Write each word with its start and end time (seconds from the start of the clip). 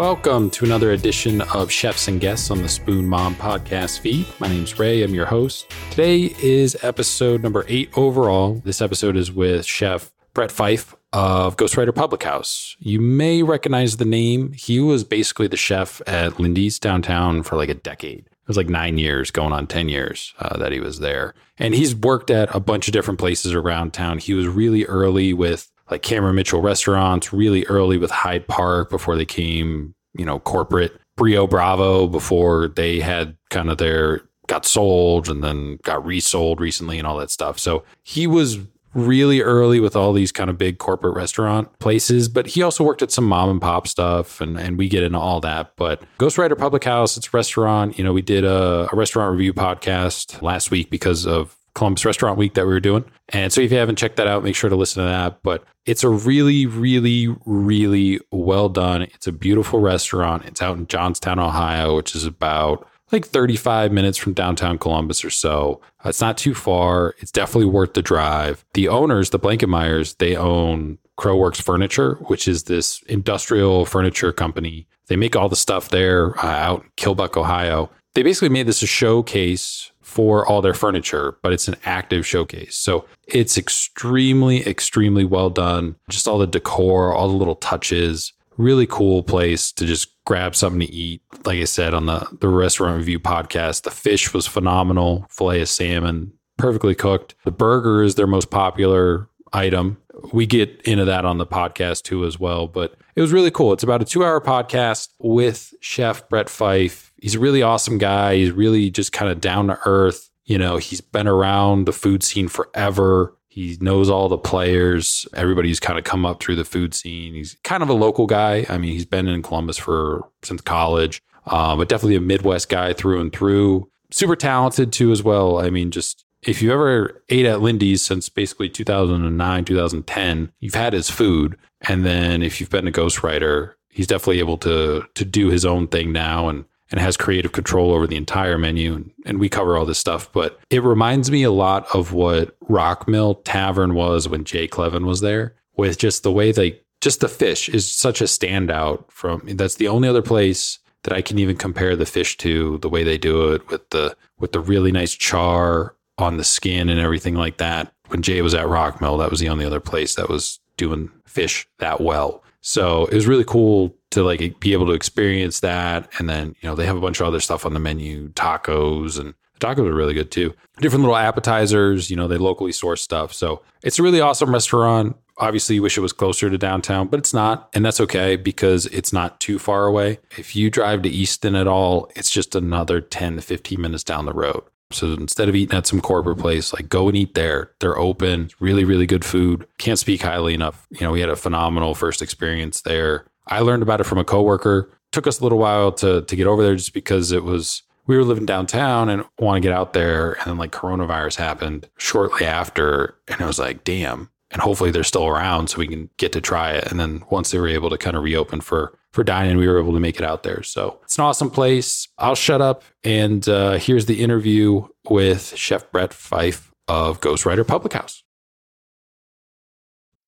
Welcome 0.00 0.48
to 0.52 0.64
another 0.64 0.92
edition 0.92 1.42
of 1.42 1.70
Chefs 1.70 2.08
and 2.08 2.18
Guests 2.18 2.50
on 2.50 2.62
the 2.62 2.70
Spoon 2.70 3.06
Mom 3.06 3.34
podcast 3.34 3.98
feed. 3.98 4.26
My 4.38 4.48
name's 4.48 4.78
Ray, 4.78 5.02
I'm 5.02 5.12
your 5.12 5.26
host. 5.26 5.70
Today 5.90 6.34
is 6.42 6.74
episode 6.82 7.42
number 7.42 7.66
eight 7.68 7.90
overall. 7.98 8.62
This 8.64 8.80
episode 8.80 9.14
is 9.14 9.30
with 9.30 9.66
Chef 9.66 10.10
Brett 10.32 10.50
Fife 10.50 10.96
of 11.12 11.58
Ghostwriter 11.58 11.94
Public 11.94 12.22
House. 12.22 12.78
You 12.78 12.98
may 12.98 13.42
recognize 13.42 13.98
the 13.98 14.06
name. 14.06 14.54
He 14.54 14.80
was 14.80 15.04
basically 15.04 15.48
the 15.48 15.58
chef 15.58 16.00
at 16.06 16.40
Lindy's 16.40 16.78
downtown 16.78 17.42
for 17.42 17.56
like 17.56 17.68
a 17.68 17.74
decade. 17.74 18.20
It 18.20 18.48
was 18.48 18.56
like 18.56 18.70
nine 18.70 18.96
years, 18.96 19.30
going 19.30 19.52
on 19.52 19.66
10 19.66 19.90
years 19.90 20.32
uh, 20.38 20.56
that 20.56 20.72
he 20.72 20.80
was 20.80 21.00
there. 21.00 21.34
And 21.58 21.74
he's 21.74 21.94
worked 21.94 22.30
at 22.30 22.52
a 22.56 22.58
bunch 22.58 22.88
of 22.88 22.92
different 22.92 23.20
places 23.20 23.52
around 23.52 23.92
town. 23.92 24.16
He 24.16 24.32
was 24.32 24.46
really 24.46 24.86
early 24.86 25.34
with 25.34 25.69
like 25.90 26.02
Cameron 26.02 26.36
Mitchell 26.36 26.60
restaurants 26.60 27.32
really 27.32 27.64
early 27.66 27.98
with 27.98 28.10
Hyde 28.10 28.46
Park 28.46 28.90
before 28.90 29.16
they 29.16 29.24
came, 29.24 29.94
you 30.14 30.24
know, 30.24 30.38
corporate. 30.38 30.98
Brio 31.16 31.46
Bravo 31.46 32.06
before 32.06 32.68
they 32.68 33.00
had 33.00 33.36
kind 33.50 33.70
of 33.70 33.76
their 33.76 34.22
got 34.46 34.64
sold 34.64 35.28
and 35.28 35.44
then 35.44 35.78
got 35.82 36.04
resold 36.04 36.60
recently 36.60 36.98
and 36.98 37.06
all 37.06 37.18
that 37.18 37.30
stuff. 37.30 37.58
So 37.58 37.84
he 38.02 38.26
was 38.26 38.58
really 38.94 39.40
early 39.40 39.78
with 39.78 39.94
all 39.94 40.12
these 40.12 40.32
kind 40.32 40.50
of 40.50 40.58
big 40.58 40.78
corporate 40.78 41.14
restaurant 41.14 41.78
places, 41.78 42.28
but 42.28 42.48
he 42.48 42.62
also 42.62 42.82
worked 42.82 43.02
at 43.02 43.12
some 43.12 43.24
mom 43.24 43.50
and 43.50 43.60
pop 43.60 43.86
stuff 43.86 44.40
and, 44.40 44.58
and 44.58 44.78
we 44.78 44.88
get 44.88 45.02
into 45.02 45.18
all 45.18 45.40
that. 45.40 45.72
But 45.76 46.02
Ghostwriter 46.18 46.58
Public 46.58 46.84
House, 46.84 47.16
it's 47.16 47.28
a 47.28 47.36
restaurant. 47.36 47.98
You 47.98 48.04
know, 48.04 48.12
we 48.12 48.22
did 48.22 48.44
a, 48.44 48.88
a 48.92 48.96
restaurant 48.96 49.30
review 49.32 49.52
podcast 49.52 50.42
last 50.42 50.70
week 50.70 50.90
because 50.90 51.26
of 51.26 51.56
Columbus 51.74 52.04
Restaurant 52.04 52.38
Week 52.38 52.54
that 52.54 52.66
we 52.66 52.72
were 52.72 52.80
doing. 52.80 53.04
And 53.30 53.52
so 53.52 53.60
if 53.60 53.70
you 53.70 53.78
haven't 53.78 53.96
checked 53.96 54.16
that 54.16 54.26
out, 54.26 54.44
make 54.44 54.56
sure 54.56 54.70
to 54.70 54.76
listen 54.76 55.02
to 55.02 55.08
that. 55.08 55.42
But 55.42 55.64
it's 55.86 56.04
a 56.04 56.08
really, 56.08 56.66
really, 56.66 57.34
really 57.44 58.20
well 58.30 58.68
done. 58.68 59.02
It's 59.02 59.26
a 59.26 59.32
beautiful 59.32 59.80
restaurant. 59.80 60.44
It's 60.44 60.62
out 60.62 60.76
in 60.76 60.86
Johnstown, 60.86 61.38
Ohio, 61.38 61.96
which 61.96 62.14
is 62.14 62.24
about 62.24 62.86
like 63.12 63.26
35 63.26 63.92
minutes 63.92 64.18
from 64.18 64.34
downtown 64.34 64.78
Columbus 64.78 65.24
or 65.24 65.30
so. 65.30 65.80
Uh, 66.04 66.10
it's 66.10 66.20
not 66.20 66.38
too 66.38 66.54
far. 66.54 67.14
It's 67.18 67.32
definitely 67.32 67.70
worth 67.70 67.94
the 67.94 68.02
drive. 68.02 68.64
The 68.74 68.88
owners, 68.88 69.30
the 69.30 69.38
Blankenmeyers, 69.38 70.16
they 70.18 70.36
own 70.36 70.98
Crowworks 71.18 71.60
Furniture, 71.60 72.14
which 72.26 72.48
is 72.48 72.64
this 72.64 73.02
industrial 73.02 73.84
furniture 73.84 74.32
company. 74.32 74.86
They 75.08 75.16
make 75.16 75.34
all 75.34 75.48
the 75.48 75.56
stuff 75.56 75.88
there 75.88 76.38
uh, 76.38 76.46
out 76.46 76.84
in 76.84 76.90
Killbuck, 76.96 77.36
Ohio. 77.36 77.90
They 78.14 78.22
basically 78.22 78.48
made 78.48 78.66
this 78.66 78.82
a 78.82 78.86
showcase 78.86 79.89
for 80.10 80.44
all 80.44 80.60
their 80.60 80.74
furniture, 80.74 81.36
but 81.40 81.52
it's 81.52 81.68
an 81.68 81.76
active 81.84 82.26
showcase. 82.26 82.76
So 82.76 83.06
it's 83.28 83.56
extremely, 83.56 84.66
extremely 84.66 85.24
well 85.24 85.50
done. 85.50 85.94
Just 86.08 86.26
all 86.26 86.38
the 86.38 86.48
decor, 86.48 87.14
all 87.14 87.28
the 87.28 87.36
little 87.36 87.54
touches. 87.54 88.32
Really 88.56 88.86
cool 88.86 89.22
place 89.22 89.70
to 89.72 89.86
just 89.86 90.08
grab 90.24 90.56
something 90.56 90.80
to 90.80 90.92
eat. 90.92 91.22
Like 91.44 91.60
I 91.60 91.64
said 91.64 91.94
on 91.94 92.06
the, 92.06 92.26
the 92.40 92.48
restaurant 92.48 92.98
review 92.98 93.20
podcast, 93.20 93.82
the 93.84 93.92
fish 93.92 94.34
was 94.34 94.48
phenomenal. 94.48 95.26
Filet 95.30 95.62
of 95.62 95.68
salmon, 95.68 96.32
perfectly 96.58 96.96
cooked. 96.96 97.36
The 97.44 97.52
burger 97.52 98.02
is 98.02 98.16
their 98.16 98.26
most 98.26 98.50
popular 98.50 99.28
item. 99.52 99.96
We 100.32 100.44
get 100.44 100.82
into 100.82 101.04
that 101.04 101.24
on 101.24 101.38
the 101.38 101.46
podcast 101.46 102.02
too, 102.02 102.24
as 102.26 102.38
well. 102.38 102.66
But 102.66 102.96
it 103.14 103.20
was 103.20 103.32
really 103.32 103.50
cool. 103.50 103.72
It's 103.72 103.84
about 103.84 104.02
a 104.02 104.04
two 104.04 104.24
hour 104.24 104.40
podcast 104.40 105.08
with 105.18 105.72
Chef 105.80 106.28
Brett 106.28 106.50
Fife. 106.50 107.09
He's 107.20 107.34
a 107.34 107.40
really 107.40 107.62
awesome 107.62 107.98
guy. 107.98 108.36
He's 108.36 108.50
really 108.50 108.90
just 108.90 109.12
kind 109.12 109.30
of 109.30 109.40
down 109.40 109.68
to 109.68 109.78
earth. 109.84 110.30
You 110.44 110.58
know, 110.58 110.78
he's 110.78 111.00
been 111.00 111.28
around 111.28 111.86
the 111.86 111.92
food 111.92 112.22
scene 112.22 112.48
forever. 112.48 113.36
He 113.48 113.76
knows 113.80 114.08
all 114.08 114.28
the 114.28 114.38
players. 114.38 115.28
Everybody's 115.34 115.80
kind 115.80 115.98
of 115.98 116.04
come 116.04 116.24
up 116.24 116.42
through 116.42 116.56
the 116.56 116.64
food 116.64 116.94
scene. 116.94 117.34
He's 117.34 117.56
kind 117.62 117.82
of 117.82 117.88
a 117.88 117.94
local 117.94 118.26
guy. 118.26 118.64
I 118.68 118.78
mean, 118.78 118.92
he's 118.92 119.04
been 119.04 119.28
in 119.28 119.42
Columbus 119.42 119.76
for 119.76 120.28
since 120.42 120.60
college, 120.60 121.20
um, 121.46 121.78
but 121.78 121.88
definitely 121.88 122.16
a 122.16 122.20
Midwest 122.20 122.68
guy 122.68 122.92
through 122.92 123.20
and 123.20 123.32
through. 123.32 123.90
Super 124.10 124.36
talented 124.36 124.92
too, 124.92 125.12
as 125.12 125.22
well. 125.22 125.58
I 125.58 125.70
mean, 125.70 125.90
just 125.90 126.24
if 126.42 126.62
you 126.62 126.72
ever 126.72 127.22
ate 127.28 127.46
at 127.46 127.60
Lindy's 127.60 128.02
since 128.02 128.28
basically 128.28 128.68
2009, 128.68 129.64
2010, 129.64 130.52
you've 130.60 130.74
had 130.74 130.92
his 130.92 131.10
food. 131.10 131.56
And 131.88 132.04
then 132.04 132.42
if 132.42 132.60
you've 132.60 132.70
been 132.70 132.88
a 132.88 132.92
ghostwriter, 132.92 133.74
he's 133.88 134.06
definitely 134.06 134.38
able 134.38 134.58
to 134.58 135.04
to 135.14 135.24
do 135.24 135.48
his 135.48 135.66
own 135.66 135.88
thing 135.88 136.12
now 136.12 136.48
and 136.48 136.64
and 136.90 137.00
has 137.00 137.16
creative 137.16 137.52
control 137.52 137.92
over 137.92 138.06
the 138.06 138.16
entire 138.16 138.58
menu. 138.58 139.10
And, 139.24 139.38
we 139.38 139.48
cover 139.48 139.76
all 139.76 139.86
this 139.86 139.98
stuff. 139.98 140.30
But 140.32 140.58
it 140.70 140.82
reminds 140.82 141.30
me 141.30 141.42
a 141.42 141.50
lot 141.50 141.86
of 141.94 142.12
what 142.12 142.58
Rockmill 142.68 143.40
Tavern 143.44 143.94
was 143.94 144.28
when 144.28 144.44
Jay 144.44 144.68
Clevin 144.68 145.06
was 145.06 145.20
there, 145.20 145.54
with 145.76 145.98
just 145.98 146.22
the 146.22 146.32
way 146.32 146.52
they 146.52 146.80
just 147.00 147.20
the 147.20 147.28
fish 147.28 147.68
is 147.68 147.90
such 147.90 148.20
a 148.20 148.24
standout 148.24 149.10
from 149.10 149.42
that's 149.54 149.76
the 149.76 149.88
only 149.88 150.08
other 150.08 150.20
place 150.20 150.78
that 151.04 151.14
I 151.14 151.22
can 151.22 151.38
even 151.38 151.56
compare 151.56 151.96
the 151.96 152.04
fish 152.04 152.36
to 152.38 152.76
the 152.78 152.88
way 152.88 153.04
they 153.04 153.16
do 153.16 153.52
it 153.52 153.66
with 153.70 153.88
the 153.90 154.14
with 154.38 154.52
the 154.52 154.60
really 154.60 154.92
nice 154.92 155.14
char 155.14 155.94
on 156.18 156.36
the 156.36 156.44
skin 156.44 156.88
and 156.88 157.00
everything 157.00 157.34
like 157.34 157.56
that. 157.56 157.92
When 158.08 158.22
Jay 158.22 158.42
was 158.42 158.54
at 158.54 158.66
Rockmill, 158.66 159.18
that 159.18 159.30
was 159.30 159.40
the 159.40 159.48
only 159.48 159.64
other 159.64 159.80
place 159.80 160.16
that 160.16 160.28
was 160.28 160.60
doing 160.76 161.10
fish 161.24 161.66
that 161.78 162.00
well. 162.00 162.42
So 162.60 163.06
it 163.06 163.14
was 163.14 163.26
really 163.26 163.44
cool 163.44 163.94
to 164.10 164.22
like 164.22 164.60
be 164.60 164.72
able 164.72 164.86
to 164.86 164.92
experience 164.92 165.60
that. 165.60 166.10
And 166.18 166.28
then, 166.28 166.54
you 166.60 166.68
know, 166.68 166.74
they 166.74 166.86
have 166.86 166.96
a 166.96 167.00
bunch 167.00 167.20
of 167.20 167.26
other 167.26 167.40
stuff 167.40 167.64
on 167.64 167.74
the 167.74 167.80
menu, 167.80 168.28
tacos 168.30 169.18
and 169.18 169.34
the 169.58 169.66
tacos 169.66 169.86
are 169.86 169.94
really 169.94 170.14
good 170.14 170.30
too. 170.30 170.54
Different 170.78 171.02
little 171.02 171.16
appetizers, 171.16 172.10
you 172.10 172.16
know, 172.16 172.28
they 172.28 172.38
locally 172.38 172.72
source 172.72 173.02
stuff. 173.02 173.32
So 173.32 173.62
it's 173.82 173.98
a 173.98 174.02
really 174.02 174.20
awesome 174.20 174.52
restaurant. 174.52 175.16
Obviously, 175.38 175.76
you 175.76 175.82
wish 175.82 175.96
it 175.96 176.02
was 176.02 176.12
closer 176.12 176.50
to 176.50 176.58
downtown, 176.58 177.08
but 177.08 177.18
it's 177.18 177.32
not. 177.32 177.70
And 177.72 177.84
that's 177.84 178.00
okay 178.00 178.36
because 178.36 178.84
it's 178.86 179.12
not 179.12 179.40
too 179.40 179.58
far 179.58 179.86
away. 179.86 180.18
If 180.36 180.54
you 180.54 180.70
drive 180.70 181.02
to 181.02 181.08
Easton 181.08 181.54
at 181.54 181.66
all, 181.66 182.10
it's 182.14 182.30
just 182.30 182.54
another 182.54 183.00
10 183.00 183.36
to 183.36 183.42
15 183.42 183.80
minutes 183.80 184.04
down 184.04 184.26
the 184.26 184.34
road. 184.34 184.62
So 184.92 185.12
instead 185.12 185.48
of 185.48 185.54
eating 185.54 185.76
at 185.76 185.86
some 185.86 186.00
corporate 186.00 186.38
place, 186.38 186.72
like 186.72 186.88
go 186.88 187.08
and 187.08 187.16
eat 187.16 187.34
there. 187.34 187.70
They're 187.78 187.98
open, 187.98 188.50
really, 188.58 188.84
really 188.84 189.06
good 189.06 189.24
food. 189.24 189.66
Can't 189.78 189.98
speak 189.98 190.22
highly 190.22 190.52
enough. 190.52 190.86
You 190.90 191.02
know, 191.02 191.12
we 191.12 191.20
had 191.20 191.30
a 191.30 191.36
phenomenal 191.36 191.94
first 191.94 192.22
experience 192.22 192.80
there. 192.82 193.26
I 193.50 193.60
learned 193.60 193.82
about 193.82 194.00
it 194.00 194.04
from 194.04 194.18
a 194.18 194.24
coworker. 194.24 194.90
Took 195.12 195.26
us 195.26 195.40
a 195.40 195.42
little 195.42 195.58
while 195.58 195.92
to 195.92 196.22
to 196.22 196.36
get 196.36 196.46
over 196.46 196.62
there 196.62 196.76
just 196.76 196.94
because 196.94 197.32
it 197.32 197.44
was 197.44 197.82
we 198.06 198.16
were 198.16 198.24
living 198.24 198.46
downtown 198.46 199.08
and 199.08 199.24
want 199.38 199.56
to 199.56 199.60
get 199.60 199.76
out 199.76 199.92
there 199.92 200.32
and 200.32 200.46
then 200.46 200.58
like 200.58 200.72
coronavirus 200.72 201.36
happened 201.36 201.88
shortly 201.96 202.46
after 202.46 203.16
and 203.28 203.40
I 203.40 203.46
was 203.46 203.58
like, 203.58 203.84
damn. 203.84 204.30
And 204.52 204.60
hopefully 204.60 204.90
they're 204.90 205.04
still 205.04 205.28
around 205.28 205.68
so 205.68 205.78
we 205.78 205.86
can 205.86 206.10
get 206.16 206.32
to 206.32 206.40
try 206.40 206.72
it. 206.72 206.90
And 206.90 206.98
then 206.98 207.22
once 207.30 207.52
they 207.52 207.58
were 207.58 207.68
able 207.68 207.88
to 207.88 207.96
kind 207.96 208.16
of 208.16 208.24
reopen 208.24 208.60
for 208.60 208.98
for 209.12 209.22
dining, 209.22 209.56
we 209.56 209.68
were 209.68 209.78
able 209.78 209.92
to 209.92 210.00
make 210.00 210.16
it 210.16 210.24
out 210.24 210.42
there. 210.42 210.62
So 210.62 210.98
it's 211.04 211.18
an 211.18 211.24
awesome 211.24 211.50
place. 211.50 212.08
I'll 212.18 212.34
shut 212.34 212.60
up 212.60 212.82
and 213.04 213.48
uh, 213.48 213.72
here's 213.74 214.06
the 214.06 214.22
interview 214.22 214.88
with 215.08 215.56
Chef 215.56 215.90
Brett 215.92 216.12
Fife 216.12 216.72
of 216.88 217.20
Ghostwriter 217.20 217.66
Public 217.66 217.92
House. 217.92 218.24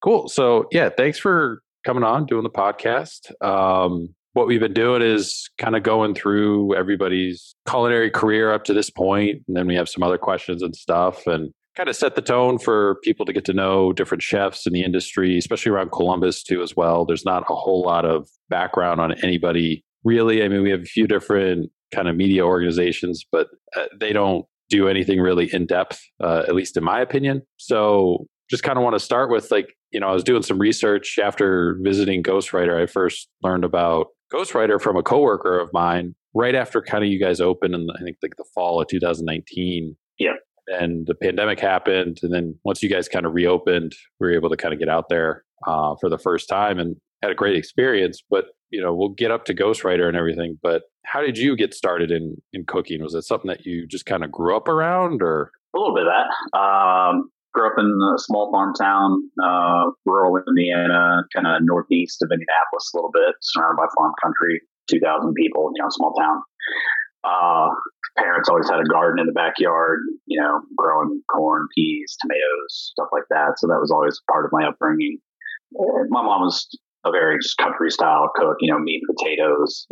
Cool. 0.03 0.29
So 0.29 0.69
yeah, 0.71 0.89
thanks 0.89 1.19
for 1.19 1.63
coming 1.85 2.05
on, 2.05 2.27
doing 2.27 2.43
the 2.43 2.51
podcast. 2.51 3.31
Um, 3.45 4.15
what 4.35 4.47
we've 4.47 4.61
been 4.61 4.73
doing 4.73 5.03
is 5.03 5.51
kind 5.59 5.77
of 5.77 5.83
going 5.83 6.15
through 6.15 6.75
everybody's 6.75 7.55
culinary 7.69 8.11
career 8.11 8.53
up 8.53 8.65
to 8.65 8.73
this 8.73 8.91
point, 8.91 9.43
and 9.47 9.57
then 9.57 9.67
we 9.67 9.75
have 9.75 9.89
some 9.89 10.03
other 10.03 10.19
questions 10.19 10.63
and 10.63 10.75
stuff, 10.75 11.27
and 11.27 11.53
kind 11.77 11.89
of 11.89 11.97
set 11.97 12.15
the 12.15 12.23
tone 12.23 12.59
for 12.59 12.97
people 13.03 13.27
to 13.27 13.33
get 13.33 13.45
to 13.47 13.53
know 13.53 13.93
different 13.93 14.23
chefs 14.23 14.67
in 14.67 14.73
the 14.73 14.83
industry, 14.83 15.39
especially 15.39 15.73
around 15.73 15.91
Columbus 15.91 16.43
too, 16.43 16.63
as 16.63 16.77
well. 16.77 17.05
There's 17.05 17.25
not 17.25 17.43
a 17.49 17.55
whole 17.55 17.83
lot 17.83 18.05
of 18.05 18.29
background 18.49 19.01
on 19.01 19.13
anybody 19.23 19.85
really. 20.05 20.43
I 20.43 20.49
mean, 20.49 20.63
we 20.63 20.71
have 20.71 20.81
a 20.81 20.85
few 20.85 21.07
different 21.07 21.71
kind 21.95 22.09
of 22.09 22.17
media 22.17 22.45
organizations, 22.45 23.25
but 23.31 23.49
uh, 23.77 23.85
they 23.99 24.13
don't 24.13 24.45
do 24.69 24.89
anything 24.89 25.21
really 25.21 25.53
in 25.53 25.67
depth, 25.67 26.01
uh, 26.23 26.43
at 26.49 26.55
least 26.55 26.77
in 26.77 26.85
my 26.85 27.01
opinion. 27.01 27.43
So 27.59 28.27
just 28.51 28.63
kind 28.63 28.79
of 28.79 28.85
want 28.85 28.95
to 28.95 29.01
start 29.01 29.31
with 29.31 29.51
like, 29.51 29.75
you 29.93 30.01
know, 30.01 30.09
I 30.09 30.13
was 30.13 30.25
doing 30.25 30.43
some 30.43 30.59
research 30.59 31.19
after 31.23 31.77
visiting 31.81 32.23
Ghostwriter. 32.23 32.83
I 32.83 32.87
first 32.87 33.29
learned 33.43 33.65
about 33.65 34.09
Ghostwriter 34.33 34.81
from 34.81 34.97
a 34.97 35.03
coworker 35.03 35.59
of 35.59 35.71
mine 35.73 36.15
right 36.35 36.55
after 36.55 36.81
kind 36.81 37.05
of 37.05 37.11
you 37.11 37.21
guys 37.21 37.41
opened 37.41 37.75
in 37.75 37.87
I 37.95 38.03
think 38.03 38.17
like 38.23 38.37
the 38.37 38.47
fall 38.55 38.81
of 38.81 38.89
2019. 38.89 39.97
Yeah. 40.19 40.33
And 40.69 41.07
the 41.07 41.15
pandemic 41.15 41.59
happened, 41.59 42.21
and 42.23 42.33
then 42.33 42.55
once 42.65 42.83
you 42.83 42.89
guys 42.89 43.09
kind 43.09 43.27
of 43.27 43.35
reopened, 43.35 43.93
we 44.21 44.29
were 44.29 44.35
able 44.35 44.49
to 44.49 44.57
kind 44.57 44.73
of 44.73 44.79
get 44.79 44.89
out 44.89 45.09
there 45.09 45.45
uh, 45.67 45.97
for 46.01 46.09
the 46.09 46.19
first 46.19 46.49
time 46.49 46.79
and 46.79 46.97
had 47.21 47.33
a 47.33 47.35
great 47.35 47.57
experience. 47.57 48.23
But 48.31 48.47
you 48.71 48.81
know, 48.81 48.95
we'll 48.95 49.09
get 49.09 49.33
up 49.33 49.45
to 49.47 49.55
Ghostwriter 49.55 50.07
and 50.07 50.17
everything. 50.17 50.59
But 50.63 50.83
how 51.05 51.21
did 51.21 51.37
you 51.37 51.57
get 51.57 51.75
started 51.75 52.13
in 52.13 52.37
in 52.53 52.65
cooking? 52.65 53.03
Was 53.03 53.15
it 53.15 53.23
something 53.23 53.49
that 53.49 53.67
you 53.67 53.89
just 53.89 54.07
kind 54.07 54.23
of 54.23 54.31
grew 54.31 54.57
up 54.57 54.69
around, 54.69 55.21
or 55.21 55.51
a 55.75 55.79
little 55.79 55.95
bit 55.97 56.07
of 56.07 56.13
that? 56.13 56.59
Um, 56.59 57.32
grew 57.53 57.67
up 57.67 57.79
in 57.79 57.87
a 57.87 58.19
small 58.19 58.51
farm 58.51 58.73
town, 58.75 59.23
uh, 59.43 59.91
rural 60.07 60.43
Indiana, 60.49 61.23
kind 61.35 61.47
of 61.47 61.63
northeast 61.63 62.23
of 62.23 62.31
Indianapolis, 62.33 62.91
a 62.93 62.97
little 62.97 63.11
bit 63.13 63.35
surrounded 63.41 63.77
by 63.77 63.87
farm 63.97 64.13
country, 64.23 64.61
two 64.89 65.01
thousand 65.01 65.35
people, 65.35 65.71
you 65.75 65.83
know, 65.83 65.89
small 65.91 66.15
town. 66.15 66.41
Uh, 67.25 67.69
parents 68.19 68.49
always 68.49 68.69
had 68.69 68.81
a 68.81 68.85
garden 68.85 69.21
in 69.21 69.27
the 69.27 69.33
backyard, 69.33 70.01
you 70.27 70.41
know, 70.41 70.61
growing 70.77 71.23
corn, 71.31 71.69
peas, 71.75 72.17
tomatoes, 72.21 72.93
stuff 72.93 73.09
like 73.13 73.25
that. 73.31 73.59
So 73.59 73.67
that 73.69 73.81
was 73.81 73.91
always 73.91 74.21
part 74.31 74.45
of 74.45 74.53
my 74.53 74.67
upbringing. 74.67 75.19
My 76.11 76.23
mom 76.23 76.43
was 76.43 76.67
a 77.05 77.11
very 77.11 77.39
just 77.41 77.57
country 77.57 77.91
style 77.91 78.31
cook, 78.35 78.57
you 78.61 78.73
know, 78.73 78.79
meat 78.79 79.03
potatoes, 79.07 79.87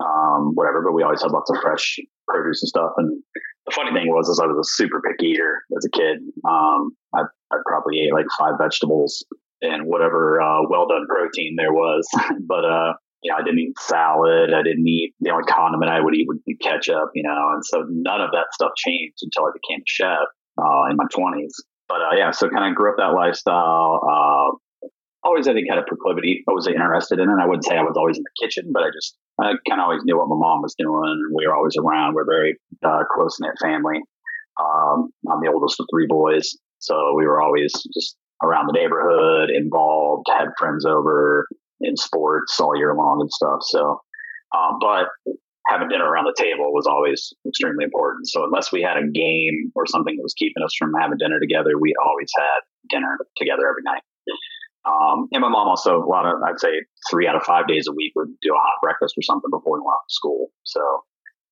um, 0.00 0.52
whatever. 0.54 0.82
But 0.82 0.92
we 0.92 1.02
always 1.02 1.22
had 1.22 1.32
lots 1.32 1.50
of 1.50 1.56
fresh 1.60 1.98
produce 2.28 2.62
and 2.62 2.68
stuff. 2.68 2.92
And 2.96 3.22
the 3.66 3.74
funny 3.74 3.92
thing 3.92 4.08
was, 4.08 4.28
is 4.28 4.40
I 4.42 4.46
was 4.46 4.58
a 4.58 4.70
super 4.78 5.02
picky 5.02 5.32
eater 5.32 5.62
as 5.76 5.84
a 5.84 5.90
kid. 5.90 6.18
Um, 6.48 6.94
I, 7.14 7.22
I 7.52 7.56
probably 7.66 8.00
ate 8.00 8.12
like 8.12 8.26
five 8.38 8.54
vegetables 8.60 9.24
and 9.60 9.86
whatever 9.86 10.40
uh, 10.40 10.62
well 10.68 10.86
done 10.86 11.06
protein 11.08 11.56
there 11.56 11.72
was. 11.72 12.06
but 12.46 12.64
uh, 12.64 12.94
you 13.22 13.32
know, 13.32 13.38
I 13.38 13.42
didn't 13.42 13.58
eat 13.58 13.74
salad. 13.80 14.54
I 14.54 14.62
didn't 14.62 14.86
eat 14.86 15.14
the 15.20 15.30
only 15.30 15.44
condiment 15.44 15.90
I 15.90 16.00
would 16.00 16.14
eat 16.14 16.28
would 16.28 16.44
be 16.44 16.56
ketchup. 16.56 17.10
You 17.14 17.24
know, 17.24 17.50
and 17.54 17.64
so 17.64 17.84
none 17.88 18.20
of 18.20 18.30
that 18.32 18.46
stuff 18.52 18.72
changed 18.76 19.18
until 19.22 19.46
I 19.46 19.50
became 19.52 19.80
a 19.80 19.90
chef 19.90 20.26
uh, 20.58 20.90
in 20.90 20.96
my 20.96 21.06
twenties. 21.10 21.54
But 21.88 22.02
uh, 22.02 22.14
yeah, 22.16 22.30
so 22.30 22.48
kind 22.48 22.70
of 22.70 22.76
grew 22.76 22.90
up 22.90 22.98
that 22.98 23.14
lifestyle. 23.14 24.00
Always, 25.26 25.48
I 25.48 25.54
think, 25.54 25.66
had 25.68 25.78
a 25.78 25.82
proclivity. 25.82 26.44
I 26.48 26.52
was 26.52 26.68
interested 26.68 27.18
in 27.18 27.28
it. 27.28 27.42
I 27.42 27.46
wouldn't 27.46 27.64
say 27.64 27.74
I 27.76 27.82
was 27.82 27.98
always 27.98 28.16
in 28.16 28.22
the 28.22 28.46
kitchen, 28.46 28.70
but 28.72 28.84
I 28.84 28.94
just 28.94 29.18
I 29.42 29.58
kind 29.68 29.82
of 29.82 29.90
always 29.90 30.02
knew 30.04 30.16
what 30.16 30.28
my 30.30 30.38
mom 30.38 30.62
was 30.62 30.76
doing. 30.78 31.18
We 31.34 31.46
were 31.46 31.54
always 31.54 31.74
around. 31.74 32.14
We're 32.14 32.30
very 32.30 32.54
uh, 32.86 33.02
close 33.12 33.36
knit 33.40 33.58
family. 33.60 33.98
Um, 34.62 35.10
I'm 35.28 35.42
the 35.42 35.50
oldest 35.52 35.80
of 35.80 35.86
three 35.92 36.06
boys, 36.06 36.54
so 36.78 37.14
we 37.18 37.26
were 37.26 37.42
always 37.42 37.72
just 37.92 38.16
around 38.42 38.68
the 38.68 38.78
neighborhood, 38.78 39.50
involved, 39.50 40.26
had 40.30 40.48
friends 40.58 40.86
over 40.86 41.48
in 41.80 41.96
sports 41.96 42.58
all 42.60 42.76
year 42.76 42.94
long 42.94 43.18
and 43.20 43.30
stuff. 43.30 43.58
So, 43.62 44.00
um, 44.56 44.78
but 44.80 45.08
having 45.68 45.88
dinner 45.88 46.08
around 46.08 46.24
the 46.24 46.40
table 46.40 46.72
was 46.72 46.86
always 46.86 47.32
extremely 47.46 47.84
important. 47.84 48.28
So 48.28 48.44
unless 48.44 48.70
we 48.70 48.82
had 48.82 48.96
a 48.96 49.06
game 49.10 49.72
or 49.74 49.86
something 49.86 50.16
that 50.16 50.22
was 50.22 50.34
keeping 50.34 50.62
us 50.62 50.74
from 50.78 50.92
having 51.00 51.18
dinner 51.18 51.40
together, 51.40 51.78
we 51.78 51.92
always 52.06 52.30
had 52.36 52.60
dinner 52.88 53.18
together 53.36 53.66
every 53.68 53.82
night. 53.84 54.02
Um, 54.86 55.26
and 55.32 55.42
my 55.42 55.48
mom 55.48 55.68
also 55.68 56.02
a 56.02 56.06
lot 56.06 56.26
of 56.26 56.40
I'd 56.46 56.60
say 56.60 56.70
three 57.10 57.26
out 57.26 57.34
of 57.34 57.42
five 57.42 57.66
days 57.66 57.86
a 57.88 57.92
week 57.92 58.12
would 58.14 58.28
do 58.40 58.54
a 58.54 58.56
hot 58.56 58.78
breakfast 58.80 59.14
or 59.18 59.22
something 59.22 59.50
before 59.50 59.74
we 59.74 59.80
went 59.80 59.94
off 59.94 60.06
to 60.08 60.14
school. 60.14 60.48
So 60.64 60.80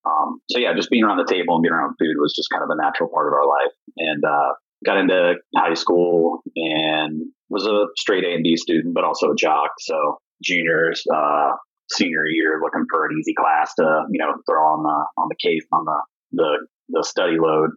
um, 0.07 0.41
so 0.51 0.59
yeah, 0.59 0.75
just 0.75 0.91
being 0.91 1.05
around 1.05 1.19
the 1.19 1.31
table 1.31 1.55
and 1.55 1.63
being 1.63 1.73
around 1.73 1.97
food 1.99 2.17
was 2.19 2.35
just 2.35 2.49
kind 2.51 2.63
of 2.63 2.71
a 2.71 2.81
natural 2.81 3.09
part 3.09 3.27
of 3.27 3.33
our 3.33 3.47
life. 3.47 3.73
And 3.97 4.23
uh, 4.25 4.53
got 4.85 4.99
into 4.99 5.35
high 5.57 5.75
school 5.75 6.43
and 6.55 7.23
was 7.49 7.67
a 7.67 7.87
straight 7.97 8.25
A 8.25 8.35
and 8.35 8.45
B 8.45 8.57
student, 8.57 8.95
but 8.95 9.05
also 9.05 9.33
a 9.33 9.37
jock. 9.37 9.71
So 9.81 10.19
juniors, 10.43 11.03
uh, 11.13 11.53
senior 11.91 12.27
year, 12.27 12.61
looking 12.63 12.85
for 12.91 13.07
an 13.07 13.17
easy 13.19 13.35
class 13.35 13.75
to 13.77 14.05
you 14.11 14.19
know 14.19 14.35
throw 14.49 14.63
on 14.63 14.83
the 14.83 15.23
on 15.23 15.29
the 15.29 15.37
case 15.41 15.65
on 15.73 15.85
the 15.85 16.03
the 16.33 16.67
the 16.91 17.05
study 17.05 17.37
load. 17.39 17.71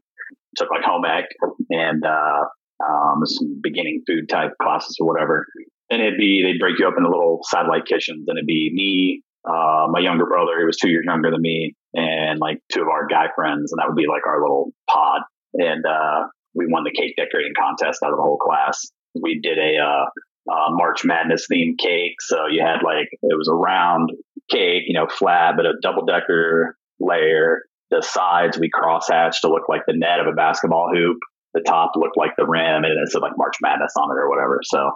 Took 0.58 0.72
like 0.72 0.84
home 0.84 1.06
ec 1.06 1.26
and 1.70 2.04
uh, 2.04 2.46
um, 2.86 3.26
some 3.26 3.60
beginning 3.62 4.04
food 4.08 4.30
type 4.30 4.52
classes 4.62 4.98
or 5.00 5.08
whatever. 5.08 5.46
And 5.90 6.02
it'd 6.02 6.18
be 6.18 6.44
they'd 6.44 6.60
break 6.60 6.80
you 6.80 6.88
up 6.88 6.96
into 6.98 7.10
little 7.10 7.40
satellite 7.44 7.86
kitchens, 7.86 8.26
and 8.28 8.38
it'd 8.38 8.48
be 8.48 8.72
me, 8.74 9.24
uh, 9.50 9.88
my 9.90 10.00
younger 10.00 10.26
brother, 10.26 10.60
who 10.60 10.66
was 10.66 10.78
two 10.78 10.90
years 10.90 11.06
younger 11.06 11.32
than 11.32 11.42
me, 11.42 11.76
and 11.94 12.40
like 12.40 12.60
two 12.72 12.82
of 12.82 12.90
our 12.90 13.08
guy 13.08 13.28
friends, 13.36 13.72
and 13.72 13.80
that 13.80 13.88
would 13.88 13.96
be 13.96 14.08
like 14.08 14.28
our 14.28 14.42
little 14.42 14.74
pod. 14.90 15.22
And 15.54 15.86
uh, 15.86 16.28
we 16.54 16.66
won 16.68 16.84
the 16.84 16.92
cake 16.92 17.16
decorating 17.16 17.54
contest 17.58 18.04
out 18.04 18.12
of 18.12 18.18
the 18.18 18.24
whole 18.24 18.38
class. 18.38 18.86
We 19.20 19.40
did 19.40 19.58
a 19.58 19.78
uh, 19.78 20.06
uh, 20.52 20.70
March 20.72 21.06
Madness 21.06 21.48
themed 21.52 21.78
cake, 21.80 22.16
so 22.20 22.48
you 22.48 22.62
had 22.62 22.84
like 22.84 23.08
it 23.12 23.38
was 23.38 23.48
a 23.48 23.56
round 23.56 24.12
cake, 24.50 24.84
you 24.88 24.94
know, 24.94 25.08
flat, 25.08 25.54
but 25.56 25.66
a 25.66 25.74
double 25.82 26.06
decker 26.06 26.76
layer. 27.00 27.62
The 27.90 28.02
sides 28.02 28.60
we 28.60 28.70
cross 28.70 29.08
hatched 29.10 29.42
to 29.42 29.50
look 29.50 29.70
like 29.70 29.84
the 29.88 29.96
net 29.96 30.20
of 30.20 30.28
a 30.28 30.34
basketball 30.34 30.90
hoop. 30.94 31.20
The 31.58 31.66
top 31.66 31.98
looked 31.98 32.18
like 32.18 32.38
the 32.38 32.46
rim, 32.46 32.86
and 32.86 32.94
it 32.94 33.10
said 33.10 33.26
like 33.26 33.34
March 33.34 33.58
Madness 33.66 33.98
on 33.98 34.14
it 34.14 34.22
or 34.22 34.30
whatever. 34.30 34.62
So, 34.62 34.92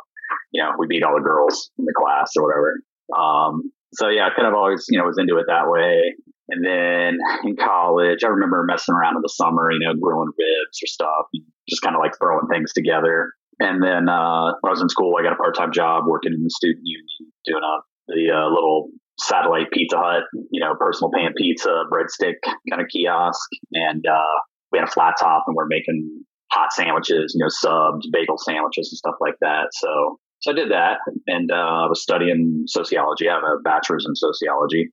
you 0.54 0.62
know, 0.62 0.78
we 0.78 0.86
beat 0.86 1.02
all 1.02 1.18
the 1.18 1.26
girls 1.26 1.74
in 1.82 1.86
the 1.86 1.98
class 1.98 2.38
or 2.38 2.46
whatever. 2.46 2.78
Um, 3.18 3.74
so 3.98 4.10
yeah, 4.14 4.30
I 4.30 4.36
kind 4.36 4.48
of 4.48 4.54
always, 4.54 4.86
you 4.90 5.00
know, 5.00 5.10
was 5.10 5.18
into 5.18 5.42
it 5.42 5.50
that 5.50 5.66
way. 5.66 6.14
And 6.54 6.62
then 6.62 7.18
in 7.44 7.56
college, 7.58 8.24
I 8.24 8.30
remember 8.30 8.62
messing 8.62 8.94
around 8.94 9.16
in 9.16 9.24
the 9.24 9.34
summer, 9.34 9.72
you 9.72 9.80
know, 9.82 9.98
grilling 9.98 10.30
ribs 10.38 10.78
or 10.84 10.88
stuff, 10.88 11.26
just 11.68 11.82
kind 11.82 11.96
of 11.96 12.02
like 12.02 12.14
throwing 12.20 12.48
things 12.52 12.74
together. 12.74 13.34
And 13.60 13.82
then 13.82 14.10
uh, 14.10 14.54
when 14.62 14.70
I 14.70 14.76
was 14.76 14.82
in 14.82 14.90
school, 14.90 15.16
I 15.18 15.24
got 15.24 15.34
a 15.34 15.42
part 15.42 15.56
time 15.56 15.72
job 15.72 16.04
working 16.06 16.34
in 16.34 16.44
the 16.44 16.50
student 16.50 16.84
union, 16.84 17.32
doing 17.46 17.64
a 17.64 17.82
the 18.08 18.32
uh, 18.34 18.50
little 18.50 18.90
satellite 19.20 19.72
Pizza 19.72 19.98
Hut, 19.98 20.24
you 20.52 20.60
know, 20.60 20.74
personal 20.80 21.12
pan 21.16 21.34
pizza, 21.38 21.84
breadstick 21.92 22.42
kind 22.70 22.82
of 22.82 22.88
kiosk, 22.88 23.48
and 23.72 24.04
uh, 24.06 24.36
we 24.72 24.80
had 24.80 24.88
a 24.88 24.92
flat 24.92 25.16
top, 25.20 25.44
and 25.48 25.56
we're 25.56 25.68
making 25.68 26.24
hot 26.52 26.74
sandwiches, 26.74 27.34
you 27.36 27.44
know, 27.44 27.50
subs, 27.50 28.08
bagel 28.12 28.38
sandwiches, 28.38 28.90
and 28.92 28.98
stuff 28.98 29.16
like 29.22 29.36
that. 29.42 29.70
So, 29.74 30.20
so 30.40 30.52
I 30.52 30.54
did 30.54 30.72
that, 30.72 30.98
and 31.28 31.52
uh, 31.52 31.86
I 31.86 31.88
was 31.88 32.02
studying 32.02 32.64
sociology. 32.68 33.30
I 33.30 33.36
have 33.36 33.44
a 33.44 33.62
bachelor's 33.64 34.06
in 34.08 34.16
sociology, 34.16 34.90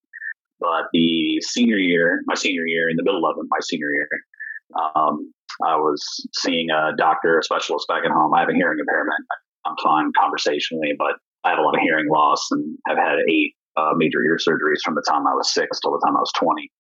but 0.61 0.85
the 0.93 1.41
senior 1.41 1.77
year, 1.79 2.23
my 2.27 2.35
senior 2.35 2.67
year, 2.67 2.89
in 2.89 2.97
the 2.97 3.05
middle 3.05 3.25
of 3.27 3.37
it, 3.39 3.47
my 3.49 3.59
senior 3.61 3.91
year, 3.91 4.09
um, 4.95 5.33
I 5.65 5.77
was 5.77 6.03
seeing 6.35 6.69
a 6.71 6.95
doctor, 6.97 7.39
a 7.39 7.43
specialist 7.43 7.89
back 7.89 8.05
at 8.05 8.13
home. 8.13 8.33
I 8.35 8.41
have 8.41 8.49
a 8.49 8.55
hearing 8.55 8.79
impairment. 8.79 9.19
I'm 9.65 9.75
fine 9.83 10.13
conversationally, 10.19 10.93
but 10.97 11.17
I 11.45 11.51
have 11.51 11.59
a 11.59 11.63
lot 11.63 11.75
of 11.75 11.81
hearing 11.81 12.09
loss 12.11 12.47
and 12.51 12.77
have 12.87 12.99
had 12.99 13.19
eight 13.29 13.55
uh, 13.77 13.93
major 13.97 14.23
ear 14.25 14.37
surgeries 14.37 14.83
from 14.85 14.95
the 14.95 15.05
time 15.09 15.27
I 15.27 15.35
was 15.35 15.53
six 15.53 15.81
till 15.81 15.93
the 15.93 16.03
time 16.05 16.17
I 16.17 16.21
was 16.21 16.33
20, 16.39 16.71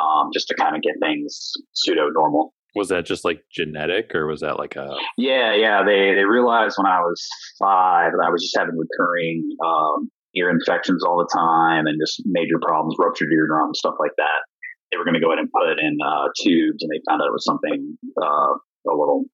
um, 0.00 0.30
just 0.32 0.48
to 0.48 0.54
kind 0.54 0.76
of 0.76 0.82
get 0.82 0.94
things 1.00 1.52
pseudo 1.72 2.08
normal. 2.10 2.54
Was 2.74 2.88
that 2.88 3.06
just 3.06 3.24
like 3.24 3.42
genetic 3.52 4.14
or 4.14 4.26
was 4.26 4.40
that 4.40 4.58
like 4.58 4.76
a. 4.76 4.94
Yeah, 5.16 5.54
yeah. 5.54 5.82
They, 5.84 6.14
they 6.14 6.24
realized 6.24 6.76
when 6.76 6.90
I 6.90 7.00
was 7.00 7.24
five 7.58 8.12
that 8.12 8.24
I 8.24 8.30
was 8.30 8.42
just 8.42 8.56
having 8.56 8.76
recurring 8.76 9.48
um, 9.64 10.10
ear 10.34 10.50
infections 10.50 11.04
all 11.04 11.18
the 11.18 11.30
time 11.32 11.86
and 11.86 11.98
just 12.00 12.22
major 12.26 12.58
problems, 12.60 12.96
ruptured 12.98 13.32
eardrum, 13.32 13.74
stuff 13.74 13.94
like 14.00 14.14
that. 14.18 14.42
They 14.90 14.98
were 14.98 15.04
going 15.04 15.14
to 15.14 15.20
go 15.20 15.28
ahead 15.28 15.38
and 15.38 15.50
put 15.50 15.78
in 15.78 15.98
uh, 16.04 16.28
tubes, 16.42 16.82
and 16.82 16.90
they 16.90 17.02
found 17.08 17.22
out 17.22 17.26
it 17.26 17.32
was 17.32 17.44
something 17.44 17.98
uh, 18.20 18.52
a 18.90 18.94
little 18.94 19.24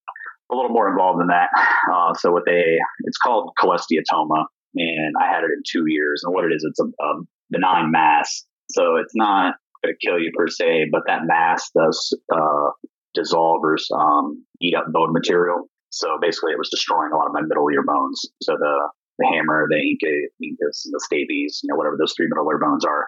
a 0.51 0.55
little 0.55 0.71
more 0.71 0.89
involved 0.89 1.21
than 1.21 1.29
that. 1.29 1.49
Uh, 1.93 2.15
so 2.15 2.31
what 2.31 2.45
they 2.47 2.79
it's 3.05 3.19
called 3.19 3.53
cholesteatoma, 3.61 4.45
and 4.75 5.15
I 5.21 5.27
had 5.27 5.45
it 5.45 5.51
in 5.53 5.63
two 5.67 5.85
years. 5.87 6.23
And 6.25 6.35
what 6.35 6.45
it 6.45 6.53
is, 6.55 6.65
it's 6.69 6.81
a, 6.81 6.85
a 6.85 7.21
benign 7.51 7.91
mass, 7.91 8.45
so 8.71 8.97
it's 8.97 9.15
not 9.15 9.55
going 9.85 9.95
to 9.95 10.07
kill 10.07 10.19
you 10.19 10.31
per 10.37 10.49
se, 10.49 10.89
but 10.93 11.03
that 11.07 11.23
mass 11.25 11.71
does 11.77 12.19
uh, 12.33 12.71
dissolve 13.15 13.61
or 13.63 13.77
um, 13.97 14.45
eat 14.61 14.75
up 14.75 14.87
bone 14.93 15.13
material. 15.13 15.69
So 15.91 16.19
basically, 16.21 16.53
it 16.53 16.59
was 16.59 16.71
destroying 16.71 17.11
a 17.13 17.17
lot 17.17 17.27
of 17.27 17.33
my 17.33 17.43
middle 17.43 17.67
ear 17.71 17.83
bones. 17.83 18.23
So 18.43 18.55
the 18.59 18.75
the 19.19 19.29
hammer, 19.29 19.69
the 19.69 19.77
incus, 19.77 20.89
and 20.89 20.95
the 20.97 21.03
stapes, 21.05 21.61
you 21.63 21.69
know, 21.69 21.77
whatever 21.77 21.97
those 22.01 22.15
three 22.17 22.27
middle 22.29 22.49
ear 22.49 22.59
bones 22.59 22.85
are. 22.85 23.07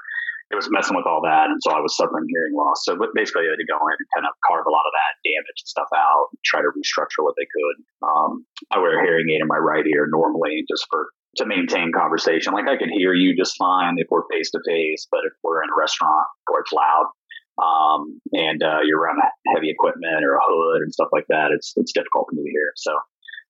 It 0.53 0.61
was 0.61 0.69
messing 0.69 0.93
with 0.93 1.09
all 1.09 1.25
that, 1.25 1.49
and 1.49 1.57
so 1.65 1.73
I 1.73 1.81
was 1.81 1.97
suffering 1.97 2.29
hearing 2.29 2.53
loss. 2.53 2.85
So 2.85 2.93
basically, 3.17 3.49
I 3.49 3.57
had 3.57 3.62
to 3.65 3.73
go 3.73 3.81
in 3.88 3.97
and 3.97 4.12
kind 4.12 4.29
of 4.29 4.37
carve 4.45 4.69
a 4.69 4.75
lot 4.75 4.85
of 4.85 4.93
that 4.93 5.17
damage 5.25 5.65
and 5.65 5.71
stuff 5.73 5.88
out, 5.97 6.29
try 6.45 6.61
to 6.61 6.69
restructure 6.76 7.25
what 7.25 7.33
they 7.41 7.49
could. 7.49 7.76
Um, 8.05 8.45
I 8.69 8.76
wear 8.76 9.00
a 9.00 9.03
hearing 9.03 9.33
aid 9.33 9.41
in 9.41 9.49
my 9.49 9.57
right 9.57 9.87
ear 9.88 10.05
normally, 10.12 10.69
just 10.69 10.85
for 10.93 11.09
to 11.37 11.47
maintain 11.47 11.93
conversation. 11.97 12.53
Like 12.53 12.69
I 12.69 12.76
can 12.76 12.93
hear 12.93 13.15
you 13.15 13.35
just 13.35 13.57
fine 13.57 13.97
if 13.97 14.09
we're 14.11 14.29
face 14.29 14.50
to 14.53 14.61
face, 14.67 15.09
but 15.11 15.25
if 15.25 15.33
we're 15.43 15.62
in 15.62 15.71
a 15.73 15.81
restaurant 15.81 16.29
or 16.53 16.61
it's 16.61 16.73
loud, 16.73 17.09
um, 17.61 18.21
and 18.32 18.62
uh, 18.62 18.80
you're 18.85 19.00
around 19.00 19.18
heavy 19.54 19.71
equipment 19.71 20.25
or 20.25 20.35
a 20.37 20.40
hood 20.42 20.82
and 20.82 20.92
stuff 20.92 21.09
like 21.12 21.26
that, 21.28 21.50
it's 21.54 21.73
it's 21.76 21.92
difficult 21.92 22.28
for 22.30 22.37
me 22.37 22.42
to 22.44 22.50
hear. 22.50 22.73
So 22.76 22.92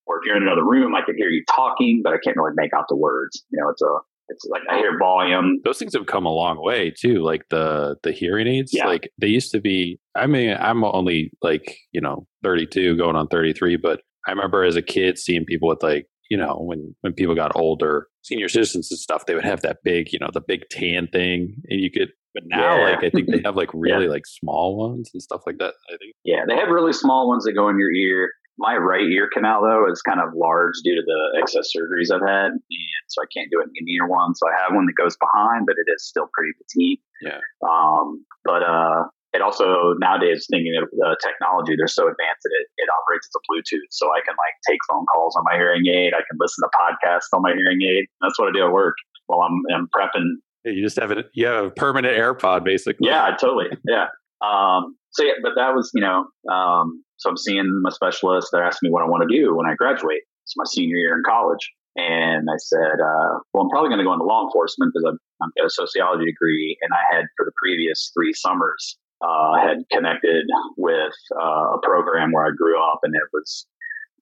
or 0.07 0.19
if 0.19 0.27
you're 0.27 0.37
in 0.37 0.43
another 0.43 0.65
room, 0.65 0.95
I 0.95 1.03
can 1.05 1.17
hear 1.17 1.29
you 1.29 1.45
talking, 1.55 2.01
but 2.03 2.13
I 2.13 2.19
can't 2.23 2.37
really 2.37 2.55
make 2.57 2.73
out 2.75 2.87
the 2.89 2.97
words. 2.97 3.45
You 3.51 3.61
know, 3.61 3.71
it's 3.71 3.83
a 3.83 3.97
it's 4.29 4.45
like 4.47 4.63
I 4.69 4.79
hear 4.79 4.99
volume. 4.99 5.61
Those 5.65 5.79
things 5.79 5.95
have 5.95 6.07
come 6.07 6.27
a 6.27 6.33
long 6.33 6.63
way 6.63 6.91
too. 6.91 7.23
Like 7.23 7.49
the 7.51 7.97
the 8.03 8.13
hearing 8.13 8.47
aids, 8.47 8.73
yeah. 8.73 8.87
like 8.87 9.11
they 9.21 9.29
used 9.29 9.53
to 9.53 9.61
be. 9.61 9.99
I 10.17 10.27
mean, 10.27 10.57
I'm 10.59 10.85
only 10.85 11.33
like 11.43 11.77
you 11.93 12.01
know 12.01 12.27
32, 12.43 12.97
going 12.97 13.17
on 13.17 13.29
33, 13.29 13.77
but 13.77 14.01
I 14.27 14.31
remember 14.31 14.65
as 14.65 14.77
a 14.77 14.83
kid 14.83 15.19
seeing 15.19 15.45
people 15.45 15.69
with 15.69 15.83
like 15.83 16.07
you 16.33 16.39
know 16.39 16.57
when 16.59 16.95
when 17.03 17.13
people 17.13 17.35
got 17.35 17.53
older, 17.55 18.09
senior 18.23 18.49
citizens 18.49 18.91
and 18.91 18.99
stuff, 18.99 19.27
they 19.27 19.35
would 19.35 19.45
have 19.45 19.61
that 19.61 19.85
big 19.85 20.13
you 20.15 20.19
know 20.19 20.31
the 20.33 20.41
big 20.41 20.63
tan 20.71 21.09
thing, 21.13 21.57
and 21.69 21.81
you 21.81 21.91
could. 21.91 22.09
But 22.33 22.45
now, 22.47 22.79
yeah. 22.79 22.85
like 22.85 23.05
I 23.05 23.11
think 23.11 23.29
they 23.29 23.43
have 23.45 23.57
like 23.57 23.69
really 23.75 24.07
yeah. 24.07 24.11
like 24.11 24.27
small 24.27 24.79
ones 24.79 25.11
and 25.13 25.23
stuff 25.23 25.43
like 25.47 25.59
that. 25.59 25.75
I 25.93 25.97
think. 25.99 26.15
Yeah, 26.25 26.45
they 26.49 26.57
have 26.57 26.69
really 26.69 26.95
small 26.95 27.29
ones 27.29 27.45
that 27.45 27.53
go 27.53 27.69
in 27.69 27.79
your 27.79 27.93
ear 27.93 28.31
my 28.59 28.77
right 28.77 29.09
ear 29.09 29.29
canal 29.33 29.63
though 29.63 29.91
is 29.91 30.03
kind 30.03 30.21
of 30.21 30.35
large 30.35 30.75
due 30.85 30.95
to 30.95 31.03
the 31.05 31.41
excess 31.41 31.69
surgeries 31.75 32.15
I've 32.15 32.27
had, 32.27 32.53
and 32.53 32.63
so 33.09 33.23
I 33.23 33.27
can't 33.35 33.51
do 33.51 33.61
it 33.61 33.69
in 33.75 33.85
the 33.85 33.93
ear 33.95 34.07
one. 34.07 34.35
So 34.35 34.47
I 34.49 34.53
have 34.63 34.75
one 34.75 34.87
that 34.87 34.95
goes 34.97 35.17
behind, 35.17 35.67
but 35.67 35.77
it 35.77 35.91
is 35.91 36.07
still 36.07 36.29
pretty 36.33 36.53
petite. 36.59 37.01
Yeah. 37.21 37.41
Um, 37.67 38.25
but 38.45 38.63
uh, 38.63 39.05
it 39.33 39.41
also 39.41 39.95
nowadays 39.99 40.47
thinking 40.51 40.75
of 40.77 40.89
the 40.93 41.17
technology, 41.23 41.75
they're 41.77 41.89
so 41.89 42.05
advanced 42.05 42.45
that 42.45 42.53
it, 42.53 42.67
it 42.77 42.89
operates 42.93 43.29
as 43.29 43.35
a 43.37 43.43
Bluetooth, 43.49 43.89
so 43.91 44.09
I 44.13 44.21
can 44.25 44.35
like 44.37 44.55
take 44.69 44.79
phone 44.91 45.07
calls 45.07 45.37
on 45.37 45.45
my 45.45 45.57
hearing 45.57 45.87
aid. 45.87 46.13
I 46.15 46.23
can 46.29 46.37
listen 46.39 46.63
to 46.65 46.71
podcasts 46.77 47.33
on 47.33 47.43
my 47.43 47.55
hearing 47.55 47.81
aid. 47.83 48.07
That's 48.21 48.39
what 48.39 48.49
I 48.49 48.53
do 48.53 48.67
at 48.67 48.73
work 48.73 48.97
while 49.27 49.41
I'm, 49.41 49.63
I'm 49.75 49.89
prepping. 49.89 50.37
you 50.65 50.83
just 50.83 50.99
have 50.99 51.11
it. 51.11 51.27
You 51.35 51.47
have 51.47 51.65
a 51.67 51.71
permanent 51.71 52.17
AirPod, 52.17 52.65
basically. 52.65 53.09
Yeah, 53.09 53.35
totally. 53.41 53.67
Yeah. 53.89 54.07
Um, 54.43 54.97
so 55.13 55.25
yeah, 55.25 55.35
but 55.43 55.53
that 55.57 55.75
was 55.75 55.91
you 55.95 56.03
know 56.03 56.27
um, 56.53 57.05
so 57.23 57.31
I'm 57.31 57.37
seeing 57.37 57.81
my 57.83 57.91
specialist. 57.91 58.49
They're 58.51 58.65
asking 58.65 58.89
me 58.89 58.93
what 58.93 59.03
I 59.03 59.07
want 59.07 59.23
to 59.29 59.31
do 59.31 59.55
when 59.55 59.67
I 59.67 59.75
graduate. 59.75 60.23
It's 60.45 60.57
my 60.57 60.65
senior 60.67 60.97
year 60.97 61.15
in 61.15 61.23
college. 61.25 61.71
And 61.95 62.49
I 62.51 62.57
said, 62.59 62.99
uh, 62.99 63.39
well, 63.55 63.63
I'm 63.63 63.71
probably 63.71 63.91
going 63.91 63.99
to 63.99 64.05
go 64.05 64.13
into 64.13 64.25
law 64.25 64.45
enforcement 64.45 64.93
because 64.93 65.07
I've, 65.07 65.21
I've 65.45 65.55
got 65.57 65.67
a 65.67 65.71
sociology 65.71 66.25
degree. 66.25 66.77
And 66.83 66.91
I 66.91 67.15
had, 67.15 67.27
for 67.37 67.45
the 67.45 67.53
previous 67.63 68.11
three 68.17 68.33
summers, 68.33 68.99
uh, 69.23 69.55
had 69.57 69.79
connected 69.91 70.45
with 70.77 71.15
uh, 71.41 71.79
a 71.79 71.81
program 71.83 72.33
where 72.33 72.47
I 72.47 72.51
grew 72.57 72.83
up, 72.83 73.01
and 73.03 73.15
it 73.15 73.29
was 73.33 73.67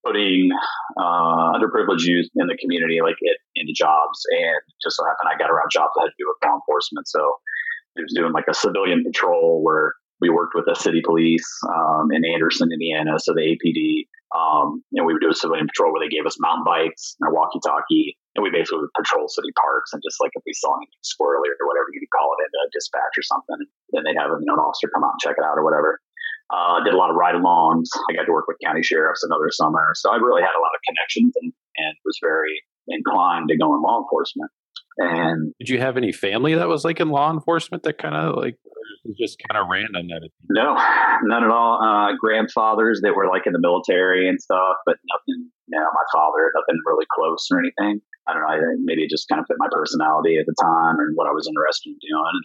putting 0.04 0.50
uh, 0.98 1.52
underprivileged 1.56 2.04
youth 2.04 2.28
in 2.36 2.46
the 2.46 2.56
community, 2.60 3.00
like 3.02 3.16
it, 3.20 3.38
into 3.56 3.72
jobs. 3.76 4.20
And 4.30 4.60
just 4.82 4.96
so 4.96 5.04
happened 5.04 5.28
I 5.32 5.38
got 5.38 5.50
around 5.50 5.68
jobs 5.72 5.92
that 5.96 6.08
had 6.08 6.12
to 6.12 6.18
do 6.18 6.28
with 6.28 6.40
law 6.44 6.56
enforcement. 6.56 7.08
So 7.08 7.20
it 7.96 8.02
was 8.02 8.14
doing 8.16 8.32
like 8.32 8.48
a 8.48 8.54
civilian 8.54 9.04
patrol 9.04 9.62
where 9.62 9.92
we 10.20 10.28
worked 10.28 10.52
with 10.54 10.66
the 10.66 10.76
city 10.76 11.00
police 11.04 11.48
um, 11.68 12.12
in 12.12 12.24
Anderson, 12.24 12.72
Indiana, 12.72 13.18
so 13.18 13.32
the 13.32 13.56
APD. 13.56 14.04
Um, 14.30 14.84
and 14.94 15.04
we 15.04 15.12
would 15.12 15.24
do 15.24 15.32
a 15.32 15.34
civilian 15.34 15.66
patrol 15.66 15.90
where 15.90 16.04
they 16.06 16.12
gave 16.12 16.22
us 16.22 16.38
mountain 16.38 16.62
bikes 16.62 17.16
and 17.18 17.26
a 17.26 17.34
walkie-talkie, 17.34 18.14
and 18.36 18.44
we 18.44 18.52
basically 18.52 18.86
would 18.86 18.94
patrol 18.94 19.26
city 19.26 19.50
parks 19.58 19.90
and 19.90 19.98
just 20.06 20.22
like 20.22 20.30
if 20.38 20.44
we 20.46 20.54
saw 20.54 20.70
anything 20.78 21.02
squirrely 21.02 21.50
or 21.50 21.66
whatever 21.66 21.90
you 21.90 21.98
could 21.98 22.14
call 22.14 22.30
it 22.38 22.46
in 22.46 22.52
a 22.54 22.70
dispatch 22.70 23.16
or 23.18 23.26
something, 23.26 23.66
then 23.92 24.02
they'd 24.04 24.18
have 24.18 24.30
you 24.30 24.46
know, 24.46 24.54
an 24.54 24.60
officer 24.60 24.88
come 24.94 25.04
out 25.04 25.14
and 25.18 25.22
check 25.22 25.36
it 25.38 25.44
out 25.44 25.58
or 25.58 25.64
whatever. 25.64 25.98
Uh, 26.50 26.82
did 26.82 26.94
a 26.94 26.96
lot 26.96 27.10
of 27.10 27.16
ride-alongs. 27.16 27.86
I 28.10 28.14
got 28.14 28.26
to 28.26 28.32
work 28.32 28.46
with 28.48 28.56
county 28.64 28.82
sheriffs 28.82 29.22
another 29.22 29.50
summer, 29.50 29.92
so 29.94 30.10
I 30.10 30.16
really 30.16 30.42
had 30.42 30.50
a 30.50 30.62
lot 30.62 30.74
of 30.74 30.80
connections 30.88 31.32
and, 31.40 31.52
and 31.76 31.94
was 32.04 32.18
very 32.20 32.58
inclined 32.88 33.48
to 33.50 33.56
go 33.56 33.74
in 33.76 33.82
law 33.82 34.02
enforcement. 34.02 34.50
And 34.98 35.54
did 35.60 35.68
you 35.68 35.78
have 35.78 35.96
any 35.96 36.12
family 36.12 36.54
that 36.54 36.68
was 36.68 36.84
like 36.84 36.98
in 37.00 37.08
law 37.08 37.30
enforcement 37.32 37.84
that 37.84 37.98
kind 37.98 38.16
of 38.16 38.36
like 38.36 38.56
just 39.16 39.38
kind 39.48 39.62
of 39.62 39.70
random? 39.70 40.08
That 40.08 40.24
it- 40.24 40.32
no, 40.50 40.74
none 41.22 41.44
at 41.44 41.50
all. 41.50 41.80
Uh, 41.80 42.16
grandfathers 42.18 43.00
that 43.02 43.14
were 43.14 43.28
like 43.28 43.46
in 43.46 43.52
the 43.52 43.60
military 43.60 44.28
and 44.28 44.40
stuff, 44.40 44.76
but 44.84 44.96
nothing. 45.06 45.50
You 45.68 45.78
know, 45.78 45.86
my 45.86 46.04
father, 46.12 46.50
nothing 46.54 46.80
really 46.84 47.06
close 47.14 47.46
or 47.52 47.60
anything. 47.60 48.02
I 48.26 48.34
don't 48.34 48.42
know. 48.42 48.76
Maybe 48.82 49.04
it 49.04 49.10
just 49.10 49.28
kind 49.28 49.40
of 49.40 49.46
fit 49.46 49.56
my 49.58 49.68
personality 49.70 50.36
at 50.38 50.46
the 50.46 50.54
time 50.60 50.98
and 50.98 51.14
what 51.14 51.28
I 51.28 51.32
was 51.32 51.46
interested 51.46 51.90
in 51.90 51.98
doing. 52.02 52.40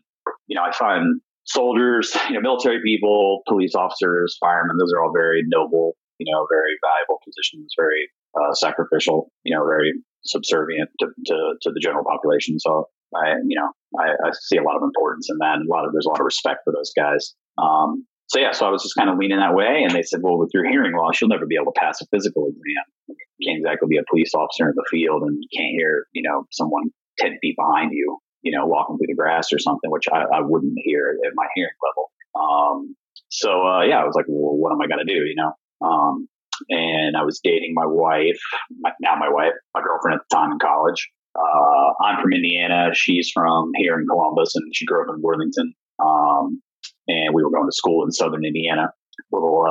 You 0.48 0.56
know, 0.56 0.64
I 0.64 0.72
find 0.72 1.20
soldiers, 1.46 2.16
you 2.30 2.36
know, 2.36 2.42
military 2.42 2.82
people, 2.84 3.42
police 3.48 3.76
officers, 3.76 4.38
firemen. 4.40 4.78
Those 4.78 4.94
are 4.94 5.04
all 5.04 5.14
very 5.14 5.44
noble, 5.46 5.96
you 6.18 6.32
know, 6.32 6.46
very 6.50 6.74
valuable 6.82 7.20
positions, 7.24 7.74
very 7.78 8.10
uh, 8.36 8.54
sacrificial, 8.54 9.32
you 9.44 9.56
know, 9.56 9.66
very 9.66 9.94
subservient 10.26 10.90
to, 11.00 11.08
to, 11.28 11.54
to, 11.62 11.72
the 11.72 11.80
general 11.80 12.04
population. 12.04 12.60
So 12.60 12.90
I, 13.16 13.36
you 13.46 13.58
know, 13.60 13.70
I, 14.00 14.10
I, 14.28 14.32
see 14.34 14.58
a 14.58 14.64
lot 14.64 14.76
of 14.76 14.82
importance 14.82 15.30
in 15.30 15.38
that. 15.38 15.56
And 15.56 15.70
a 15.70 15.72
lot 15.72 15.86
of, 15.86 15.94
there's 15.94 16.06
a 16.06 16.10
lot 16.10 16.20
of 16.20 16.26
respect 16.26 16.62
for 16.66 16.74
those 16.74 16.92
guys. 16.98 17.36
Um, 17.58 18.06
so 18.28 18.40
yeah, 18.40 18.52
so 18.52 18.66
I 18.66 18.72
was 18.72 18.82
just 18.82 18.96
kind 18.96 19.10
of 19.10 19.18
leaning 19.20 19.38
that 19.38 19.54
way. 19.54 19.84
And 19.86 19.94
they 19.94 20.02
said, 20.02 20.22
well, 20.24 20.40
with 20.40 20.50
your 20.54 20.68
hearing 20.68 20.94
loss, 20.98 21.22
you'll 21.22 21.30
never 21.30 21.46
be 21.46 21.56
able 21.62 21.72
to 21.72 21.80
pass 21.80 22.02
a 22.02 22.08
physical 22.08 22.48
exam. 22.48 22.84
You 23.38 23.48
can't 23.48 23.60
exactly 23.60 23.88
be 23.88 23.98
a 23.98 24.10
police 24.10 24.34
officer 24.34 24.68
in 24.68 24.76
the 24.76 24.86
field 24.90 25.22
and 25.24 25.38
can't 25.56 25.72
hear, 25.78 26.08
you 26.14 26.24
know, 26.28 26.46
someone 26.52 26.90
10 27.20 27.38
feet 27.42 27.56
behind 27.56 27.92
you, 27.94 28.18
you 28.46 28.56
know, 28.56 28.66
walking 28.66 28.98
through 28.98 29.08
the 29.08 29.16
grass 29.16 29.52
or 29.52 29.60
something, 29.60 29.90
which 29.90 30.06
I, 30.12 30.22
I 30.22 30.42
wouldn't 30.42 30.76
hear 30.78 31.18
at 31.26 31.32
my 31.34 31.48
hearing 31.56 31.74
level. 31.84 32.12
Um, 32.40 32.96
so, 33.30 33.68
uh, 33.68 33.82
yeah, 33.82 34.00
I 34.00 34.06
was 34.06 34.14
like, 34.16 34.26
well, 34.30 34.56
what 34.56 34.72
am 34.72 34.80
I 34.80 34.88
to 34.88 35.04
do? 35.04 35.26
You 35.26 35.36
know? 35.36 35.52
Um, 35.86 36.30
and 36.70 37.18
I 37.18 37.24
was 37.24 37.42
dating 37.44 37.74
my 37.74 37.86
wife, 37.86 38.40
my, 38.80 38.92
now 39.02 39.16
my 39.16 39.30
wife, 39.30 39.54
my 39.74 39.82
girlfriend 39.82 40.20
at 40.20 40.26
the 40.30 40.36
time 40.36 40.52
in 40.52 40.60
college. 40.60 41.10
Uh, 41.38 42.06
I'm 42.06 42.22
from 42.22 42.32
Indiana. 42.32 42.92
She's 42.94 43.30
from 43.34 43.72
here 43.76 44.00
in 44.00 44.08
Columbus, 44.08 44.56
and 44.56 44.74
she 44.74 44.86
grew 44.86 45.02
up 45.02 45.14
in 45.14 45.22
Worthington. 45.22 45.74
Um, 46.00 46.62
and 47.08 47.34
we 47.34 47.44
were 47.44 47.52
going 47.52 47.68
to 47.68 47.76
school 47.76 48.06
in 48.06 48.12
Southern 48.12 48.46
Indiana, 48.46 48.92
little 49.32 49.66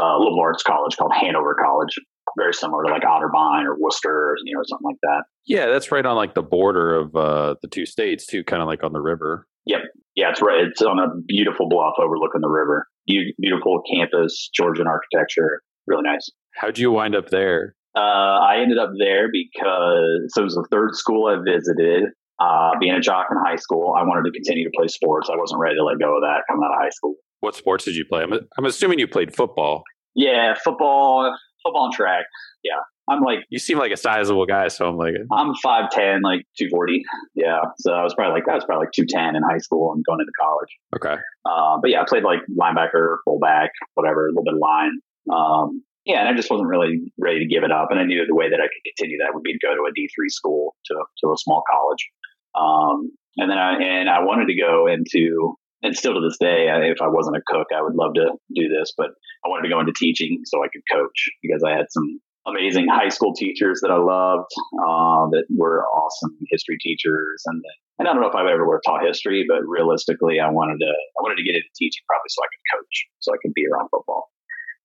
uh, 0.00 0.18
liberal 0.18 0.40
arts 0.40 0.62
college 0.62 0.96
called 0.96 1.12
Hanover 1.14 1.54
College, 1.62 1.94
very 2.36 2.54
similar 2.54 2.84
to 2.84 2.92
like 2.92 3.02
Otterbein 3.02 3.64
or 3.64 3.76
Wooster, 3.78 4.36
you 4.44 4.54
know, 4.54 4.62
something 4.64 4.86
like 4.86 5.00
that. 5.02 5.24
Yeah, 5.46 5.66
that's 5.66 5.90
right 5.90 6.04
on 6.04 6.16
like 6.16 6.34
the 6.34 6.42
border 6.42 6.94
of 6.94 7.16
uh, 7.16 7.54
the 7.62 7.68
two 7.68 7.86
states 7.86 8.26
too, 8.26 8.44
kind 8.44 8.62
of 8.62 8.68
like 8.68 8.82
on 8.82 8.92
the 8.92 9.00
river. 9.00 9.46
Yep. 9.66 9.80
Yeah, 10.16 10.30
it's 10.30 10.42
right. 10.42 10.64
It's 10.64 10.82
on 10.82 10.98
a 10.98 11.08
beautiful 11.26 11.68
bluff 11.68 11.94
overlooking 11.98 12.40
the 12.40 12.48
river. 12.48 12.86
Beautiful 13.06 13.82
campus, 13.90 14.50
Georgian 14.54 14.86
architecture 14.86 15.62
really 15.90 16.04
nice. 16.04 16.30
How'd 16.54 16.78
you 16.78 16.90
wind 16.90 17.14
up 17.14 17.30
there? 17.30 17.74
Uh, 17.96 18.00
I 18.00 18.60
ended 18.62 18.78
up 18.78 18.90
there 18.98 19.28
because 19.32 20.32
so 20.32 20.42
it 20.42 20.44
was 20.44 20.54
the 20.54 20.66
third 20.70 20.94
school 20.94 21.26
I 21.26 21.36
visited. 21.44 22.04
Uh, 22.38 22.70
being 22.80 22.94
a 22.94 23.00
jock 23.00 23.26
in 23.30 23.36
high 23.44 23.56
school, 23.56 23.94
I 23.98 24.02
wanted 24.02 24.24
to 24.24 24.32
continue 24.32 24.64
to 24.64 24.70
play 24.74 24.88
sports. 24.88 25.28
I 25.30 25.36
wasn't 25.36 25.60
ready 25.60 25.76
to 25.76 25.84
let 25.84 25.98
go 25.98 26.16
of 26.16 26.22
that 26.22 26.44
coming 26.48 26.64
out 26.64 26.72
of 26.72 26.80
high 26.80 26.90
school. 26.90 27.16
What 27.40 27.54
sports 27.54 27.84
did 27.84 27.96
you 27.96 28.06
play? 28.06 28.22
I'm, 28.22 28.32
I'm 28.32 28.64
assuming 28.64 28.98
you 28.98 29.08
played 29.08 29.34
football. 29.34 29.82
Yeah, 30.14 30.54
football, 30.64 31.36
football 31.62 31.86
and 31.86 31.94
track. 31.94 32.26
Yeah, 32.62 32.80
I'm 33.08 33.20
like 33.22 33.40
you 33.48 33.58
seem 33.58 33.78
like 33.78 33.92
a 33.92 33.96
sizable 33.96 34.46
guy, 34.46 34.68
so 34.68 34.88
I'm 34.88 34.96
like 34.96 35.14
I'm 35.32 35.54
five 35.62 35.90
ten, 35.90 36.22
like 36.22 36.46
two 36.58 36.68
forty. 36.70 37.02
Yeah, 37.34 37.60
so 37.78 37.92
I 37.92 38.02
was 38.02 38.14
probably 38.14 38.40
like 38.40 38.48
I 38.48 38.54
was 38.54 38.64
probably 38.64 38.86
like 38.86 38.92
two 38.92 39.06
ten 39.06 39.36
in 39.36 39.42
high 39.42 39.58
school 39.58 39.92
and 39.92 40.04
going 40.04 40.20
into 40.20 40.32
college. 40.40 40.68
Okay, 40.96 41.20
uh, 41.44 41.78
but 41.80 41.90
yeah, 41.90 42.02
I 42.02 42.04
played 42.06 42.24
like 42.24 42.40
linebacker, 42.50 43.16
fullback, 43.24 43.70
whatever, 43.94 44.26
a 44.26 44.30
little 44.30 44.44
bit 44.44 44.54
of 44.54 44.60
line. 44.60 44.92
Um, 45.32 45.82
yeah, 46.04 46.20
and 46.20 46.28
I 46.28 46.34
just 46.34 46.50
wasn't 46.50 46.68
really 46.68 47.12
ready 47.18 47.40
to 47.40 47.46
give 47.46 47.62
it 47.62 47.70
up. 47.70 47.88
And 47.90 48.00
I 48.00 48.04
knew 48.04 48.24
the 48.26 48.34
way 48.34 48.48
that 48.48 48.60
I 48.60 48.64
could 48.64 48.96
continue 48.96 49.18
that 49.18 49.34
would 49.34 49.42
be 49.42 49.52
to 49.52 49.58
go 49.62 49.74
to 49.74 49.88
a 49.88 49.92
D 49.94 50.08
three 50.14 50.28
school 50.28 50.74
to 50.86 50.94
to 50.94 51.32
a 51.32 51.38
small 51.38 51.62
college. 51.70 52.08
Um, 52.54 53.12
and 53.36 53.50
then 53.50 53.58
I 53.58 53.74
and 53.80 54.08
I 54.08 54.20
wanted 54.20 54.46
to 54.46 54.56
go 54.56 54.86
into 54.86 55.56
and 55.82 55.96
still 55.96 56.14
to 56.14 56.20
this 56.20 56.38
day, 56.38 56.68
I, 56.68 56.90
if 56.90 57.00
I 57.00 57.08
wasn't 57.08 57.36
a 57.36 57.42
cook, 57.46 57.68
I 57.74 57.82
would 57.82 57.94
love 57.94 58.14
to 58.14 58.30
do 58.54 58.68
this, 58.68 58.92
but 58.96 59.10
I 59.44 59.48
wanted 59.48 59.68
to 59.68 59.74
go 59.74 59.80
into 59.80 59.92
teaching 59.96 60.42
so 60.44 60.62
I 60.62 60.68
could 60.68 60.82
coach 60.90 61.28
because 61.42 61.62
I 61.64 61.70
had 61.70 61.86
some 61.90 62.20
amazing 62.46 62.86
high 62.88 63.08
school 63.08 63.34
teachers 63.34 63.80
that 63.82 63.90
I 63.90 63.96
loved 63.96 64.50
uh, 64.80 65.28
that 65.30 65.44
were 65.50 65.84
awesome 65.86 66.36
history 66.50 66.78
teachers. 66.80 67.42
And 67.46 67.62
and 67.98 68.08
I 68.08 68.12
don't 68.12 68.22
know 68.22 68.28
if 68.28 68.34
I've 68.34 68.46
ever 68.46 68.66
would 68.66 68.80
have 68.80 68.92
taught 68.92 69.06
history, 69.06 69.44
but 69.46 69.60
realistically, 69.66 70.40
I 70.40 70.50
wanted 70.50 70.78
to 70.80 70.88
I 70.88 71.20
wanted 71.22 71.36
to 71.36 71.44
get 71.44 71.54
into 71.54 71.68
teaching 71.76 72.02
probably 72.08 72.28
so 72.28 72.42
I 72.42 72.48
could 72.48 72.78
coach, 72.78 73.06
so 73.20 73.34
I 73.34 73.36
could 73.42 73.54
be 73.54 73.66
around 73.66 73.88
football. 73.90 74.28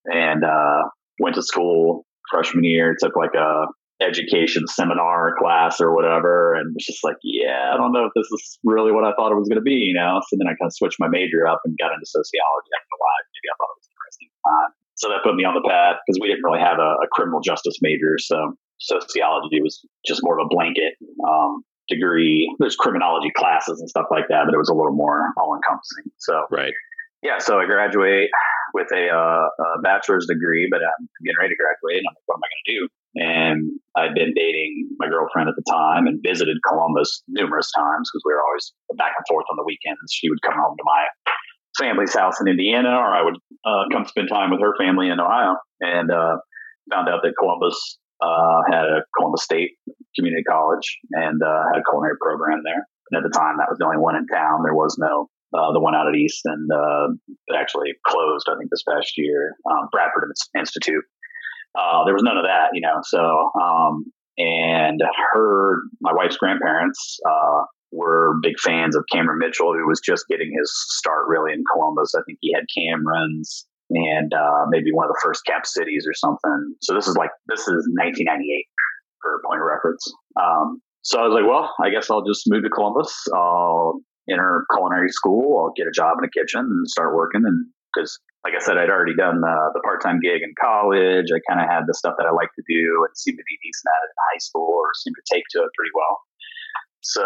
And 0.06 0.44
uh, 0.44 0.84
went 1.20 1.36
to 1.36 1.44
school 1.44 2.06
freshman 2.30 2.64
year, 2.64 2.96
took 3.00 3.16
like 3.16 3.34
a 3.34 3.66
education 4.02 4.68
seminar 4.68 5.36
class 5.40 5.80
or 5.80 5.96
whatever, 5.96 6.54
and 6.56 6.74
was 6.74 6.86
just 6.86 7.04
like, 7.04 7.16
yeah, 7.24 7.72
I 7.74 7.78
don't 7.78 7.94
know 7.94 8.06
if 8.06 8.14
this 8.16 8.28
is 8.28 8.60
really 8.64 8.92
what 8.92 9.04
I 9.04 9.14
thought 9.16 9.32
it 9.32 9.40
was 9.40 9.48
going 9.48 9.62
to 9.62 9.66
be, 9.66 9.88
you 9.88 9.94
know. 9.94 10.20
So 10.28 10.36
then 10.38 10.48
I 10.48 10.58
kind 10.60 10.68
of 10.68 10.75
switched 10.75 11.00
my 11.00 11.08
major 11.08 11.48
up 11.48 11.62
and 11.64 11.78
got 11.78 11.94
into 11.94 12.06
sociology. 12.06 12.70
I 12.75 12.80
don't 12.84 12.92
know 12.92 13.02
why. 13.02 13.16
Maybe 13.32 13.48
I 13.48 13.56
thought 13.56 13.72
it 13.72 13.80
was 13.80 13.90
interesting. 13.92 14.30
Uh, 14.44 14.68
so 14.96 15.06
that 15.10 15.24
put 15.24 15.36
me 15.36 15.44
on 15.44 15.56
the 15.56 15.66
path 15.68 16.00
because 16.04 16.20
we 16.20 16.28
didn't 16.28 16.44
really 16.44 16.64
have 16.64 16.80
a, 16.80 16.92
a, 17.04 17.08
criminal 17.12 17.42
justice 17.42 17.75
major, 17.82 18.16
so 18.18 18.56
sociology 18.80 19.60
was 19.62 19.84
just 20.08 20.24
more 20.24 20.40
of 20.40 20.46
a 20.46 20.50
blanket 20.50 20.96
um, 21.28 21.64
degree. 21.88 22.48
There's 22.60 22.75
criminology 22.75 23.32
classes 23.36 23.80
and 23.80 23.90
stuff 23.90 24.08
like 24.12 24.28
that, 24.30 24.48
but 24.48 24.54
it 24.56 24.58
was 24.58 24.70
a 24.70 24.75
little 24.75 24.96
more 24.96 25.32
all 25.36 25.56
encompassing. 25.56 26.12
So 26.20 26.48
right 26.52 26.74
yeah, 27.25 27.40
so 27.40 27.58
I 27.58 27.66
graduate 27.66 28.30
with 28.78 28.86
a, 28.94 29.10
uh, 29.10 29.48
a, 29.50 29.82
bachelor's 29.82 30.28
degree, 30.30 30.68
but 30.70 30.82
I'm 30.86 31.10
getting 31.25 31.42
ready 31.42 31.56
to 31.56 31.58
graduate. 31.58 31.98
And 31.98 32.06
I'm 32.06 32.14
like, 32.14 32.28
what 32.30 32.38
am 32.38 32.46
I 32.46 32.50
going 32.54 32.64
to 32.66 32.72
do? 32.78 32.82
And 33.15 33.72
I'd 33.95 34.13
been 34.13 34.34
dating 34.36 34.89
my 35.00 35.07
girlfriend 35.07 35.48
at 35.48 35.55
the 35.55 35.63
time 35.72 36.07
and 36.07 36.19
visited 36.22 36.57
Columbus 36.67 37.24
numerous 37.27 37.72
times 37.72 38.10
because 38.12 38.24
we 38.25 38.34
were 38.34 38.43
always 38.43 38.74
back 38.98 39.13
and 39.17 39.25
forth 39.27 39.45
on 39.50 39.57
the 39.57 39.63
weekends. 39.63 40.12
She 40.12 40.29
would 40.29 40.41
come 40.41 40.55
home 40.55 40.75
to 40.77 40.84
my 40.84 41.07
family's 41.79 42.13
house 42.13 42.39
in 42.41 42.48
Indiana, 42.48 42.91
or 42.91 43.07
I 43.07 43.24
would 43.24 43.38
uh, 43.65 43.84
come 43.91 44.05
spend 44.05 44.29
time 44.29 44.51
with 44.51 44.62
her 44.62 44.75
family 44.77 45.10
in 45.10 45.19
Ohio. 45.19 45.55
And 45.79 46.12
uh, 46.12 46.38
found 46.91 47.10
out 47.10 47.22
that 47.24 47.34
Columbus 47.39 47.98
uh, 48.22 48.62
had 48.69 48.86
a 48.86 49.03
Columbus 49.17 49.43
State 49.43 49.72
Community 50.15 50.43
College 50.43 51.00
and 51.12 51.41
uh, 51.41 51.63
had 51.72 51.79
a 51.79 51.84
culinary 51.89 52.15
program 52.22 52.62
there. 52.63 52.84
And 53.12 53.24
at 53.24 53.24
the 53.24 53.38
time, 53.38 53.57
that 53.57 53.69
was 53.69 53.77
the 53.77 53.86
only 53.86 53.98
one 53.98 54.15
in 54.15 54.25
town. 54.27 54.63
There 54.63 54.75
was 54.75 54.98
no 55.00 55.29
uh, 55.53 55.72
the 55.72 55.79
one 55.79 55.95
out 55.95 56.07
at 56.07 56.15
East, 56.15 56.41
and 56.43 56.67
uh, 56.72 57.07
it 57.48 57.55
actually 57.55 57.93
closed, 58.05 58.48
I 58.50 58.57
think, 58.57 58.69
this 58.72 58.84
past 58.84 59.13
year. 59.15 59.55
Um, 59.69 59.88
Bradford 59.91 60.27
Institute. 60.57 61.03
Uh, 61.77 62.05
there 62.05 62.13
was 62.13 62.24
none 62.24 62.38
of 62.38 62.44
that, 62.44 62.70
you 62.74 62.82
know. 62.82 63.00
So, 63.03 63.51
um, 63.62 64.05
and 64.38 65.01
her, 65.34 65.77
my 66.01 66.13
wife's 66.13 66.38
grandparents, 66.38 67.20
uh, 67.27 67.63
were 67.91 68.39
big 68.41 68.60
fans 68.60 68.96
of 68.96 69.05
Cameron 69.12 69.39
Mitchell, 69.39 69.74
who 69.74 69.88
was 69.88 70.01
just 70.01 70.25
getting 70.27 70.51
his 70.60 70.72
start 70.98 71.27
really 71.27 71.53
in 71.53 71.63
Columbus. 71.74 72.13
I 72.15 72.22
think 72.25 72.39
he 72.41 72.53
had 72.53 72.65
Camerons 72.77 73.65
and 73.89 74.34
uh, 74.34 74.65
maybe 74.70 74.91
one 74.91 75.05
of 75.05 75.10
the 75.10 75.22
first 75.24 75.46
cap 75.46 75.65
cities 75.65 76.05
or 76.08 76.13
something. 76.13 76.75
So 76.82 76.94
this 76.94 77.08
is 77.08 77.15
like 77.15 77.29
this 77.48 77.62
is 77.62 77.88
1998 77.96 78.65
for 79.22 79.41
point 79.48 79.62
of 79.62 79.67
reference. 79.67 80.03
Um, 80.39 80.82
so 81.01 81.20
I 81.20 81.27
was 81.27 81.34
like, 81.34 81.48
well, 81.48 81.74
I 81.84 81.89
guess 81.89 82.10
I'll 82.10 82.25
just 82.25 82.44
move 82.48 82.63
to 82.63 82.70
Columbus. 82.70 83.13
I'll 83.34 84.01
enter 84.29 84.65
culinary 84.74 85.10
school. 85.10 85.63
I'll 85.63 85.74
get 85.75 85.88
a 85.88 85.94
job 85.94 86.17
in 86.17 86.25
a 86.25 86.29
kitchen 86.29 86.62
and 86.62 86.88
start 86.89 87.15
working. 87.15 87.44
And 87.46 87.67
because, 87.94 88.20
like 88.46 88.54
I 88.54 88.62
said, 88.62 88.78
I'd 88.78 88.94
already 88.94 89.18
done 89.18 89.42
the, 89.42 89.58
the 89.74 89.82
part 89.82 90.06
time 90.06 90.22
gig 90.22 90.46
in 90.46 90.54
college. 90.62 91.34
I 91.34 91.42
kind 91.50 91.58
of 91.58 91.66
had 91.66 91.90
the 91.90 91.98
stuff 91.98 92.14
that 92.22 92.30
I 92.30 92.32
like 92.32 92.54
to 92.54 92.64
do 92.70 93.02
and 93.02 93.10
seemed 93.18 93.42
to 93.42 93.50
be 93.50 93.58
decent 93.66 93.90
at 93.90 94.06
it 94.06 94.14
in 94.14 94.22
high 94.30 94.38
school 94.38 94.70
or 94.70 94.94
seemed 95.02 95.18
to 95.18 95.25
take 95.34 95.50
to 95.58 95.66
it 95.66 95.74
pretty 95.74 95.90
well. 95.98 96.22
So, 97.02 97.25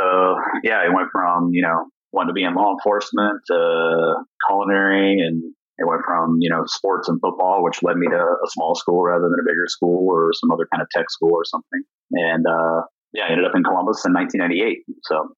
yeah, 0.63 0.79
I 0.79 0.87
went 0.87 1.11
from, 1.11 1.51
you 1.51 1.61
know, 1.61 1.91
wanting 2.13 2.31
to 2.31 2.39
be 2.39 2.47
in 2.47 2.55
law 2.55 2.71
enforcement 2.71 3.43
to 3.51 4.23
culinary 4.47 5.19
and 5.19 5.43
It 5.77 5.87
went 5.87 6.07
from, 6.07 6.37
you 6.39 6.49
know, 6.49 6.63
sports 6.67 7.09
and 7.09 7.19
football, 7.19 7.63
which 7.67 7.83
led 7.83 7.97
me 7.97 8.07
to 8.07 8.15
a 8.15 8.49
small 8.55 8.75
school 8.75 9.03
rather 9.03 9.27
than 9.27 9.43
a 9.43 9.47
bigger 9.47 9.67
school 9.67 10.07
or 10.07 10.31
some 10.31 10.51
other 10.51 10.67
kind 10.71 10.81
of 10.81 10.87
tech 10.95 11.11
school 11.11 11.35
or 11.35 11.43
something. 11.43 11.83
And 12.15 12.47
uh, 12.47 12.87
yeah, 13.11 13.27
I 13.27 13.31
ended 13.31 13.45
up 13.45 13.55
in 13.55 13.63
Columbus 13.63 14.07
in 14.07 14.13
1998. 14.15 14.87
So 15.03 15.35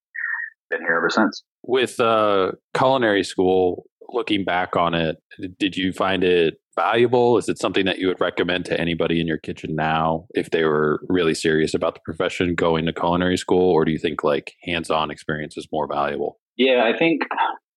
been 0.70 0.80
here 0.80 0.96
ever 0.96 1.10
since. 1.10 1.42
With 1.62 2.00
uh, 2.00 2.52
culinary 2.74 3.24
school, 3.24 3.84
looking 4.08 4.44
back 4.44 4.76
on 4.76 4.94
it, 4.94 5.16
did 5.58 5.76
you 5.76 5.92
find 5.92 6.24
it 6.24 6.54
valuable? 6.74 7.36
Is 7.36 7.48
it 7.48 7.58
something 7.58 7.84
that 7.84 7.98
you 7.98 8.08
would 8.08 8.20
recommend 8.20 8.64
to 8.66 8.80
anybody 8.80 9.20
in 9.20 9.26
your 9.26 9.38
kitchen 9.38 9.74
now 9.74 10.26
if 10.34 10.50
they 10.50 10.64
were 10.64 11.00
really 11.08 11.34
serious 11.34 11.74
about 11.74 11.94
the 11.94 12.00
profession 12.04 12.54
going 12.54 12.86
to 12.86 12.92
culinary 12.92 13.36
school? 13.36 13.70
Or 13.70 13.84
do 13.84 13.92
you 13.92 13.98
think 13.98 14.24
like 14.24 14.54
hands 14.64 14.90
on 14.90 15.10
experience 15.10 15.56
is 15.56 15.68
more 15.72 15.86
valuable? 15.86 16.38
Yeah, 16.56 16.84
I 16.84 16.96
think, 16.96 17.22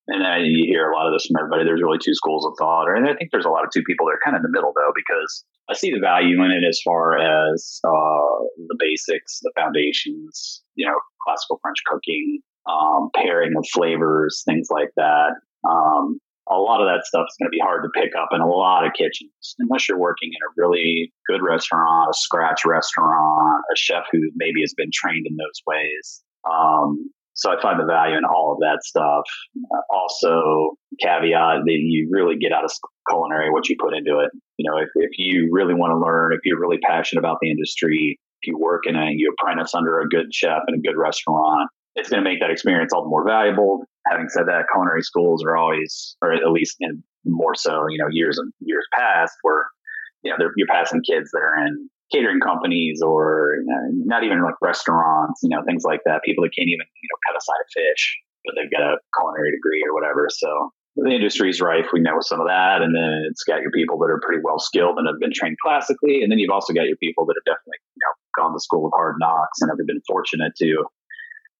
and 0.08 0.26
I, 0.26 0.40
you 0.40 0.66
hear 0.66 0.90
a 0.90 0.96
lot 0.96 1.08
of 1.08 1.14
this 1.14 1.26
from 1.26 1.38
everybody, 1.40 1.64
there's 1.66 1.82
really 1.82 2.00
two 2.04 2.14
schools 2.14 2.46
of 2.46 2.54
thought. 2.58 2.88
And 2.88 3.08
I 3.08 3.16
think 3.16 3.32
there's 3.32 3.46
a 3.46 3.50
lot 3.50 3.64
of 3.64 3.70
two 3.74 3.84
people 3.84 4.06
that 4.08 4.14
are 4.14 4.24
kind 4.24 4.36
of 4.36 4.40
in 4.40 4.52
the 4.52 4.56
middle 4.56 4.74
though, 4.76 4.94
because 4.96 5.44
I 5.70 5.74
see 5.74 5.92
the 5.92 6.00
value 6.00 6.44
in 6.44 6.52
it 6.52 6.64
as 6.68 6.80
far 6.84 7.18
as 7.18 7.80
uh, 7.84 8.44
the 8.68 8.78
basics, 8.80 9.40
the 9.42 9.52
foundations, 9.58 10.62
you 10.76 10.86
know, 10.86 10.96
classical 11.26 11.60
French 11.62 11.78
cooking, 11.86 12.40
um, 12.70 13.10
pairing 13.16 13.54
of 13.58 13.66
flavors, 13.74 14.44
things 14.46 14.68
like 14.70 14.90
that. 14.96 15.32
Um, 15.68 16.20
a 16.48 16.58
lot 16.58 16.80
of 16.80 16.88
that 16.88 17.06
stuff 17.06 17.26
is 17.28 17.36
going 17.40 17.50
to 17.50 17.56
be 17.56 17.60
hard 17.60 17.84
to 17.84 18.00
pick 18.00 18.14
up 18.16 18.30
in 18.32 18.40
a 18.40 18.48
lot 18.48 18.86
of 18.86 18.94
kitchens, 18.94 19.56
unless 19.58 19.90
you're 19.90 20.00
working 20.00 20.30
in 20.30 20.42
a 20.46 20.54
really 20.56 21.12
good 21.28 21.42
restaurant, 21.42 22.10
a 22.10 22.14
scratch 22.14 22.66
restaurant, 22.66 23.64
a 23.72 23.76
chef 23.76 24.06
who 24.12 24.20
maybe 24.36 24.62
has 24.62 24.74
been 24.76 24.92
trained 24.94 25.26
in 25.28 25.36
those 25.38 25.60
ways. 25.66 26.22
Um, 26.46 27.10
so 27.34 27.52
I 27.52 27.62
find 27.62 27.80
the 27.80 27.86
value 27.86 28.16
in 28.16 28.24
all 28.24 28.54
of 28.54 28.60
that 28.60 28.84
stuff. 28.84 29.26
Uh, 29.58 29.82
also, 29.92 30.78
caveat 31.02 31.66
that 31.66 31.80
you 31.82 32.08
really 32.12 32.38
get 32.38 32.54
out 32.54 32.64
of 32.64 32.72
culinary 33.10 33.52
what 33.52 33.68
you 33.68 33.76
put 33.80 33.94
into 33.94 34.20
it. 34.20 34.32
You 34.58 34.70
know, 34.70 34.78
if, 34.78 34.90
if 34.96 35.12
you 35.18 35.50
really 35.52 35.74
want 35.74 35.92
to 35.92 36.00
learn, 36.00 36.32
if 36.32 36.42
you're 36.46 36.60
really 36.60 36.78
passionate 36.78 37.20
about 37.20 37.40
the 37.42 37.50
industry, 37.50 38.18
if 38.42 38.48
you 38.48 38.58
work 38.58 38.84
in 38.86 38.96
a, 38.96 39.10
you 39.10 39.34
apprentice 39.34 39.74
under 39.74 40.00
a 40.00 40.08
good 40.08 40.34
chef 40.34 40.62
in 40.68 40.76
a 40.76 40.80
good 40.80 40.98
restaurant, 40.98 41.70
it's 41.96 42.10
going 42.10 42.24
to 42.24 42.30
make 42.30 42.40
that 42.40 42.52
experience 42.52 42.94
all 42.94 43.04
the 43.04 43.10
more 43.10 43.26
valuable. 43.26 43.84
Having 44.10 44.30
said 44.30 44.48
that, 44.48 44.66
culinary 44.72 45.02
schools 45.02 45.44
are 45.44 45.58
always, 45.58 46.16
or 46.22 46.32
at 46.32 46.52
least 46.52 46.78
in 46.80 47.04
more 47.26 47.56
so, 47.56 47.88
you 47.90 47.98
know, 47.98 48.08
years 48.10 48.38
and 48.38 48.54
years 48.60 48.86
past, 48.94 49.34
where 49.42 49.66
you 50.24 50.32
know 50.32 50.38
you're 50.56 50.68
passing 50.68 51.02
kids 51.02 51.32
that 51.32 51.40
are 51.40 51.66
in 51.66 51.90
catering 52.12 52.40
companies 52.40 53.02
or 53.02 53.58
you 53.60 53.66
know, 53.66 54.06
not 54.06 54.24
even 54.24 54.44
like 54.44 54.56
restaurants, 54.62 55.42
you 55.42 55.50
know, 55.50 55.64
things 55.66 55.84
like 55.84 56.02
that. 56.06 56.22
People 56.24 56.44
that 56.44 56.54
can't 56.56 56.70
even 56.70 56.86
you 56.86 57.10
know 57.10 57.20
cut 57.28 57.38
a 57.38 57.42
side 57.42 57.62
of 57.62 57.70
fish, 57.74 58.18
but 58.46 58.56
they've 58.56 58.72
got 58.72 58.82
a 58.86 58.98
culinary 59.18 59.52
degree 59.52 59.84
or 59.88 59.94
whatever. 59.94 60.28
So 60.30 60.72
the 60.96 61.12
industry 61.12 61.50
is 61.50 61.60
rife. 61.60 61.88
We 61.92 62.00
know 62.00 62.22
some 62.22 62.40
of 62.40 62.48
that, 62.48 62.82
and 62.82 62.96
then 62.96 63.28
it's 63.30 63.44
got 63.44 63.62
your 63.62 63.72
people 63.72 63.98
that 64.00 64.10
are 64.10 64.22
pretty 64.24 64.42
well 64.44 64.60
skilled 64.60 64.98
and 64.98 65.08
have 65.08 65.20
been 65.20 65.34
trained 65.34 65.58
classically, 65.62 66.24
and 66.24 66.32
then 66.32 66.40
you've 66.40 66.54
also 66.54 66.74
got 66.74 66.88
your 66.88 66.98
people 66.98 67.26
that 67.26 67.36
have 67.36 67.56
definitely 67.56 67.82
you 67.96 68.02
know 68.06 68.14
gone 68.38 68.54
to 68.54 68.60
school 68.60 68.84
with 68.84 68.94
hard 68.96 69.16
knocks 69.20 69.60
and 69.62 69.70
have 69.70 69.80
been 69.86 70.02
fortunate 70.08 70.54
to 70.58 70.86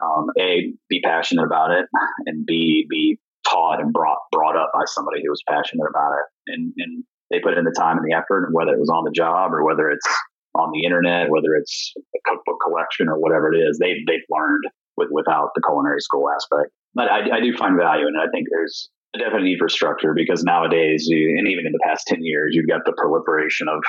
um, 0.04 0.28
a 0.40 0.74
be 0.90 1.02
passionate 1.02 1.46
about 1.46 1.72
it 1.72 1.86
and 2.26 2.46
b 2.46 2.86
be 2.90 3.18
taught 3.48 3.80
and 3.80 3.94
brought 3.94 4.18
brought 4.32 4.56
up 4.56 4.72
by 4.74 4.84
somebody 4.86 5.22
who 5.24 5.30
was 5.30 5.42
passionate 5.48 5.86
about 5.90 6.12
it 6.14 6.54
and, 6.54 6.74
and 6.78 7.04
they 7.32 7.40
put 7.40 7.58
in 7.58 7.64
the 7.64 7.76
time 7.78 7.98
and 7.98 8.06
the 8.06 8.16
effort 8.16 8.50
whether 8.52 8.72
it 8.72 8.80
was 8.80 8.90
on 8.90 9.04
the 9.04 9.12
job 9.12 9.54
or 9.54 9.64
whether 9.64 9.90
it's 9.90 10.08
on 10.56 10.72
the 10.74 10.86
internet 10.86 11.30
whether 11.30 11.54
it's 11.56 11.94
a 11.98 12.20
cookbook 12.26 12.58
collection 12.66 13.08
or 13.08 13.20
whatever 13.20 13.54
it 13.54 13.58
is 13.58 13.78
they 13.80 13.96
they've 14.08 14.28
learned 14.30 14.64
with, 14.98 15.10
without 15.12 15.50
the 15.56 15.62
culinary 15.62 16.02
school 16.02 16.30
aspect 16.30 16.72
but 16.94 17.12
I, 17.12 17.38
I 17.38 17.40
do 17.40 17.56
find 17.56 17.78
value 17.78 18.08
and 18.08 18.18
i 18.20 18.30
think 18.32 18.48
there's 18.50 18.90
a 19.16 19.20
definite 19.20 19.44
need 19.44 19.60
for 19.60 19.70
structure 19.70 20.14
because 20.16 20.44
nowadays 20.44 21.08
and 21.10 21.48
even 21.48 21.66
in 21.66 21.72
the 21.72 21.84
past 21.84 22.08
10 22.08 22.20
years 22.22 22.52
you've 22.52 22.68
got 22.68 22.82
the 22.86 22.94
proliferation 22.98 23.68
of 23.70 23.80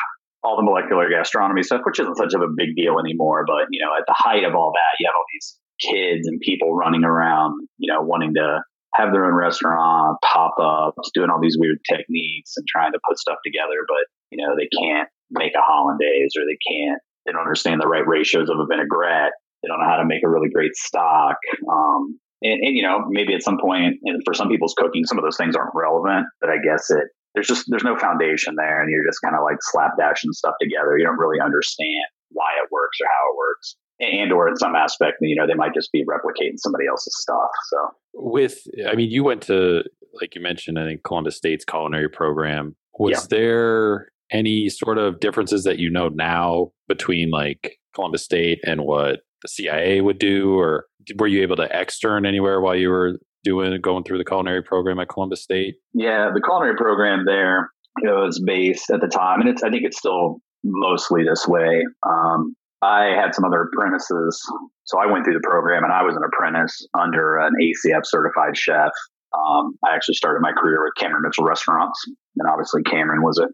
all 0.47 0.57
the 0.57 0.63
molecular 0.63 1.11
gastronomy 1.11 1.63
stuff, 1.63 1.81
which 1.85 1.99
isn't 1.99 2.15
such 2.15 2.33
of 2.35 2.41
a 2.41 2.47
big 2.47 2.77
deal 2.77 3.01
anymore. 3.01 3.45
But 3.47 3.66
you 3.71 3.83
know, 3.85 3.90
at 3.99 4.05
the 4.07 4.14
height 4.14 4.45
of 4.45 4.55
all 4.55 4.71
that, 4.71 4.95
you 5.01 5.07
have 5.09 5.16
all 5.16 5.25
these 5.35 5.59
kids 5.81 6.27
and 6.27 6.41
people 6.41 6.75
running 6.75 7.05
around, 7.05 7.55
you 7.79 7.93
know, 7.93 8.03
wanting 8.03 8.35
to 8.35 8.62
have 8.95 9.12
their 9.12 9.27
own 9.27 9.35
restaurant, 9.35 10.17
pop 10.25 10.55
ups, 10.59 11.11
doing 11.12 11.29
all 11.31 11.41
these 11.41 11.57
weird 11.59 11.79
techniques 11.89 12.55
and 12.57 12.67
trying 12.67 12.93
to 12.93 13.01
put 13.07 13.19
stuff 13.19 13.37
together, 13.45 13.85
but 13.87 14.07
you 14.31 14.39
know, 14.39 14.57
they 14.57 14.69
can't 14.73 15.09
make 15.31 15.53
a 15.55 15.62
hollandaise 15.62 16.33
or 16.37 16.45
they 16.45 16.59
can't, 16.67 17.01
they 17.25 17.33
don't 17.33 17.43
understand 17.43 17.81
the 17.81 17.89
right 17.89 18.07
ratios 18.07 18.49
of 18.49 18.59
a 18.59 18.67
vinaigrette. 18.67 19.33
They 19.62 19.69
don't 19.69 19.81
know 19.81 19.89
how 19.89 19.97
to 19.97 20.07
make 20.07 20.23
a 20.25 20.31
really 20.31 20.49
great 20.49 20.75
stock. 20.77 21.37
Um, 21.69 22.19
and, 22.43 22.61
and, 22.62 22.77
you 22.77 22.83
know, 22.83 23.05
maybe 23.09 23.35
at 23.35 23.43
some 23.43 23.59
point, 23.59 23.97
and 24.05 24.23
for 24.25 24.35
some 24.35 24.49
people's 24.49 24.75
cooking, 24.77 25.05
some 25.05 25.19
of 25.19 25.25
those 25.25 25.37
things 25.37 25.57
aren't 25.57 25.75
relevant, 25.75 26.27
but 26.41 26.51
I 26.51 26.57
guess 26.62 26.91
it, 26.91 27.09
there's 27.35 27.49
just, 27.49 27.65
there's 27.69 27.85
no 27.85 27.97
foundation 27.97 28.55
there 28.57 28.81
and 28.81 28.91
you're 28.91 29.07
just 29.07 29.21
kind 29.21 29.37
of 29.37 29.43
like 29.45 29.59
slapdashing 29.61 30.33
stuff 30.33 30.55
together. 30.61 30.97
You 30.97 31.05
don't 31.05 31.19
really 31.19 31.41
understand 31.41 32.07
why 32.31 32.49
it 32.62 32.69
works 32.71 32.97
or 33.01 33.09
how 33.09 33.33
it 33.33 33.37
works 33.37 33.77
and 34.00 34.32
or 34.32 34.48
in 34.48 34.56
some 34.56 34.74
aspect 34.74 35.16
you 35.20 35.37
know 35.37 35.46
they 35.46 35.54
might 35.54 35.74
just 35.74 35.90
be 35.92 36.04
replicating 36.04 36.56
somebody 36.56 36.87
else's 36.87 37.16
stuff 37.20 37.50
so. 37.70 37.78
With 38.14 38.59
i 38.88 38.94
mean 38.94 39.11
you 39.11 39.24
went 39.24 39.42
to 39.42 39.82
like 40.20 40.35
you 40.35 40.40
mentioned 40.40 40.78
i 40.78 40.85
think 40.85 41.02
columbus 41.02 41.37
state's 41.37 41.64
culinary 41.64 42.09
program. 42.09 42.76
Was 42.98 43.12
yeah. 43.12 43.38
there 43.38 44.09
any 44.30 44.68
sort 44.68 44.98
of 44.98 45.20
differences 45.20 45.64
that 45.64 45.78
you 45.78 45.90
know 45.90 46.09
now 46.09 46.72
between 46.88 47.30
like 47.30 47.78
columbus 47.94 48.22
state 48.22 48.59
and 48.64 48.82
what 48.82 49.20
the 49.42 49.48
cia 49.48 50.00
would 50.00 50.18
do 50.18 50.59
or 50.59 50.87
were 51.18 51.26
you 51.26 51.42
able 51.42 51.56
to 51.56 51.74
extern 51.74 52.26
anywhere 52.26 52.61
while 52.61 52.74
you 52.74 52.88
were 52.88 53.18
doing 53.44 53.80
going 53.80 54.02
through 54.02 54.18
the 54.18 54.24
culinary 54.24 54.62
program 54.62 54.98
at 54.98 55.09
columbus 55.09 55.42
state? 55.42 55.76
Yeah 55.94 56.30
the 56.35 56.40
culinary 56.40 56.76
program 56.76 57.24
there 57.26 57.70
it 58.02 58.09
was 58.09 58.42
based 58.44 58.90
at 58.90 59.00
the 59.00 59.09
time 59.09 59.40
and 59.40 59.48
it's 59.48 59.62
i 59.62 59.70
think 59.70 59.85
it's 59.85 59.98
still 59.98 60.38
mostly 60.64 61.22
this 61.22 61.46
way 61.46 61.85
um, 62.06 62.56
I 62.83 63.15
had 63.17 63.35
some 63.35 63.45
other 63.45 63.62
apprentices. 63.62 64.41
So 64.85 64.99
I 64.99 65.07
went 65.07 65.25
through 65.25 65.35
the 65.35 65.49
program 65.49 65.85
and 65.85 65.93
I 65.93 66.03
was 66.03 66.17
an 66.17 66.23
apprentice 66.25 66.87
under 66.99 67.39
an 67.39 67.53
ACF 67.61 68.03
certified 68.05 68.57
chef. 68.57 68.91
Um, 69.33 69.77
I 69.85 69.95
actually 69.95 70.15
started 70.15 70.41
my 70.41 70.53
career 70.53 70.85
with 70.85 70.95
Cameron 70.97 71.23
Mitchell 71.25 71.45
Restaurants. 71.45 72.01
And 72.37 72.49
obviously, 72.49 72.83
Cameron 72.83 73.23
was 73.23 73.39
a, 73.39 73.49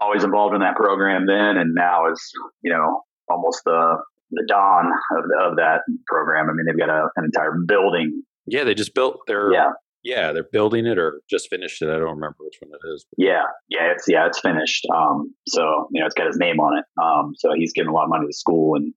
always 0.00 0.24
involved 0.24 0.54
in 0.54 0.60
that 0.60 0.76
program 0.76 1.26
then 1.26 1.56
and 1.56 1.74
now 1.74 2.10
is, 2.10 2.20
you 2.62 2.72
know, 2.72 3.02
almost 3.28 3.62
the, 3.64 3.96
the 4.30 4.44
dawn 4.48 4.86
of, 5.16 5.24
the, 5.28 5.44
of 5.50 5.56
that 5.56 5.80
program. 6.06 6.48
I 6.50 6.52
mean, 6.52 6.66
they've 6.66 6.78
got 6.78 6.90
a, 6.90 7.08
an 7.16 7.24
entire 7.24 7.52
building. 7.66 8.22
Yeah, 8.46 8.64
they 8.64 8.74
just 8.74 8.94
built 8.94 9.20
their 9.26 9.52
yeah. 9.52 9.70
Yeah, 10.06 10.30
they're 10.30 10.46
building 10.52 10.86
it 10.86 10.98
or 10.98 11.20
just 11.28 11.50
finished 11.50 11.82
it. 11.82 11.88
I 11.88 11.98
don't 11.98 12.14
remember 12.14 12.36
which 12.38 12.58
one 12.60 12.70
it 12.70 12.94
is. 12.94 13.04
Yeah, 13.18 13.42
yeah, 13.68 13.90
it's 13.90 14.04
yeah, 14.06 14.24
it's 14.28 14.38
finished. 14.38 14.86
Um, 14.94 15.34
so 15.48 15.88
you 15.90 16.00
know, 16.00 16.06
it's 16.06 16.14
got 16.14 16.28
his 16.28 16.38
name 16.38 16.60
on 16.60 16.78
it. 16.78 16.84
Um, 17.02 17.32
so 17.36 17.50
he's 17.56 17.72
given 17.72 17.90
a 17.90 17.92
lot 17.92 18.04
of 18.04 18.10
money 18.10 18.24
to 18.28 18.32
school, 18.32 18.76
and 18.76 18.94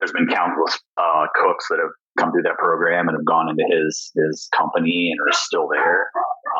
there's 0.00 0.10
been 0.10 0.26
countless 0.26 0.76
uh, 0.96 1.26
cooks 1.36 1.66
that 1.70 1.78
have 1.78 1.94
come 2.18 2.32
through 2.32 2.42
that 2.42 2.58
program 2.58 3.06
and 3.06 3.16
have 3.16 3.24
gone 3.24 3.48
into 3.48 3.62
his 3.70 4.10
his 4.16 4.48
company 4.52 5.12
and 5.12 5.20
are 5.20 5.38
still 5.38 5.68
there, 5.72 6.10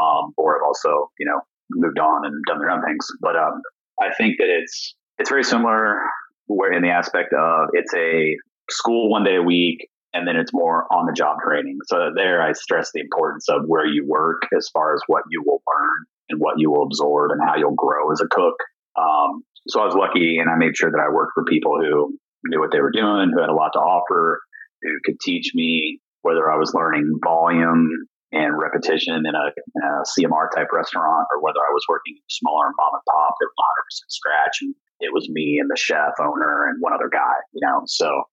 um, 0.00 0.32
or 0.36 0.54
have 0.54 0.62
also 0.64 1.10
you 1.18 1.26
know 1.26 1.40
moved 1.70 1.98
on 1.98 2.24
and 2.24 2.40
done 2.46 2.60
their 2.60 2.70
own 2.70 2.84
things. 2.84 3.04
But 3.20 3.34
um, 3.34 3.60
I 4.00 4.14
think 4.14 4.36
that 4.38 4.46
it's 4.48 4.94
it's 5.18 5.28
very 5.28 5.42
similar 5.42 5.98
where 6.46 6.72
in 6.72 6.82
the 6.82 6.90
aspect 6.90 7.32
of 7.32 7.70
it's 7.72 7.92
a 7.94 8.36
school 8.70 9.10
one 9.10 9.24
day 9.24 9.34
a 9.34 9.42
week 9.42 9.88
and 10.18 10.26
then 10.26 10.34
it's 10.34 10.52
more 10.52 10.92
on 10.92 11.06
the 11.06 11.12
job 11.12 11.36
training. 11.46 11.78
So 11.86 12.10
there 12.14 12.42
I 12.42 12.52
stress 12.52 12.90
the 12.92 13.00
importance 13.00 13.48
of 13.48 13.62
where 13.66 13.86
you 13.86 14.04
work 14.04 14.42
as 14.56 14.68
far 14.72 14.94
as 14.94 15.00
what 15.06 15.22
you 15.30 15.42
will 15.46 15.62
learn 15.66 16.06
and 16.28 16.40
what 16.40 16.58
you 16.58 16.72
will 16.72 16.82
absorb 16.82 17.30
and 17.30 17.40
how 17.40 17.56
you'll 17.56 17.78
grow 17.78 18.10
as 18.10 18.20
a 18.20 18.26
cook. 18.26 18.56
Um, 18.98 19.44
so 19.68 19.80
I 19.80 19.86
was 19.86 19.94
lucky 19.94 20.38
and 20.38 20.50
I 20.50 20.56
made 20.56 20.76
sure 20.76 20.90
that 20.90 20.98
I 20.98 21.12
worked 21.14 21.32
for 21.34 21.44
people 21.44 21.78
who 21.80 22.18
knew 22.44 22.58
what 22.58 22.72
they 22.72 22.80
were 22.80 22.90
doing, 22.90 23.30
who 23.32 23.40
had 23.40 23.48
a 23.48 23.54
lot 23.54 23.74
to 23.74 23.78
offer, 23.78 24.40
who 24.82 24.90
could 25.04 25.20
teach 25.20 25.52
me 25.54 26.00
whether 26.22 26.50
I 26.50 26.56
was 26.56 26.74
learning 26.74 27.20
volume 27.22 27.88
and 28.32 28.58
repetition 28.58 29.14
in 29.14 29.34
a, 29.34 29.46
in 29.54 29.82
a 29.86 30.02
CMR 30.02 30.50
type 30.52 30.68
restaurant 30.72 31.26
or 31.32 31.40
whether 31.40 31.60
I 31.60 31.72
was 31.72 31.86
working 31.88 32.14
in 32.16 32.26
a 32.26 32.34
smaller 32.34 32.66
mom 32.76 32.92
and 32.92 33.02
pop 33.08 33.34
that 33.38 33.46
was 33.46 34.02
100% 34.02 34.10
scratch 34.10 34.58
and 34.62 34.74
it 35.00 35.14
was 35.14 35.28
me 35.30 35.58
and 35.60 35.70
the 35.70 35.78
chef 35.78 36.18
owner 36.20 36.66
and 36.68 36.76
one 36.80 36.92
other 36.92 37.08
guy, 37.08 37.38
you 37.52 37.60
know. 37.62 37.82
So 37.86 38.24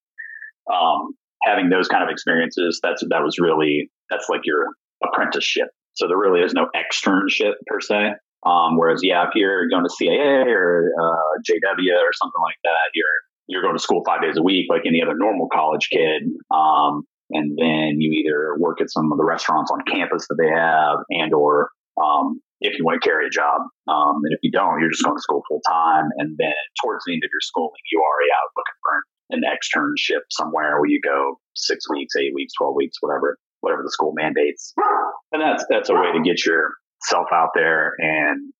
um, 0.73 1.13
having 1.45 1.69
those 1.69 1.87
kind 1.87 2.03
of 2.03 2.09
experiences, 2.09 2.79
that's 2.81 3.03
that 3.09 3.23
was 3.23 3.39
really 3.39 3.89
that's 4.09 4.27
like 4.29 4.41
your 4.43 4.67
apprenticeship. 5.03 5.67
So 5.93 6.07
there 6.07 6.17
really 6.17 6.41
is 6.41 6.53
no 6.53 6.67
externship 6.75 7.53
per 7.67 7.79
se. 7.79 8.13
Um, 8.45 8.77
whereas, 8.77 9.01
yeah, 9.01 9.23
if 9.23 9.29
you're 9.33 9.67
going 9.69 9.83
to 9.83 9.89
CIA 9.89 10.45
or 10.47 10.91
uh, 11.01 11.31
JW 11.49 11.97
or 11.97 12.13
something 12.13 12.41
like 12.41 12.57
that, 12.63 12.91
you're 12.93 13.17
you're 13.47 13.61
going 13.61 13.75
to 13.75 13.81
school 13.81 14.03
five 14.05 14.21
days 14.21 14.37
a 14.37 14.43
week 14.43 14.67
like 14.69 14.81
any 14.85 15.01
other 15.01 15.15
normal 15.15 15.47
college 15.53 15.87
kid. 15.91 16.23
Um, 16.53 17.03
and 17.31 17.57
then 17.57 18.01
you 18.01 18.11
either 18.11 18.55
work 18.59 18.81
at 18.81 18.91
some 18.91 19.11
of 19.11 19.17
the 19.17 19.25
restaurants 19.25 19.71
on 19.71 19.81
campus 19.89 20.27
that 20.29 20.37
they 20.37 20.49
have, 20.49 20.97
and 21.09 21.33
or 21.33 21.69
um, 22.01 22.41
if 22.61 22.77
you 22.77 22.85
want 22.85 23.01
to 23.01 23.07
carry 23.07 23.25
a 23.25 23.29
job. 23.29 23.61
Um, 23.87 24.21
and 24.23 24.33
if 24.33 24.39
you 24.43 24.51
don't, 24.51 24.79
you're 24.79 24.91
just 24.91 25.03
going 25.03 25.17
to 25.17 25.21
school 25.21 25.41
full 25.49 25.61
time. 25.67 26.05
And 26.17 26.35
then 26.37 26.53
towards 26.83 27.03
the 27.05 27.13
end 27.13 27.23
of 27.25 27.29
your 27.33 27.41
schooling, 27.41 27.81
you 27.91 28.01
are 28.01 28.19
out 28.37 28.49
looking 28.57 28.77
for 28.81 28.93
an 29.29 29.41
externship 29.41 30.21
somewhere 30.29 30.79
where 30.79 30.89
you 30.89 30.99
go 31.03 31.39
six 31.55 31.89
weeks, 31.89 32.15
eight 32.15 32.33
weeks, 32.33 32.53
twelve 32.57 32.75
weeks, 32.75 32.97
whatever, 33.01 33.37
whatever 33.61 33.81
the 33.83 33.91
school 33.91 34.13
mandates. 34.15 34.73
And 35.31 35.41
that's 35.41 35.65
that's 35.69 35.89
a 35.89 35.93
way 35.93 36.11
to 36.13 36.21
get 36.23 36.45
yourself 36.45 37.27
out 37.33 37.49
there 37.55 37.93
and 37.99 38.53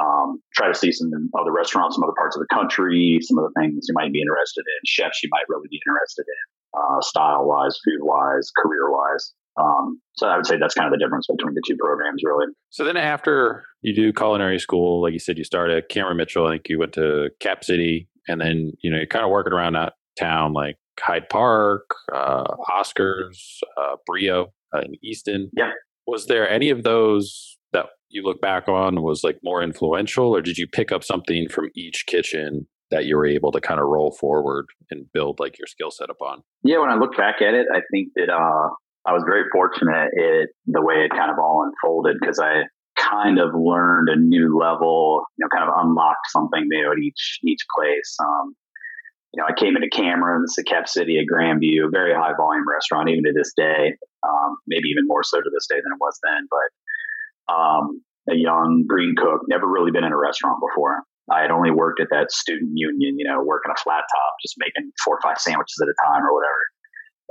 um, 0.00 0.40
try 0.54 0.68
to 0.68 0.74
see 0.74 0.92
some 0.92 1.10
other 1.38 1.52
restaurants, 1.52 1.96
some 1.96 2.04
other 2.04 2.14
parts 2.16 2.36
of 2.36 2.40
the 2.40 2.54
country, 2.54 3.18
some 3.22 3.38
of 3.38 3.44
the 3.44 3.60
things 3.60 3.86
you 3.88 3.94
might 3.94 4.12
be 4.12 4.20
interested 4.20 4.60
in, 4.60 4.80
chefs 4.86 5.22
you 5.22 5.28
might 5.32 5.44
really 5.48 5.68
be 5.70 5.80
interested 5.86 6.24
in, 6.26 6.80
uh, 6.80 7.00
style 7.00 7.44
wise, 7.46 7.78
food 7.84 8.00
wise, 8.02 8.50
career 8.58 8.90
wise. 8.90 9.32
Um, 9.56 10.00
so 10.16 10.26
I 10.26 10.36
would 10.36 10.46
say 10.46 10.56
that's 10.58 10.74
kind 10.74 10.92
of 10.92 10.98
the 10.98 11.04
difference 11.04 11.26
between 11.28 11.54
the 11.54 11.62
two 11.66 11.76
programs, 11.76 12.22
really. 12.24 12.46
So 12.70 12.84
then, 12.84 12.96
after 12.96 13.64
you 13.82 13.94
do 13.94 14.12
culinary 14.12 14.58
school, 14.58 15.00
like 15.00 15.12
you 15.12 15.20
said, 15.20 15.38
you 15.38 15.44
started 15.44 15.76
at 15.76 15.88
Cameron 15.88 16.16
Mitchell. 16.16 16.46
I 16.46 16.52
think 16.52 16.68
you 16.68 16.78
went 16.78 16.92
to 16.94 17.30
Cap 17.38 17.62
City, 17.62 18.08
and 18.26 18.40
then 18.40 18.72
you 18.82 18.90
know 18.90 18.96
you're 18.96 19.06
kind 19.06 19.24
of 19.24 19.30
working 19.30 19.52
around 19.52 19.74
that 19.74 19.92
town, 20.18 20.52
like 20.52 20.76
Hyde 20.98 21.28
Park, 21.28 21.90
uh, 22.12 22.44
Oscars, 22.70 23.58
uh, 23.76 23.96
Brio 24.06 24.52
uh, 24.74 24.80
in 24.80 24.94
Easton. 25.02 25.50
Yeah. 25.56 25.70
Was 26.06 26.26
there 26.26 26.48
any 26.48 26.70
of 26.70 26.82
those 26.82 27.56
that 27.72 27.86
you 28.08 28.22
look 28.22 28.40
back 28.40 28.68
on 28.68 29.02
was 29.02 29.24
like 29.24 29.38
more 29.42 29.62
influential, 29.62 30.34
or 30.34 30.40
did 30.40 30.58
you 30.58 30.66
pick 30.66 30.92
up 30.92 31.04
something 31.04 31.48
from 31.48 31.70
each 31.74 32.06
kitchen 32.06 32.66
that 32.90 33.06
you 33.06 33.16
were 33.16 33.26
able 33.26 33.50
to 33.52 33.60
kind 33.60 33.80
of 33.80 33.86
roll 33.86 34.12
forward 34.12 34.66
and 34.90 35.10
build 35.12 35.40
like 35.40 35.58
your 35.58 35.66
skill 35.66 35.90
set 35.90 36.10
upon? 36.10 36.42
Yeah, 36.62 36.78
when 36.78 36.90
I 36.90 36.96
look 36.96 37.16
back 37.16 37.42
at 37.42 37.54
it, 37.54 37.66
I 37.74 37.80
think 37.90 38.10
that 38.16 38.28
uh, 38.30 38.68
I 39.06 39.12
was 39.12 39.24
very 39.26 39.44
fortunate 39.52 40.10
it 40.12 40.50
the 40.66 40.82
way 40.82 41.04
it 41.04 41.10
kind 41.10 41.30
of 41.30 41.38
all 41.38 41.66
unfolded 41.66 42.16
because 42.20 42.38
I 42.38 42.64
kind 42.96 43.38
of 43.38 43.50
learned 43.54 44.08
a 44.08 44.16
new 44.16 44.56
level, 44.56 45.24
you 45.36 45.44
know, 45.44 45.48
kind 45.48 45.68
of 45.68 45.74
unlocked 45.76 46.30
something 46.30 46.64
new 46.68 46.92
at 46.92 46.98
each 46.98 47.40
each 47.44 47.60
place. 47.76 48.16
Um, 48.20 48.54
you 49.34 49.42
know, 49.42 49.50
I 49.50 49.58
came 49.58 49.74
into 49.74 49.90
Cameron's, 49.90 50.54
the 50.54 50.62
Cap 50.62 50.86
City 50.86 51.18
at 51.18 51.26
Grandview, 51.26 51.86
a 51.86 51.90
very 51.90 52.14
high 52.14 52.38
volume 52.38 52.62
restaurant, 52.70 53.10
even 53.10 53.24
to 53.24 53.34
this 53.34 53.50
day, 53.56 53.98
um, 54.22 54.54
maybe 54.70 54.86
even 54.94 55.10
more 55.10 55.26
so 55.26 55.42
to 55.42 55.50
this 55.50 55.66
day 55.66 55.74
than 55.82 55.90
it 55.90 55.98
was 55.98 56.14
then. 56.22 56.46
But 56.46 56.70
um, 57.50 57.98
a 58.30 58.38
young 58.38 58.86
green 58.86 59.18
cook, 59.18 59.42
never 59.50 59.66
really 59.66 59.90
been 59.90 60.06
in 60.06 60.14
a 60.14 60.16
restaurant 60.16 60.62
before. 60.62 61.02
I 61.26 61.42
had 61.42 61.50
only 61.50 61.74
worked 61.74 61.98
at 61.98 62.14
that 62.14 62.30
student 62.30 62.78
union, 62.78 63.18
you 63.18 63.26
know, 63.26 63.42
working 63.42 63.74
a 63.74 63.80
flat 63.82 64.06
top, 64.06 64.32
just 64.38 64.54
making 64.54 64.92
four 65.02 65.18
or 65.18 65.22
five 65.26 65.42
sandwiches 65.42 65.82
at 65.82 65.90
a 65.90 65.96
time 66.06 66.22
or 66.22 66.30
whatever. 66.30 66.62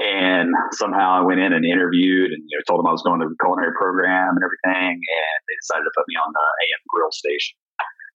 And 0.03 0.51
somehow 0.75 1.21
I 1.21 1.23
went 1.23 1.39
in 1.39 1.53
and 1.53 1.63
interviewed 1.63 2.35
and 2.35 2.43
you 2.49 2.57
know, 2.57 2.65
told 2.67 2.83
them 2.83 2.89
I 2.89 2.91
was 2.91 3.05
going 3.05 3.21
to 3.21 3.29
the 3.29 3.39
culinary 3.39 3.71
program 3.79 4.35
and 4.35 4.43
everything. 4.43 4.99
And 4.99 5.39
they 5.47 5.55
decided 5.55 5.87
to 5.87 5.93
put 5.95 6.09
me 6.09 6.17
on 6.19 6.33
the 6.33 6.47
AM 6.67 6.83
grill 6.91 7.13
station. 7.15 7.55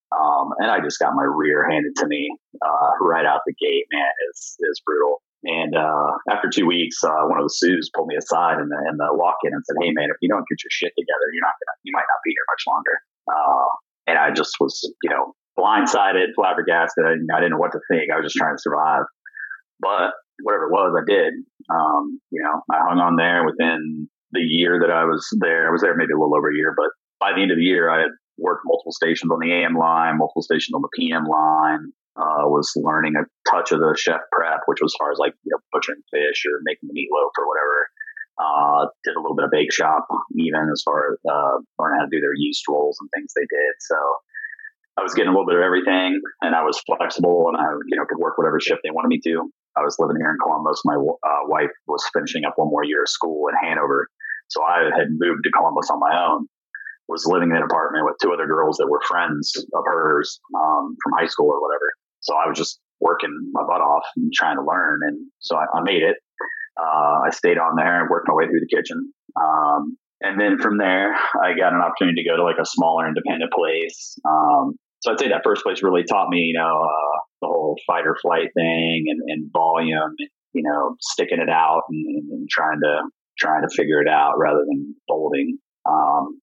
Um, 0.09 0.49
and 0.57 0.71
I 0.71 0.81
just 0.81 0.99
got 0.99 1.13
my 1.13 1.23
rear 1.23 1.69
handed 1.69 1.93
to 1.97 2.07
me 2.07 2.29
uh, 2.61 2.89
right 3.01 3.25
out 3.25 3.41
the 3.45 3.53
gate. 3.59 3.85
Man, 3.93 4.09
it's 4.29 4.55
it's 4.59 4.81
brutal. 4.81 5.21
And 5.43 5.75
uh, 5.75 6.11
after 6.29 6.49
two 6.49 6.65
weeks, 6.65 7.01
uh, 7.03 7.23
one 7.29 7.39
of 7.39 7.45
the 7.45 7.53
sous 7.53 7.89
pulled 7.95 8.07
me 8.07 8.17
aside 8.17 8.59
in 8.59 8.67
the 8.67 8.79
in 8.89 8.97
the 8.97 9.07
walk-in 9.11 9.53
and 9.53 9.63
said, 9.65 9.77
"Hey, 9.81 9.91
man, 9.91 10.09
if 10.09 10.17
you 10.21 10.27
don't 10.27 10.43
get 10.49 10.59
your 10.63 10.73
shit 10.73 10.91
together, 10.97 11.31
you're 11.31 11.45
not 11.45 11.55
gonna, 11.61 11.77
you 11.83 11.93
might 11.93 12.09
not 12.09 12.19
be 12.25 12.31
here 12.31 12.47
much 12.49 12.63
longer." 12.67 12.95
Uh, 13.29 13.69
and 14.07 14.17
I 14.17 14.31
just 14.33 14.57
was, 14.59 14.81
you 15.03 15.09
know, 15.09 15.33
blindsided, 15.57 16.33
flabbergasted. 16.35 17.05
I, 17.05 17.13
I 17.13 17.39
didn't 17.39 17.51
know 17.51 17.61
what 17.61 17.71
to 17.71 17.79
think. 17.89 18.11
I 18.11 18.17
was 18.17 18.25
just 18.25 18.35
trying 18.35 18.55
to 18.55 18.61
survive. 18.61 19.03
But 19.79 20.11
whatever 20.43 20.65
it 20.65 20.71
was, 20.71 20.91
I 20.97 21.05
did. 21.05 21.33
Um, 21.69 22.19
you 22.31 22.41
know, 22.41 22.61
I 22.71 22.79
hung 22.89 22.99
on 22.99 23.15
there 23.15 23.45
within 23.45 24.09
the 24.31 24.41
year 24.41 24.79
that 24.81 24.91
I 24.91 25.05
was 25.05 25.25
there. 25.39 25.67
I 25.67 25.71
was 25.71 25.81
there 25.81 25.95
maybe 25.95 26.13
a 26.13 26.19
little 26.19 26.35
over 26.35 26.49
a 26.49 26.55
year, 26.55 26.73
but 26.75 26.89
by 27.19 27.33
the 27.33 27.41
end 27.41 27.51
of 27.51 27.57
the 27.57 27.63
year, 27.63 27.89
I 27.89 28.01
had 28.01 28.11
worked 28.39 28.63
multiple 28.65 28.91
stations 28.91 29.31
on 29.31 29.39
the 29.39 29.51
AM 29.51 29.75
line, 29.75 30.17
multiple 30.17 30.41
stations 30.41 30.73
on 30.73 30.81
the 30.81 30.89
PM 30.95 31.25
line, 31.25 31.91
uh, 32.19 32.43
was 32.47 32.71
learning 32.75 33.13
a 33.15 33.23
touch 33.49 33.71
of 33.71 33.79
the 33.79 33.95
chef 33.97 34.19
prep, 34.31 34.61
which 34.65 34.81
was 34.81 34.93
as 34.93 34.97
far 34.99 35.11
as 35.11 35.17
like 35.17 35.33
you 35.43 35.51
know 35.51 35.59
butchering 35.71 36.01
fish 36.11 36.43
or 36.45 36.59
making 36.63 36.89
the 36.89 36.95
meatloaf 36.95 37.31
or 37.37 37.47
whatever. 37.47 37.87
Uh, 38.39 38.87
did 39.03 39.17
a 39.17 39.19
little 39.19 39.35
bit 39.35 39.43
of 39.43 39.51
bake 39.51 39.71
shop, 39.71 40.07
even 40.35 40.69
as 40.71 40.81
far 40.83 41.11
as 41.11 41.19
uh, 41.29 41.59
learning 41.77 41.99
how 41.99 42.05
to 42.05 42.11
do 42.11 42.21
their 42.21 42.33
yeast 42.35 42.63
rolls 42.69 42.97
and 43.01 43.09
things 43.13 43.33
they 43.35 43.43
did. 43.43 43.73
So 43.79 43.95
I 44.97 45.03
was 45.03 45.13
getting 45.13 45.27
a 45.27 45.31
little 45.31 45.45
bit 45.45 45.57
of 45.57 45.61
everything, 45.61 46.21
and 46.41 46.55
I 46.55 46.63
was 46.63 46.79
flexible, 46.87 47.51
and 47.51 47.57
I 47.57 47.67
you 47.87 47.97
know 47.97 48.05
could 48.07 48.19
work 48.19 48.37
whatever 48.37 48.59
shift 48.59 48.81
they 48.83 48.91
wanted 48.91 49.09
me 49.09 49.19
to. 49.25 49.51
I 49.75 49.83
was 49.83 49.95
living 49.99 50.17
here 50.19 50.31
in 50.31 50.37
Columbus. 50.43 50.81
My 50.83 50.95
uh, 50.95 51.43
wife 51.47 51.71
was 51.87 52.03
finishing 52.13 52.43
up 52.43 52.53
one 52.55 52.69
more 52.69 52.83
year 52.83 53.03
of 53.03 53.09
school 53.09 53.47
in 53.47 53.55
Hanover, 53.55 54.07
so 54.47 54.63
I 54.63 54.89
had 54.97 55.07
moved 55.11 55.43
to 55.43 55.51
Columbus 55.51 55.89
on 55.89 55.99
my 55.99 56.11
own 56.15 56.47
was 57.09 57.25
living 57.25 57.49
in 57.49 57.57
an 57.57 57.63
apartment 57.63 58.05
with 58.05 58.15
two 58.21 58.31
other 58.31 58.45
girls 58.45 58.77
that 58.77 58.87
were 58.87 59.01
friends 59.07 59.51
of 59.57 59.83
hers 59.85 60.39
um, 60.55 60.95
from 61.03 61.13
high 61.17 61.27
school 61.27 61.49
or 61.49 61.59
whatever. 61.59 61.89
So 62.21 62.35
I 62.35 62.47
was 62.47 62.57
just 62.57 62.79
working 63.01 63.33
my 63.51 63.63
butt 63.63 63.81
off 63.81 64.03
and 64.15 64.31
trying 64.33 64.57
to 64.57 64.63
learn. 64.63 64.99
And 65.03 65.27
so 65.39 65.57
I, 65.57 65.65
I 65.73 65.81
made 65.81 66.03
it. 66.03 66.17
Uh, 66.79 67.25
I 67.25 67.29
stayed 67.31 67.57
on 67.57 67.75
there 67.75 68.01
and 68.01 68.09
worked 68.09 68.27
my 68.27 68.35
way 68.35 68.45
through 68.45 68.61
the 68.61 68.75
kitchen. 68.75 69.11
Um, 69.35 69.97
and 70.21 70.39
then 70.39 70.59
from 70.59 70.77
there, 70.77 71.15
I 71.15 71.55
got 71.57 71.73
an 71.73 71.81
opportunity 71.81 72.23
to 72.23 72.29
go 72.29 72.37
to 72.37 72.43
like 72.43 72.59
a 72.61 72.65
smaller 72.65 73.07
independent 73.07 73.51
place. 73.51 74.15
Um, 74.27 74.75
so 75.01 75.11
I'd 75.11 75.19
say 75.19 75.29
that 75.29 75.41
first 75.43 75.63
place 75.63 75.81
really 75.81 76.03
taught 76.03 76.29
me, 76.29 76.39
you 76.39 76.59
know, 76.59 76.83
uh, 76.83 77.17
the 77.41 77.47
whole 77.47 77.77
fight 77.87 78.05
or 78.05 78.17
flight 78.21 78.49
thing 78.53 79.05
and, 79.07 79.21
and 79.27 79.49
volume, 79.51 80.13
and, 80.19 80.29
you 80.53 80.63
know, 80.63 80.95
sticking 80.99 81.39
it 81.39 81.49
out 81.49 81.83
and, 81.89 82.05
and, 82.31 82.49
trying 82.49 82.81
to 82.83 83.01
trying 83.37 83.61
to 83.61 83.73
figure 83.73 84.01
it 84.01 84.09
out 84.09 84.33
rather 84.37 84.65
than 84.67 84.93
folding. 85.07 85.57
Um, 85.89 86.41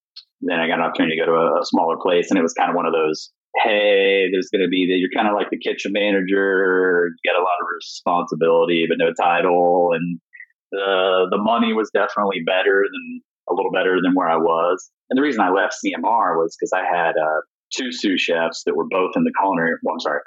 then 0.49 0.61
I 0.61 0.69
got 0.69 0.79
an 0.79 0.85
opportunity 0.85 1.17
to 1.17 1.25
go 1.25 1.33
to 1.33 1.39
a, 1.39 1.61
a 1.61 1.67
smaller 1.67 1.97
place, 1.97 2.31
and 2.31 2.39
it 2.39 2.43
was 2.43 2.55
kind 2.55 2.71
of 2.71 2.77
one 2.77 2.87
of 2.87 2.93
those 2.93 3.31
hey, 3.63 4.29
there's 4.31 4.49
going 4.53 4.63
to 4.63 4.69
be 4.69 4.87
that 4.87 4.99
you're 5.01 5.15
kind 5.15 5.29
of 5.29 5.35
like 5.35 5.49
the 5.51 5.59
kitchen 5.59 5.93
manager, 5.93 7.09
you 7.09 7.21
get 7.25 7.39
a 7.39 7.43
lot 7.43 7.57
of 7.61 7.67
responsibility, 7.73 8.87
but 8.89 8.99
no 9.01 9.13
title. 9.17 9.93
And 9.95 10.21
the, 10.73 11.29
the 11.31 11.41
money 11.41 11.73
was 11.73 11.91
definitely 11.93 12.45
better 12.45 12.85
than 12.85 13.23
a 13.49 13.55
little 13.55 13.73
better 13.73 13.99
than 14.03 14.15
where 14.15 14.29
I 14.29 14.37
was. 14.37 14.91
And 15.09 15.17
the 15.17 15.23
reason 15.23 15.41
I 15.41 15.51
left 15.51 15.79
CMR 15.81 16.37
was 16.37 16.57
because 16.59 16.75
I 16.75 16.85
had 16.85 17.17
uh, 17.17 17.41
two 17.73 17.93
sous 17.93 18.21
chefs 18.21 18.63
that 18.67 18.77
were 18.77 18.89
both 18.91 19.17
in 19.17 19.25
the 19.25 19.33
culinary. 19.39 19.79
Well, 19.83 19.95
I'm 19.95 20.01
sorry. 20.01 20.21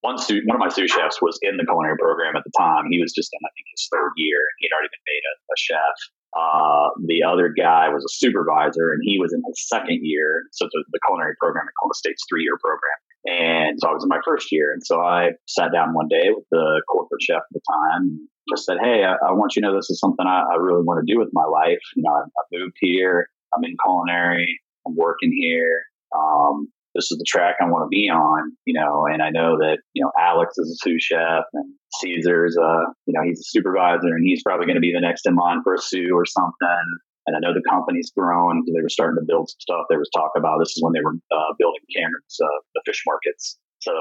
One 0.00 0.16
sous, 0.16 0.40
one 0.46 0.56
of 0.56 0.64
my 0.64 0.72
sous 0.72 0.88
chefs 0.88 1.20
was 1.20 1.36
in 1.42 1.58
the 1.60 1.66
culinary 1.66 1.98
program 2.00 2.32
at 2.36 2.44
the 2.48 2.54
time. 2.56 2.88
He 2.88 3.02
was 3.02 3.12
just 3.12 3.28
in, 3.34 3.40
I 3.44 3.52
think, 3.52 3.66
his 3.76 3.84
third 3.92 4.16
year. 4.16 4.40
He'd 4.58 4.72
already 4.72 4.88
been 4.88 5.04
made 5.04 5.24
a, 5.28 5.34
a 5.52 5.56
chef. 5.60 5.96
Uh, 6.36 6.90
the 7.06 7.22
other 7.22 7.48
guy 7.50 7.88
was 7.88 8.04
a 8.04 8.12
supervisor 8.14 8.92
and 8.92 9.00
he 9.02 9.18
was 9.18 9.32
in 9.32 9.42
his 9.46 9.68
second 9.68 9.98
year. 10.02 10.42
So 10.52 10.68
the, 10.70 11.00
culinary 11.06 11.34
program 11.40 11.66
at 11.66 11.74
Columbus 11.80 11.98
State's 11.98 12.24
three 12.28 12.42
year 12.42 12.58
program. 12.62 12.98
And 13.26 13.78
so 13.80 13.90
I 13.90 13.92
was 13.92 14.04
in 14.04 14.08
my 14.08 14.20
first 14.24 14.52
year. 14.52 14.72
And 14.72 14.84
so 14.84 15.00
I 15.00 15.30
sat 15.46 15.72
down 15.72 15.92
one 15.92 16.08
day 16.08 16.30
with 16.30 16.44
the 16.50 16.82
corporate 16.88 17.22
chef 17.22 17.42
at 17.42 17.52
the 17.52 17.60
time 17.68 18.28
just 18.50 18.66
said, 18.66 18.78
Hey, 18.82 19.04
I, 19.04 19.14
I 19.28 19.32
want 19.32 19.54
you 19.54 19.62
to 19.62 19.68
know 19.68 19.76
this 19.76 19.90
is 19.90 20.00
something 20.00 20.26
I, 20.26 20.42
I, 20.52 20.56
really 20.56 20.82
want 20.82 21.04
to 21.04 21.12
do 21.12 21.18
with 21.18 21.30
my 21.32 21.44
life. 21.44 21.78
You 21.94 22.02
know, 22.02 22.12
I, 22.12 22.22
I 22.22 22.42
moved 22.52 22.76
here. 22.80 23.28
I'm 23.54 23.64
in 23.64 23.76
culinary. 23.82 24.60
I'm 24.86 24.96
working 24.96 25.32
here. 25.32 25.82
Um, 26.16 26.68
this 27.00 27.10
is 27.10 27.16
the 27.16 27.24
track 27.24 27.56
I 27.60 27.64
want 27.64 27.88
to 27.88 27.88
be 27.88 28.12
on, 28.12 28.52
you 28.68 28.76
know, 28.76 29.08
and 29.08 29.22
I 29.22 29.30
know 29.32 29.56
that, 29.56 29.80
you 29.94 30.04
know, 30.04 30.12
Alex 30.20 30.58
is 30.58 30.68
a 30.68 30.76
sous 30.84 31.02
chef 31.02 31.48
and 31.54 31.72
Caesar's, 32.00 32.56
uh, 32.60 32.92
you 33.08 33.16
know, 33.16 33.24
he's 33.24 33.40
a 33.40 33.48
supervisor 33.48 34.12
and 34.12 34.20
he's 34.22 34.42
probably 34.42 34.66
going 34.66 34.76
to 34.76 34.84
be 34.84 34.92
the 34.92 35.00
next 35.00 35.24
in 35.24 35.34
line 35.34 35.64
for 35.64 35.72
a 35.72 35.80
sous 35.80 36.12
or 36.12 36.26
something. 36.26 36.84
And 37.26 37.36
I 37.36 37.40
know 37.40 37.54
the 37.56 37.64
company's 37.64 38.12
grown. 38.12 38.64
they 38.68 38.82
were 38.82 38.92
starting 38.92 39.16
to 39.16 39.24
build 39.26 39.48
some 39.48 39.60
stuff. 39.60 39.86
There 39.88 39.98
was 39.98 40.10
talk 40.14 40.32
about 40.36 40.58
this 40.60 40.76
is 40.76 40.82
when 40.82 40.92
they 40.92 41.00
were 41.00 41.16
uh, 41.32 41.52
building 41.58 41.80
Cameron's, 41.96 42.36
uh, 42.36 42.60
the 42.74 42.82
fish 42.84 43.02
markets. 43.06 43.56
So 43.80 43.92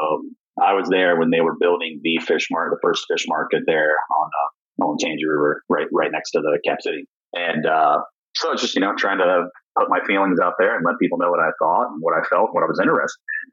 I 0.59 0.73
was 0.73 0.89
there 0.89 1.17
when 1.17 1.31
they 1.31 1.39
were 1.41 1.55
building 1.55 2.01
the 2.03 2.19
fish 2.19 2.47
market, 2.51 2.75
the 2.75 2.83
first 2.83 3.05
fish 3.07 3.25
market 3.27 3.63
there 3.65 3.95
on, 3.95 4.27
uh, 4.27 4.83
on 4.83 4.97
Olentangy 4.97 5.23
River, 5.23 5.63
right, 5.69 5.87
right 5.93 6.11
next 6.11 6.31
to 6.31 6.41
the 6.41 6.59
Cap 6.67 6.81
City. 6.81 7.07
And, 7.31 7.65
uh, 7.65 8.03
so 8.39 8.51
it's 8.51 8.63
just, 8.63 8.75
you 8.75 8.81
know, 8.81 8.95
trying 8.95 9.19
to 9.19 9.51
put 9.77 9.89
my 9.91 9.99
feelings 10.07 10.39
out 10.39 10.55
there 10.57 10.75
and 10.75 10.83
let 10.87 10.95
people 10.99 11.19
know 11.19 11.29
what 11.29 11.43
I 11.43 11.51
thought 11.59 11.91
and 11.91 11.99
what 11.99 12.15
I 12.15 12.23
felt, 12.27 12.49
and 12.49 12.55
what 12.55 12.63
I 12.63 12.71
was 12.71 12.79
interested 12.79 13.19
in. 13.19 13.51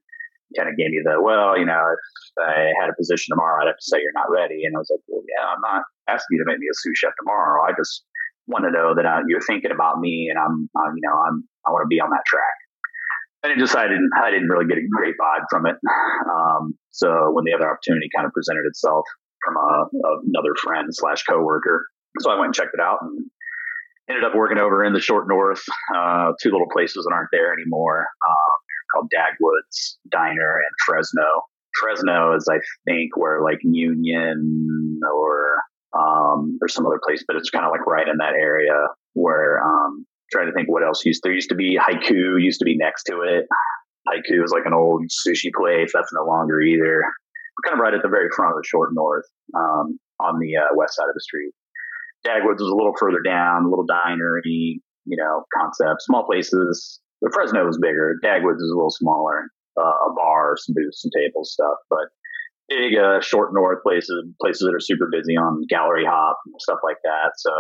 Kind 0.55 0.71
of 0.71 0.79
gave 0.79 0.95
me 0.95 1.03
the, 1.03 1.19
well, 1.21 1.59
you 1.59 1.67
know, 1.67 1.75
if 1.75 2.39
I 2.39 2.71
had 2.79 2.89
a 2.89 2.95
position 2.95 3.35
tomorrow, 3.35 3.61
I'd 3.61 3.67
have 3.67 3.77
to 3.77 3.89
say 3.91 3.99
you're 3.99 4.15
not 4.15 4.31
ready. 4.31 4.63
And 4.63 4.77
I 4.77 4.79
was 4.79 4.89
like, 4.95 5.03
well, 5.11 5.27
yeah, 5.27 5.43
I'm 5.43 5.61
not 5.61 5.83
asking 6.07 6.39
you 6.39 6.47
to 6.47 6.49
make 6.49 6.63
me 6.63 6.71
a 6.71 6.77
sous 6.79 6.97
chef 6.97 7.11
tomorrow. 7.19 7.67
I 7.67 7.75
just 7.77 8.07
want 8.47 8.63
to 8.65 8.71
know 8.71 8.95
that 8.95 9.05
uh, 9.05 9.27
you're 9.27 9.43
thinking 9.43 9.75
about 9.75 9.99
me 9.99 10.31
and 10.31 10.39
I'm, 10.39 10.71
I'm, 10.79 10.95
you 10.95 11.03
know, 11.03 11.19
I'm, 11.19 11.43
I 11.67 11.75
want 11.75 11.83
to 11.83 11.91
be 11.91 11.99
on 11.99 12.11
that 12.15 12.23
track. 12.31 12.57
And 13.43 13.51
it 13.53 13.59
just, 13.59 13.75
I 13.75 13.91
didn't, 13.91 14.11
I 14.15 14.31
didn't 14.31 14.49
really 14.49 14.71
get 14.71 14.79
a 14.79 14.87
great 14.87 15.19
vibe 15.19 15.51
from 15.51 15.67
it. 15.67 15.77
Um, 16.31 16.79
so 16.95 17.35
when 17.35 17.45
the 17.45 17.53
other 17.53 17.67
opportunity 17.67 18.07
kind 18.15 18.25
of 18.25 18.33
presented 18.33 18.65
itself 18.71 19.05
from 19.45 19.59
a, 19.59 19.91
another 20.31 20.55
friend 20.63 20.89
slash 20.95 21.27
coworker, 21.27 21.91
so 22.23 22.31
I 22.31 22.39
went 22.39 22.47
and 22.47 22.55
checked 22.55 22.73
it 22.73 22.81
out 22.81 23.03
and 23.03 23.19
ended 24.09 24.25
up 24.25 24.35
working 24.35 24.59
over 24.59 24.85
in 24.85 24.93
the 24.93 25.01
short 25.01 25.27
north, 25.29 25.63
uh, 25.97 26.33
two 26.43 26.51
little 26.51 26.69
places 26.73 27.05
that 27.05 27.15
aren't 27.15 27.31
there 27.33 27.53
anymore, 27.53 28.07
um, 28.29 28.59
called 28.95 29.11
Dagwood's 29.15 29.99
Diner 30.11 30.57
and 30.57 30.75
Fresno. 30.85 31.25
Fresno 31.81 32.37
is, 32.37 32.49
I 32.51 32.59
think, 32.87 33.17
where 33.17 33.43
like 33.43 33.59
Union 33.63 35.01
or 35.13 35.57
um, 35.97 36.59
or 36.61 36.69
some 36.69 36.87
other 36.87 37.01
place, 37.05 37.25
but 37.27 37.37
it's 37.37 37.51
kind 37.51 37.65
of 37.65 37.71
like 37.71 37.87
right 37.87 38.09
in 38.09 38.19
that 38.19 38.35
area 38.35 38.87
where 39.15 39.63
um, 39.65 40.07
trying 40.33 40.47
to 40.47 40.53
think 40.53 40.69
what 40.69 40.83
else 40.83 41.05
used 41.05 41.23
there 41.23 41.33
used 41.33 41.49
to 41.49 41.55
be 41.55 41.79
Haiku 41.79 42.41
used 42.43 42.59
to 42.59 42.65
be 42.65 42.77
next 42.77 43.05
to 43.05 43.21
it. 43.23 43.47
Haiku 44.09 44.45
is 44.45 44.53
like 44.53 44.67
an 44.67 44.75
old 44.75 45.03
sushi 45.27 45.51
place 45.57 45.91
that's 45.93 46.13
no 46.13 46.25
longer 46.25 46.61
either. 46.61 47.03
Kind 47.65 47.75
of 47.75 47.81
right 47.81 47.95
at 47.95 48.03
the 48.03 48.09
very 48.09 48.29
front 48.35 48.53
of 48.53 48.63
the 48.63 48.67
short 48.67 48.91
north 48.93 49.25
um, 49.55 49.99
on 50.21 50.39
the 50.39 50.57
uh, 50.57 50.75
west 50.75 50.97
side 50.97 51.09
of 51.09 51.15
the 51.15 51.21
street. 51.21 51.53
Dagwoods 52.27 52.59
was 52.59 52.73
a 52.73 52.75
little 52.75 52.95
further 52.99 53.23
down, 53.25 53.65
a 53.65 53.69
little 53.69 53.87
dinery, 53.87 54.83
you 55.05 55.17
know, 55.17 55.45
concept, 55.55 56.03
small 56.03 56.25
places, 56.27 57.01
the 57.23 57.31
Fresno 57.33 57.65
was 57.65 57.79
bigger. 57.79 58.17
Dagwoods 58.23 58.61
is 58.61 58.71
a 58.71 58.77
little 58.77 58.91
smaller. 58.91 59.49
Uh, 59.77 60.09
a 60.09 60.15
bar, 60.15 60.57
some 60.57 60.75
booths, 60.75 61.03
some 61.03 61.11
tables, 61.13 61.53
stuff. 61.53 61.77
But 61.91 62.09
big 62.69 62.97
uh, 62.97 63.21
short 63.21 63.53
north 63.53 63.83
places, 63.83 64.25
places 64.41 64.65
that 64.65 64.75
are 64.75 64.81
super 64.81 65.09
busy 65.11 65.37
on 65.37 65.67
gallery 65.69 66.05
hop 66.05 66.39
and 66.47 66.55
stuff 66.61 66.79
like 66.83 66.97
that. 67.05 67.33
So 67.37 67.53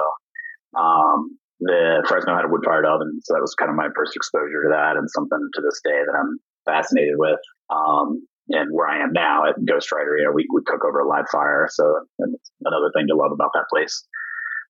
um, 0.81 1.37
the 1.61 2.05
Fresno 2.09 2.35
had 2.35 2.44
a 2.44 2.48
wood 2.48 2.64
fired 2.64 2.87
oven, 2.87 3.20
so 3.22 3.35
that 3.35 3.40
was 3.40 3.55
kind 3.55 3.70
of 3.70 3.76
my 3.76 3.88
first 3.94 4.16
exposure 4.16 4.64
to 4.64 4.70
that, 4.72 4.96
and 4.96 5.11
something 5.11 5.40
to 5.55 5.61
this 5.61 5.81
day 5.85 6.00
that 6.05 6.16
I'm 6.16 6.38
fascinated 6.64 7.16
with. 7.16 7.40
Um, 7.68 8.26
and 8.48 8.70
where 8.72 8.88
I 8.88 9.02
am 9.02 9.12
now 9.12 9.44
at 9.44 9.57
Ghostwriter, 9.61 10.16
you 10.16 10.24
know, 10.24 10.33
we, 10.33 10.46
we 10.55 10.62
cook 10.64 10.85
over 10.87 11.00
a 11.00 11.09
live 11.09 11.26
fire, 11.31 11.68
so 11.70 12.07
another 12.18 12.90
thing 12.94 13.09
to 13.09 13.16
love 13.16 13.33
about 13.33 13.50
that 13.55 13.66
place. 13.68 14.07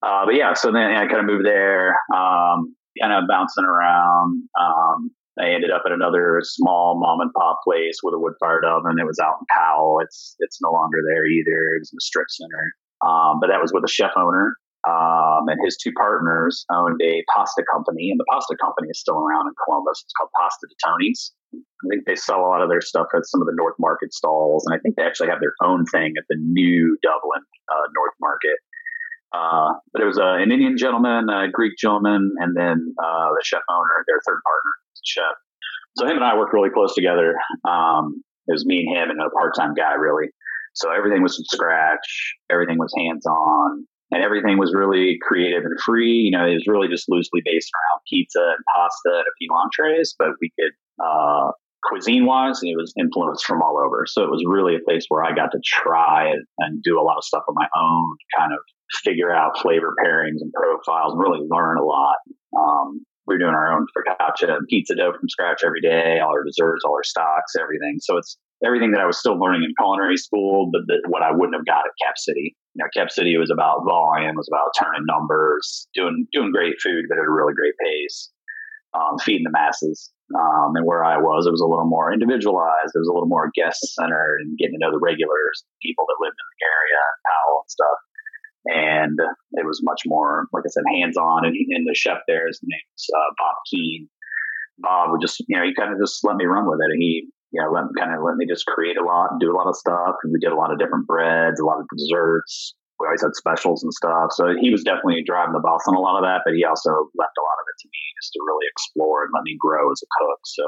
Uh, 0.02 0.26
but 0.26 0.35
yeah, 0.35 0.54
so 0.54 0.70
then 0.72 0.92
I 0.92 1.06
kind 1.06 1.20
of 1.20 1.24
moved 1.24 1.46
there, 1.46 1.96
um, 2.14 2.74
kind 3.00 3.12
of 3.12 3.24
bouncing 3.28 3.64
around. 3.64 4.42
Um, 4.61 5.11
I 5.38 5.50
ended 5.50 5.70
up 5.70 5.82
at 5.85 5.92
another 5.92 6.40
small 6.42 6.98
mom 6.98 7.20
and 7.20 7.32
pop 7.35 7.61
place 7.64 7.98
with 8.02 8.14
a 8.14 8.18
wood 8.18 8.35
fired 8.40 8.64
oven. 8.64 8.98
It 8.98 9.06
was 9.06 9.18
out 9.18 9.37
in 9.40 9.46
Powell. 9.50 10.00
It's 10.02 10.35
it's 10.38 10.59
no 10.62 10.70
longer 10.70 10.98
there 11.06 11.26
either. 11.26 11.76
It 11.76 11.80
was 11.80 11.92
in 11.92 11.96
the 11.96 12.00
strip 12.00 12.26
center. 12.30 12.72
Um, 13.04 13.38
but 13.40 13.48
that 13.48 13.61
was 13.61 13.72
with 13.72 13.85
a 13.85 13.88
chef 13.88 14.12
owner. 14.16 14.54
Um, 14.88 15.48
and 15.48 15.59
his 15.64 15.76
two 15.76 15.90
partners 15.98 16.64
owned 16.70 17.00
a 17.02 17.24
pasta 17.35 17.64
company, 17.70 18.09
and 18.11 18.20
the 18.20 18.24
pasta 18.30 18.56
company 18.62 18.88
is 18.88 19.00
still 19.00 19.18
around 19.18 19.48
in 19.48 19.54
Columbus. 19.64 20.00
It's 20.04 20.14
called 20.16 20.30
Pasta 20.38 20.66
de 20.68 20.76
Tony's. 20.87 21.32
I 21.52 21.88
think 21.90 22.06
they 22.06 22.14
sell 22.14 22.40
a 22.40 22.46
lot 22.46 22.62
of 22.62 22.70
their 22.70 22.80
stuff 22.80 23.09
at 23.14 23.26
some 23.26 23.42
of 23.42 23.48
the 23.48 23.54
North 23.56 23.74
Market 23.80 24.14
stalls, 24.14 24.64
and 24.64 24.74
I 24.74 24.78
think 24.78 24.94
they 24.94 25.02
actually 25.02 25.28
have 25.28 25.40
their 25.40 25.54
own 25.61 25.87
thing 25.87 26.14
at 26.16 26.24
the 26.28 26.37
new 26.38 26.96
Dublin 27.02 27.42
uh, 27.66 27.87
North 27.96 28.14
Market. 28.20 28.62
Uh, 29.37 29.75
but 29.92 30.01
it 30.03 30.07
was 30.07 30.18
uh, 30.18 30.40
an 30.42 30.51
Indian 30.51 30.77
gentleman, 30.79 31.29
a 31.29 31.51
Greek 31.53 31.75
gentleman, 31.79 32.33
and 32.38 32.57
then 32.57 32.94
uh, 33.03 33.29
the 33.37 33.42
chef 33.44 33.62
owner, 33.68 34.05
their 34.07 34.20
third 34.27 34.40
partner, 34.44 34.72
chef. 35.05 35.37
So 35.96 36.07
him 36.07 36.16
and 36.16 36.25
I 36.25 36.37
worked 36.37 36.53
really 36.53 36.70
close 36.70 36.94
together. 36.94 37.35
Um, 37.68 38.22
it 38.49 38.53
was 38.53 38.64
me 38.64 38.87
and 38.87 38.96
him 38.96 39.11
and 39.11 39.20
a 39.20 39.31
part-time 39.31 39.75
guy, 39.75 39.94
really. 39.94 40.29
So 40.75 40.90
everything 40.90 41.22
was 41.22 41.37
from 41.37 41.44
scratch. 41.46 42.35
Everything 42.51 42.79
was 42.79 42.92
hands-on 42.96 43.87
and 44.12 44.22
everything 44.22 44.59
was 44.59 44.72
really 44.75 45.18
creative 45.27 45.64
and 45.64 45.79
free. 45.81 46.12
You 46.12 46.31
know, 46.31 46.46
it 46.46 46.55
was 46.55 46.66
really 46.68 46.88
just 46.88 47.07
loosely 47.09 47.40
based 47.44 47.70
around 47.75 48.01
pizza 48.09 48.40
and 48.40 48.64
pasta 48.75 49.18
and 49.18 49.27
a 49.27 49.37
few 49.38 49.49
entrees, 49.53 50.14
but 50.18 50.29
we 50.40 50.53
could, 50.59 50.72
uh, 51.03 51.51
cuisine 51.83 52.27
wise, 52.27 52.61
it 52.62 52.77
was 52.77 52.92
influenced 52.99 53.44
from 53.44 53.62
all 53.62 53.79
over. 53.79 54.05
So 54.07 54.22
it 54.22 54.31
was 54.31 54.44
really 54.46 54.77
a 54.77 54.85
place 54.87 55.07
where 55.09 55.25
I 55.25 55.35
got 55.35 55.51
to 55.53 55.61
try 55.64 56.29
and, 56.31 56.44
and 56.59 56.83
do 56.83 57.01
a 57.01 57.03
lot 57.03 57.16
of 57.16 57.25
stuff 57.25 57.44
on 57.49 57.55
my 57.55 57.68
own, 57.75 58.16
kind 58.37 58.53
of 58.53 58.59
figure 59.05 59.33
out 59.33 59.59
flavor 59.61 59.94
pairings 60.05 60.40
and 60.40 60.53
profiles 60.53 61.12
and 61.12 61.20
really 61.20 61.46
learn 61.49 61.79
a 61.79 61.85
lot. 61.85 62.16
Um, 62.57 63.05
we 63.27 63.35
are 63.35 63.38
doing 63.38 63.55
our 63.55 63.72
own 63.72 63.87
focaccia 63.90 64.57
pizza 64.70 64.94
dough 64.94 65.12
from 65.12 65.29
scratch 65.29 65.62
every 65.64 65.81
day, 65.81 66.20
all 66.22 66.31
our 66.31 66.44
desserts, 66.44 66.85
all 66.85 66.94
our 66.94 67.03
stocks, 67.03 67.55
everything. 67.59 67.99
So 68.01 68.16
it's 68.16 68.38
everything 68.64 68.92
that 68.92 69.01
I 69.01 69.07
was 69.07 69.18
still 69.18 69.38
learning 69.38 69.64
in 69.64 69.75
culinary 69.79 70.16
school, 70.16 70.70
but 70.72 70.83
the, 70.87 71.03
what 71.09 71.22
I 71.22 71.33
wouldn't 71.33 71.57
have 71.57 71.66
got 71.66 71.85
at 71.85 71.99
Cap 72.07 72.16
City. 72.16 72.57
You 72.75 72.85
know, 72.85 72.88
Cap 72.94 73.11
City 73.11 73.37
was 73.37 73.51
about 73.51 73.85
volume, 73.85 74.37
was 74.37 74.49
about 74.49 74.70
turning 74.79 75.05
numbers, 75.07 75.88
doing 75.94 76.27
doing 76.33 76.53
great 76.53 76.77
food, 76.83 77.07
but 77.09 77.18
at 77.18 77.27
a 77.27 77.31
really 77.31 77.53
great 77.53 77.75
pace, 77.83 78.31
um, 78.94 79.18
feeding 79.18 79.44
the 79.44 79.51
masses. 79.51 80.12
Um, 80.35 80.75
and 80.75 80.87
where 80.87 81.07
I 81.07 81.18
was, 81.18 81.46
it 81.46 81.55
was 81.55 81.62
a 81.62 81.70
little 81.70 81.87
more 81.87 82.11
individualized. 82.11 82.90
It 82.94 82.99
was 82.99 83.07
a 83.07 83.14
little 83.14 83.31
more 83.31 83.51
guest 83.55 83.79
centered 83.94 84.42
and 84.42 84.59
getting 84.59 84.75
to 84.75 84.83
know 84.83 84.90
the 84.90 85.03
regulars, 85.03 85.62
people 85.83 86.03
that 86.11 86.18
lived 86.18 86.35
in 86.35 86.49
the 86.51 86.62
area, 86.66 86.99
and 86.99 87.18
Powell 87.27 87.62
and 87.62 87.70
stuff. 87.70 87.99
And 88.66 89.18
it 89.52 89.66
was 89.66 89.81
much 89.83 90.02
more, 90.07 90.46
like 90.52 90.64
I 90.66 90.70
said, 90.70 90.85
hands 90.90 91.16
on. 91.16 91.44
And, 91.44 91.55
and 91.55 91.87
the 91.87 91.94
chef 91.94 92.18
there, 92.26 92.46
his 92.46 92.61
name's 92.62 93.07
uh, 93.14 93.31
Bob 93.38 93.57
Keene. 93.70 94.09
Bob 94.79 95.11
would 95.11 95.20
just, 95.20 95.40
you 95.48 95.57
know, 95.57 95.64
he 95.64 95.74
kind 95.74 95.92
of 95.92 95.98
just 95.98 96.24
let 96.24 96.37
me 96.37 96.44
run 96.44 96.68
with 96.68 96.81
it. 96.81 96.92
And 96.92 97.02
he 97.02 97.29
you 97.52 97.62
know, 97.62 97.70
let 97.70 97.88
kind 97.96 98.12
of 98.12 98.22
let 98.24 98.37
me 98.37 98.46
just 98.46 98.66
create 98.66 98.98
a 98.98 99.05
lot 99.05 99.31
and 99.31 99.40
do 99.40 99.52
a 99.52 99.57
lot 99.57 99.68
of 99.68 99.76
stuff. 99.76 100.18
And 100.22 100.33
we 100.33 100.40
did 100.40 100.52
a 100.52 100.59
lot 100.59 100.72
of 100.72 100.79
different 100.79 101.07
breads, 101.07 101.61
a 101.61 101.64
lot 101.64 101.81
of 101.81 101.87
desserts. 101.88 102.74
We 102.98 103.07
always 103.07 103.22
had 103.22 103.37
specials 103.37 103.85
and 103.85 103.92
stuff. 103.92 104.33
So 104.33 104.57
he 104.61 104.70
was 104.70 104.83
definitely 104.83 105.22
driving 105.24 105.52
the 105.52 105.61
bus 105.61 105.85
on 105.87 105.94
a 105.94 106.00
lot 106.00 106.16
of 106.16 106.24
that, 106.24 106.42
but 106.44 106.57
he 106.57 106.64
also 106.64 106.90
left 107.16 107.37
a 107.37 107.44
lot 107.44 107.61
of 107.61 107.66
it 107.68 107.76
to 107.81 107.88
me 107.92 108.02
just 108.20 108.33
to 108.33 108.40
really 108.44 108.66
explore 108.68 109.24
and 109.24 109.33
let 109.37 109.44
me 109.44 109.57
grow 109.61 109.92
as 109.92 110.00
a 110.00 110.09
cook. 110.20 110.40
So 110.44 110.64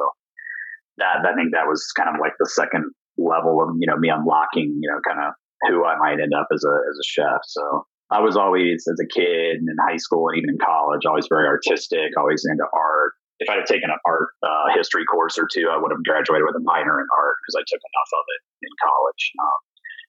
that 0.98 1.24
I 1.24 1.34
think 1.34 1.52
that 1.52 1.66
was 1.66 1.84
kind 1.96 2.08
of 2.08 2.20
like 2.20 2.34
the 2.38 2.48
second 2.48 2.84
level 3.16 3.58
of 3.62 3.74
you 3.80 3.86
know 3.86 3.96
me 3.96 4.08
unlocking 4.10 4.78
you 4.78 4.88
know 4.88 5.00
kind 5.02 5.18
of 5.18 5.34
who 5.66 5.84
I 5.84 5.96
might 5.98 6.20
end 6.20 6.34
up 6.34 6.48
as 6.52 6.62
a 6.64 6.74
as 6.88 6.98
a 6.98 7.06
chef. 7.06 7.40
So 7.44 7.86
I 8.10 8.20
was 8.20 8.36
always 8.36 8.86
as 8.88 8.98
a 9.00 9.06
kid 9.06 9.56
and 9.58 9.68
in 9.68 9.76
high 9.88 9.98
school 9.98 10.28
and 10.28 10.38
even 10.38 10.50
in 10.50 10.58
college 10.58 11.04
always 11.06 11.26
very 11.28 11.46
artistic, 11.46 12.16
always 12.16 12.44
into 12.48 12.64
art 12.72 13.12
if 13.40 13.48
I'd 13.48 13.58
have 13.58 13.66
taken 13.66 13.90
an 13.90 13.98
art 14.04 14.28
uh, 14.42 14.74
history 14.74 15.04
course 15.04 15.38
or 15.38 15.46
two, 15.46 15.70
I 15.70 15.78
would 15.78 15.92
have 15.92 16.02
graduated 16.02 16.44
with 16.46 16.56
a 16.56 16.64
minor 16.64 16.98
in 17.00 17.06
art 17.06 17.36
because 17.38 17.54
I 17.54 17.62
took 17.66 17.78
enough 17.78 18.10
of 18.10 18.24
it 18.26 18.40
in 18.66 18.72
college. 18.82 19.22
Um, 19.38 19.60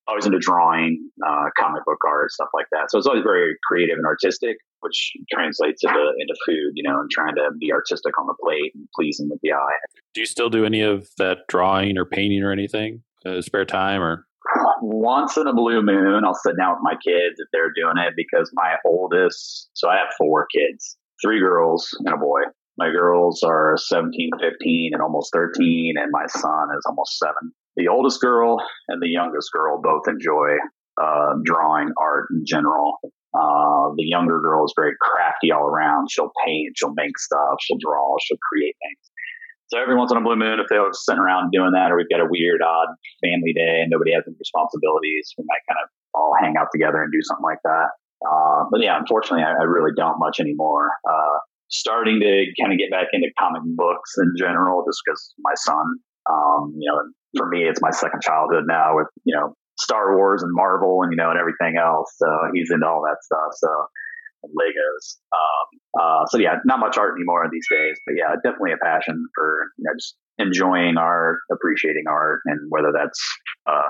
I 0.09 0.15
was 0.15 0.25
into 0.25 0.39
drawing, 0.39 0.97
uh, 1.21 1.53
comic 1.57 1.85
book 1.85 2.01
art, 2.07 2.31
stuff 2.31 2.49
like 2.53 2.65
that. 2.71 2.89
So 2.89 2.97
it's 2.97 3.05
always 3.05 3.21
very 3.21 3.53
creative 3.67 3.97
and 3.97 4.07
artistic, 4.07 4.57
which 4.79 5.13
translates 5.31 5.83
into 5.83 6.11
into 6.17 6.35
food, 6.45 6.71
you 6.73 6.81
know, 6.81 6.99
and 6.99 7.09
trying 7.11 7.35
to 7.35 7.51
be 7.59 7.71
artistic 7.71 8.17
on 8.19 8.25
the 8.25 8.33
plate 8.41 8.71
and 8.73 8.87
pleasing 8.95 9.29
with 9.29 9.39
the 9.43 9.53
eye. 9.53 9.77
Do 10.15 10.21
you 10.21 10.25
still 10.25 10.49
do 10.49 10.65
any 10.65 10.81
of 10.81 11.07
that 11.19 11.45
drawing 11.47 11.97
or 11.97 12.05
painting 12.05 12.41
or 12.43 12.51
anything? 12.51 13.03
Uh, 13.23 13.41
spare 13.41 13.65
time 13.65 14.01
or? 14.01 14.25
Once 14.81 15.37
in 15.37 15.47
a 15.47 15.53
blue 15.53 15.81
moon, 15.81 16.23
I'll 16.25 16.33
sit 16.33 16.55
down 16.57 16.75
with 16.75 16.83
my 16.83 16.93
kids 16.93 17.35
if 17.37 17.47
they're 17.51 17.73
doing 17.75 17.97
it 17.97 18.13
because 18.15 18.51
my 18.53 18.75
oldest, 18.85 19.69
so 19.73 19.89
I 19.89 19.97
have 19.97 20.13
four 20.17 20.47
kids, 20.47 20.97
three 21.23 21.39
girls 21.39 21.87
and 22.05 22.13
a 22.13 22.17
boy. 22.17 22.41
My 22.77 22.89
girls 22.91 23.43
are 23.43 23.75
17, 23.77 24.31
15, 24.39 24.91
and 24.93 25.01
almost 25.01 25.31
13, 25.33 25.95
and 25.97 26.11
my 26.11 26.25
son 26.27 26.69
is 26.77 26.85
almost 26.85 27.19
seven. 27.19 27.51
The 27.75 27.89
oldest 27.89 28.21
girl 28.21 28.57
and 28.87 29.01
the 29.01 29.09
youngest 29.09 29.51
girl 29.51 29.81
both 29.81 30.03
enjoy 30.07 30.55
uh, 31.01 31.33
drawing 31.43 31.91
art 31.97 32.27
in 32.31 32.43
general. 32.45 32.99
Uh, 33.33 33.93
the 33.95 34.05
younger 34.05 34.39
girl 34.41 34.65
is 34.65 34.73
very 34.75 34.93
crafty 35.01 35.51
all 35.51 35.67
around. 35.67 36.09
She'll 36.09 36.31
paint, 36.45 36.73
she'll 36.75 36.93
make 36.95 37.17
stuff, 37.19 37.57
she'll 37.61 37.77
draw, 37.79 38.15
she'll 38.21 38.37
create 38.51 38.75
things. 38.81 39.11
So 39.69 39.77
every 39.77 39.95
once 39.95 40.11
in 40.11 40.17
a 40.17 40.21
blue 40.21 40.35
moon, 40.35 40.59
if 40.59 40.65
they're 40.69 40.81
sitting 40.93 41.21
around 41.21 41.51
doing 41.51 41.71
that, 41.73 41.91
or 41.91 41.97
we've 41.97 42.09
got 42.09 42.21
a 42.21 42.29
weird, 42.29 42.61
odd 42.61 42.89
family 43.21 43.53
day 43.53 43.85
and 43.85 43.89
nobody 43.89 44.13
has 44.13 44.25
any 44.25 44.35
responsibilities, 44.37 45.29
we 45.37 45.45
might 45.45 45.61
kind 45.69 45.77
of 45.77 45.89
all 46.13 46.33
hang 46.41 46.57
out 46.57 46.73
together 46.73 47.01
and 47.01 47.13
do 47.13 47.21
something 47.21 47.45
like 47.45 47.61
that. 47.63 47.93
Uh, 48.25 48.65
but 48.71 48.81
yeah, 48.81 48.97
unfortunately, 48.97 49.45
I, 49.45 49.53
I, 49.53 49.63
really 49.63 49.91
don't 49.95 50.19
much 50.19 50.41
anymore. 50.41 50.89
Uh, 51.07 51.37
starting 51.69 52.19
to 52.19 52.45
kind 52.59 52.73
of 52.73 52.79
get 52.79 52.91
back 52.91 53.07
into 53.13 53.29
comic 53.39 53.61
books 53.77 54.11
in 54.17 54.33
general, 54.37 54.83
just 54.83 54.99
because 55.05 55.33
my 55.39 55.53
son, 55.55 55.85
um, 56.29 56.73
you 56.75 56.91
know, 56.91 56.99
for 57.37 57.47
me, 57.47 57.63
it's 57.63 57.79
my 57.79 57.91
second 57.91 58.21
childhood 58.21 58.65
now 58.67 58.97
with, 58.97 59.07
you 59.23 59.35
know, 59.35 59.53
Star 59.79 60.17
Wars 60.17 60.43
and 60.43 60.51
Marvel 60.53 61.01
and, 61.03 61.13
you 61.13 61.15
know, 61.15 61.29
and 61.29 61.39
everything 61.39 61.77
else. 61.79 62.11
So 62.17 62.27
he's 62.53 62.69
into 62.71 62.85
all 62.85 63.01
that 63.03 63.23
stuff. 63.23 63.53
So 63.53 63.69
Legos. 64.45 65.17
Um, 65.33 66.01
uh, 66.01 66.25
so 66.27 66.37
yeah, 66.37 66.55
not 66.65 66.79
much 66.79 66.97
art 66.97 67.15
anymore 67.15 67.47
these 67.51 67.67
days, 67.69 67.97
but 68.05 68.15
yeah, 68.17 68.35
definitely 68.43 68.71
a 68.73 68.77
passion 68.83 69.25
for, 69.35 69.65
you 69.77 69.83
know, 69.85 69.93
just 69.97 70.15
enjoying 70.37 70.97
art, 70.97 71.39
appreciating 71.51 72.05
art, 72.09 72.41
and 72.45 72.59
whether 72.69 72.91
that's, 72.93 73.19
uh, 73.67 73.89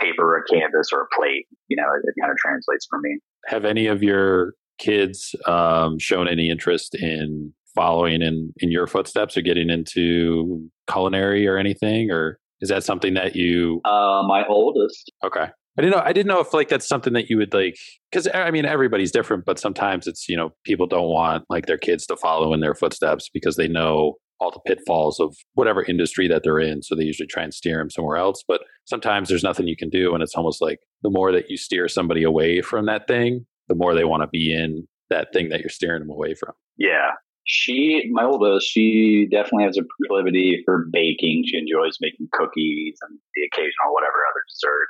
paper, 0.00 0.36
a 0.36 0.42
canvas, 0.52 0.88
or 0.92 1.02
a 1.02 1.06
plate, 1.14 1.46
you 1.68 1.76
know, 1.76 1.84
it, 1.94 2.02
it 2.04 2.14
kind 2.20 2.32
of 2.32 2.38
translates 2.38 2.86
for 2.88 2.98
me. 3.00 3.18
Have 3.46 3.64
any 3.64 3.86
of 3.86 4.02
your 4.02 4.54
kids 4.78 5.34
um, 5.46 5.98
shown 5.98 6.28
any 6.28 6.50
interest 6.50 6.94
in 6.94 7.52
following 7.74 8.22
in 8.22 8.52
in 8.58 8.70
your 8.70 8.86
footsteps 8.86 9.36
or 9.36 9.40
getting 9.40 9.70
into 9.70 10.68
culinary 10.90 11.46
or 11.46 11.56
anything 11.56 12.10
or 12.10 12.38
is 12.60 12.68
that 12.68 12.84
something 12.84 13.14
that 13.14 13.34
you 13.34 13.80
uh 13.86 14.22
my 14.26 14.44
oldest 14.46 15.10
okay 15.24 15.46
i 15.78 15.82
didn't 15.82 15.94
know 15.94 16.02
i 16.04 16.12
didn't 16.12 16.28
know 16.28 16.40
if 16.40 16.52
like 16.52 16.68
that's 16.68 16.88
something 16.88 17.12
that 17.12 17.28
you 17.28 17.36
would 17.36 17.52
like 17.52 17.76
because 18.10 18.28
i 18.34 18.50
mean 18.50 18.64
everybody's 18.64 19.12
different 19.12 19.44
but 19.44 19.58
sometimes 19.58 20.06
it's 20.06 20.28
you 20.28 20.36
know 20.36 20.50
people 20.64 20.86
don't 20.86 21.08
want 21.08 21.44
like 21.48 21.66
their 21.66 21.78
kids 21.78 22.06
to 22.06 22.16
follow 22.16 22.52
in 22.52 22.60
their 22.60 22.74
footsteps 22.74 23.28
because 23.32 23.56
they 23.56 23.68
know 23.68 24.14
all 24.40 24.50
the 24.50 24.60
pitfalls 24.66 25.20
of 25.20 25.36
whatever 25.54 25.84
industry 25.84 26.26
that 26.26 26.42
they're 26.42 26.58
in 26.58 26.82
so 26.82 26.94
they 26.94 27.04
usually 27.04 27.28
try 27.28 27.42
and 27.42 27.54
steer 27.54 27.78
them 27.78 27.90
somewhere 27.90 28.16
else 28.16 28.42
but 28.48 28.62
sometimes 28.84 29.28
there's 29.28 29.44
nothing 29.44 29.68
you 29.68 29.76
can 29.76 29.88
do 29.88 30.14
and 30.14 30.22
it's 30.22 30.34
almost 30.34 30.60
like 30.60 30.80
the 31.02 31.10
more 31.10 31.30
that 31.30 31.48
you 31.48 31.56
steer 31.56 31.86
somebody 31.88 32.22
away 32.22 32.60
from 32.60 32.86
that 32.86 33.06
thing 33.06 33.46
the 33.68 33.74
more 33.74 33.94
they 33.94 34.04
want 34.04 34.22
to 34.22 34.28
be 34.28 34.52
in 34.52 34.86
that 35.10 35.28
thing 35.32 35.50
that 35.50 35.60
you're 35.60 35.70
steering 35.70 36.00
them 36.00 36.10
away 36.10 36.34
from. 36.34 36.52
Yeah. 36.76 37.12
She, 37.44 38.08
my 38.10 38.24
oldest, 38.24 38.56
uh, 38.56 38.60
she 38.62 39.26
definitely 39.30 39.64
has 39.64 39.76
a 39.76 39.82
proclivity 39.82 40.62
for 40.64 40.86
baking. 40.92 41.44
She 41.46 41.58
enjoys 41.58 41.98
making 42.00 42.28
cookies 42.32 42.98
and 43.02 43.18
the 43.34 43.42
occasional 43.50 43.92
whatever 43.92 44.22
other 44.30 44.42
dessert. 44.48 44.88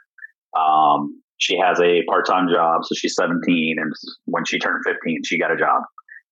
Um, 0.59 1.23
she 1.39 1.59
has 1.59 1.81
a 1.81 2.03
part 2.09 2.27
time 2.27 2.49
job, 2.53 2.85
so 2.85 2.95
she's 2.95 3.15
17. 3.15 3.77
And 3.79 3.93
when 4.27 4.45
she 4.45 4.59
turned 4.59 4.85
15, 4.85 5.23
she 5.25 5.39
got 5.39 5.51
a 5.51 5.57
job 5.57 5.83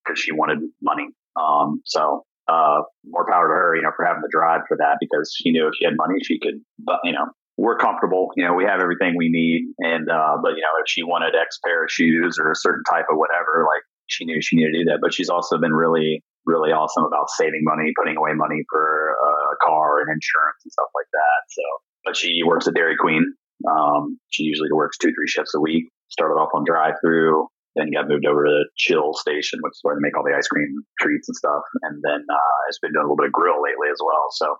because 0.04 0.20
she 0.20 0.32
wanted 0.32 0.58
money. 0.82 1.08
Um, 1.40 1.80
so 1.84 2.24
uh, 2.48 2.82
more 3.06 3.26
power 3.28 3.48
to 3.48 3.54
her, 3.54 3.76
you 3.76 3.82
know, 3.82 3.90
for 3.96 4.04
having 4.04 4.22
the 4.22 4.30
drive 4.30 4.62
for 4.68 4.76
that 4.76 4.98
because 5.00 5.34
she 5.36 5.50
knew 5.50 5.66
if 5.66 5.74
she 5.78 5.84
had 5.84 5.94
money, 5.96 6.14
she 6.22 6.38
could, 6.38 6.60
but 6.78 6.98
you 7.04 7.12
know, 7.12 7.26
we're 7.56 7.76
comfortable. 7.76 8.28
You 8.36 8.44
know, 8.44 8.54
we 8.54 8.64
have 8.64 8.80
everything 8.80 9.14
we 9.16 9.28
need. 9.28 9.74
And, 9.78 10.08
uh, 10.08 10.36
but, 10.42 10.50
you 10.50 10.62
know, 10.62 10.74
if 10.80 10.86
she 10.86 11.02
wanted 11.02 11.34
X 11.34 11.58
pair 11.64 11.84
of 11.84 11.90
shoes 11.90 12.38
or 12.40 12.50
a 12.50 12.56
certain 12.56 12.84
type 12.90 13.06
of 13.10 13.18
whatever, 13.18 13.66
like 13.66 13.82
she 14.06 14.24
knew 14.24 14.40
she 14.40 14.56
needed 14.56 14.72
to 14.72 14.78
do 14.78 14.84
that. 14.90 14.98
But 15.02 15.12
she's 15.12 15.28
also 15.28 15.58
been 15.58 15.74
really 15.74 16.22
really 16.46 16.70
awesome 16.70 17.04
about 17.04 17.28
saving 17.30 17.60
money, 17.62 17.92
putting 17.96 18.16
away 18.16 18.32
money 18.34 18.64
for 18.70 19.14
a 19.52 19.66
car 19.66 20.00
and 20.00 20.08
insurance 20.08 20.60
and 20.64 20.72
stuff 20.72 20.88
like 20.94 21.06
that. 21.12 21.40
So, 21.50 21.62
but 22.04 22.16
she 22.16 22.42
works 22.44 22.66
at 22.66 22.74
Dairy 22.74 22.96
Queen. 22.98 23.34
Um, 23.68 24.18
she 24.30 24.44
usually 24.44 24.72
works 24.72 24.96
two, 24.98 25.12
three 25.12 25.28
shifts 25.28 25.54
a 25.54 25.60
week. 25.60 25.84
Started 26.10 26.34
off 26.34 26.50
on 26.54 26.64
drive 26.64 26.94
through, 27.00 27.46
then 27.76 27.92
got 27.92 28.08
moved 28.08 28.26
over 28.26 28.44
to 28.44 28.50
the 28.50 28.66
chill 28.76 29.14
station, 29.14 29.60
which 29.62 29.72
is 29.72 29.80
where 29.82 29.94
they 29.94 30.02
make 30.02 30.16
all 30.16 30.24
the 30.24 30.34
ice 30.36 30.48
cream 30.48 30.82
treats 30.98 31.28
and 31.28 31.36
stuff. 31.36 31.62
And 31.82 32.02
then 32.02 32.26
uh, 32.26 32.58
has 32.66 32.78
been 32.82 32.92
doing 32.92 33.04
a 33.04 33.06
little 33.06 33.20
bit 33.20 33.30
of 33.30 33.32
grill 33.32 33.62
lately 33.62 33.86
as 33.92 34.00
well. 34.02 34.26
So 34.32 34.58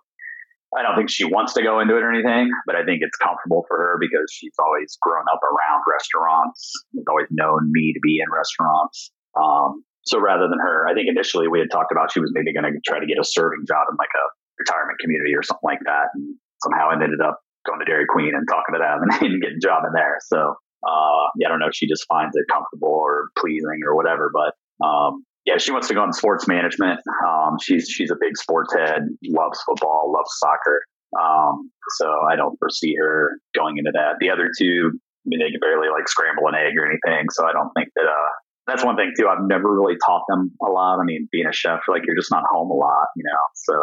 I 0.77 0.83
don't 0.83 0.95
think 0.95 1.09
she 1.11 1.25
wants 1.27 1.51
to 1.59 1.63
go 1.63 1.83
into 1.83 1.99
it 1.99 2.03
or 2.03 2.11
anything, 2.11 2.47
but 2.65 2.79
I 2.79 2.87
think 2.87 3.03
it's 3.03 3.17
comfortable 3.19 3.65
for 3.67 3.75
her 3.75 3.97
because 3.99 4.31
she's 4.31 4.55
always 4.55 4.95
grown 5.01 5.27
up 5.27 5.43
around 5.43 5.83
restaurants. 5.83 6.71
She's 6.95 7.03
always 7.09 7.27
known 7.29 7.67
me 7.71 7.91
to 7.91 7.99
be 7.99 8.23
in 8.23 8.31
restaurants. 8.31 9.11
Um, 9.35 9.83
so 10.07 10.19
rather 10.19 10.47
than 10.47 10.59
her, 10.63 10.87
I 10.87 10.93
think 10.95 11.11
initially 11.11 11.51
we 11.51 11.59
had 11.59 11.69
talked 11.69 11.91
about 11.91 12.11
she 12.11 12.23
was 12.23 12.31
maybe 12.33 12.55
going 12.55 12.63
to 12.63 12.79
try 12.87 12.99
to 12.99 13.05
get 13.05 13.19
a 13.19 13.27
serving 13.27 13.67
job 13.67 13.91
in 13.91 13.99
like 13.99 14.15
a 14.15 14.25
retirement 14.57 14.97
community 15.03 15.35
or 15.35 15.43
something 15.43 15.67
like 15.67 15.83
that. 15.83 16.15
And 16.15 16.39
somehow 16.63 16.89
ended 16.89 17.19
up 17.19 17.43
going 17.65 17.79
to 17.79 17.85
Dairy 17.85 18.05
Queen 18.07 18.33
and 18.35 18.47
talking 18.47 18.73
to 18.73 18.79
them 18.79 19.03
and, 19.03 19.41
getting 19.41 19.57
a 19.57 19.59
job 19.59 19.83
in 19.85 19.93
there. 19.93 20.17
So, 20.25 20.55
uh, 20.87 21.23
yeah, 21.37 21.47
I 21.47 21.49
don't 21.49 21.59
know 21.59 21.67
if 21.67 21.75
she 21.75 21.87
just 21.87 22.05
finds 22.07 22.35
it 22.35 22.45
comfortable 22.51 22.89
or 22.89 23.29
pleasing 23.37 23.81
or 23.85 23.95
whatever, 23.95 24.31
but, 24.33 24.53
um, 24.85 25.25
yeah, 25.45 25.57
she 25.57 25.71
wants 25.71 25.87
to 25.87 25.93
go 25.93 26.03
in 26.03 26.13
sports 26.13 26.47
management. 26.47 26.99
Um, 27.25 27.57
she's 27.59 27.89
she's 27.89 28.11
a 28.11 28.15
big 28.19 28.37
sports 28.37 28.73
head, 28.75 29.07
loves 29.25 29.59
football, 29.63 30.13
loves 30.13 30.29
soccer. 30.37 30.81
Um, 31.19 31.71
so 31.97 32.07
I 32.29 32.35
don't 32.35 32.57
foresee 32.59 32.95
her 32.99 33.39
going 33.55 33.77
into 33.77 33.91
that. 33.93 34.17
The 34.19 34.29
other 34.29 34.51
two, 34.57 34.91
I 34.93 35.25
mean, 35.25 35.39
they 35.39 35.49
can 35.49 35.59
barely 35.59 35.89
like 35.89 36.07
scramble 36.07 36.47
an 36.47 36.53
egg 36.55 36.77
or 36.77 36.85
anything. 36.85 37.29
So 37.31 37.47
I 37.47 37.53
don't 37.53 37.71
think 37.75 37.89
that. 37.95 38.05
Uh, 38.05 38.29
that's 38.67 38.85
one 38.85 38.95
thing 38.95 39.11
too. 39.17 39.27
I've 39.27 39.43
never 39.43 39.73
really 39.73 39.97
taught 40.05 40.21
them 40.29 40.51
a 40.61 40.69
lot. 40.69 40.99
I 40.99 41.03
mean, 41.03 41.27
being 41.31 41.47
a 41.47 41.51
chef, 41.51 41.81
like 41.87 42.03
you're 42.05 42.15
just 42.15 42.29
not 42.29 42.43
home 42.51 42.69
a 42.69 42.75
lot, 42.75 43.07
you 43.15 43.23
know. 43.25 43.39
So 43.55 43.73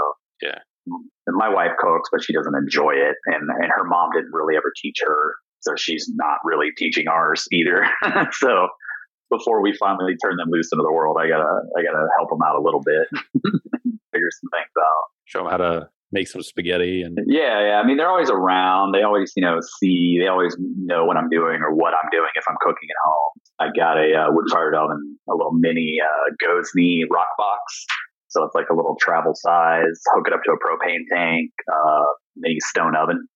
yeah. 0.41 0.59
And 1.27 1.37
my 1.37 1.49
wife 1.49 1.73
cooks, 1.79 2.09
but 2.11 2.23
she 2.23 2.33
doesn't 2.33 2.55
enjoy 2.55 2.93
it, 2.93 3.17
and 3.27 3.49
and 3.49 3.71
her 3.75 3.85
mom 3.85 4.11
didn't 4.15 4.33
really 4.33 4.57
ever 4.57 4.73
teach 4.81 4.97
her, 5.05 5.35
so 5.61 5.77
she's 5.77 6.11
not 6.15 6.39
really 6.45 6.69
teaching 6.77 7.09
ours 7.09 7.47
either. 7.53 7.87
so 8.33 8.69
before 9.31 9.63
we 9.63 9.77
finally 9.79 10.15
turn 10.25 10.37
them 10.37 10.49
loose 10.51 10.71
into 10.73 10.83
the 10.83 10.93
world, 10.93 11.17
I 11.21 11.29
gotta 11.29 11.61
I 11.77 11.83
gotta 11.83 12.07
help 12.17 12.31
them 12.31 12.41
out 12.45 12.57
a 12.57 12.63
little 12.63 12.83
bit, 12.83 13.09
figure 14.13 14.31
some 14.41 14.51
things 14.53 14.73
out. 14.79 15.05
Show 15.27 15.39
them 15.41 15.51
how 15.51 15.57
to 15.59 15.89
make 16.11 16.29
some 16.29 16.43
spaghetti 16.43 17.03
and 17.03 17.19
yeah, 17.27 17.69
yeah. 17.69 17.81
I 17.83 17.87
mean, 17.87 17.99
they're 17.99 18.09
always 18.09 18.31
around. 18.31 18.95
They 18.95 19.03
always 19.03 19.33
you 19.37 19.43
know 19.43 19.59
see. 19.81 20.19
They 20.21 20.29
always 20.29 20.57
know 20.59 21.05
what 21.05 21.17
I'm 21.17 21.29
doing 21.29 21.61
or 21.63 21.75
what 21.75 21.93
I'm 21.93 22.09
doing 22.11 22.31
if 22.35 22.45
I'm 22.49 22.57
cooking 22.61 22.89
at 22.89 23.01
home. 23.05 23.33
I 23.61 23.67
got 23.77 23.99
a 23.99 24.15
uh, 24.15 24.33
wood 24.33 24.47
fired 24.51 24.75
oven, 24.75 25.19
a 25.29 25.35
little 25.35 25.53
mini 25.53 25.99
uh, 26.03 26.33
Gozney 26.43 27.03
Roccbox. 27.11 27.85
So 28.29 28.45
it's 28.45 28.55
like 28.55 28.69
a 28.71 28.77
little 28.77 28.97
travel 29.01 29.33
size. 29.35 30.01
Hook 30.15 30.29
it 30.29 30.35
up 30.35 30.43
to 30.45 30.53
a 30.53 30.61
propane 30.61 31.05
tank, 31.11 31.51
uh, 31.73 32.07
mini 32.37 32.61
stone 32.61 32.95
oven 32.97 33.27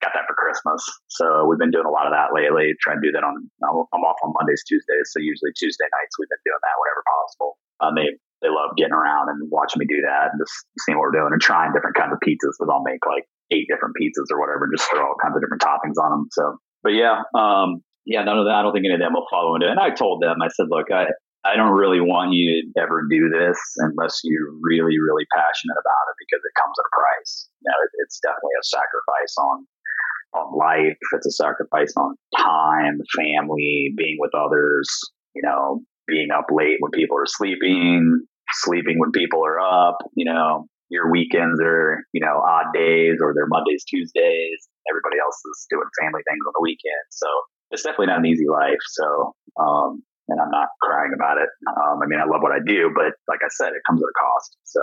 got 0.00 0.14
that 0.14 0.26
for 0.30 0.36
Christmas. 0.38 0.82
So 1.10 1.46
we've 1.46 1.58
been 1.58 1.74
doing 1.74 1.86
a 1.86 1.94
lot 1.94 2.06
of 2.06 2.14
that 2.14 2.30
lately. 2.30 2.74
Try 2.78 2.94
and 2.94 3.02
do 3.02 3.10
that 3.12 3.24
on. 3.26 3.34
I'm 3.34 4.04
off 4.06 4.22
on 4.22 4.34
Mondays, 4.34 4.62
Tuesdays, 4.66 5.10
so 5.10 5.18
usually 5.18 5.50
Tuesday 5.58 5.86
nights 5.90 6.14
we've 6.18 6.30
been 6.30 6.44
doing 6.46 6.62
that 6.62 6.76
whenever 6.78 7.02
possible. 7.06 7.50
Um, 7.82 7.92
they 7.98 8.08
they 8.38 8.50
love 8.50 8.78
getting 8.78 8.94
around 8.94 9.34
and 9.34 9.50
watching 9.50 9.82
me 9.82 9.86
do 9.90 9.98
that 10.06 10.30
and 10.30 10.38
just 10.38 10.54
seeing 10.86 10.94
what 10.94 11.10
we're 11.10 11.18
doing 11.18 11.34
and 11.34 11.42
trying 11.42 11.74
different 11.74 11.98
kinds 11.98 12.14
of 12.14 12.22
pizzas. 12.22 12.54
Because 12.54 12.70
I'll 12.70 12.86
make 12.86 13.02
like 13.02 13.26
eight 13.50 13.66
different 13.66 13.98
pizzas 13.98 14.30
or 14.30 14.38
whatever, 14.38 14.70
just 14.70 14.86
throw 14.86 15.02
all 15.02 15.18
kinds 15.18 15.34
of 15.34 15.42
different 15.42 15.62
toppings 15.62 15.98
on 15.98 16.10
them. 16.14 16.24
So, 16.30 16.62
but 16.86 16.94
yeah, 16.94 17.26
um, 17.34 17.82
yeah, 18.06 18.22
none 18.22 18.38
of 18.38 18.46
that. 18.46 18.54
I 18.54 18.62
don't 18.62 18.70
think 18.70 18.86
any 18.86 18.94
of 18.94 19.02
them 19.02 19.18
will 19.18 19.26
follow 19.26 19.58
into 19.58 19.66
it. 19.66 19.74
And 19.74 19.82
I 19.82 19.90
told 19.90 20.22
them, 20.22 20.38
I 20.38 20.48
said, 20.54 20.70
look, 20.70 20.86
I 20.94 21.10
I 21.48 21.56
don't 21.56 21.72
really 21.72 22.00
want 22.00 22.32
you 22.32 22.44
to 22.60 22.80
ever 22.80 23.08
do 23.08 23.28
this 23.32 23.58
unless 23.78 24.20
you're 24.22 24.52
really, 24.60 25.00
really 25.00 25.24
passionate 25.32 25.80
about 25.80 26.04
it 26.12 26.16
because 26.20 26.44
it 26.44 26.52
comes 26.60 26.76
at 26.76 26.84
a 26.84 26.92
price. 26.92 27.48
You 27.64 27.72
know, 27.72 27.78
it, 27.80 27.90
it's 28.04 28.20
definitely 28.20 28.56
a 28.60 28.64
sacrifice 28.68 29.34
on 29.40 29.56
on 30.36 30.52
life. 30.52 30.98
It's 31.16 31.26
a 31.26 31.32
sacrifice 31.32 31.92
on 31.96 32.16
time, 32.36 33.00
family, 33.16 33.94
being 33.96 34.16
with 34.20 34.34
others, 34.34 34.88
you 35.34 35.40
know, 35.42 35.80
being 36.06 36.28
up 36.30 36.46
late 36.50 36.76
when 36.80 36.92
people 36.92 37.16
are 37.16 37.26
sleeping, 37.26 38.26
sleeping 38.52 38.98
when 38.98 39.10
people 39.12 39.44
are 39.44 39.58
up, 39.58 39.96
you 40.14 40.24
know, 40.24 40.66
your 40.90 41.10
weekends 41.10 41.60
are, 41.62 42.04
you 42.12 42.20
know, 42.20 42.42
odd 42.44 42.72
days 42.74 43.16
or 43.22 43.32
they're 43.34 43.48
Mondays, 43.48 43.84
Tuesdays. 43.88 44.68
Everybody 44.90 45.16
else 45.20 45.36
is 45.36 45.66
doing 45.70 45.88
family 46.00 46.22
things 46.28 46.44
on 46.46 46.52
the 46.56 46.62
weekend. 46.62 47.04
So 47.10 47.26
it's 47.70 47.82
definitely 47.82 48.06
not 48.06 48.20
an 48.20 48.26
easy 48.26 48.48
life. 48.48 48.80
So, 48.92 49.34
um, 49.60 50.02
and 50.28 50.40
I'm 50.40 50.50
not 50.50 50.68
crying 50.82 51.12
about 51.14 51.38
it. 51.38 51.48
Um, 51.66 52.00
I 52.02 52.06
mean, 52.06 52.20
I 52.20 52.24
love 52.24 52.42
what 52.42 52.52
I 52.52 52.60
do, 52.64 52.90
but 52.94 53.12
like 53.28 53.40
I 53.42 53.48
said, 53.50 53.68
it 53.68 53.82
comes 53.86 54.02
at 54.02 54.08
a 54.08 54.16
cost. 54.18 54.56
So, 54.64 54.82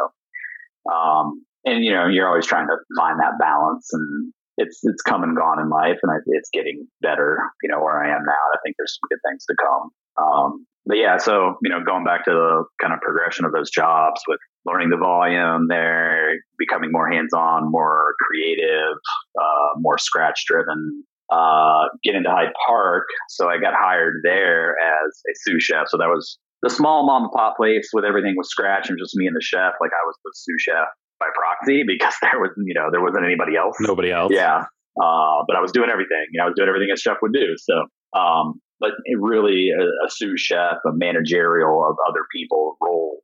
um, 0.92 1.46
and 1.66 1.84
you 1.84 1.94
know, 1.94 2.08
you're 2.08 2.28
always 2.28 2.46
trying 2.46 2.68
to 2.68 2.78
find 2.98 3.20
that 3.20 3.40
balance 3.40 3.90
and 3.94 4.34
it's 4.58 4.80
it's 4.84 5.02
come 5.02 5.24
and 5.24 5.36
gone 5.36 5.60
in 5.60 5.70
life, 5.70 5.98
and 6.02 6.12
I, 6.12 6.16
it's 6.28 6.50
getting 6.54 6.88
better. 7.02 7.40
You 7.62 7.70
know 7.70 7.80
where 7.80 8.02
I 8.02 8.08
am 8.08 8.24
now. 8.26 8.44
And 8.48 8.56
I 8.56 8.60
think 8.64 8.76
there's 8.78 8.98
some 8.98 9.08
good 9.10 9.20
things 9.30 9.46
to 9.46 9.56
come. 9.62 9.90
Um, 10.18 10.66
but 10.86 10.98
yeah, 10.98 11.18
so 11.18 11.58
you 11.62 11.70
know, 11.70 11.84
going 11.84 12.04
back 12.04 12.26
to 12.26 12.32
the 12.32 12.64
kind 12.82 12.94
of 12.94 13.02
progression 13.02 13.46
of 13.46 13.52
those 13.52 13.70
jobs 13.70 14.22
with 14.28 14.40
learning 14.66 14.90
the 14.90 14.98
volume, 14.98 15.68
there 15.68 16.36
becoming 16.58 16.92
more 16.92 17.10
hands-on, 17.10 17.70
more 17.70 18.16
creative, 18.26 18.98
uh, 19.40 19.78
more 19.78 19.98
scratch-driven. 19.98 21.04
Uh, 21.32 21.90
get 22.04 22.14
into 22.14 22.30
Hyde 22.30 22.54
Park, 22.68 23.06
so 23.30 23.50
I 23.50 23.58
got 23.58 23.74
hired 23.74 24.22
there 24.24 24.76
as 24.80 25.22
a 25.28 25.34
sous 25.44 25.64
chef. 25.64 25.88
So 25.88 25.98
that 25.98 26.08
was 26.08 26.38
the 26.62 26.70
small 26.70 27.06
mom 27.06 27.24
and 27.24 27.32
pop 27.32 27.58
place 27.58 27.90
with 27.94 28.06
everything 28.06 28.36
was 28.38 28.50
scratch 28.50 28.90
and 28.90 28.98
just 29.00 29.16
me 29.16 29.28
and 29.28 29.36
the 29.36 29.42
chef. 29.42 29.74
Like 29.82 29.92
I 29.92 30.04
was 30.06 30.16
the 30.24 30.32
sous 30.34 30.62
chef 30.62 30.88
by 31.20 31.28
proxy 31.36 31.84
because 31.86 32.14
there 32.22 32.40
was, 32.40 32.52
you 32.58 32.74
know, 32.74 32.90
there 32.92 33.02
wasn't 33.02 33.26
anybody 33.26 33.56
else. 33.56 33.76
Nobody 33.80 34.12
else. 34.12 34.32
Yeah. 34.34 34.66
Uh, 35.02 35.44
but 35.48 35.56
I 35.56 35.62
was 35.62 35.72
doing 35.72 35.90
everything. 35.92 36.26
You 36.32 36.40
know, 36.40 36.46
I 36.46 36.48
was 36.48 36.56
doing 36.56 36.70
everything 36.70 36.90
a 36.94 36.98
chef 36.98 37.18
would 37.22 37.34
do. 37.34 37.56
So, 37.58 37.86
um, 38.18 38.62
but 38.80 38.92
really 39.20 39.70
a, 39.70 39.84
a, 39.84 40.10
sous 40.10 40.40
chef, 40.40 40.78
a 40.86 40.94
managerial 40.94 41.86
of 41.88 41.98
other 42.08 42.26
people 42.34 42.78
role 42.82 43.20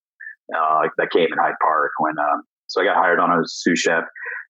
uh, 0.56 0.88
that 0.98 1.12
came 1.12 1.28
in 1.32 1.38
Hyde 1.40 1.56
Park 1.64 1.92
when. 2.00 2.18
Um, 2.20 2.44
so 2.68 2.82
I 2.82 2.86
got 2.86 2.96
hired 2.96 3.20
on 3.20 3.38
as 3.38 3.52
sous 3.54 3.80
chef. 3.80 4.04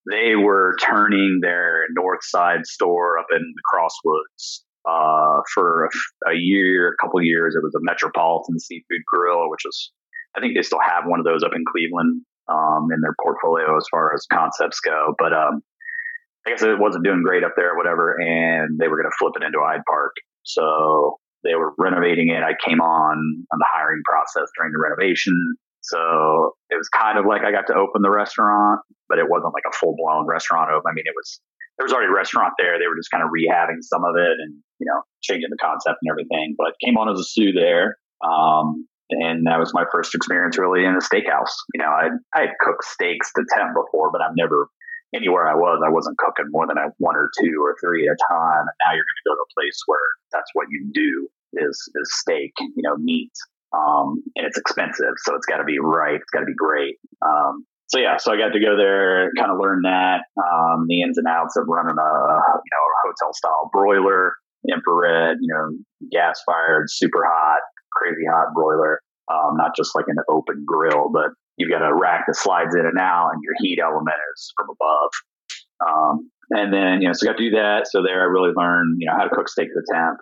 They 0.10 0.36
were 0.36 0.76
turning 0.82 1.40
their 1.42 1.86
North 1.92 2.24
Side 2.24 2.66
store 2.66 3.20
up 3.20 3.28
in 3.32 3.54
the 3.56 3.62
Crosswoods 3.72 4.62
uh, 4.90 5.42
for 5.54 5.86
a, 5.86 6.32
a, 6.32 6.34
year, 6.36 6.90
a 6.90 7.06
couple 7.06 7.22
years. 7.22 7.56
It 7.56 7.64
was 7.64 7.76
a 7.76 7.84
Metropolitan 7.84 8.60
Seafood 8.60 9.04
Grill, 9.08 9.50
which 9.50 9.66
is 9.66 9.92
I 10.36 10.40
think 10.40 10.56
they 10.56 10.64
still 10.64 10.80
have 10.80 11.04
one 11.06 11.20
of 11.20 11.26
those 11.26 11.44
up 11.44 11.52
in 11.56 11.64
Cleveland 11.72 12.22
um, 12.48 12.88
in 12.94 13.02
their 13.02 13.16
portfolio 13.22 13.78
as 13.78 13.86
far 13.92 14.14
as 14.14 14.26
concepts 14.32 14.80
go. 14.80 15.14
But 15.20 15.34
um, 15.34 15.62
I 16.46 16.52
guess 16.52 16.64
it 16.64 16.80
wasn't 16.80 17.06
doing 17.06 17.24
great 17.24 17.44
up 17.44 17.54
there 17.56 17.74
or 17.74 17.78
whatever, 17.78 18.16
and 18.20 18.80
they 18.80 18.88
were 18.88 18.98
going 18.98 19.12
to 19.12 19.18
flip 19.20 19.34
it 19.36 19.46
into 19.46 19.60
Hyde 19.60 19.86
Park. 19.88 20.14
So 20.44 21.20
they 21.44 21.56
were 21.56 21.74
renovating 21.78 22.30
it. 22.30 22.44
I 22.44 22.54
came 22.66 22.82
on 22.82 23.18
on 23.18 23.60
the 23.60 23.68
hiring 23.72 24.02
process 24.06 24.50
during 24.58 24.72
the 24.72 24.80
renovation. 24.80 25.36
So 25.92 26.56
it 26.72 26.80
was 26.80 26.88
kind 26.88 27.20
of 27.20 27.26
like 27.28 27.44
I 27.44 27.52
got 27.52 27.68
to 27.68 27.76
open 27.76 28.02
the 28.02 28.10
restaurant, 28.10 28.80
but 29.10 29.20
it 29.20 29.28
wasn't 29.28 29.54
like 29.54 29.68
a 29.68 29.76
full 29.76 29.96
blown 30.00 30.26
restaurant 30.26 30.72
open. 30.72 30.88
I 30.88 30.96
mean, 30.96 31.04
it 31.06 31.16
was 31.16 31.40
there 31.78 31.84
was 31.84 31.92
already 31.92 32.08
a 32.08 32.16
restaurant 32.16 32.54
there. 32.58 32.80
They 32.80 32.88
were 32.88 32.96
just 32.96 33.12
kind 33.12 33.24
of 33.24 33.30
rehabbing 33.30 33.84
some 33.84 34.04
of 34.08 34.16
it 34.16 34.40
and 34.40 34.56
you 34.80 34.88
know 34.88 35.04
changing 35.22 35.52
the 35.52 35.60
concept 35.60 36.00
and 36.02 36.10
everything. 36.10 36.56
But 36.58 36.80
came 36.84 36.96
on 36.96 37.12
as 37.12 37.20
a 37.20 37.28
sous 37.28 37.52
there. 37.54 38.00
Um, 38.24 38.88
and 39.12 39.46
that 39.48 39.60
was 39.60 39.74
my 39.74 39.84
first 39.92 40.16
experience 40.16 40.58
really 40.58 40.86
in 40.86 40.96
a 40.96 41.04
steakhouse. 41.04 41.52
You 41.76 41.84
know, 41.84 41.92
I 41.92 42.16
I 42.34 42.48
had 42.48 42.56
cooked 42.62 42.86
steaks 42.86 43.34
to 43.36 43.44
temp 43.52 43.76
before, 43.76 44.12
but 44.12 44.22
I've 44.22 44.36
never 44.36 44.72
anywhere 45.14 45.48
I 45.48 45.56
was, 45.56 45.84
I 45.86 45.92
wasn't 45.92 46.18
cooking 46.18 46.48
more 46.52 46.68
than 46.68 46.78
a 46.78 46.88
one 47.00 47.16
or 47.16 47.30
two 47.40 47.60
or 47.60 47.76
three 47.84 48.08
at 48.08 48.16
a 48.16 48.20
time. 48.32 48.64
And 48.64 48.78
now 48.80 48.96
you're 48.96 49.04
going 49.04 49.20
to 49.20 49.28
go 49.28 49.36
to 49.36 49.44
a 49.44 49.54
place 49.60 49.80
where 49.86 50.08
that's 50.32 50.50
what 50.54 50.68
you 50.72 50.88
do 50.94 51.28
is 51.54 51.76
is 51.96 52.10
steak, 52.16 52.54
you 52.60 52.84
know, 52.84 52.96
meat, 52.98 53.32
um, 53.74 54.24
and 54.36 54.46
it's 54.46 54.58
expensive, 54.58 55.14
so 55.24 55.36
it's 55.36 55.46
got 55.46 55.58
to 55.58 55.64
be 55.64 55.80
right. 55.80 56.16
It's 56.16 56.32
got 56.32 56.42
to 56.42 56.46
be 56.46 56.56
great. 56.56 56.98
Um, 57.22 57.66
so 57.92 58.00
yeah, 58.00 58.16
so 58.18 58.32
I 58.32 58.38
got 58.38 58.54
to 58.54 58.60
go 58.60 58.78
there, 58.78 59.32
kind 59.38 59.52
of 59.52 59.60
learn 59.60 59.82
that 59.84 60.24
um, 60.40 60.86
the 60.88 61.02
ins 61.02 61.18
and 61.18 61.28
outs 61.28 61.58
of 61.58 61.66
running 61.68 61.98
a 62.00 62.12
you 62.64 62.72
know 62.72 62.84
a 62.88 62.98
hotel 63.04 63.34
style 63.34 63.70
broiler, 63.72 64.34
infrared, 64.72 65.38
you 65.42 65.54
know, 65.54 65.76
gas 66.12 66.42
fired, 66.46 66.86
super 66.88 67.24
hot, 67.28 67.60
crazy 67.92 68.24
hot 68.32 68.54
broiler, 68.54 69.02
um, 69.32 69.58
not 69.58 69.76
just 69.76 69.92
like 69.96 70.06
an 70.08 70.18
open 70.30 70.64
grill, 70.66 71.10
but 71.12 71.32
you've 71.58 71.70
got 71.70 71.82
a 71.82 71.94
rack 71.94 72.24
that 72.28 72.36
slides 72.36 72.76
in 72.76 72.86
and 72.86 72.98
out, 72.98 73.32
and 73.34 73.42
your 73.44 73.54
heat 73.60 73.80
element 73.84 74.16
is 74.36 74.54
from 74.56 74.68
above. 74.70 75.12
Um, 75.86 76.32
and 76.52 76.74
then 76.74 77.02
you 77.02 77.08
know, 77.08 77.14
so 77.14 77.28
I 77.28 77.32
got 77.32 77.38
to 77.38 77.50
do 77.50 77.56
that. 77.58 77.88
So 77.92 78.04
there, 78.04 78.22
I 78.22 78.26
really 78.26 78.54
learned 78.56 78.98
you 79.00 79.08
know 79.08 79.18
how 79.18 79.24
to 79.24 79.36
cook 79.36 79.50
steak 79.50 79.68
to 79.68 79.82
temp. 79.94 80.18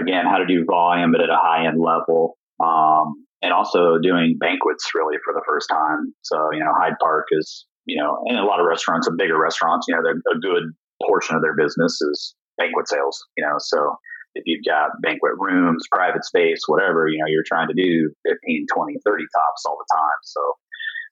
Again, 0.00 0.26
how 0.26 0.38
to 0.38 0.46
do 0.46 0.64
volume, 0.64 1.10
but 1.10 1.20
at 1.20 1.30
a 1.30 1.38
high 1.40 1.66
end 1.66 1.80
level. 1.80 2.36
Um, 2.62 3.26
and 3.42 3.52
also 3.52 3.96
doing 4.02 4.36
banquets 4.38 4.92
really 4.94 5.16
for 5.24 5.32
the 5.32 5.42
first 5.48 5.68
time. 5.70 6.12
So, 6.22 6.52
you 6.52 6.60
know, 6.60 6.72
Hyde 6.76 6.98
Park 7.00 7.26
is, 7.32 7.64
you 7.86 7.96
know, 7.96 8.22
and 8.26 8.36
a 8.36 8.44
lot 8.44 8.60
of 8.60 8.66
restaurants 8.66 9.06
and 9.06 9.16
bigger 9.16 9.38
restaurants, 9.40 9.86
you 9.88 9.96
know, 9.96 10.02
a 10.04 10.38
good 10.38 10.64
portion 11.06 11.36
of 11.36 11.42
their 11.42 11.56
business 11.56 12.00
is 12.02 12.34
banquet 12.58 12.86
sales, 12.88 13.24
you 13.38 13.44
know, 13.44 13.56
so 13.58 13.96
if 14.34 14.44
you've 14.46 14.64
got 14.64 14.90
banquet 15.02 15.32
rooms, 15.38 15.86
private 15.90 16.24
space, 16.24 16.60
whatever, 16.66 17.08
you 17.08 17.18
know, 17.18 17.26
you're 17.26 17.46
trying 17.46 17.68
to 17.68 17.74
do 17.74 18.10
15, 18.28 18.66
20, 18.72 18.96
30 19.04 19.24
tops 19.34 19.64
all 19.66 19.76
the 19.78 19.88
time. 19.90 20.20
So 20.22 20.40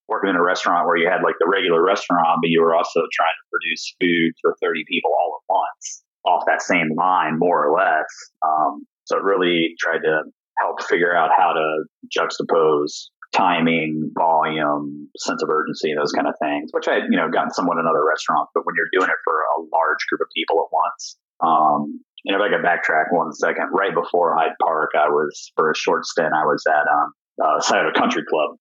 working 0.08 0.30
in 0.30 0.36
a 0.36 0.42
restaurant 0.42 0.86
where 0.86 0.96
you 0.96 1.08
had 1.08 1.22
like 1.22 1.34
the 1.40 1.48
regular 1.50 1.82
restaurant, 1.82 2.40
but 2.40 2.50
you 2.50 2.62
were 2.62 2.74
also 2.74 3.00
trying 3.12 3.34
to 3.34 3.50
produce 3.50 3.94
food 4.00 4.32
for 4.40 4.56
30 4.62 4.84
people 4.88 5.10
all 5.10 5.40
at 5.40 5.52
once 5.52 6.02
off 6.24 6.44
that 6.46 6.62
same 6.62 6.94
line, 6.96 7.38
more 7.38 7.66
or 7.66 7.76
less. 7.76 8.06
Um, 8.46 8.86
so 9.04 9.16
it 9.16 9.24
really 9.24 9.74
tried 9.80 10.00
to 10.04 10.22
help 10.60 10.82
figure 10.82 11.14
out 11.14 11.30
how 11.36 11.52
to 11.52 11.84
juxtapose 12.10 13.10
timing, 13.34 14.10
volume, 14.16 15.08
sense 15.18 15.42
of 15.42 15.50
urgency, 15.50 15.94
those 15.94 16.12
kind 16.12 16.26
of 16.26 16.34
things, 16.40 16.70
which 16.72 16.88
I 16.88 16.94
had, 16.94 17.02
you 17.10 17.18
know, 17.18 17.28
gotten 17.28 17.50
somewhat 17.50 17.78
in 17.78 17.86
other 17.86 18.04
restaurants, 18.04 18.50
but 18.54 18.64
when 18.64 18.74
you're 18.74 18.88
doing 18.92 19.10
it 19.10 19.20
for 19.24 19.34
a 19.34 19.60
large 19.72 20.00
group 20.08 20.22
of 20.22 20.28
people 20.34 20.64
at 20.64 20.72
once, 20.72 21.18
um, 21.40 22.00
and 22.24 22.34
if 22.34 22.40
I 22.40 22.48
could 22.48 22.64
backtrack 22.64 23.12
one 23.12 23.32
second, 23.32 23.70
right 23.72 23.94
before 23.94 24.34
Hyde 24.34 24.56
Park, 24.60 24.90
I 24.98 25.08
was 25.08 25.52
for 25.54 25.70
a 25.70 25.76
short 25.76 26.04
stint. 26.04 26.32
I 26.34 26.44
was 26.44 26.64
at 26.68 26.88
um, 26.88 27.12
uh, 27.42 27.60
Scioto 27.60 27.92
Country 27.92 28.24
Club, 28.28 28.56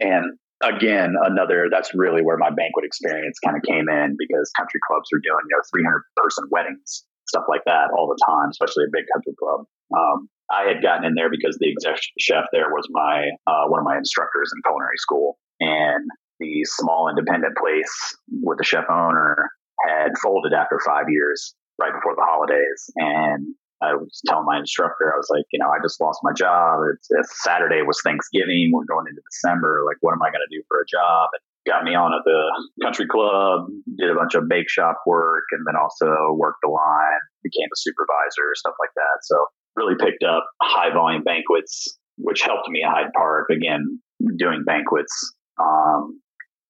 and 0.00 0.38
again, 0.62 1.14
another 1.24 1.66
that's 1.70 1.90
really 1.94 2.22
where 2.22 2.36
my 2.36 2.50
banquet 2.50 2.84
experience 2.84 3.38
kind 3.44 3.56
of 3.56 3.62
came 3.62 3.88
in 3.88 4.16
because 4.18 4.50
country 4.56 4.80
clubs 4.86 5.08
are 5.12 5.20
doing 5.22 5.42
you 5.50 5.56
know 5.56 5.62
300 5.74 6.02
person 6.16 6.44
weddings, 6.50 7.04
stuff 7.26 7.44
like 7.48 7.62
that 7.66 7.90
all 7.96 8.06
the 8.06 8.18
time, 8.24 8.50
especially 8.50 8.84
a 8.84 8.92
big 8.92 9.04
country 9.12 9.34
club. 9.38 9.66
Um, 9.96 10.28
I 10.50 10.68
had 10.68 10.82
gotten 10.82 11.04
in 11.04 11.14
there 11.14 11.30
because 11.30 11.56
the 11.60 11.70
exec 11.70 12.00
chef 12.18 12.44
there 12.52 12.70
was 12.70 12.86
my 12.90 13.28
uh, 13.46 13.68
one 13.68 13.80
of 13.80 13.84
my 13.84 13.96
instructors 13.96 14.50
in 14.54 14.62
culinary 14.62 14.96
school, 14.96 15.38
and 15.60 16.04
the 16.40 16.64
small 16.64 17.08
independent 17.08 17.56
place 17.56 18.16
with 18.42 18.58
the 18.58 18.64
chef 18.64 18.84
owner 18.90 19.50
had 19.86 20.10
folded 20.22 20.52
after 20.52 20.80
five 20.84 21.06
years, 21.08 21.54
right 21.78 21.92
before 21.92 22.14
the 22.14 22.24
holidays, 22.24 22.90
and 22.96 23.54
I 23.80 23.94
was 23.94 24.20
telling 24.26 24.46
my 24.46 24.58
instructor, 24.58 25.14
I 25.14 25.16
was 25.16 25.30
like, 25.30 25.46
you 25.52 25.58
know, 25.62 25.70
I 25.70 25.78
just 25.82 26.00
lost 26.00 26.18
my 26.26 26.32
job. 26.34 26.82
It's, 26.90 27.06
it's 27.10 27.30
Saturday 27.44 27.82
was 27.86 28.00
Thanksgiving. 28.02 28.74
We're 28.74 28.90
going 28.90 29.06
into 29.06 29.22
December. 29.30 29.86
Like, 29.86 29.98
what 30.00 30.18
am 30.18 30.22
I 30.22 30.34
going 30.34 30.42
to 30.42 30.50
do 30.50 30.62
for 30.66 30.82
a 30.82 30.88
job? 30.90 31.30
And 31.30 31.42
got 31.62 31.84
me 31.84 31.94
on 31.94 32.10
at 32.10 32.26
the 32.26 32.40
country 32.82 33.06
club, 33.06 33.70
did 33.94 34.10
a 34.10 34.18
bunch 34.18 34.34
of 34.34 34.48
bake 34.48 34.68
shop 34.68 34.98
work, 35.06 35.46
and 35.52 35.62
then 35.62 35.78
also 35.78 36.10
worked 36.34 36.58
the 36.66 36.72
line, 36.72 37.22
became 37.44 37.70
a 37.70 37.78
supervisor, 37.78 38.50
stuff 38.58 38.74
like 38.80 38.90
that. 38.96 39.22
So 39.22 39.46
really 39.78 39.96
picked 39.98 40.22
up 40.22 40.44
high 40.60 40.92
volume 40.92 41.22
banquets, 41.22 41.96
which 42.18 42.42
helped 42.42 42.68
me 42.68 42.82
at 42.82 42.90
Hyde 42.90 43.12
Park. 43.16 43.48
Again, 43.50 44.00
doing 44.36 44.64
banquets. 44.66 45.34
Um, 45.60 46.20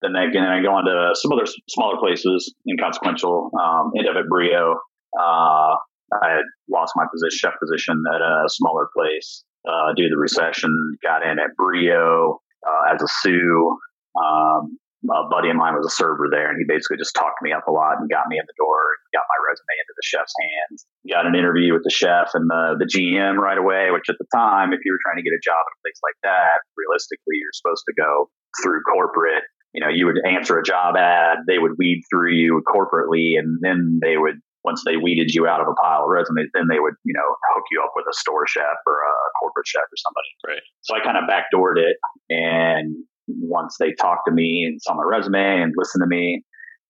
then 0.03 0.15
again, 0.15 0.45
I 0.45 0.63
go 0.63 0.73
on 0.73 0.85
to 0.85 1.11
some 1.15 1.33
other 1.33 1.47
smaller 1.69 1.99
places, 1.99 2.55
inconsequential. 2.69 3.51
Um, 3.61 3.93
end 3.99 4.09
up 4.09 4.17
at 4.17 4.29
Brio. 4.29 4.77
Uh, 5.19 5.75
I 6.23 6.29
had 6.29 6.45
lost 6.71 6.93
my 6.95 7.05
position, 7.13 7.37
chef 7.37 7.55
position 7.61 8.03
at 8.15 8.21
a 8.21 8.45
smaller 8.49 8.89
place 8.97 9.45
uh, 9.69 9.93
due 9.97 10.05
to 10.05 10.11
the 10.11 10.19
recession. 10.19 10.71
Got 11.03 11.23
in 11.23 11.39
at 11.39 11.57
Brio 11.57 12.41
uh, 12.67 12.95
as 12.95 13.03
a 13.03 13.09
sous. 13.09 13.79
Um, 14.17 14.79
a 15.07 15.29
buddy 15.31 15.51
of 15.51 15.57
mine 15.57 15.79
was 15.79 15.87
a 15.87 15.95
server 15.95 16.27
there, 16.27 16.51
and 16.51 16.59
he 16.59 16.67
basically 16.67 16.99
just 16.99 17.15
talked 17.15 17.39
me 17.39 17.55
up 17.55 17.71
a 17.71 17.73
lot 17.73 18.03
and 18.03 18.11
got 18.11 18.27
me 18.27 18.35
in 18.35 18.47
the 18.47 18.59
door, 18.59 18.99
got 19.15 19.23
my 19.31 19.39
resume 19.47 19.75
into 19.79 19.95
the 19.95 20.07
chef's 20.07 20.35
hands. 20.35 20.87
Got 21.07 21.27
an 21.31 21.39
interview 21.39 21.73
with 21.73 21.87
the 21.87 21.95
chef 21.95 22.35
and 22.35 22.51
the, 22.51 22.83
the 22.83 22.89
GM 22.91 23.39
right 23.39 23.59
away, 23.59 23.95
which 23.95 24.11
at 24.11 24.19
the 24.19 24.27
time, 24.35 24.75
if 24.75 24.83
you 24.83 24.91
were 24.91 25.03
trying 25.07 25.23
to 25.23 25.27
get 25.27 25.31
a 25.31 25.43
job 25.43 25.63
at 25.63 25.71
a 25.71 25.81
place 25.87 26.01
like 26.03 26.19
that, 26.27 26.67
realistically, 26.75 27.39
you're 27.39 27.55
supposed 27.55 27.87
to 27.87 27.95
go 27.95 28.27
through 28.63 28.83
corporate. 28.83 29.47
You 29.73 29.85
know, 29.85 29.93
you 29.93 30.07
would 30.07 30.19
answer 30.27 30.59
a 30.59 30.65
job 30.65 30.97
ad, 30.97 31.47
they 31.47 31.59
would 31.59 31.79
weed 31.79 32.03
through 32.11 32.35
you 32.35 32.63
corporately, 32.67 33.39
and 33.39 33.63
then 33.63 34.01
they 34.03 34.19
would 34.19 34.43
once 34.65 34.83
they 34.85 34.97
weeded 34.99 35.33
you 35.33 35.47
out 35.47 35.61
of 35.61 35.69
a 35.69 35.77
pile 35.81 36.05
of 36.05 36.11
resumes, 36.11 36.51
then 36.53 36.67
they 36.69 36.81
would, 36.81 36.95
you 37.05 37.15
know, 37.15 37.29
hook 37.55 37.65
you 37.71 37.81
up 37.81 37.93
with 37.95 38.05
a 38.11 38.13
store 38.13 38.47
chef 38.47 38.77
or 38.87 38.99
a 39.01 39.15
corporate 39.39 39.67
chef 39.67 39.87
or 39.87 39.97
somebody. 39.97 40.31
Right. 40.45 40.65
So 40.83 40.97
I 40.97 41.01
kind 41.01 41.17
of 41.17 41.25
backdoored 41.31 41.79
it. 41.79 41.97
And 42.29 43.07
once 43.29 43.77
they 43.79 43.93
talked 43.95 44.27
to 44.27 44.33
me 44.33 44.65
and 44.67 44.81
saw 44.83 44.95
my 44.95 45.05
resume 45.05 45.63
and 45.63 45.75
listened 45.77 46.03
to 46.03 46.09
me, 46.09 46.43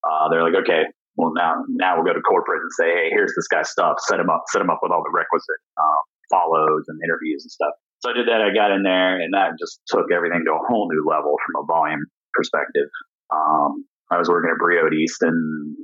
uh, 0.08 0.28
they're 0.30 0.42
like, 0.42 0.54
okay, 0.54 0.84
well 1.16 1.32
now 1.34 1.64
now 1.68 1.96
we'll 1.96 2.06
go 2.06 2.12
to 2.12 2.22
corporate 2.22 2.62
and 2.62 2.72
say, 2.72 2.90
hey, 2.92 3.08
here's 3.10 3.32
this 3.36 3.48
guy's 3.48 3.70
stuff. 3.70 3.96
Set 4.06 4.20
him 4.20 4.30
up, 4.30 4.44
set 4.52 4.60
him 4.62 4.70
up 4.70 4.80
with 4.82 4.92
all 4.92 5.02
the 5.02 5.12
requisite 5.12 5.62
uh, 5.76 6.00
follows 6.30 6.84
and 6.88 6.98
interviews 7.04 7.44
and 7.44 7.50
stuff. 7.50 7.74
So 8.00 8.10
I 8.10 8.14
did 8.14 8.28
that. 8.28 8.40
I 8.40 8.54
got 8.54 8.70
in 8.70 8.84
there, 8.84 9.18
and 9.18 9.34
that 9.34 9.58
just 9.58 9.80
took 9.88 10.06
everything 10.14 10.44
to 10.46 10.52
a 10.52 10.62
whole 10.68 10.88
new 10.88 11.04
level 11.08 11.34
from 11.44 11.62
a 11.62 11.66
volume 11.66 12.06
perspective. 12.32 12.86
Um, 13.34 13.84
I 14.10 14.16
was 14.18 14.28
working 14.28 14.50
at 14.54 14.58
Brio 14.58 14.86
at 14.86 14.94
Easton 14.94 15.74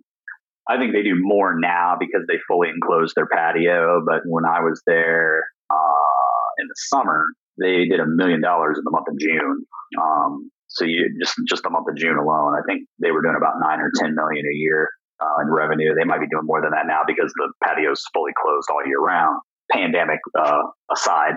I 0.68 0.78
think 0.78 0.92
they 0.92 1.02
do 1.02 1.14
more 1.16 1.58
now 1.58 1.96
because 1.98 2.22
they 2.26 2.38
fully 2.48 2.68
enclosed 2.70 3.14
their 3.16 3.26
patio. 3.26 4.02
But 4.04 4.22
when 4.24 4.44
I 4.44 4.60
was 4.60 4.82
there 4.86 5.44
uh, 5.70 6.46
in 6.58 6.66
the 6.66 6.74
summer, 6.88 7.26
they 7.58 7.86
did 7.86 8.00
a 8.00 8.06
million 8.06 8.40
dollars 8.40 8.78
in 8.78 8.84
the 8.84 8.90
month 8.90 9.08
of 9.08 9.18
June. 9.18 9.66
Um, 10.00 10.50
so 10.68 10.84
you 10.84 11.14
just 11.20 11.34
just 11.48 11.62
the 11.62 11.70
month 11.70 11.86
of 11.88 11.96
June 11.96 12.16
alone, 12.16 12.54
I 12.58 12.62
think 12.66 12.88
they 13.00 13.10
were 13.10 13.22
doing 13.22 13.36
about 13.36 13.54
nine 13.60 13.80
or 13.80 13.90
ten 13.96 14.14
million 14.14 14.44
a 14.46 14.56
year 14.56 14.90
uh, 15.20 15.42
in 15.42 15.50
revenue. 15.50 15.94
They 15.94 16.04
might 16.04 16.20
be 16.20 16.28
doing 16.28 16.46
more 16.46 16.60
than 16.60 16.72
that 16.72 16.86
now 16.86 17.02
because 17.06 17.32
the 17.36 17.52
patio's 17.62 18.02
fully 18.12 18.32
closed 18.40 18.68
all 18.70 18.86
year 18.86 18.98
round. 18.98 19.40
Pandemic 19.72 20.18
uh, 20.38 20.62
aside, 20.92 21.34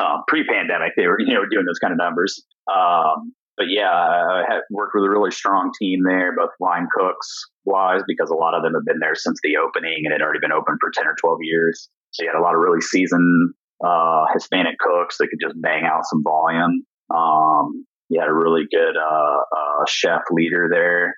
uh, 0.00 0.18
pre-pandemic 0.28 0.92
they 0.96 1.06
were 1.06 1.18
you 1.18 1.34
know 1.34 1.44
doing 1.50 1.66
those 1.66 1.78
kind 1.78 1.92
of 1.92 1.98
numbers. 1.98 2.44
Um, 2.72 3.34
but 3.56 3.66
yeah, 3.68 3.90
I 3.90 4.60
worked 4.70 4.92
with 4.94 5.02
a 5.02 5.10
really 5.10 5.32
strong 5.32 5.72
team 5.76 6.04
there, 6.04 6.36
both 6.36 6.50
line 6.60 6.86
cooks 6.94 7.50
wise, 7.64 8.02
because 8.06 8.30
a 8.30 8.34
lot 8.34 8.54
of 8.54 8.62
them 8.62 8.74
have 8.74 8.84
been 8.84 9.00
there 9.00 9.16
since 9.16 9.40
the 9.42 9.56
opening 9.56 10.02
and 10.04 10.12
had 10.12 10.22
already 10.22 10.38
been 10.38 10.52
open 10.52 10.76
for 10.80 10.92
10 10.94 11.06
or 11.08 11.16
12 11.18 11.38
years. 11.42 11.88
So 12.12 12.22
you 12.22 12.30
had 12.32 12.38
a 12.38 12.42
lot 12.42 12.54
of 12.54 12.60
really 12.60 12.80
seasoned 12.80 13.52
uh, 13.84 14.24
Hispanic 14.34 14.78
cooks 14.78 15.18
that 15.18 15.28
could 15.28 15.40
just 15.40 15.60
bang 15.60 15.84
out 15.84 16.06
some 16.06 16.22
volume. 16.22 16.82
Um, 17.14 17.86
you 18.08 18.20
had 18.20 18.28
a 18.28 18.34
really 18.34 18.64
good 18.70 18.96
uh, 18.96 19.40
uh, 19.44 19.84
chef 19.86 20.22
leader 20.30 20.68
there. 20.70 21.14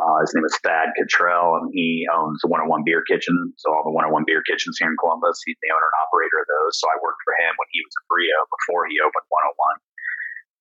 Uh, 0.00 0.24
his 0.24 0.32
name 0.32 0.46
is 0.48 0.56
Thad 0.64 0.96
Cottrell, 0.96 1.60
and 1.60 1.68
he 1.76 2.08
owns 2.08 2.40
the 2.40 2.48
101 2.48 2.88
Beer 2.88 3.04
Kitchen. 3.04 3.36
So 3.60 3.68
all 3.68 3.84
the 3.84 3.92
101 3.92 4.24
Beer 4.24 4.40
Kitchens 4.48 4.80
here 4.80 4.88
in 4.88 4.96
Columbus, 4.96 5.36
he's 5.44 5.60
the 5.60 5.68
owner 5.68 5.84
and 5.84 5.98
operator 6.08 6.40
of 6.40 6.48
those. 6.48 6.80
So 6.80 6.88
I 6.88 6.96
worked 7.04 7.20
for 7.20 7.36
him 7.36 7.52
when 7.60 7.68
he 7.68 7.84
was 7.84 7.92
a 7.92 8.02
Brio 8.08 8.38
before 8.48 8.88
he 8.88 8.96
opened 9.04 9.28
101. 9.28 9.76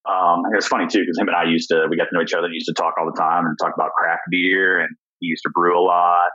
Um, 0.09 0.37
it 0.51 0.59
was 0.59 0.67
funny 0.67 0.91
too 0.91 1.05
because 1.05 1.15
him 1.15 1.31
and 1.31 1.37
I 1.37 1.47
used 1.47 1.69
to 1.69 1.87
we 1.87 1.99
got 1.99 2.09
to 2.09 2.15
know 2.15 2.23
each 2.23 2.33
other 2.33 2.47
and 2.49 2.55
used 2.55 2.71
to 2.71 2.75
talk 2.75 2.95
all 2.97 3.05
the 3.05 3.19
time 3.19 3.45
and 3.45 3.53
talk 3.59 3.75
about 3.75 3.93
craft 3.93 4.25
beer 4.31 4.79
and 4.79 4.89
he 5.19 5.27
used 5.27 5.43
to 5.43 5.51
brew 5.51 5.75
a 5.75 5.83
lot. 5.83 6.31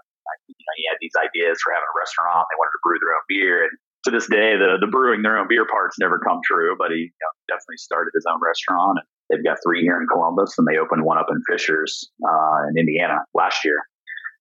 You 0.49 0.57
know, 0.57 0.77
he 0.77 0.85
had 0.89 1.01
these 1.01 1.17
ideas 1.17 1.61
for 1.61 1.73
having 1.73 1.89
a 1.89 1.97
restaurant. 1.97 2.49
They 2.49 2.57
wanted 2.61 2.77
to 2.77 2.85
brew 2.85 2.97
their 3.01 3.17
own 3.17 3.25
beer, 3.29 3.65
and 3.69 3.75
to 4.05 4.11
this 4.11 4.29
day, 4.29 4.57
the 4.57 4.77
the 4.81 4.87
brewing 4.87 5.23
their 5.23 5.39
own 5.39 5.49
beer 5.49 5.67
part's 5.71 5.97
never 5.99 6.19
come 6.19 6.41
true. 6.45 6.77
But 6.79 6.91
he 6.91 7.09
you 7.09 7.21
know, 7.21 7.33
definitely 7.49 7.79
started 7.79 8.13
his 8.15 8.25
own 8.31 8.41
restaurant. 8.41 8.99
And 8.99 9.07
they've 9.31 9.45
got 9.45 9.59
three 9.65 9.83
here 9.83 10.01
in 10.01 10.07
Columbus, 10.07 10.55
and 10.59 10.67
they 10.67 10.79
opened 10.79 11.05
one 11.05 11.19
up 11.19 11.27
in 11.31 11.41
Fishers 11.49 12.11
uh, 12.27 12.69
in 12.71 12.79
Indiana 12.79 13.19
last 13.35 13.65
year. 13.65 13.81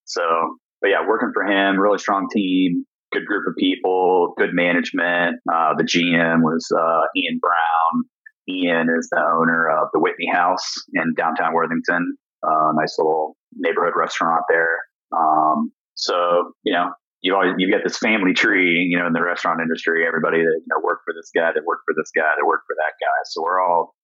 So, 0.05 0.57
but 0.81 0.89
yeah, 0.89 1.07
working 1.07 1.31
for 1.33 1.43
him, 1.43 1.79
really 1.79 1.97
strong 1.97 2.27
team, 2.31 2.85
good 3.13 3.25
group 3.25 3.47
of 3.47 3.55
people, 3.57 4.33
good 4.37 4.53
management. 4.53 5.37
Uh, 5.51 5.73
the 5.77 5.83
GM 5.83 6.41
was 6.41 6.67
uh, 6.77 7.01
Ian 7.15 7.39
Brown. 7.39 8.03
Ian 8.49 8.87
is 8.89 9.07
the 9.11 9.21
owner 9.21 9.69
of 9.69 9.87
the 9.93 9.99
Whitney 9.99 10.27
House 10.31 10.73
in 10.93 11.13
downtown 11.15 11.53
Worthington. 11.53 12.17
Uh, 12.45 12.71
nice 12.75 12.95
little 12.97 13.37
neighborhood 13.55 13.93
restaurant 13.95 14.43
there. 14.49 14.79
Um, 15.17 15.71
so 15.95 16.51
you 16.63 16.73
know, 16.73 16.91
you 17.23 17.33
always 17.33 17.55
you 17.57 17.71
get 17.71 17.81
this 17.83 17.97
family 17.97 18.33
tree, 18.33 18.83
you 18.83 18.99
know, 18.99 19.07
in 19.07 19.13
the 19.13 19.23
restaurant 19.23 19.61
industry. 19.61 20.05
Everybody 20.05 20.43
that 20.43 20.59
you 20.59 20.69
know 20.69 20.83
worked 20.83 21.07
for 21.07 21.13
this 21.15 21.31
guy, 21.33 21.49
that 21.55 21.63
worked 21.65 21.83
for 21.87 21.95
this 21.95 22.11
guy, 22.11 22.35
that 22.35 22.45
worked 22.45 22.67
for 22.67 22.75
that 22.75 22.93
guy. 22.99 23.19
So 23.31 23.41
we're 23.41 23.63
all 23.63 23.95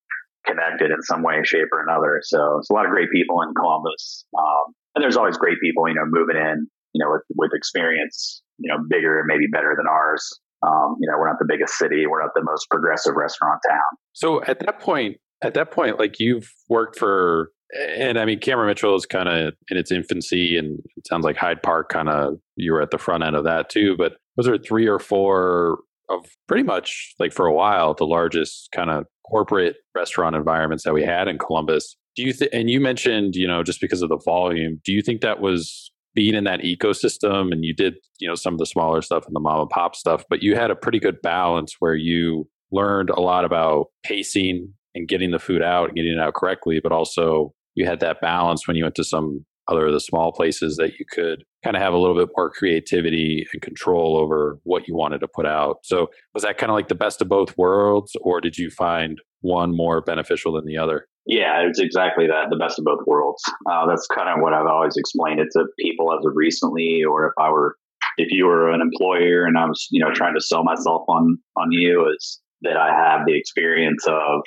connected 0.47 0.89
in 0.89 1.01
some 1.03 1.21
way, 1.21 1.43
shape, 1.43 1.67
or 1.71 1.83
another. 1.83 2.23
So 2.23 2.57
it's 2.57 2.69
a 2.71 2.73
lot 2.73 2.85
of 2.85 2.91
great 2.91 3.11
people 3.11 3.43
in 3.43 3.53
Columbus, 3.53 4.25
um, 4.39 4.73
and 4.95 5.03
there's 5.03 5.17
always 5.17 5.37
great 5.37 5.59
people, 5.61 5.87
you 5.87 5.95
know, 5.95 6.07
moving 6.07 6.37
in, 6.39 6.65
you 6.95 7.03
know, 7.03 7.11
with 7.11 7.27
with 7.35 7.51
experience, 7.53 8.41
you 8.57 8.71
know, 8.71 8.79
bigger, 8.89 9.21
maybe 9.27 9.51
better 9.51 9.75
than 9.75 9.85
ours. 9.85 10.23
Um, 10.65 10.95
you 10.99 11.07
know, 11.11 11.19
we're 11.19 11.27
not 11.27 11.39
the 11.39 11.47
biggest 11.47 11.75
city. 11.75 12.07
We're 12.07 12.23
not 12.23 12.31
the 12.35 12.43
most 12.43 12.69
progressive 12.71 13.15
restaurant 13.15 13.59
town. 13.67 13.91
So 14.13 14.43
at 14.43 14.59
that 14.59 14.79
point, 14.79 15.17
at 15.41 15.53
that 15.53 15.71
point, 15.71 15.99
like 15.99 16.19
you've 16.19 16.51
worked 16.67 16.99
for, 16.99 17.51
and 17.71 18.17
I 18.17 18.25
mean, 18.25 18.39
Cameron 18.39 18.67
Mitchell 18.67 18.95
is 18.95 19.05
kind 19.05 19.29
of 19.29 19.53
in 19.69 19.77
its 19.77 19.91
infancy, 19.91 20.57
and 20.57 20.79
it 20.97 21.07
sounds 21.07 21.23
like 21.23 21.37
Hyde 21.37 21.61
Park 21.61 21.89
kind 21.89 22.09
of 22.09 22.35
you 22.55 22.73
were 22.73 22.81
at 22.81 22.91
the 22.91 22.97
front 22.97 23.23
end 23.23 23.35
of 23.35 23.43
that 23.43 23.69
too. 23.69 23.95
But 23.97 24.13
those 24.35 24.47
are 24.47 24.57
three 24.57 24.87
or 24.87 24.99
four 24.99 25.79
of 26.09 26.25
pretty 26.47 26.63
much 26.63 27.13
like 27.19 27.31
for 27.31 27.45
a 27.45 27.53
while 27.53 27.93
the 27.93 28.05
largest 28.05 28.69
kind 28.71 28.89
of 28.89 29.05
corporate 29.29 29.75
restaurant 29.93 30.35
environments 30.35 30.83
that 30.83 30.93
we 30.93 31.03
had 31.03 31.27
in 31.27 31.37
Columbus. 31.37 31.95
Do 32.15 32.23
you 32.23 32.33
think? 32.33 32.51
And 32.53 32.69
you 32.69 32.79
mentioned, 32.79 33.35
you 33.35 33.47
know, 33.47 33.63
just 33.63 33.81
because 33.81 34.01
of 34.01 34.09
the 34.09 34.19
volume, 34.25 34.81
do 34.83 34.91
you 34.91 35.01
think 35.01 35.21
that 35.21 35.39
was 35.39 35.91
being 36.15 36.33
in 36.33 36.43
that 36.45 36.61
ecosystem 36.61 37.51
and 37.51 37.63
you 37.63 37.73
did 37.73 37.95
you 38.19 38.27
know 38.27 38.35
some 38.35 38.53
of 38.53 38.59
the 38.59 38.65
smaller 38.65 39.01
stuff 39.01 39.25
and 39.27 39.35
the 39.35 39.39
mom 39.39 39.61
and 39.61 39.69
pop 39.69 39.95
stuff 39.95 40.23
but 40.29 40.41
you 40.41 40.55
had 40.55 40.71
a 40.71 40.75
pretty 40.75 40.99
good 40.99 41.21
balance 41.21 41.75
where 41.79 41.93
you 41.93 42.47
learned 42.71 43.09
a 43.11 43.21
lot 43.21 43.45
about 43.45 43.85
pacing 44.03 44.73
and 44.95 45.07
getting 45.07 45.31
the 45.31 45.39
food 45.39 45.61
out 45.61 45.87
and 45.87 45.95
getting 45.95 46.13
it 46.13 46.19
out 46.19 46.33
correctly 46.33 46.79
but 46.81 46.91
also 46.91 47.53
you 47.75 47.85
had 47.85 47.99
that 47.99 48.21
balance 48.21 48.67
when 48.67 48.75
you 48.75 48.83
went 48.83 48.95
to 48.95 49.03
some 49.03 49.45
other 49.67 49.87
of 49.87 49.93
the 49.93 49.99
small 49.99 50.31
places 50.31 50.77
that 50.77 50.93
you 50.97 51.05
could 51.11 51.43
kind 51.63 51.75
of 51.75 51.81
have 51.81 51.93
a 51.93 51.97
little 51.97 52.15
bit 52.15 52.29
more 52.35 52.49
creativity 52.49 53.45
and 53.53 53.61
control 53.61 54.17
over 54.17 54.59
what 54.63 54.87
you 54.87 54.95
wanted 54.95 55.19
to 55.19 55.27
put 55.27 55.45
out 55.45 55.77
so 55.83 56.07
was 56.33 56.43
that 56.43 56.57
kind 56.57 56.71
of 56.71 56.75
like 56.75 56.87
the 56.87 56.95
best 56.95 57.21
of 57.21 57.29
both 57.29 57.55
worlds 57.57 58.15
or 58.21 58.41
did 58.41 58.57
you 58.57 58.69
find 58.71 59.19
one 59.41 59.75
more 59.75 60.01
beneficial 60.01 60.53
than 60.53 60.65
the 60.65 60.77
other 60.77 61.05
Yeah, 61.25 61.61
it's 61.67 61.79
exactly 61.79 62.25
that. 62.25 62.49
The 62.49 62.57
best 62.57 62.79
of 62.79 62.85
both 62.85 63.05
worlds. 63.05 63.43
Uh, 63.69 63.85
that's 63.85 64.07
kind 64.07 64.29
of 64.29 64.41
what 64.41 64.53
I've 64.53 64.65
always 64.65 64.97
explained 64.97 65.39
it 65.39 65.49
to 65.53 65.65
people 65.77 66.11
as 66.11 66.25
of 66.25 66.31
recently, 66.33 67.03
or 67.03 67.27
if 67.27 67.33
I 67.37 67.51
were, 67.51 67.75
if 68.17 68.31
you 68.31 68.47
were 68.47 68.71
an 68.71 68.81
employer 68.81 69.45
and 69.45 69.55
I 69.55 69.65
was, 69.65 69.87
you 69.91 70.03
know, 70.03 70.11
trying 70.11 70.33
to 70.33 70.41
sell 70.41 70.63
myself 70.63 71.03
on 71.07 71.37
on 71.55 71.71
you, 71.71 72.11
is 72.11 72.41
that 72.63 72.77
I 72.77 72.87
have 72.87 73.27
the 73.27 73.37
experience 73.37 74.03
of 74.07 74.41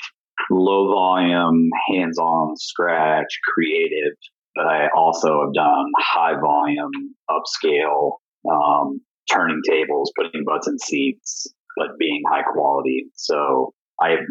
low 0.50 0.92
volume, 0.92 1.70
hands 1.88 2.18
on, 2.18 2.56
scratch, 2.56 3.38
creative, 3.54 4.16
but 4.54 4.66
I 4.66 4.88
also 4.94 5.42
have 5.42 5.54
done 5.54 5.86
high 5.98 6.38
volume, 6.40 6.90
upscale, 7.30 8.12
um, 8.50 9.00
turning 9.30 9.60
tables, 9.68 10.12
putting 10.16 10.44
butts 10.44 10.68
in 10.68 10.78
seats, 10.78 11.46
but 11.76 11.98
being 11.98 12.22
high 12.30 12.42
quality. 12.42 13.06
So 13.14 13.72
I've 14.00 14.26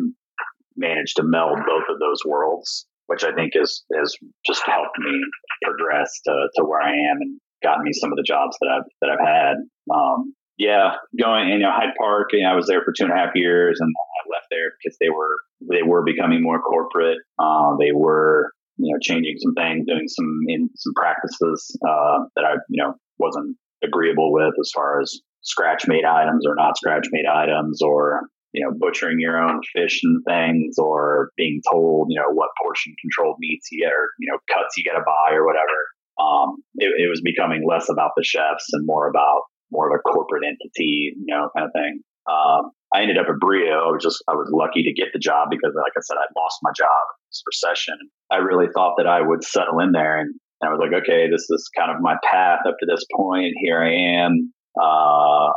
managed 0.76 1.18
to 1.18 1.24
meld 1.24 1.58
both 1.68 1.84
of 1.90 2.00
those 2.00 2.22
worlds, 2.26 2.86
which 3.08 3.24
I 3.24 3.34
think 3.34 3.54
is 3.56 3.84
has 3.96 4.16
just 4.46 4.64
helped 4.66 4.98
me 5.00 5.22
progress 5.64 6.12
to, 6.26 6.48
to 6.56 6.64
where 6.64 6.82
I 6.82 6.92
am 6.92 7.18
and 7.22 7.40
gotten 7.64 7.84
me 7.84 7.94
some 7.94 8.12
of 8.12 8.18
the 8.18 8.26
jobs 8.26 8.58
that 8.62 8.68
I've 8.68 8.90
that 9.02 9.10
I've 9.10 9.28
had. 9.28 9.56
Um, 9.94 10.34
yeah, 10.62 10.92
going 11.20 11.50
you 11.50 11.58
know 11.58 11.72
Hyde 11.72 11.96
Park. 11.98 12.30
You 12.34 12.44
know, 12.44 12.52
I 12.52 12.56
was 12.56 12.68
there 12.68 12.84
for 12.86 12.94
two 12.96 13.06
and 13.06 13.12
a 13.12 13.16
half 13.16 13.32
years, 13.34 13.80
and 13.82 13.90
I 13.90 14.30
left 14.30 14.46
there 14.52 14.74
because 14.78 14.96
they 15.02 15.10
were 15.10 15.40
they 15.68 15.82
were 15.82 16.04
becoming 16.04 16.44
more 16.44 16.62
corporate. 16.62 17.18
Uh, 17.40 17.76
they 17.80 17.92
were 17.92 18.52
you 18.78 18.94
know 18.94 19.00
changing 19.02 19.38
some 19.40 19.56
things, 19.56 19.88
doing 19.88 20.08
some 20.08 20.42
in 20.48 20.70
some 20.76 20.94
practices 20.94 21.76
uh, 21.84 22.20
that 22.36 22.46
I 22.46 22.54
you 22.70 22.84
know 22.84 22.94
wasn't 23.18 23.58
agreeable 23.84 24.32
with 24.32 24.54
as 24.60 24.70
far 24.76 25.02
as 25.02 25.20
scratch 25.42 25.88
made 25.88 26.06
items 26.06 26.46
or 26.46 26.54
not 26.54 26.78
scratch 26.78 27.08
made 27.12 27.26
items 27.26 27.82
or 27.82 28.22
you 28.54 28.64
know 28.64 28.72
butchering 28.78 29.20
your 29.20 29.42
own 29.42 29.62
fish 29.74 30.02
and 30.04 30.24
things 30.28 30.76
or 30.78 31.32
being 31.38 31.60
told 31.72 32.08
you 32.12 32.20
know 32.20 32.30
what 32.30 32.50
portion 32.62 32.94
controlled 33.02 33.38
meats 33.40 33.68
you 33.72 33.82
get 33.82 33.92
or 33.92 34.10
you 34.20 34.32
know 34.32 34.38
cuts 34.48 34.78
you 34.78 34.84
got 34.84 35.00
to 35.00 35.04
buy 35.04 35.34
or 35.34 35.44
whatever 35.44 35.74
um, 36.22 36.58
it, 36.76 36.92
it, 37.02 37.10
was 37.10 37.22
becoming 37.22 37.66
less 37.68 37.90
about 37.90 38.12
the 38.16 38.24
chefs 38.24 38.68
and 38.74 38.86
more 38.86 39.08
about 39.08 39.42
more 39.72 39.90
of 39.90 39.98
a 39.98 40.02
corporate 40.02 40.44
entity 40.46 41.14
you 41.16 41.28
know 41.28 41.50
kind 41.56 41.66
of 41.66 41.72
thing 41.74 42.00
um, 42.30 42.72
i 42.94 43.02
ended 43.02 43.18
up 43.18 43.28
at 43.30 43.40
brio 43.40 43.98
just 44.00 44.24
i 44.28 44.34
was 44.34 44.50
lucky 44.52 44.84
to 44.84 44.94
get 44.94 45.10
the 45.14 45.20
job 45.20 45.50
because 45.50 45.74
like 45.76 45.94
i 45.98 46.02
said 46.02 46.18
i 46.18 46.28
lost 46.40 46.60
my 46.62 46.72
job 46.76 46.88
in 46.88 47.26
this 47.30 47.44
recession 47.48 47.98
i 48.32 48.38
really 48.38 48.68
thought 48.74 48.96
that 48.98 49.08
i 49.08 49.22
would 49.22 49.44
settle 49.44 49.80
in 49.80 49.92
there 49.92 50.20
and 50.20 50.36
and 50.62 50.70
I 50.70 50.74
was 50.74 50.80
like, 50.80 51.02
okay, 51.02 51.28
this 51.30 51.50
is 51.50 51.70
kind 51.76 51.92
of 51.92 52.02
my 52.02 52.16
path 52.24 52.60
up 52.68 52.76
to 52.80 52.86
this 52.86 53.04
point. 53.16 53.54
Here 53.58 53.82
I 53.82 54.22
am. 54.22 54.54
Uh, 54.80 55.50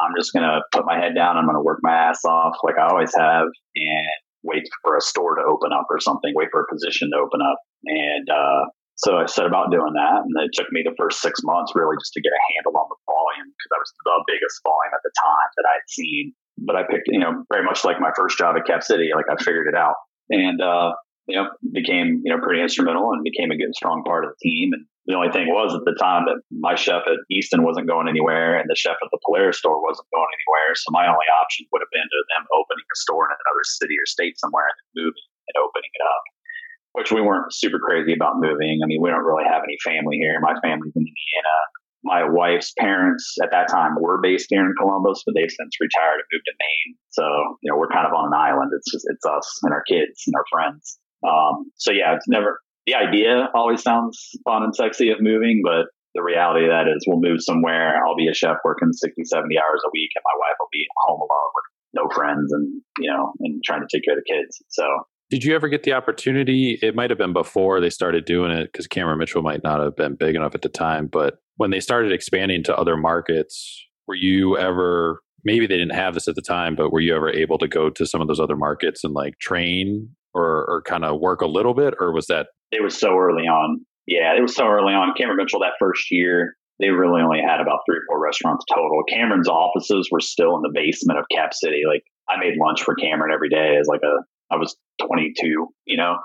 I'm 0.00 0.14
just 0.16 0.32
to 0.44 0.62
put 0.72 0.86
my 0.86 0.98
head 0.98 1.14
down. 1.14 1.36
I'm 1.36 1.46
to 1.56 1.62
work 1.62 1.80
my 1.82 1.92
ass 1.92 2.24
off 2.24 2.56
like 2.62 2.76
I 2.78 2.86
always 2.88 3.14
have 3.14 3.46
and 3.76 4.08
wait 4.42 4.62
for 4.82 4.96
a 4.96 5.00
store 5.00 5.36
to 5.36 5.42
open 5.42 5.70
up 5.72 5.86
or 5.90 6.00
something, 6.00 6.32
wait 6.34 6.48
for 6.50 6.62
a 6.62 6.72
position 6.72 7.10
to 7.10 7.18
open 7.18 7.40
up. 7.42 7.58
And, 7.84 8.28
uh, 8.30 8.64
so 9.02 9.18
I 9.18 9.26
set 9.26 9.50
about 9.50 9.74
doing 9.74 9.94
that. 9.98 10.22
And 10.22 10.30
it 10.46 10.54
took 10.54 10.70
me 10.70 10.86
the 10.86 10.94
first 10.94 11.18
six 11.18 11.42
months 11.42 11.74
really 11.74 11.98
just 11.98 12.14
to 12.14 12.22
get 12.22 12.30
a 12.30 12.42
handle 12.54 12.78
on 12.78 12.86
the 12.86 12.98
volume 13.02 13.50
because 13.50 13.70
that 13.74 13.82
was 13.82 13.90
the 13.90 14.16
biggest 14.30 14.62
volume 14.62 14.94
at 14.94 15.02
the 15.02 15.14
time 15.18 15.50
that 15.58 15.66
I'd 15.66 15.88
seen. 15.90 16.34
But 16.62 16.78
I 16.78 16.86
picked, 16.86 17.10
you 17.10 17.18
know, 17.18 17.42
very 17.50 17.66
much 17.66 17.82
like 17.82 17.98
my 17.98 18.14
first 18.14 18.38
job 18.38 18.54
at 18.54 18.62
Cap 18.62 18.86
City, 18.86 19.10
like 19.10 19.26
I 19.26 19.34
figured 19.42 19.66
it 19.66 19.74
out. 19.74 19.98
And, 20.30 20.62
uh, 20.62 20.94
you 21.26 21.34
know, 21.34 21.50
became, 21.74 22.22
you 22.22 22.30
know, 22.30 22.38
pretty 22.38 22.62
instrumental 22.62 23.10
and 23.10 23.26
became 23.26 23.50
a 23.50 23.58
good, 23.58 23.74
strong 23.74 24.06
part 24.06 24.22
of 24.22 24.34
the 24.34 24.38
team. 24.42 24.70
And 24.70 24.86
the 25.06 25.18
only 25.18 25.34
thing 25.34 25.50
was 25.50 25.74
at 25.74 25.82
the 25.82 25.98
time 25.98 26.30
that 26.30 26.38
my 26.54 26.78
chef 26.78 27.02
at 27.10 27.18
Easton 27.26 27.66
wasn't 27.66 27.90
going 27.90 28.06
anywhere 28.06 28.54
and 28.54 28.70
the 28.70 28.78
chef 28.78 28.98
at 29.02 29.10
the 29.10 29.18
Polaris 29.26 29.58
store 29.58 29.82
wasn't 29.82 30.06
going 30.14 30.30
anywhere. 30.30 30.78
So 30.78 30.94
my 30.94 31.10
only 31.10 31.26
option 31.42 31.66
would 31.74 31.82
have 31.82 31.90
been 31.90 32.06
to 32.06 32.20
them 32.30 32.46
opening 32.54 32.86
a 32.86 32.98
store 33.02 33.26
in 33.26 33.34
another 33.34 33.66
city 33.66 33.98
or 33.98 34.06
state 34.06 34.38
somewhere 34.38 34.70
and 34.70 34.78
moving 34.94 35.26
and 35.50 35.56
opening 35.58 35.90
it 35.90 36.04
up, 36.06 36.22
which 36.92 37.10
we 37.10 37.20
weren't 37.20 37.52
super 37.52 37.78
crazy 37.78 38.12
about 38.12 38.36
moving. 38.36 38.80
I 38.82 38.86
mean, 38.86 39.00
we 39.00 39.10
don't 39.10 39.24
really 39.24 39.48
have 39.48 39.62
any 39.64 39.76
family 39.82 40.18
here. 40.18 40.38
My 40.40 40.54
family's 40.60 40.92
in 40.94 41.02
Indiana. 41.02 41.56
My 42.04 42.28
wife's 42.28 42.72
parents 42.78 43.36
at 43.42 43.50
that 43.52 43.68
time 43.68 43.94
were 44.00 44.20
based 44.20 44.46
here 44.50 44.64
in 44.66 44.74
Columbus, 44.76 45.22
but 45.24 45.34
they've 45.34 45.50
since 45.50 45.76
retired 45.80 46.18
and 46.20 46.28
moved 46.32 46.44
to 46.46 46.54
Maine. 46.58 46.96
So, 47.10 47.24
you 47.62 47.70
know, 47.70 47.78
we're 47.78 47.88
kind 47.94 48.06
of 48.06 48.12
on 48.12 48.26
an 48.26 48.34
island. 48.34 48.72
It's 48.74 48.90
just, 48.90 49.06
it's 49.08 49.24
us 49.24 49.60
and 49.62 49.72
our 49.72 49.84
kids 49.86 50.24
and 50.26 50.34
our 50.34 50.44
friends. 50.50 50.98
Um, 51.22 51.70
so 51.76 51.92
yeah, 51.92 52.14
it's 52.14 52.26
never 52.28 52.58
the 52.86 52.94
idea 52.94 53.48
always 53.54 53.82
sounds 53.82 54.34
fun 54.44 54.64
and 54.64 54.74
sexy 54.74 55.10
of 55.10 55.20
moving, 55.20 55.62
but 55.64 55.86
the 56.14 56.22
reality 56.22 56.66
of 56.66 56.70
that 56.70 56.90
is 56.90 57.04
we'll 57.06 57.22
move 57.22 57.40
somewhere. 57.40 58.02
I'll 58.04 58.16
be 58.16 58.28
a 58.28 58.34
chef 58.34 58.58
working 58.64 58.92
60, 58.92 59.24
70 59.24 59.56
hours 59.56 59.80
a 59.86 59.90
week, 59.94 60.10
and 60.16 60.24
my 60.26 60.36
wife 60.42 60.56
will 60.58 60.72
be 60.72 60.84
home 61.06 61.20
alone 61.20 61.52
with 61.54 61.68
no 61.94 62.08
friends 62.12 62.52
and 62.52 62.82
you 62.98 63.10
know 63.10 63.32
and 63.40 63.62
trying 63.64 63.80
to 63.80 63.88
take 63.90 64.04
care 64.04 64.18
of 64.18 64.22
the 64.24 64.34
kids. 64.34 64.62
So. 64.68 64.84
Did 65.32 65.44
you 65.44 65.54
ever 65.54 65.70
get 65.70 65.84
the 65.84 65.94
opportunity? 65.94 66.78
It 66.82 66.94
might 66.94 67.08
have 67.08 67.18
been 67.18 67.32
before 67.32 67.80
they 67.80 67.88
started 67.88 68.26
doing 68.26 68.50
it 68.50 68.70
because 68.70 68.86
Cameron 68.86 69.18
Mitchell 69.18 69.40
might 69.40 69.64
not 69.64 69.80
have 69.80 69.96
been 69.96 70.14
big 70.14 70.36
enough 70.36 70.54
at 70.54 70.60
the 70.60 70.68
time. 70.68 71.06
But 71.06 71.38
when 71.56 71.70
they 71.70 71.80
started 71.80 72.12
expanding 72.12 72.62
to 72.64 72.76
other 72.76 72.98
markets, 72.98 73.82
were 74.06 74.14
you 74.14 74.58
ever 74.58 75.22
maybe 75.42 75.66
they 75.66 75.78
didn't 75.78 75.94
have 75.94 76.12
this 76.12 76.28
at 76.28 76.34
the 76.34 76.42
time, 76.42 76.76
but 76.76 76.92
were 76.92 77.00
you 77.00 77.16
ever 77.16 77.30
able 77.30 77.56
to 77.60 77.66
go 77.66 77.88
to 77.88 78.04
some 78.04 78.20
of 78.20 78.28
those 78.28 78.40
other 78.40 78.56
markets 78.56 79.04
and 79.04 79.14
like 79.14 79.38
train 79.38 80.10
or, 80.34 80.66
or 80.68 80.82
kind 80.82 81.02
of 81.02 81.18
work 81.18 81.40
a 81.40 81.46
little 81.46 81.72
bit, 81.72 81.94
or 81.98 82.12
was 82.12 82.26
that? 82.26 82.48
It 82.70 82.82
was 82.82 82.94
so 82.94 83.16
early 83.16 83.44
on. 83.44 83.80
Yeah, 84.06 84.36
it 84.36 84.42
was 84.42 84.54
so 84.54 84.66
early 84.66 84.92
on. 84.92 85.14
Cameron 85.16 85.38
Mitchell 85.38 85.60
that 85.60 85.80
first 85.80 86.10
year, 86.10 86.56
they 86.78 86.90
really 86.90 87.22
only 87.22 87.40
had 87.40 87.58
about 87.58 87.80
three 87.88 87.96
or 87.96 88.02
four 88.06 88.22
restaurants 88.22 88.66
total. 88.70 89.02
Cameron's 89.08 89.48
offices 89.48 90.10
were 90.12 90.20
still 90.20 90.56
in 90.56 90.60
the 90.60 90.72
basement 90.74 91.18
of 91.18 91.24
Cap 91.34 91.54
City. 91.54 91.84
Like 91.88 92.02
I 92.28 92.38
made 92.38 92.58
lunch 92.60 92.82
for 92.82 92.94
Cameron 92.94 93.32
every 93.32 93.48
day 93.48 93.78
as 93.80 93.86
like 93.88 94.02
a 94.04 94.20
I 94.52 94.56
was 94.56 94.76
22, 95.06 95.68
you 95.86 95.96
know. 95.96 96.16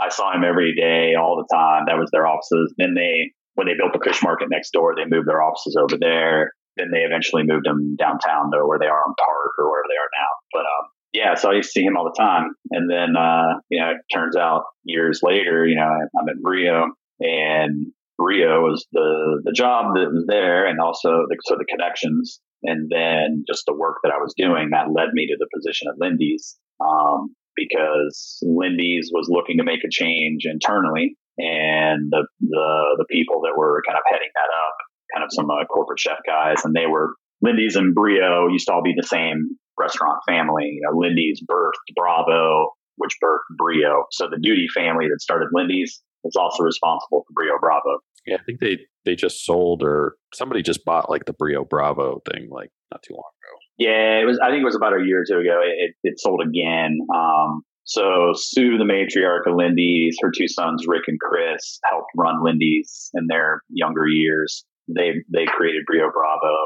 I 0.00 0.08
saw 0.08 0.34
him 0.34 0.42
every 0.42 0.74
day, 0.74 1.14
all 1.14 1.36
the 1.36 1.54
time. 1.54 1.84
That 1.86 1.98
was 1.98 2.10
their 2.10 2.26
offices. 2.26 2.74
Then 2.78 2.94
they, 2.94 3.30
when 3.54 3.68
they 3.68 3.74
built 3.78 3.92
the 3.92 4.02
fish 4.02 4.22
market 4.22 4.48
next 4.50 4.72
door, 4.72 4.94
they 4.96 5.04
moved 5.06 5.28
their 5.28 5.42
offices 5.42 5.76
over 5.80 5.96
there. 6.00 6.52
Then 6.76 6.90
they 6.92 7.06
eventually 7.06 7.44
moved 7.44 7.66
them 7.66 7.94
downtown 7.96 8.50
to 8.50 8.66
where 8.66 8.80
they 8.80 8.90
are 8.90 9.04
on 9.06 9.14
Park 9.14 9.52
or 9.58 9.70
wherever 9.70 9.86
they 9.88 9.94
are 9.94 10.10
now. 10.18 10.30
But 10.52 10.66
um, 10.66 10.90
yeah, 11.12 11.34
so 11.34 11.50
I 11.50 11.54
used 11.54 11.72
to 11.72 11.80
see 11.80 11.84
him 11.84 11.96
all 11.96 12.04
the 12.04 12.20
time. 12.20 12.50
And 12.72 12.90
then, 12.90 13.16
uh, 13.16 13.60
you 13.70 13.80
know, 13.80 13.92
it 13.92 14.02
turns 14.12 14.36
out 14.36 14.64
years 14.82 15.20
later, 15.22 15.64
you 15.64 15.76
know, 15.76 15.86
I'm 15.86 16.28
at 16.28 16.42
Rio 16.42 16.90
and 17.20 17.86
Rio 18.18 18.62
was 18.62 18.84
the, 18.90 19.42
the 19.44 19.52
job 19.52 19.94
that 19.94 20.10
was 20.10 20.24
there 20.26 20.66
and 20.66 20.80
also 20.80 21.26
the, 21.28 21.36
so 21.44 21.54
the 21.54 21.66
connections 21.70 22.40
and 22.64 22.90
then 22.90 23.44
just 23.46 23.64
the 23.66 23.74
work 23.74 23.98
that 24.02 24.12
I 24.12 24.18
was 24.18 24.34
doing 24.36 24.70
that 24.70 24.90
led 24.90 25.12
me 25.12 25.28
to 25.28 25.36
the 25.38 25.46
position 25.54 25.86
at 25.88 25.98
Lindey's. 25.98 26.56
Um, 26.80 27.34
because 27.56 28.38
Lindey's 28.42 29.10
was 29.12 29.28
looking 29.30 29.58
to 29.58 29.64
make 29.64 29.84
a 29.84 29.90
change 29.90 30.44
internally 30.44 31.16
and 31.38 32.10
the, 32.10 32.26
the, 32.40 32.96
the 32.98 33.06
people 33.10 33.42
that 33.42 33.56
were 33.56 33.82
kind 33.86 33.98
of 33.98 34.04
heading 34.06 34.30
that 34.34 34.50
up, 34.54 34.76
kind 35.14 35.24
of 35.24 35.30
some 35.32 35.50
uh, 35.50 35.64
corporate 35.66 35.98
chef 35.98 36.18
guys, 36.26 36.64
and 36.64 36.74
they 36.74 36.86
were 36.86 37.14
Lindey's 37.42 37.76
and 37.76 37.94
Brio 37.94 38.48
used 38.48 38.66
to 38.68 38.72
all 38.72 38.82
be 38.82 38.94
the 38.96 39.06
same 39.06 39.58
restaurant 39.78 40.20
family. 40.28 40.64
You 40.64 40.82
know, 40.82 40.96
Lindey's 40.96 41.42
birthed 41.42 41.94
Bravo, 41.94 42.70
which 42.96 43.16
birthed 43.22 43.56
Brio. 43.58 44.04
So 44.12 44.28
the 44.30 44.38
Doody 44.40 44.66
family 44.74 45.06
that 45.08 45.20
started 45.20 45.48
Lindey's 45.52 46.00
is 46.24 46.36
also 46.36 46.62
responsible 46.62 47.24
for 47.26 47.32
Brio 47.32 47.58
Bravo. 47.60 47.98
Yeah, 48.26 48.36
I 48.36 48.44
think 48.44 48.60
they 48.60 48.78
they 49.04 49.14
just 49.16 49.44
sold 49.44 49.82
or 49.82 50.16
somebody 50.32 50.62
just 50.62 50.84
bought 50.84 51.10
like 51.10 51.26
the 51.26 51.34
Brio 51.34 51.64
Bravo 51.64 52.22
thing 52.30 52.48
like 52.50 52.70
not 52.90 53.02
too 53.02 53.14
long 53.14 53.30
ago. 53.42 53.63
Yeah, 53.78 54.20
it 54.20 54.26
was. 54.26 54.38
I 54.42 54.50
think 54.50 54.62
it 54.62 54.64
was 54.64 54.76
about 54.76 54.92
a 54.94 55.04
year 55.04 55.22
or 55.22 55.24
two 55.28 55.40
ago. 55.40 55.60
It, 55.64 55.94
it 56.02 56.20
sold 56.20 56.42
again. 56.46 56.98
Um, 57.14 57.62
so 57.84 58.32
Sue, 58.34 58.78
the 58.78 58.84
matriarch 58.84 59.50
of 59.50 59.56
Lindey's, 59.56 60.16
her 60.22 60.30
two 60.30 60.48
sons 60.48 60.84
Rick 60.86 61.04
and 61.08 61.20
Chris 61.20 61.80
helped 61.90 62.10
run 62.16 62.42
Lindey's 62.42 63.10
in 63.14 63.26
their 63.28 63.62
younger 63.68 64.06
years. 64.06 64.64
They 64.88 65.14
they 65.32 65.44
created 65.46 65.82
Brio 65.86 66.10
Bravo 66.12 66.56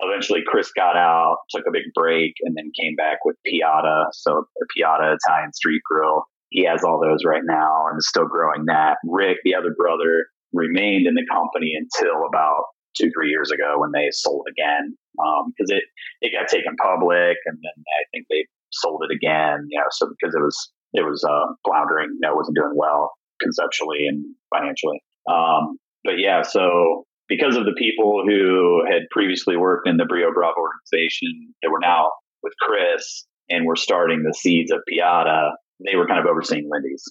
eventually 0.00 0.40
Chris 0.46 0.70
got 0.76 0.96
out, 0.96 1.38
took 1.50 1.64
a 1.66 1.72
big 1.72 1.92
break, 1.94 2.34
and 2.42 2.56
then 2.56 2.70
came 2.78 2.96
back 2.96 3.24
with 3.24 3.36
Piada. 3.46 4.06
So 4.12 4.46
the 4.56 4.66
Piada 4.76 5.16
Italian 5.16 5.52
Street 5.52 5.82
Grill. 5.88 6.24
He 6.50 6.64
has 6.66 6.84
all 6.84 7.00
those 7.00 7.24
right 7.26 7.42
now 7.44 7.86
and 7.90 7.98
is 7.98 8.08
still 8.08 8.26
growing 8.26 8.66
that. 8.66 8.98
Rick, 9.04 9.38
the 9.44 9.54
other 9.54 9.74
brother, 9.76 10.26
remained 10.52 11.06
in 11.06 11.14
the 11.14 11.26
company 11.30 11.74
until 11.74 12.26
about 12.28 12.64
two, 12.96 13.10
three 13.14 13.30
years 13.30 13.50
ago 13.50 13.76
when 13.78 13.92
they 13.92 14.08
sold 14.10 14.46
again 14.48 14.96
because 15.16 15.70
um, 15.70 15.76
it 15.76 15.84
it 16.20 16.32
got 16.32 16.48
taken 16.48 16.76
public, 16.76 17.36
and 17.46 17.58
then 17.62 17.84
I 18.00 18.04
think 18.12 18.26
they 18.30 18.46
sold 18.72 19.02
it 19.08 19.14
again. 19.14 19.66
You 19.68 19.78
know, 19.78 19.86
so 19.90 20.08
because 20.08 20.34
it 20.34 20.40
was 20.40 20.72
it 20.92 21.04
was 21.04 21.24
uh, 21.24 21.52
floundering, 21.64 22.10
you 22.14 22.20
know, 22.22 22.32
it 22.32 22.36
wasn't 22.36 22.56
doing 22.56 22.74
well 22.74 23.12
conceptually 23.42 24.06
and 24.06 24.24
financially. 24.54 25.02
Um, 25.28 25.76
but 26.04 26.18
yeah, 26.18 26.42
so 26.42 27.04
because 27.28 27.56
of 27.56 27.64
the 27.64 27.74
people 27.76 28.22
who 28.26 28.84
had 28.88 29.02
previously 29.10 29.56
worked 29.56 29.88
in 29.88 29.96
the 29.96 30.04
Brio 30.04 30.32
Bravo 30.32 30.60
organization 30.60 31.54
that 31.62 31.70
were 31.70 31.80
now 31.80 32.10
with 32.42 32.52
Chris 32.60 33.26
and 33.48 33.66
were 33.66 33.76
starting 33.76 34.22
the 34.22 34.34
seeds 34.34 34.70
of 34.70 34.80
Piada, 34.90 35.50
they 35.84 35.96
were 35.96 36.06
kind 36.06 36.20
of 36.20 36.26
overseeing 36.26 36.68
Lindey's. 36.70 37.04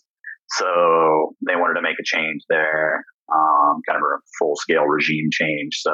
So 0.50 1.36
they 1.46 1.56
wanted 1.56 1.76
to 1.76 1.82
make 1.82 1.98
a 2.00 2.04
change 2.04 2.44
there, 2.50 3.04
um, 3.32 3.82
kind 3.88 3.98
of 3.98 4.04
a 4.04 4.20
full 4.40 4.56
scale 4.56 4.84
regime 4.84 5.30
change. 5.32 5.80
So 5.80 5.94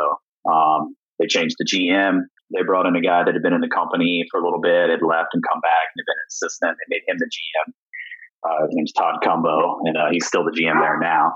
um, 0.49 0.95
they 1.19 1.27
changed 1.27 1.55
the 1.59 1.65
GM. 1.65 2.21
They 2.53 2.63
brought 2.63 2.87
in 2.87 2.95
a 2.95 3.01
guy 3.01 3.23
that 3.23 3.33
had 3.33 3.43
been 3.43 3.53
in 3.53 3.61
the 3.61 3.69
company 3.69 4.25
for 4.31 4.39
a 4.39 4.43
little 4.43 4.61
bit, 4.61 4.89
had 4.89 5.05
left 5.05 5.33
and 5.33 5.43
come 5.45 5.61
back 5.61 5.85
and 5.93 6.01
had 6.01 6.09
been 6.09 6.17
an 6.17 6.29
assistant. 6.31 6.77
They 6.79 6.89
made 6.95 7.05
him 7.05 7.17
the 7.19 7.29
GM. 7.29 7.67
Uh, 8.41 8.65
his 8.65 8.75
name's 8.75 8.93
Todd 8.93 9.19
Cumbo, 9.23 9.83
and 9.85 9.97
uh, 9.97 10.09
he's 10.11 10.25
still 10.25 10.43
the 10.43 10.55
GM 10.55 10.79
there 10.79 10.97
now. 10.97 11.35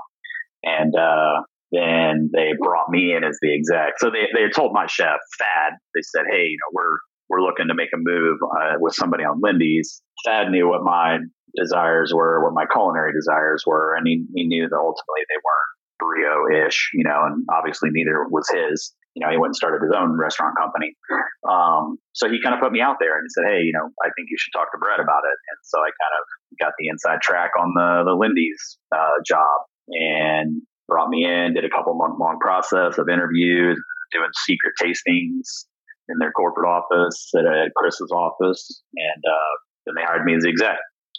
And 0.64 0.96
uh, 0.96 1.44
then 1.70 2.30
they 2.32 2.56
brought 2.58 2.88
me 2.88 3.14
in 3.14 3.22
as 3.22 3.38
the 3.42 3.54
exec. 3.54 3.98
So 3.98 4.10
they 4.10 4.26
they 4.32 4.48
told 4.48 4.72
my 4.72 4.86
chef 4.86 5.20
Thad. 5.38 5.76
They 5.94 6.00
said, 6.02 6.24
"Hey, 6.30 6.48
you 6.48 6.56
know, 6.56 6.72
we're 6.72 6.96
we're 7.28 7.44
looking 7.44 7.68
to 7.68 7.74
make 7.74 7.90
a 7.94 8.00
move 8.00 8.38
uh, 8.42 8.80
with 8.80 8.94
somebody 8.94 9.24
on 9.24 9.40
Lindey's." 9.42 10.02
Thad 10.24 10.50
knew 10.50 10.66
what 10.66 10.82
my 10.82 11.18
desires 11.54 12.12
were, 12.14 12.42
what 12.42 12.54
my 12.54 12.64
culinary 12.72 13.12
desires 13.12 13.62
were, 13.66 13.94
and 13.94 14.06
he, 14.06 14.24
he 14.34 14.46
knew 14.46 14.68
that 14.68 14.76
ultimately 14.76 15.22
they 15.28 15.38
weren't 15.38 15.74
Brio 15.98 16.66
ish, 16.66 16.90
you 16.94 17.04
know, 17.04 17.22
and 17.26 17.44
obviously 17.50 17.90
neither 17.92 18.26
was 18.30 18.48
his. 18.52 18.94
You 19.14 19.22
know, 19.22 19.30
he 19.30 19.38
went 19.38 19.54
and 19.54 19.56
started 19.56 19.78
his 19.78 19.94
own 19.94 20.18
restaurant 20.18 20.58
company. 20.58 20.98
Um, 21.46 22.02
so 22.18 22.26
he 22.26 22.42
kind 22.42 22.54
of 22.54 22.60
put 22.60 22.72
me 22.72 22.80
out 22.80 22.96
there 22.98 23.14
and 23.14 23.30
said, 23.30 23.44
Hey, 23.46 23.62
you 23.62 23.70
know, 23.70 23.86
I 24.02 24.10
think 24.16 24.26
you 24.26 24.36
should 24.38 24.50
talk 24.50 24.72
to 24.74 24.78
Brett 24.78 24.98
about 24.98 25.22
it. 25.22 25.38
And 25.54 25.58
so 25.62 25.78
I 25.78 25.90
kind 25.94 26.14
of 26.18 26.22
got 26.58 26.72
the 26.78 26.88
inside 26.88 27.22
track 27.22 27.52
on 27.54 27.70
the, 27.78 28.10
the 28.10 28.16
Lindey's 28.18 28.78
uh, 28.90 29.22
job 29.22 29.70
and 29.94 30.62
brought 30.88 31.10
me 31.10 31.24
in, 31.24 31.54
did 31.54 31.64
a 31.64 31.70
couple 31.70 31.94
month 31.94 32.18
long 32.18 32.38
process 32.40 32.98
of 32.98 33.08
interviews, 33.08 33.78
doing 34.10 34.30
secret 34.46 34.74
tastings 34.82 35.70
in 36.08 36.18
their 36.18 36.32
corporate 36.32 36.68
office 36.68 37.30
at, 37.38 37.46
at 37.46 37.70
Chris's 37.76 38.10
office. 38.10 38.82
And 38.96 39.22
uh, 39.22 39.54
then 39.86 39.94
they 39.96 40.04
hired 40.04 40.24
me 40.24 40.34
as 40.34 40.42
the 40.42 40.50
exec. 40.50 40.76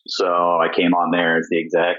So 0.07 0.27
I 0.27 0.67
came 0.75 0.93
on 0.93 1.11
there 1.11 1.37
as 1.37 1.47
the 1.49 1.59
exec. 1.59 1.97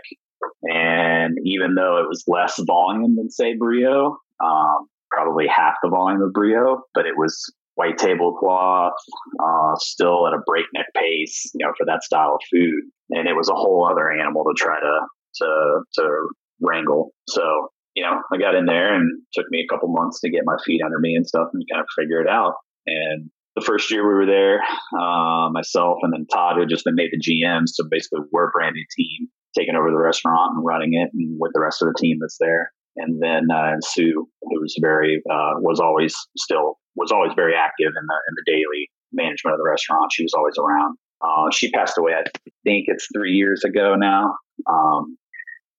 And 0.63 1.37
even 1.45 1.75
though 1.75 1.99
it 1.99 2.09
was 2.09 2.25
less 2.27 2.61
volume 2.67 3.17
than, 3.17 3.31
say, 3.31 3.57
Brio, 3.57 4.19
um, 4.45 4.89
probably 5.11 5.47
half 5.47 5.75
the 5.83 5.89
volume 5.89 6.23
of 6.23 6.33
Brio, 6.33 6.83
but 6.95 7.07
it 7.07 7.17
was 7.17 7.53
white 7.75 7.99
tablecloth, 7.99 8.95
uh, 9.39 9.75
still 9.77 10.27
at 10.27 10.33
a 10.33 10.43
breakneck 10.47 10.87
pace, 10.95 11.51
you 11.55 11.65
know, 11.65 11.73
for 11.77 11.85
that 11.87 12.03
style 12.03 12.35
of 12.35 12.41
food. 12.51 12.83
And 13.11 13.29
it 13.29 13.35
was 13.35 13.49
a 13.49 13.55
whole 13.55 13.89
other 13.91 14.11
animal 14.11 14.45
to 14.45 14.55
try 14.57 14.81
to, 14.81 15.01
to, 15.43 15.81
to 15.95 16.29
wrangle. 16.61 17.13
So, 17.29 17.69
you 17.95 18.03
know, 18.03 18.21
I 18.33 18.39
got 18.39 18.55
in 18.55 18.67
there 18.67 18.95
and 18.95 19.23
took 19.33 19.47
me 19.51 19.65
a 19.65 19.73
couple 19.73 19.89
months 19.89 20.21
to 20.21 20.31
get 20.31 20.43
my 20.45 20.57
feet 20.65 20.83
under 20.85 20.99
me 20.99 21.15
and 21.15 21.27
stuff 21.27 21.49
and 21.53 21.63
kind 21.71 21.81
of 21.81 21.87
figure 21.99 22.21
it 22.21 22.29
out. 22.29 22.55
And 22.87 23.31
the 23.57 23.63
first 23.63 23.91
year 23.91 24.07
we 24.07 24.15
were 24.15 24.27
there, 24.27 24.61
uh, 24.99 25.49
myself 25.51 25.99
and 26.03 26.13
then 26.13 26.27
Todd, 26.33 26.57
who 26.57 26.67
just 26.67 26.85
been 26.85 26.95
made 26.95 27.11
the 27.13 27.19
GM. 27.19 27.63
So 27.67 27.85
basically, 27.91 28.21
we're 28.33 28.49
a 28.49 28.51
brand 28.51 28.75
new 28.75 28.85
team 28.97 29.29
taking 29.57 29.75
over 29.75 29.91
the 29.91 29.99
restaurant 29.99 30.57
and 30.57 30.65
running 30.65 30.95
it, 30.95 31.11
and 31.13 31.37
with 31.39 31.53
the 31.55 31.61
rest 31.61 31.83
of 31.83 31.89
the 31.89 31.99
team 31.99 32.19
that's 32.21 32.39
there. 32.39 32.73
And 32.97 33.23
then 33.23 33.51
uh, 33.51 33.77
Sue, 33.81 34.27
who 34.43 34.61
was 34.61 34.77
very 34.81 35.23
uh, 35.31 35.61
was 35.61 35.81
always 35.81 36.15
still 36.37 36.79
was 36.95 37.13
always 37.13 37.33
very 37.37 37.55
active 37.55 37.89
in 37.89 38.07
the 38.07 38.19
in 38.29 38.35
the 38.37 38.45
daily 38.47 38.91
management 39.13 39.55
of 39.55 39.59
the 39.59 39.69
restaurant. 39.69 40.13
She 40.13 40.23
was 40.23 40.35
always 40.35 40.57
around. 40.59 40.97
Uh, 41.23 41.51
she 41.53 41.71
passed 41.71 41.97
away, 41.99 42.13
I 42.13 42.25
think 42.65 42.85
it's 42.89 43.09
three 43.15 43.33
years 43.33 43.65
ago 43.65 43.95
now. 43.97 44.37
Um, 44.69 45.17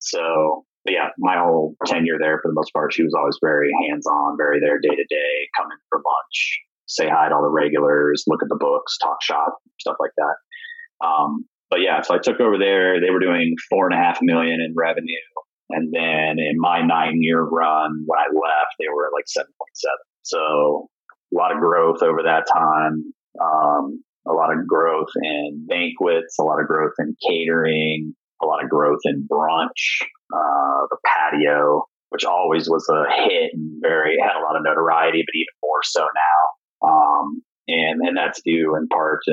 so, 0.00 0.64
yeah, 0.88 1.08
my 1.18 1.38
whole 1.38 1.76
tenure 1.86 2.18
there, 2.18 2.40
for 2.42 2.48
the 2.48 2.54
most 2.54 2.72
part, 2.72 2.92
she 2.92 3.04
was 3.04 3.14
always 3.14 3.38
very 3.40 3.70
hands 3.88 4.06
on, 4.06 4.36
very 4.36 4.58
there 4.60 4.78
day 4.80 4.94
to 4.94 5.04
day, 5.08 5.48
come 5.56 5.70
in 5.70 5.78
for 5.88 5.98
lunch, 5.98 6.60
say 6.86 7.08
hi 7.08 7.28
to 7.28 7.34
all 7.34 7.42
the 7.42 7.50
regulars, 7.50 8.24
look 8.26 8.42
at 8.42 8.48
the 8.48 8.56
books, 8.58 8.98
talk 8.98 9.22
shop, 9.22 9.58
stuff 9.78 9.96
like 10.00 10.12
that. 10.16 11.06
Um, 11.06 11.44
but 11.70 11.80
yeah, 11.80 12.00
so 12.02 12.14
I 12.14 12.18
took 12.18 12.40
over 12.40 12.58
there. 12.58 13.00
They 13.00 13.10
were 13.10 13.20
doing 13.20 13.54
four 13.68 13.86
and 13.86 13.94
a 13.94 14.02
half 14.02 14.18
million 14.22 14.60
in 14.60 14.74
revenue. 14.76 15.14
And 15.70 15.92
then 15.92 16.38
in 16.38 16.56
my 16.56 16.80
nine 16.80 17.18
year 17.20 17.42
run, 17.42 18.04
when 18.06 18.18
I 18.18 18.32
left, 18.32 18.74
they 18.78 18.86
were 18.88 19.06
at 19.06 19.12
like 19.12 19.26
7.7. 19.26 19.44
So 20.22 20.88
a 21.32 21.36
lot 21.36 21.52
of 21.52 21.60
growth 21.60 22.02
over 22.02 22.22
that 22.24 22.46
time. 22.50 23.12
Um, 23.40 24.02
a 24.26 24.32
lot 24.32 24.52
of 24.52 24.66
growth 24.66 25.08
in 25.22 25.66
banquets, 25.68 26.36
a 26.38 26.42
lot 26.42 26.60
of 26.60 26.66
growth 26.66 26.92
in 26.98 27.16
catering, 27.26 28.14
a 28.42 28.46
lot 28.46 28.62
of 28.62 28.70
growth 28.70 29.00
in 29.04 29.26
brunch, 29.30 30.02
uh, 30.34 30.86
the 30.90 30.96
patio, 31.04 31.84
which 32.10 32.24
always 32.24 32.68
was 32.68 32.86
a 32.90 33.04
hit 33.22 33.52
and 33.52 33.80
very 33.80 34.16
had 34.20 34.38
a 34.38 34.44
lot 34.44 34.56
of 34.56 34.62
notoriety, 34.64 35.22
but 35.26 35.34
even 35.34 35.54
more 35.62 35.80
so 35.82 36.00
now. 36.00 36.88
Um, 36.88 37.42
and 37.68 38.00
and 38.00 38.16
that's 38.16 38.40
due 38.42 38.74
in 38.76 38.88
part 38.88 39.20
to 39.24 39.32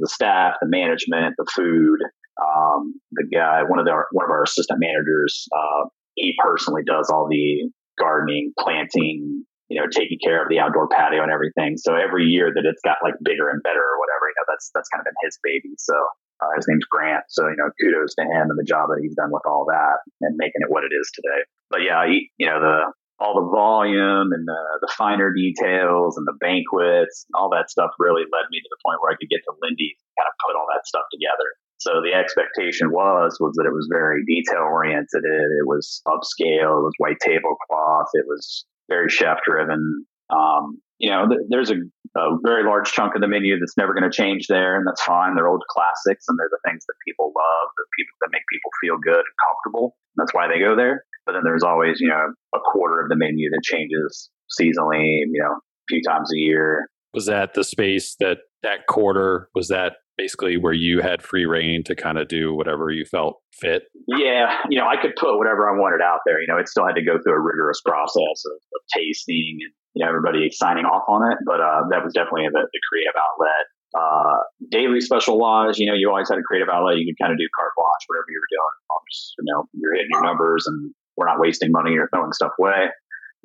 the 0.00 0.08
staff, 0.08 0.54
the 0.62 0.68
management, 0.68 1.34
the 1.36 1.46
food. 1.54 1.98
Um, 2.40 2.94
the 3.12 3.28
guy, 3.28 3.62
one 3.62 3.78
of 3.78 3.84
the 3.84 3.92
one 4.12 4.24
of 4.24 4.30
our 4.30 4.44
assistant 4.44 4.80
managers, 4.80 5.46
uh, 5.54 5.84
he 6.14 6.34
personally 6.42 6.82
does 6.86 7.10
all 7.10 7.28
the 7.28 7.68
gardening, 7.98 8.52
planting, 8.58 9.44
you 9.68 9.80
know, 9.80 9.86
taking 9.90 10.18
care 10.22 10.42
of 10.42 10.48
the 10.48 10.58
outdoor 10.58 10.88
patio 10.88 11.22
and 11.22 11.30
everything. 11.30 11.76
So 11.76 11.94
every 11.94 12.24
year 12.24 12.50
that 12.54 12.64
it's 12.64 12.80
got 12.84 12.96
like 13.02 13.14
bigger 13.22 13.50
and 13.50 13.62
better 13.62 13.84
or 13.84 13.98
whatever, 14.00 14.28
you 14.28 14.36
know, 14.40 14.46
that's 14.48 14.70
that's 14.74 14.88
kind 14.88 15.00
of 15.00 15.04
been 15.04 15.20
his 15.24 15.38
baby. 15.44 15.74
So 15.76 15.94
uh, 16.40 16.56
his 16.56 16.66
name's 16.68 16.84
Grant. 16.88 17.24
So 17.28 17.48
you 17.48 17.56
know, 17.56 17.68
kudos 17.80 18.14
to 18.16 18.22
him 18.22 18.48
and 18.48 18.58
the 18.58 18.64
job 18.64 18.88
that 18.88 19.00
he's 19.02 19.14
done 19.14 19.30
with 19.30 19.44
all 19.44 19.66
that 19.68 20.00
and 20.22 20.36
making 20.36 20.64
it 20.64 20.70
what 20.70 20.84
it 20.84 20.92
is 20.94 21.10
today. 21.14 21.44
But 21.70 21.82
yeah, 21.82 22.06
he, 22.06 22.30
you 22.38 22.46
know, 22.46 22.60
the 22.60 22.92
all 23.20 23.38
the 23.38 23.50
volume 23.50 24.32
and 24.32 24.46
the, 24.46 24.62
the 24.80 24.92
finer 24.96 25.32
details 25.32 26.16
and 26.16 26.26
the 26.26 26.36
banquets, 26.40 27.26
all 27.34 27.50
that 27.50 27.70
stuff 27.70 27.90
really 27.98 28.22
led 28.32 28.46
me 28.50 28.58
to 28.58 28.70
the 28.70 28.82
point 28.84 28.98
where 29.00 29.12
I 29.12 29.16
could 29.16 29.30
get 29.30 29.44
to 29.46 29.54
Lindey 29.62 29.94
and 29.94 30.12
kind 30.18 30.28
of 30.30 30.34
put 30.42 30.56
all 30.56 30.66
that 30.74 30.86
stuff 30.86 31.06
together. 31.12 31.48
So 31.82 31.98
the 31.98 32.14
expectation 32.14 32.94
was 32.94 33.38
was 33.40 33.58
that 33.58 33.66
it 33.66 33.74
was 33.74 33.90
very 33.90 34.22
detail 34.24 34.62
oriented. 34.62 35.26
It, 35.26 35.50
it 35.58 35.66
was 35.66 36.00
upscale. 36.06 36.78
It 36.78 36.86
was 36.86 36.94
white 36.98 37.18
tablecloth. 37.20 38.10
It 38.14 38.26
was 38.26 38.64
very 38.88 39.08
chef 39.10 39.42
driven. 39.44 40.06
Um, 40.30 40.78
you 41.02 41.10
know, 41.10 41.26
th- 41.26 41.42
there's 41.50 41.70
a, 41.70 41.82
a, 42.16 42.38
very 42.46 42.62
large 42.62 42.92
chunk 42.92 43.16
of 43.16 43.20
the 43.20 43.26
menu 43.26 43.58
that's 43.58 43.76
never 43.76 43.92
going 43.92 44.08
to 44.08 44.14
change 44.14 44.46
there, 44.46 44.78
and 44.78 44.86
that's 44.86 45.02
fine. 45.02 45.34
They're 45.34 45.50
old 45.50 45.64
classics, 45.68 46.24
and 46.28 46.38
they're 46.38 46.54
the 46.54 46.62
things 46.64 46.86
that 46.86 46.94
people 47.04 47.34
love, 47.34 47.66
the 47.76 47.84
people 47.98 48.14
that 48.22 48.30
make 48.30 48.46
people 48.46 48.70
feel 48.80 48.96
good 49.02 49.26
and 49.26 49.36
comfortable. 49.42 49.98
And 50.14 50.22
that's 50.22 50.32
why 50.32 50.46
they 50.46 50.62
go 50.62 50.76
there. 50.76 51.04
But 51.26 51.32
then 51.32 51.42
there's 51.44 51.62
always, 51.62 51.98
you 52.00 52.08
know, 52.08 52.32
a 52.54 52.58
quarter 52.72 53.00
of 53.00 53.08
the 53.08 53.16
menu 53.16 53.50
that 53.50 53.62
changes 53.64 54.30
seasonally, 54.60 55.20
you 55.30 55.40
know, 55.42 55.52
a 55.52 55.86
few 55.88 56.02
times 56.06 56.30
a 56.32 56.38
year. 56.38 56.88
Was 57.14 57.26
that 57.26 57.54
the 57.54 57.64
space 57.64 58.16
that 58.20 58.38
that 58.62 58.86
quarter 58.88 59.48
was 59.54 59.68
that 59.68 59.94
basically 60.16 60.56
where 60.56 60.72
you 60.72 61.00
had 61.00 61.22
free 61.22 61.46
reign 61.46 61.82
to 61.84 61.94
kind 61.94 62.18
of 62.18 62.28
do 62.28 62.54
whatever 62.54 62.90
you 62.90 63.04
felt 63.04 63.40
fit? 63.52 63.84
Yeah, 64.06 64.56
you 64.68 64.78
know, 64.78 64.86
I 64.86 65.00
could 65.00 65.16
put 65.16 65.36
whatever 65.38 65.68
I 65.68 65.78
wanted 65.78 66.02
out 66.02 66.20
there. 66.26 66.40
You 66.40 66.46
know, 66.48 66.58
it 66.58 66.68
still 66.68 66.86
had 66.86 66.94
to 66.94 67.04
go 67.04 67.18
through 67.22 67.34
a 67.34 67.40
rigorous 67.40 67.80
process 67.80 68.44
of, 68.46 68.56
of 68.56 68.80
tasting 68.94 69.58
and 69.60 69.72
you 69.94 70.04
know 70.04 70.08
everybody 70.08 70.50
signing 70.50 70.84
off 70.84 71.04
on 71.08 71.30
it. 71.30 71.38
But 71.44 71.60
uh, 71.60 71.88
that 71.90 72.04
was 72.04 72.12
definitely 72.14 72.48
the, 72.52 72.64
the 72.72 72.80
creative 72.88 73.16
outlet. 73.16 73.66
Uh, 73.92 74.40
daily 74.70 75.00
special 75.02 75.36
laws, 75.36 75.78
you 75.78 75.84
know, 75.84 75.92
you 75.92 76.08
always 76.08 76.28
had 76.28 76.38
a 76.38 76.46
creative 76.48 76.68
outlet. 76.72 76.96
You 76.96 77.12
could 77.12 77.20
kind 77.20 77.32
of 77.32 77.36
do 77.36 77.44
carte 77.52 77.76
blanche, 77.76 78.04
whatever 78.08 78.30
you 78.32 78.40
were 78.40 78.48
doing. 78.48 78.74
Just, 79.12 79.36
you 79.36 79.44
know, 79.44 79.68
you're 79.76 79.92
hitting 79.92 80.16
your 80.16 80.24
numbers 80.24 80.64
and 80.66 80.94
we're 81.16 81.26
not 81.26 81.40
wasting 81.40 81.72
money 81.72 81.96
or 81.96 82.08
throwing 82.12 82.32
stuff 82.32 82.52
away. 82.58 82.90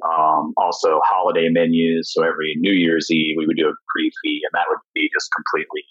Um, 0.05 0.53
also, 0.57 0.99
holiday 1.03 1.49
menus. 1.49 2.13
So 2.13 2.23
every 2.23 2.55
New 2.57 2.73
Year's 2.73 3.09
Eve, 3.09 3.35
we 3.37 3.47
would 3.47 3.57
do 3.57 3.67
a 3.67 3.73
prix 3.93 4.11
fixe, 4.23 4.45
and 4.45 4.53
that 4.53 4.65
would 4.69 4.79
be 4.93 5.09
just 5.13 5.29
completely 5.35 5.81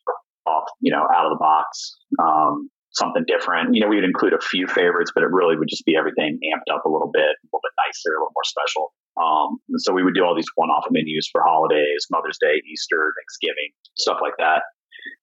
off, 0.46 0.70
you 0.80 0.92
know, 0.92 1.06
out 1.14 1.26
of 1.26 1.30
the 1.30 1.40
box. 1.40 1.96
Um, 2.22 2.70
something 2.92 3.24
different. 3.26 3.74
You 3.74 3.82
know, 3.82 3.88
we 3.88 3.96
would 3.96 4.04
include 4.04 4.32
a 4.32 4.40
few 4.40 4.66
favorites, 4.66 5.12
but 5.14 5.22
it 5.22 5.30
really 5.30 5.56
would 5.56 5.68
just 5.68 5.84
be 5.84 5.96
everything 5.96 6.38
amped 6.48 6.72
up 6.72 6.86
a 6.86 6.88
little 6.88 7.10
bit, 7.12 7.28
a 7.28 7.46
little 7.52 7.60
bit 7.60 7.76
nicer, 7.84 8.16
a 8.16 8.20
little 8.20 8.32
more 8.32 8.48
special. 8.48 8.94
Um, 9.20 9.58
so 9.78 9.92
we 9.92 10.02
would 10.02 10.14
do 10.14 10.24
all 10.24 10.34
these 10.34 10.48
one-off 10.54 10.86
menus 10.90 11.28
for 11.30 11.42
holidays, 11.44 12.06
Mother's 12.10 12.38
Day, 12.40 12.62
Easter, 12.70 13.12
Thanksgiving, 13.20 13.70
stuff 13.96 14.18
like 14.22 14.34
that. 14.38 14.62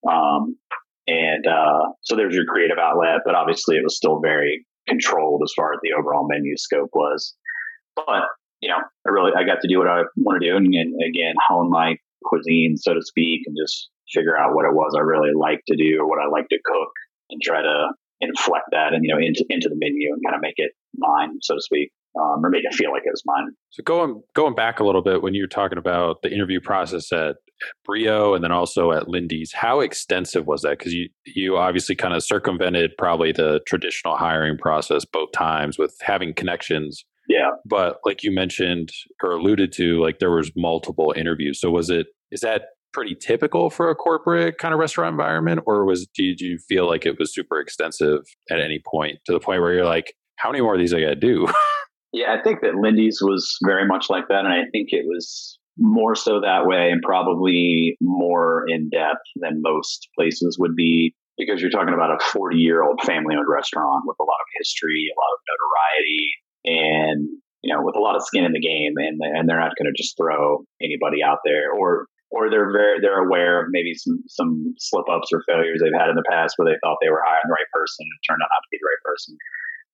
Um, 0.09 0.57
and 1.07 1.45
uh, 1.47 1.93
so 2.01 2.15
there's 2.15 2.35
your 2.35 2.45
creative 2.45 2.77
outlet, 2.77 3.21
but 3.25 3.35
obviously 3.35 3.75
it 3.75 3.83
was 3.83 3.97
still 3.97 4.19
very 4.19 4.65
controlled 4.87 5.41
as 5.43 5.53
far 5.55 5.73
as 5.73 5.79
the 5.83 5.93
overall 5.97 6.27
menu 6.27 6.57
scope 6.57 6.89
was. 6.93 7.35
But 7.95 8.27
you 8.61 8.69
know, 8.69 8.79
I 8.79 9.09
really 9.09 9.31
I 9.37 9.43
got 9.43 9.61
to 9.61 9.67
do 9.67 9.79
what 9.79 9.87
I 9.87 10.03
want 10.17 10.41
to 10.41 10.49
do, 10.49 10.55
and, 10.55 10.73
and 10.73 10.93
again 11.03 11.35
hone 11.47 11.69
my 11.69 11.97
cuisine, 12.23 12.77
so 12.77 12.93
to 12.93 13.01
speak, 13.01 13.41
and 13.45 13.55
just 13.61 13.89
figure 14.13 14.37
out 14.37 14.55
what 14.55 14.65
it 14.65 14.73
was 14.73 14.95
I 14.95 15.01
really 15.01 15.33
like 15.35 15.61
to 15.67 15.75
do 15.75 15.99
or 15.99 16.07
what 16.07 16.19
I 16.19 16.27
like 16.27 16.47
to 16.49 16.59
cook, 16.63 16.91
and 17.29 17.41
try 17.41 17.61
to 17.61 17.89
inflect 18.21 18.65
that 18.71 18.93
and 18.93 19.03
you 19.03 19.13
know 19.13 19.19
into 19.19 19.43
into 19.49 19.69
the 19.69 19.75
menu 19.75 20.13
and 20.13 20.21
kind 20.25 20.35
of 20.35 20.41
make 20.41 20.55
it 20.57 20.71
mine, 20.95 21.37
so 21.41 21.55
to 21.55 21.61
speak. 21.61 21.91
Um, 22.15 22.45
or 22.45 22.49
make 22.51 22.63
it 22.63 22.75
feel 22.75 22.91
like 22.91 23.01
it 23.05 23.11
was 23.11 23.23
mine. 23.25 23.47
So 23.71 23.81
going 23.83 24.21
going 24.35 24.53
back 24.53 24.79
a 24.79 24.83
little 24.83 25.01
bit 25.01 25.23
when 25.23 25.33
you 25.33 25.43
were 25.43 25.47
talking 25.47 25.79
about 25.79 26.21
the 26.21 26.31
interview 26.31 26.59
process 26.59 27.11
at 27.11 27.37
Brio 27.85 28.33
and 28.33 28.43
then 28.43 28.51
also 28.51 28.91
at 28.91 29.07
Lindey's. 29.07 29.51
How 29.53 29.79
extensive 29.79 30.45
was 30.45 30.61
that? 30.61 30.77
Because 30.77 30.93
you 30.93 31.09
you 31.25 31.57
obviously 31.57 31.95
kind 31.95 32.13
of 32.13 32.23
circumvented 32.23 32.91
probably 32.97 33.31
the 33.31 33.61
traditional 33.67 34.15
hiring 34.15 34.57
process 34.57 35.05
both 35.05 35.31
times 35.31 35.77
with 35.77 35.95
having 36.01 36.33
connections. 36.33 37.03
Yeah. 37.27 37.51
But 37.65 37.97
like 38.05 38.23
you 38.23 38.31
mentioned 38.31 38.91
or 39.23 39.31
alluded 39.31 39.71
to, 39.73 40.01
like 40.01 40.19
there 40.19 40.31
was 40.31 40.51
multiple 40.55 41.13
interviews. 41.15 41.59
So 41.59 41.71
was 41.71 41.89
it 41.89 42.07
is 42.31 42.41
that 42.41 42.63
pretty 42.93 43.15
typical 43.15 43.69
for 43.69 43.89
a 43.89 43.95
corporate 43.95 44.57
kind 44.57 44.73
of 44.73 44.79
restaurant 44.79 45.13
environment, 45.13 45.61
or 45.65 45.85
was 45.85 46.07
did 46.15 46.39
you 46.39 46.57
feel 46.57 46.87
like 46.87 47.05
it 47.05 47.17
was 47.17 47.33
super 47.33 47.59
extensive 47.59 48.19
at 48.51 48.59
any 48.59 48.81
point 48.85 49.19
to 49.25 49.31
the 49.31 49.39
point 49.39 49.61
where 49.61 49.73
you're 49.73 49.85
like, 49.85 50.13
how 50.37 50.51
many 50.51 50.61
more 50.61 50.75
of 50.75 50.79
these 50.79 50.93
I 50.93 51.01
got 51.01 51.09
to 51.09 51.15
do? 51.15 51.47
yeah, 52.13 52.35
I 52.39 52.41
think 52.41 52.61
that 52.61 52.75
Lindey's 52.75 53.19
was 53.21 53.57
very 53.65 53.87
much 53.87 54.09
like 54.09 54.27
that, 54.29 54.45
and 54.45 54.53
I 54.53 54.69
think 54.71 54.89
it 54.91 55.05
was 55.05 55.57
more 55.77 56.13
so 56.15 56.39
that 56.39 56.67
way 56.67 56.91
and 56.91 57.01
probably 57.01 57.97
more 57.99 58.63
in 58.67 58.89
depth 58.89 59.25
than 59.37 59.61
most 59.63 60.07
places 60.15 60.57
would 60.59 60.75
be. 60.75 61.15
because 61.35 61.59
you're 61.59 61.71
talking 61.71 61.95
about 61.95 62.13
a 62.13 62.23
40 62.31 62.57
year 62.57 62.83
old 62.83 63.01
family 63.01 63.35
owned 63.35 63.49
restaurant 63.49 64.03
with 64.05 64.17
a 64.19 64.23
lot 64.23 64.37
of 64.37 64.47
history, 64.59 65.09
a 65.09 65.17
lot 65.19 65.33
of 65.33 65.39
notoriety, 65.49 66.29
and 66.65 67.29
you 67.63 67.73
know, 67.73 67.81
with 67.81 67.95
a 67.95 67.99
lot 67.99 68.15
of 68.15 68.21
skin 68.23 68.43
in 68.43 68.51
the 68.53 68.59
game, 68.61 68.93
and 68.97 69.19
and 69.19 69.49
they're 69.49 69.59
not 69.59 69.73
going 69.77 69.89
to 69.91 69.97
just 69.97 70.15
throw 70.15 70.63
anybody 70.81 71.23
out 71.23 71.39
there, 71.43 71.71
or 71.73 72.05
or 72.29 72.49
they're 72.49 72.71
very 72.71 72.99
they're 73.01 73.25
aware 73.25 73.61
of 73.63 73.67
maybe 73.71 73.93
some 73.95 74.21
some 74.27 74.75
slip 74.77 75.09
ups 75.09 75.29
or 75.33 75.41
failures 75.47 75.81
they've 75.81 75.97
had 75.97 76.09
in 76.09 76.15
the 76.15 76.29
past 76.29 76.53
where 76.57 76.69
they 76.69 76.77
thought 76.83 76.97
they 77.01 77.09
were 77.09 77.23
hiring 77.25 77.47
the 77.47 77.53
right 77.53 77.71
person 77.73 78.05
and 78.05 78.19
turned 78.27 78.41
out 78.43 78.53
not 78.53 78.61
to 78.61 78.71
be 78.71 78.77
the 78.77 78.89
right 78.89 79.03
person. 79.05 79.37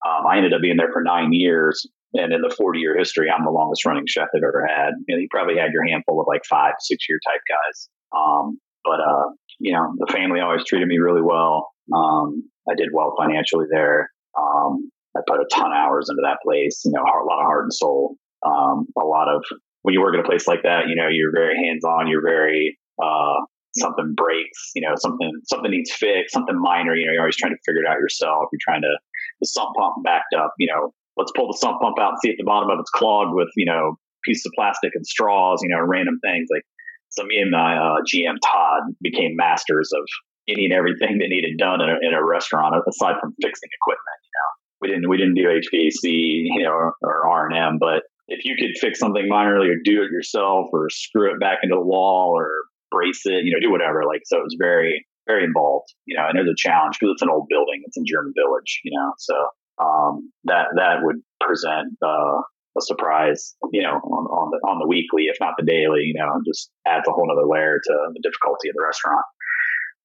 Um, 0.08 0.28
I 0.28 0.38
ended 0.38 0.54
up 0.54 0.62
being 0.62 0.78
there 0.78 0.92
for 0.92 1.04
nine 1.04 1.32
years, 1.32 1.86
and 2.14 2.34
in 2.34 2.42
the 2.42 2.54
40 2.56 2.80
year 2.80 2.98
history, 2.98 3.30
I'm 3.30 3.46
the 3.46 3.52
longest 3.52 3.86
running 3.86 4.06
chef 4.08 4.30
they've 4.34 4.44
ever 4.44 4.66
had. 4.66 4.94
You, 5.08 5.16
know, 5.16 5.22
you 5.22 5.28
probably 5.30 5.58
had 5.58 5.72
your 5.72 5.86
handful 5.86 6.20
of 6.20 6.28
like 6.28 6.42
five, 6.50 6.74
six 6.80 7.06
year 7.08 7.20
type 7.26 7.42
guys. 7.48 7.90
Um, 8.16 8.60
but, 8.84 9.00
uh, 9.00 9.30
you 9.60 9.74
know, 9.74 9.94
the 9.98 10.12
family 10.12 10.40
always 10.40 10.66
treated 10.66 10.88
me 10.88 10.98
really 10.98 11.22
well. 11.22 11.70
Um, 11.94 12.50
I 12.70 12.76
did 12.76 12.90
well 12.94 13.14
financially 13.18 13.66
there. 13.72 14.10
Um, 14.38 14.90
I 15.16 15.22
put 15.28 15.42
a 15.42 15.46
ton 15.52 15.72
of 15.72 15.76
hours 15.76 16.08
into 16.10 16.22
that 16.24 16.38
place, 16.44 16.82
you 16.86 16.92
know, 16.92 17.02
a 17.02 17.26
lot 17.26 17.42
of 17.42 17.46
heart 17.46 17.64
and 17.64 17.74
soul. 17.74 18.16
Um, 18.46 18.88
a 18.98 19.06
lot 19.06 19.28
of, 19.28 19.44
when 19.82 19.94
you 19.94 20.02
work 20.02 20.14
at 20.14 20.22
a 20.22 20.28
place 20.28 20.48
like 20.48 20.64
that, 20.64 20.88
you 20.88 20.96
know, 20.96 21.08
you're 21.10 21.32
very 21.32 21.56
hands 21.58 21.84
on, 21.84 22.08
you're 22.08 22.24
very, 22.24 22.78
uh, 23.02 23.36
something 23.78 24.14
breaks, 24.16 24.72
you 24.76 24.82
know, 24.82 24.96
something, 24.96 25.32
something 25.46 25.72
needs 25.72 25.92
fixed, 25.92 26.34
something 26.34 26.60
minor, 26.60 26.96
you 26.96 27.06
know, 27.06 27.14
you're 27.14 27.22
always 27.22 27.36
trying 27.36 27.54
to 27.54 27.60
figure 27.66 27.82
it 27.82 27.88
out 27.88 28.00
yourself. 28.00 28.46
You're 28.52 28.60
trying 28.64 28.82
to, 28.82 28.98
the 29.42 29.48
sump 29.48 29.76
pump 29.78 30.04
backed 30.04 30.34
up, 30.38 30.54
you 30.58 30.68
know, 30.68 30.94
let's 31.20 31.32
pull 31.36 31.48
the 31.48 31.58
sump 31.60 31.82
pump 31.82 32.00
out 32.00 32.16
and 32.16 32.20
see 32.24 32.30
if 32.30 32.38
the 32.38 32.48
bottom 32.48 32.70
of 32.70 32.80
it's 32.80 32.90
clogged 32.90 33.36
with, 33.36 33.50
you 33.56 33.66
know, 33.66 34.00
pieces 34.24 34.46
of 34.46 34.54
plastic 34.56 34.92
and 34.96 35.06
straws, 35.06 35.60
you 35.62 35.70
know, 35.70 35.84
random 35.84 36.20
things. 36.24 36.48
Like, 36.50 36.64
so 37.10 37.24
me 37.24 37.38
and 37.40 37.52
my 37.52 37.76
uh, 37.76 37.98
GM 38.08 38.38
Todd 38.40 38.96
became 39.02 39.36
masters 39.36 39.92
of 39.94 40.04
any 40.48 40.66
and 40.66 40.74
everything 40.74 41.20
that 41.20 41.28
needed 41.28 41.58
done 41.58 41.82
in 41.82 41.90
a, 41.90 41.98
in 42.02 42.14
a 42.14 42.24
restaurant, 42.24 42.76
aside 42.88 43.20
from 43.20 43.36
fixing 43.42 43.70
equipment. 43.70 44.20
You 44.24 44.34
know, 44.34 44.50
we 44.82 44.88
didn't 44.88 45.10
we 45.10 45.18
didn't 45.18 45.36
do 45.36 45.44
HVAC, 45.44 46.08
you 46.56 46.64
know, 46.64 46.92
or 47.02 47.28
R 47.28 47.48
and 47.48 47.58
M, 47.58 47.78
but 47.80 48.04
if 48.30 48.46
you 48.46 48.56
could 48.56 48.78
fix 48.80 49.00
something 49.00 49.28
minorly 49.30 49.70
or 49.70 49.78
do 49.84 50.04
it 50.04 50.12
yourself 50.12 50.68
or 50.72 50.90
screw 50.90 51.34
it 51.34 51.40
back 51.40 51.60
into 51.64 51.76
the 51.76 51.82
wall 51.82 52.32
or 52.36 52.50
brace 52.92 53.26
it, 53.26 53.44
you 53.44 53.52
know, 53.52 53.60
do 53.60 53.72
whatever. 53.72 54.06
Like, 54.06 54.22
so 54.26 54.38
it 54.38 54.44
was 54.44 54.56
very, 54.58 55.06
very 55.28 55.44
involved, 55.44 55.90
you 56.06 56.16
know, 56.16 56.26
and 56.28 56.38
there's 56.38 56.50
a 56.50 56.58
challenge 56.58 56.98
because 57.00 57.14
it's 57.14 57.22
an 57.22 57.30
old 57.30 57.48
building. 57.50 57.82
It's 57.86 57.98
in 57.98 58.06
German 58.06 58.34
Village, 58.38 58.82
you 58.84 58.92
know, 58.96 59.14
so 59.18 59.34
um, 59.80 60.32
that 60.46 60.68
that 60.76 61.00
would 61.02 61.18
present 61.40 61.96
uh, 62.04 62.42
a 62.78 62.82
surprise, 62.82 63.56
you 63.72 63.82
know, 63.82 63.96
on, 64.04 64.24
on 64.28 64.52
the 64.52 64.60
on 64.68 64.80
the 64.80 64.88
weekly, 64.88 65.26
if 65.26 65.38
not 65.40 65.56
the 65.58 65.66
daily, 65.66 66.12
you 66.12 66.16
know, 66.16 66.42
just 66.46 66.70
adds 66.86 67.08
a 67.08 67.12
whole 67.12 67.28
other 67.32 67.48
layer 67.48 67.80
to 67.84 67.94
the 68.14 68.22
difficulty 68.22 68.70
of 68.70 68.76
the 68.76 68.84
restaurant. 68.84 69.26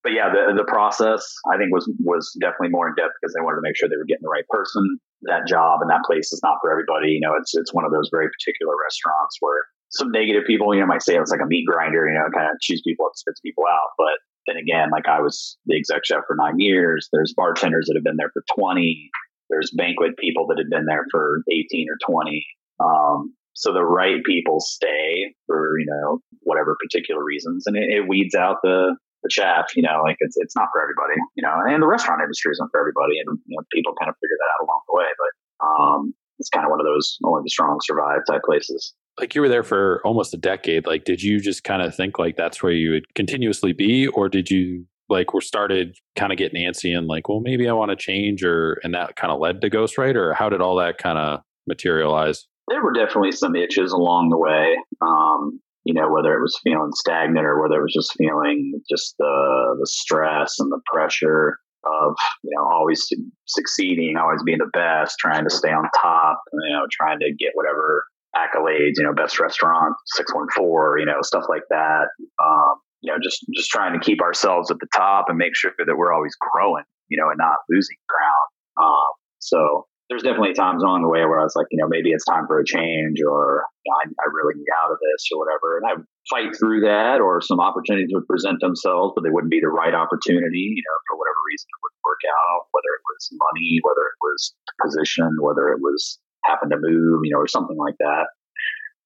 But 0.02 0.12
yeah, 0.12 0.28
the 0.28 0.52
the 0.52 0.68
process 0.68 1.24
I 1.50 1.56
think 1.56 1.72
was 1.72 1.88
was 2.00 2.28
definitely 2.40 2.70
more 2.70 2.88
in 2.88 2.94
depth 2.94 3.16
because 3.20 3.32
they 3.34 3.40
wanted 3.40 3.56
to 3.56 3.66
make 3.66 3.76
sure 3.76 3.88
they 3.88 3.96
were 3.96 4.08
getting 4.08 4.26
the 4.26 4.32
right 4.32 4.46
person. 4.48 5.00
That 5.24 5.48
job 5.48 5.80
and 5.80 5.88
that 5.88 6.04
place 6.04 6.28
is 6.32 6.40
not 6.44 6.60
for 6.60 6.70
everybody. 6.70 7.16
You 7.16 7.20
know, 7.24 7.32
it's 7.40 7.56
it's 7.56 7.72
one 7.72 7.84
of 7.84 7.92
those 7.92 8.12
very 8.12 8.28
particular 8.28 8.76
restaurants 8.76 9.40
where 9.40 9.64
some 9.90 10.10
negative 10.10 10.44
people, 10.46 10.74
you 10.74 10.80
know, 10.80 10.86
might 10.86 11.02
say 11.02 11.16
it's 11.16 11.30
like 11.30 11.40
a 11.40 11.48
meat 11.48 11.64
grinder, 11.66 12.06
you 12.06 12.14
know, 12.14 12.28
kind 12.34 12.50
of 12.50 12.60
chews 12.60 12.82
people 12.84 13.06
up, 13.06 13.16
spits 13.16 13.40
people 13.40 13.64
out. 13.64 13.96
But 13.96 14.20
then 14.46 14.56
again, 14.56 14.90
like 14.90 15.08
I 15.08 15.20
was 15.20 15.56
the 15.66 15.76
exec 15.76 16.04
chef 16.04 16.24
for 16.26 16.36
nine 16.36 16.58
years. 16.58 17.08
There's 17.12 17.32
bartenders 17.32 17.86
that 17.88 17.96
have 17.96 18.04
been 18.04 18.16
there 18.16 18.30
for 18.32 18.44
20. 18.56 19.10
There's 19.54 19.70
banquet 19.70 20.18
people 20.18 20.46
that 20.48 20.58
had 20.58 20.68
been 20.68 20.86
there 20.86 21.06
for 21.10 21.42
18 21.50 21.86
or 21.86 21.98
20. 22.02 22.46
Um, 22.82 23.34
so 23.52 23.72
the 23.72 23.84
right 23.84 24.18
people 24.26 24.58
stay 24.58 25.32
for, 25.46 25.78
you 25.78 25.86
know, 25.86 26.18
whatever 26.42 26.76
particular 26.82 27.22
reasons. 27.22 27.64
And 27.66 27.76
it, 27.76 27.86
it, 27.86 28.08
weeds 28.08 28.34
out 28.34 28.56
the, 28.64 28.96
the 29.22 29.30
chaff, 29.30 29.76
you 29.76 29.82
know, 29.82 30.02
like 30.02 30.16
it's, 30.18 30.34
it's 30.36 30.56
not 30.56 30.68
for 30.72 30.82
everybody, 30.82 31.14
you 31.36 31.42
know, 31.46 31.54
and 31.70 31.80
the 31.80 31.86
restaurant 31.86 32.20
industry 32.20 32.50
isn't 32.50 32.68
for 32.72 32.80
everybody. 32.80 33.22
And, 33.24 33.38
you 33.46 33.56
know, 33.56 33.62
people 33.72 33.94
kind 33.94 34.10
of 34.10 34.16
figure 34.18 34.34
that 34.42 34.50
out 34.58 34.66
along 34.66 34.80
the 34.90 34.96
way. 34.98 35.10
But, 35.14 35.32
um, 35.64 36.14
it's 36.40 36.50
kind 36.50 36.66
of 36.66 36.70
one 36.70 36.80
of 36.80 36.86
those 36.86 37.16
only 37.24 37.42
the 37.44 37.50
strong 37.50 37.78
survive 37.84 38.20
type 38.28 38.42
places. 38.44 38.92
Like 39.18 39.36
you 39.36 39.40
were 39.40 39.48
there 39.48 39.62
for 39.62 40.02
almost 40.04 40.34
a 40.34 40.36
decade. 40.36 40.84
Like, 40.84 41.04
did 41.04 41.22
you 41.22 41.38
just 41.38 41.62
kind 41.62 41.80
of 41.80 41.94
think 41.94 42.18
like 42.18 42.36
that's 42.36 42.60
where 42.60 42.72
you 42.72 42.90
would 42.90 43.14
continuously 43.14 43.72
be, 43.72 44.08
or 44.08 44.28
did 44.28 44.50
you 44.50 44.86
like 45.08 45.34
were 45.34 45.40
started 45.40 45.96
kind 46.16 46.32
of 46.32 46.38
getting 46.38 46.66
antsy 46.66 46.96
and 46.96 47.06
like, 47.06 47.28
well, 47.28 47.40
maybe 47.40 47.68
I 47.68 47.72
want 47.72 47.90
to 47.90 47.96
change, 47.96 48.44
or 48.44 48.80
and 48.82 48.94
that 48.94 49.16
kind 49.16 49.32
of 49.32 49.40
led 49.40 49.60
to 49.60 49.70
Ghostwriter? 49.70 50.16
or 50.16 50.34
how 50.34 50.48
did 50.48 50.60
all 50.60 50.76
that 50.76 50.98
kind 50.98 51.18
of 51.18 51.40
materialize? 51.66 52.46
There 52.68 52.82
were 52.82 52.92
definitely 52.92 53.32
some 53.32 53.54
itches 53.54 53.92
along 53.92 54.30
the 54.30 54.38
way. 54.38 54.76
Um, 55.02 55.60
you 55.84 55.92
know, 55.92 56.10
whether 56.10 56.34
it 56.34 56.40
was 56.40 56.58
feeling 56.64 56.92
stagnant 56.94 57.44
or 57.44 57.60
whether 57.60 57.78
it 57.78 57.82
was 57.82 57.92
just 57.92 58.14
feeling 58.16 58.80
just 58.90 59.14
the 59.18 59.76
the 59.78 59.86
stress 59.86 60.58
and 60.58 60.72
the 60.72 60.80
pressure 60.92 61.58
of 61.84 62.16
you 62.42 62.50
know 62.56 62.64
always 62.64 63.06
succeeding, 63.46 64.16
always 64.16 64.42
being 64.42 64.58
the 64.58 64.70
best, 64.72 65.18
trying 65.18 65.44
to 65.44 65.54
stay 65.54 65.70
on 65.70 65.88
top, 66.00 66.40
you 66.52 66.72
know, 66.72 66.86
trying 66.90 67.18
to 67.20 67.32
get 67.38 67.50
whatever 67.54 68.04
accolades, 68.34 68.94
you 68.96 69.04
know, 69.04 69.12
best 69.12 69.38
restaurant, 69.38 69.94
six 70.06 70.34
one 70.34 70.48
four, 70.56 70.98
you 70.98 71.06
know, 71.06 71.20
stuff 71.22 71.44
like 71.48 71.62
that. 71.70 72.06
Um, 72.42 72.74
you 73.04 73.12
know, 73.12 73.20
just 73.22 73.44
just 73.52 73.68
trying 73.68 73.92
to 73.92 74.00
keep 74.00 74.24
ourselves 74.24 74.70
at 74.72 74.80
the 74.80 74.88
top 74.96 75.26
and 75.28 75.36
make 75.36 75.54
sure 75.54 75.72
that 75.76 75.96
we're 75.96 76.12
always 76.12 76.32
growing, 76.40 76.88
you 77.12 77.20
know, 77.20 77.28
and 77.28 77.36
not 77.36 77.60
losing 77.68 78.00
ground. 78.08 78.48
Um, 78.80 79.12
so 79.44 79.84
there's 80.08 80.24
definitely 80.24 80.56
times 80.56 80.80
along 80.80 81.04
the 81.04 81.12
way 81.12 81.20
where 81.28 81.36
I 81.36 81.44
was 81.44 81.52
like, 81.52 81.68
you 81.68 81.76
know, 81.76 81.88
maybe 81.88 82.16
it's 82.16 82.24
time 82.24 82.48
for 82.48 82.56
a 82.58 82.64
change, 82.64 83.20
or 83.20 83.68
you 83.84 83.92
know, 83.92 83.96
I, 84.00 84.24
I, 84.24 84.26
really 84.32 84.56
need 84.56 84.72
out 84.80 84.88
of 84.88 84.96
this, 85.04 85.28
or 85.32 85.44
whatever. 85.44 85.76
And 85.76 85.84
I 85.84 85.92
fight 86.32 86.56
through 86.56 86.80
that, 86.88 87.20
or 87.20 87.44
some 87.44 87.60
opportunities 87.60 88.08
would 88.16 88.24
present 88.24 88.64
themselves, 88.64 89.12
but 89.12 89.20
they 89.20 89.28
wouldn't 89.28 89.52
be 89.52 89.60
the 89.60 89.68
right 89.68 89.92
opportunity, 89.92 90.64
you 90.72 90.80
know, 90.80 90.96
for 91.04 91.20
whatever 91.20 91.40
reason 91.44 91.68
it 91.68 91.80
wouldn't 91.84 92.08
work 92.08 92.24
out, 92.24 92.72
whether 92.72 92.88
it 92.88 93.04
was 93.04 93.22
money, 93.36 93.84
whether 93.84 94.04
it 94.08 94.18
was 94.24 94.40
position, 94.80 95.28
whether 95.44 95.68
it 95.76 95.84
was 95.84 96.16
happen 96.48 96.72
to 96.72 96.80
move, 96.80 97.20
you 97.24 97.36
know, 97.36 97.40
or 97.44 97.48
something 97.48 97.76
like 97.76 98.00
that. 98.00 98.32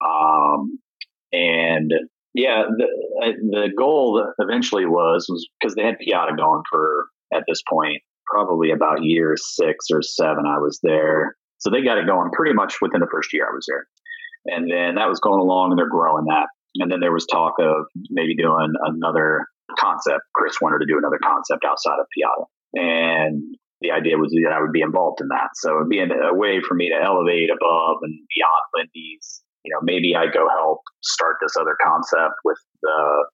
Um, 0.06 0.78
and 1.34 1.90
yeah, 2.34 2.64
the 2.76 2.84
uh, 3.24 3.32
the 3.50 3.68
goal 3.76 4.24
eventually 4.38 4.86
was 4.86 5.26
was 5.28 5.48
because 5.60 5.74
they 5.74 5.82
had 5.82 5.96
Piada 5.96 6.36
going 6.36 6.62
for 6.70 7.06
at 7.32 7.44
this 7.48 7.62
point 7.68 8.02
probably 8.26 8.70
about 8.70 9.02
year 9.02 9.34
six 9.36 9.86
or 9.92 10.02
seven. 10.02 10.44
I 10.46 10.58
was 10.58 10.78
there, 10.82 11.36
so 11.58 11.70
they 11.70 11.82
got 11.82 11.98
it 11.98 12.06
going 12.06 12.30
pretty 12.32 12.54
much 12.54 12.76
within 12.80 13.00
the 13.00 13.08
first 13.10 13.32
year 13.32 13.48
I 13.48 13.54
was 13.54 13.66
there, 13.66 13.86
and 14.46 14.70
then 14.70 14.96
that 14.96 15.08
was 15.08 15.20
going 15.20 15.40
along, 15.40 15.72
and 15.72 15.78
they're 15.78 15.88
growing 15.88 16.26
that. 16.26 16.48
And 16.76 16.92
then 16.92 17.00
there 17.00 17.12
was 17.12 17.26
talk 17.26 17.54
of 17.58 17.86
maybe 18.10 18.36
doing 18.36 18.72
another 18.82 19.46
concept. 19.78 20.20
Chris 20.34 20.60
wanted 20.60 20.78
to 20.80 20.86
do 20.86 20.98
another 20.98 21.18
concept 21.22 21.64
outside 21.64 21.98
of 21.98 22.06
Piada, 22.12 22.44
and 22.74 23.42
the 23.80 23.92
idea 23.92 24.18
was 24.18 24.32
that 24.32 24.52
I 24.52 24.60
would 24.60 24.72
be 24.72 24.82
involved 24.82 25.20
in 25.20 25.28
that. 25.28 25.50
So 25.54 25.76
it'd 25.76 25.88
be 25.88 26.00
a 26.00 26.34
way 26.34 26.60
for 26.60 26.74
me 26.74 26.90
to 26.90 27.02
elevate 27.02 27.48
above 27.48 27.98
and 28.02 28.14
beyond 28.34 28.64
Lindey's 28.74 29.42
you 29.64 29.72
know, 29.72 29.80
maybe 29.82 30.14
I 30.16 30.26
go 30.26 30.48
help 30.48 30.80
start 31.02 31.36
this 31.40 31.54
other 31.58 31.76
concept 31.82 32.34
with 32.44 32.58
the 32.82 33.26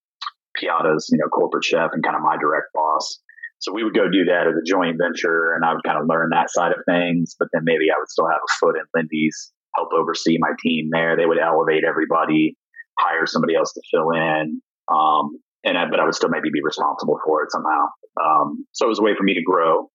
Piada's, 0.57 1.09
you 1.11 1.19
know, 1.19 1.29
corporate 1.29 1.65
chef 1.65 1.91
and 1.93 2.03
kind 2.03 2.17
of 2.17 2.23
my 2.23 2.37
direct 2.37 2.69
boss. 2.73 3.21
So 3.59 3.73
we 3.73 3.83
would 3.83 3.95
go 3.95 4.11
do 4.11 4.25
that 4.25 4.47
as 4.47 4.55
a 4.55 4.65
joint 4.67 4.99
venture 5.01 5.55
and 5.55 5.65
I 5.65 5.73
would 5.73 5.85
kind 5.85 5.99
of 5.99 6.07
learn 6.09 6.31
that 6.31 6.51
side 6.51 6.73
of 6.73 6.85
things. 6.89 7.35
But 7.39 7.49
then 7.53 7.63
maybe 7.65 7.91
I 7.91 7.99
would 7.99 8.11
still 8.11 8.29
have 8.29 8.41
a 8.41 8.53
foot 8.61 8.77
in 8.77 8.85
Lindey's, 8.95 9.53
help 9.75 9.89
oversee 9.93 10.37
my 10.39 10.53
team 10.63 10.91
there. 10.93 11.17
They 11.17 11.27
would 11.27 11.39
elevate 11.39 11.85
everybody, 11.89 12.57
hire 12.99 13.27
somebody 13.27 13.55
else 13.55 13.73
to 13.73 13.83
fill 13.91 14.11
in. 14.11 14.61
Um, 14.93 15.41
and 15.65 15.79
I, 15.79 15.89
but 15.89 15.99
I 15.99 16.05
would 16.05 16.15
still 16.15 16.29
maybe 16.29 16.51
be 16.53 16.63
responsible 16.63 17.19
for 17.25 17.43
it 17.43 17.51
somehow. 17.51 17.87
Um, 18.23 18.67
so 18.73 18.87
it 18.87 18.89
was 18.89 18.99
a 18.99 19.03
way 19.03 19.15
for 19.17 19.23
me 19.25 19.35
to 19.35 19.43
grow, 19.43 19.89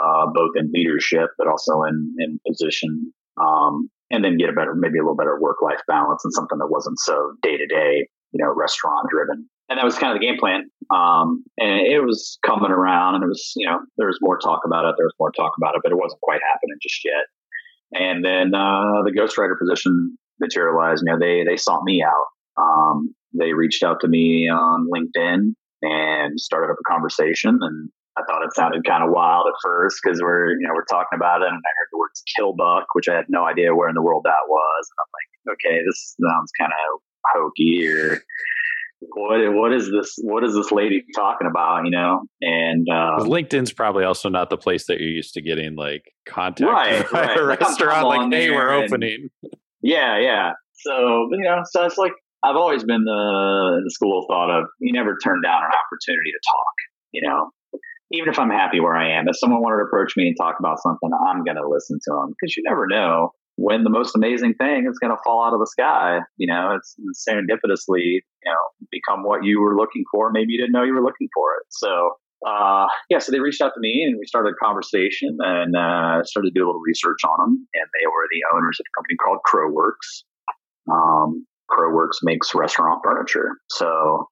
uh, 0.00 0.26
both 0.32 0.52
in 0.56 0.70
leadership, 0.72 1.30
but 1.36 1.46
also 1.46 1.82
in, 1.82 2.14
in 2.18 2.40
position. 2.48 3.12
Um, 3.36 3.90
and 4.10 4.24
then 4.24 4.36
get 4.36 4.50
a 4.50 4.52
better, 4.52 4.74
maybe 4.74 4.98
a 4.98 5.02
little 5.02 5.16
better 5.16 5.40
work 5.40 5.62
life 5.62 5.80
balance 5.86 6.24
and 6.24 6.32
something 6.32 6.58
that 6.58 6.68
wasn't 6.68 6.98
so 6.98 7.32
day 7.42 7.56
to 7.56 7.66
day, 7.66 8.08
you 8.32 8.44
know, 8.44 8.52
restaurant 8.54 9.08
driven. 9.10 9.48
And 9.68 9.78
that 9.78 9.84
was 9.84 9.96
kind 9.96 10.12
of 10.12 10.20
the 10.20 10.26
game 10.26 10.36
plan. 10.38 10.68
Um, 10.92 11.44
and 11.58 11.86
it 11.86 12.00
was 12.04 12.38
coming 12.44 12.72
around 12.72 13.14
and 13.14 13.24
it 13.24 13.28
was, 13.28 13.52
you 13.54 13.66
know, 13.66 13.78
there 13.96 14.08
was 14.08 14.18
more 14.20 14.38
talk 14.38 14.62
about 14.66 14.84
it. 14.84 14.96
There 14.98 15.06
was 15.06 15.14
more 15.20 15.30
talk 15.30 15.52
about 15.56 15.76
it, 15.76 15.82
but 15.84 15.92
it 15.92 15.98
wasn't 15.98 16.20
quite 16.22 16.40
happening 16.42 16.76
just 16.82 17.04
yet. 17.04 17.26
And 17.92 18.24
then, 18.24 18.54
uh, 18.54 19.02
the 19.04 19.14
ghostwriter 19.16 19.58
position 19.58 20.16
materialized. 20.40 21.04
You 21.06 21.12
know, 21.12 21.18
they, 21.18 21.44
they 21.44 21.56
sought 21.56 21.84
me 21.84 22.02
out. 22.02 22.26
Um, 22.60 23.14
they 23.32 23.52
reached 23.52 23.84
out 23.84 24.00
to 24.00 24.08
me 24.08 24.48
on 24.48 24.88
LinkedIn 24.92 25.54
and 25.82 26.40
started 26.40 26.72
up 26.72 26.78
a 26.80 26.90
conversation 26.90 27.58
and 27.60 27.90
I 28.20 28.24
thought 28.28 28.44
it 28.44 28.54
sounded 28.54 28.84
kind 28.84 29.02
of 29.02 29.10
wild 29.10 29.46
at 29.48 29.56
first 29.64 30.00
because 30.02 30.20
we're 30.20 30.52
you 30.52 30.68
know 30.68 30.74
we're 30.74 30.84
talking 30.84 31.16
about 31.16 31.40
it, 31.42 31.48
and 31.48 31.56
I 31.56 31.72
heard 31.80 31.88
the 31.92 31.98
words 31.98 32.22
"killbuck," 32.36 32.84
which 32.92 33.08
I 33.08 33.16
had 33.16 33.26
no 33.28 33.44
idea 33.44 33.74
where 33.74 33.88
in 33.88 33.94
the 33.94 34.02
world 34.02 34.22
that 34.24 34.44
was. 34.48 34.82
And 34.90 34.98
I'm 35.00 35.12
like, 35.16 35.56
okay, 35.56 35.80
this 35.86 36.16
sounds 36.20 36.52
kind 36.58 36.72
of 36.72 37.00
hokey 37.34 37.88
or 37.88 38.22
what 39.00 39.40
what 39.54 39.72
is 39.72 39.90
this 39.90 40.16
what 40.22 40.44
is 40.44 40.54
this 40.54 40.70
lady 40.70 41.02
talking 41.14 41.46
about 41.46 41.84
you 41.84 41.90
know 41.90 42.22
and 42.42 42.86
uh, 42.90 43.16
linkedin's 43.20 43.72
probably 43.72 44.04
also 44.04 44.28
not 44.28 44.50
the 44.50 44.58
place 44.58 44.86
that 44.86 45.00
you're 45.00 45.08
used 45.08 45.34
to 45.34 45.40
getting 45.40 45.74
like 45.74 46.12
contact 46.26 46.70
right, 46.70 47.12
right. 47.12 47.38
a 47.38 47.44
restaurant 47.44 48.06
like, 48.06 48.20
like 48.20 48.32
hey 48.32 48.50
we're 48.50 48.70
opening 48.70 49.30
yeah 49.82 50.18
yeah 50.18 50.52
so 50.74 51.28
you 51.32 51.42
know 51.42 51.62
so 51.70 51.84
it's 51.84 51.96
like 51.96 52.12
i've 52.44 52.56
always 52.56 52.84
been 52.84 53.04
the, 53.04 53.80
the 53.84 53.90
school 53.90 54.20
of 54.20 54.26
thought 54.28 54.50
of 54.50 54.66
you 54.80 54.92
never 54.92 55.16
turn 55.24 55.40
down 55.42 55.62
an 55.62 55.70
opportunity 55.70 56.30
to 56.30 56.40
talk 56.46 56.74
you 57.12 57.26
know 57.26 57.50
even 58.10 58.28
if 58.28 58.38
I'm 58.38 58.50
happy 58.50 58.80
where 58.80 58.96
I 58.96 59.10
am, 59.18 59.28
if 59.28 59.38
someone 59.38 59.62
wanted 59.62 59.78
to 59.78 59.84
approach 59.84 60.16
me 60.16 60.28
and 60.28 60.36
talk 60.36 60.56
about 60.58 60.80
something, 60.82 61.10
I'm 61.28 61.44
going 61.44 61.56
to 61.56 61.68
listen 61.68 61.98
to 62.02 62.10
them 62.12 62.34
because 62.34 62.56
you 62.56 62.62
never 62.66 62.86
know 62.86 63.32
when 63.56 63.84
the 63.84 63.90
most 63.90 64.16
amazing 64.16 64.54
thing 64.54 64.86
is 64.90 64.98
going 64.98 65.14
to 65.14 65.22
fall 65.22 65.44
out 65.44 65.52
of 65.52 65.60
the 65.60 65.66
sky. 65.66 66.20
You 66.36 66.46
know, 66.52 66.76
it's 66.76 66.96
serendipitously, 67.28 68.02
you 68.02 68.46
know, 68.46 68.88
become 68.90 69.22
what 69.22 69.44
you 69.44 69.60
were 69.60 69.76
looking 69.76 70.04
for. 70.10 70.30
Maybe 70.32 70.52
you 70.52 70.58
didn't 70.58 70.72
know 70.72 70.82
you 70.82 70.94
were 70.94 71.04
looking 71.04 71.28
for 71.34 71.54
it. 71.54 71.66
So, 71.70 72.12
uh, 72.46 72.86
yeah, 73.10 73.18
so 73.18 73.30
they 73.30 73.38
reached 73.38 73.60
out 73.60 73.72
to 73.74 73.80
me 73.80 74.02
and 74.02 74.18
we 74.18 74.26
started 74.26 74.54
a 74.58 74.64
conversation 74.64 75.36
and 75.40 75.76
uh, 75.76 76.24
started 76.24 76.48
to 76.48 76.58
do 76.58 76.64
a 76.64 76.66
little 76.66 76.80
research 76.80 77.20
on 77.22 77.38
them. 77.38 77.68
And 77.74 77.86
they 78.00 78.06
were 78.06 78.26
the 78.32 78.56
owners 78.56 78.78
of 78.80 78.86
a 78.88 78.92
company 78.98 79.16
called 79.22 79.38
Crowworks. 79.46 80.24
Um, 80.90 81.46
Crowworks 81.70 82.18
makes 82.22 82.54
restaurant 82.54 83.00
furniture. 83.04 83.58
So 83.68 84.26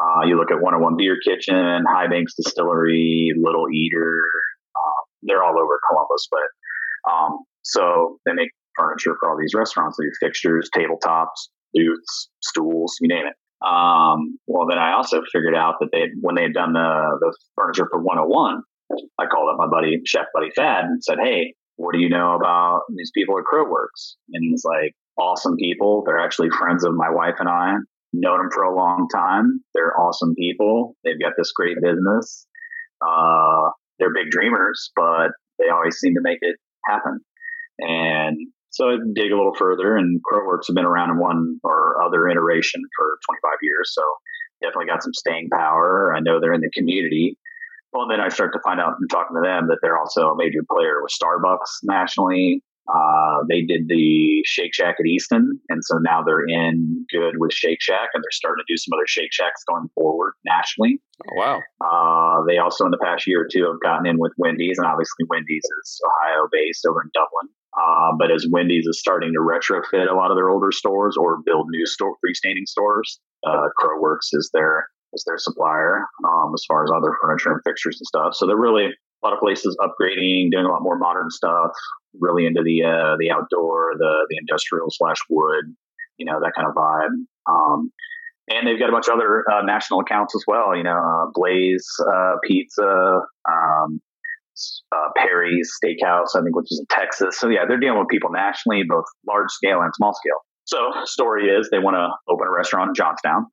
uh, 0.00 0.24
you 0.24 0.36
look 0.36 0.50
at 0.50 0.60
101 0.60 0.96
Beer 0.96 1.18
Kitchen, 1.22 1.84
High 1.86 2.08
Banks 2.08 2.34
Distillery, 2.34 3.32
Little 3.36 3.66
Eater. 3.70 4.18
Uh, 4.74 5.02
they're 5.22 5.42
all 5.42 5.58
over 5.58 5.78
Columbus, 5.88 6.28
but 6.30 7.10
um, 7.10 7.38
so 7.62 8.18
they 8.24 8.32
make 8.32 8.50
furniture 8.78 9.14
for 9.20 9.28
all 9.28 9.36
these 9.38 9.52
restaurants. 9.54 9.98
They 9.98 10.06
do 10.06 10.12
fixtures, 10.20 10.70
tabletops, 10.74 11.50
booths, 11.74 12.30
stools, 12.40 12.96
you 13.00 13.08
name 13.08 13.26
it. 13.26 13.34
Um, 13.66 14.38
well, 14.46 14.66
then 14.66 14.78
I 14.78 14.92
also 14.92 15.20
figured 15.32 15.54
out 15.54 15.74
that 15.80 15.90
they, 15.92 16.04
when 16.20 16.34
they 16.34 16.42
had 16.42 16.54
done 16.54 16.72
the, 16.72 17.18
the 17.20 17.36
furniture 17.56 17.86
for 17.90 18.00
101, 18.00 18.62
I 19.18 19.26
called 19.26 19.50
up 19.52 19.58
my 19.58 19.68
buddy, 19.68 20.00
chef 20.06 20.26
buddy 20.32 20.50
Thad 20.56 20.84
and 20.84 21.04
said, 21.04 21.18
"Hey, 21.22 21.54
what 21.76 21.92
do 21.92 22.00
you 22.00 22.08
know 22.08 22.34
about 22.34 22.82
these 22.96 23.12
people 23.14 23.38
at 23.38 23.44
Crowworks?" 23.44 24.16
And 24.32 24.42
he's 24.42 24.64
like, 24.64 24.94
"Awesome 25.16 25.56
people. 25.56 26.02
They're 26.04 26.18
actually 26.18 26.50
friends 26.50 26.84
of 26.84 26.94
my 26.94 27.10
wife 27.10 27.36
and 27.38 27.48
I 27.48 27.76
known 28.12 28.38
them 28.38 28.50
for 28.52 28.62
a 28.62 28.74
long 28.74 29.08
time. 29.12 29.60
They're 29.74 29.98
awesome 29.98 30.34
people. 30.34 30.96
They've 31.04 31.20
got 31.20 31.32
this 31.36 31.52
great 31.52 31.76
business. 31.82 32.46
Uh, 33.06 33.70
they're 33.98 34.12
big 34.12 34.30
dreamers, 34.30 34.90
but 34.96 35.30
they 35.58 35.68
always 35.72 35.96
seem 35.98 36.14
to 36.14 36.20
make 36.22 36.38
it 36.40 36.56
happen. 36.86 37.20
And 37.78 38.36
so 38.70 38.90
I 38.90 38.96
dig 39.14 39.32
a 39.32 39.36
little 39.36 39.54
further, 39.54 39.96
and 39.96 40.20
Crowworks 40.30 40.68
have 40.68 40.76
been 40.76 40.84
around 40.84 41.10
in 41.10 41.18
one 41.18 41.60
or 41.64 42.02
other 42.02 42.28
iteration 42.28 42.80
for 42.96 43.18
25 43.26 43.50
years. 43.62 43.92
So 43.94 44.02
definitely 44.62 44.86
got 44.86 45.02
some 45.02 45.14
staying 45.14 45.48
power. 45.52 46.14
I 46.14 46.20
know 46.20 46.40
they're 46.40 46.52
in 46.54 46.60
the 46.60 46.70
community. 46.70 47.38
Well, 47.92 48.06
then 48.08 48.20
I 48.20 48.28
start 48.28 48.52
to 48.52 48.60
find 48.62 48.80
out 48.80 48.94
from 48.96 49.08
talking 49.08 49.36
to 49.36 49.42
them 49.42 49.66
that 49.68 49.78
they're 49.82 49.98
also 49.98 50.28
a 50.28 50.36
major 50.36 50.60
player 50.70 51.02
with 51.02 51.12
Starbucks 51.12 51.82
nationally. 51.82 52.62
Uh, 52.92 53.44
they 53.48 53.62
did 53.62 53.88
the 53.88 54.42
Shake 54.44 54.74
Shack 54.74 54.96
at 54.98 55.06
Easton, 55.06 55.60
and 55.68 55.84
so 55.84 55.98
now 55.98 56.22
they're 56.22 56.44
in 56.46 57.06
good 57.10 57.34
with 57.38 57.52
Shake 57.52 57.80
Shack, 57.80 58.10
and 58.14 58.22
they're 58.22 58.32
starting 58.32 58.64
to 58.66 58.72
do 58.72 58.76
some 58.76 58.92
other 58.96 59.06
Shake 59.06 59.32
Shacks 59.32 59.62
going 59.68 59.88
forward 59.94 60.32
nationally. 60.44 61.00
Oh, 61.22 61.36
wow! 61.36 61.60
Uh, 61.80 62.44
they 62.46 62.58
also, 62.58 62.84
in 62.84 62.90
the 62.90 62.98
past 63.02 63.26
year 63.26 63.42
or 63.42 63.48
two, 63.50 63.66
have 63.66 63.80
gotten 63.82 64.06
in 64.06 64.18
with 64.18 64.32
Wendy's, 64.38 64.78
and 64.78 64.86
obviously 64.86 65.26
Wendy's 65.28 65.64
is 65.64 66.00
Ohio 66.04 66.48
based 66.50 66.84
over 66.86 67.02
in 67.02 67.10
Dublin. 67.14 67.48
Uh, 67.78 68.12
but 68.18 68.32
as 68.32 68.46
Wendy's 68.50 68.86
is 68.86 68.98
starting 68.98 69.32
to 69.32 69.38
retrofit 69.38 70.10
a 70.10 70.14
lot 70.14 70.32
of 70.32 70.36
their 70.36 70.50
older 70.50 70.72
stores 70.72 71.16
or 71.16 71.38
build 71.44 71.68
new 71.70 71.86
store 71.86 72.16
freestanding 72.18 72.66
stores, 72.66 73.20
uh, 73.46 73.68
Crowworks 73.78 74.32
is 74.32 74.50
their 74.52 74.88
is 75.12 75.24
their 75.26 75.38
supplier 75.38 76.04
um, 76.28 76.52
as 76.54 76.64
far 76.66 76.84
as 76.84 76.90
other 76.90 77.16
furniture 77.20 77.52
and 77.52 77.60
fixtures 77.64 77.98
and 78.00 78.06
stuff. 78.06 78.34
So 78.34 78.46
they're 78.46 78.56
really 78.56 78.90
a 79.22 79.26
lot 79.26 79.34
of 79.34 79.40
places 79.40 79.76
upgrading, 79.80 80.50
doing 80.50 80.64
a 80.64 80.68
lot 80.68 80.82
more 80.82 80.98
modern 80.98 81.30
stuff, 81.30 81.72
really 82.18 82.46
into 82.46 82.62
the 82.62 82.84
uh, 82.84 83.16
the 83.18 83.30
outdoor, 83.30 83.92
the 83.98 84.26
the 84.28 84.36
industrial 84.38 84.88
slash 84.90 85.18
wood, 85.28 85.64
you 86.16 86.26
know, 86.26 86.40
that 86.40 86.52
kind 86.56 86.68
of 86.68 86.74
vibe. 86.74 87.14
Um, 87.50 87.90
and 88.48 88.66
they've 88.66 88.78
got 88.78 88.88
a 88.88 88.92
bunch 88.92 89.06
of 89.08 89.14
other 89.14 89.44
uh, 89.50 89.62
national 89.62 90.00
accounts 90.00 90.34
as 90.34 90.44
well. 90.46 90.76
You 90.76 90.82
know, 90.82 90.96
uh, 90.96 91.30
Blaze 91.32 91.88
uh, 92.00 92.34
Pizza, 92.44 93.20
um, 93.48 94.00
uh, 94.92 95.08
Perry's 95.16 95.70
Steakhouse, 95.82 96.34
I 96.34 96.42
think, 96.42 96.56
which 96.56 96.70
is 96.70 96.80
in 96.80 96.86
Texas. 96.90 97.38
So 97.38 97.48
yeah, 97.48 97.64
they're 97.66 97.78
dealing 97.78 97.98
with 97.98 98.08
people 98.08 98.30
nationally, 98.30 98.82
both 98.88 99.04
large 99.26 99.50
scale 99.50 99.80
and 99.80 99.92
small 99.94 100.14
scale. 100.14 100.40
So 100.64 100.78
story 101.04 101.48
is 101.48 101.68
they 101.70 101.78
want 101.78 101.96
to 101.96 102.08
open 102.32 102.46
a 102.46 102.50
restaurant 102.50 102.88
in 102.88 102.94
Johnstown. 102.94 103.46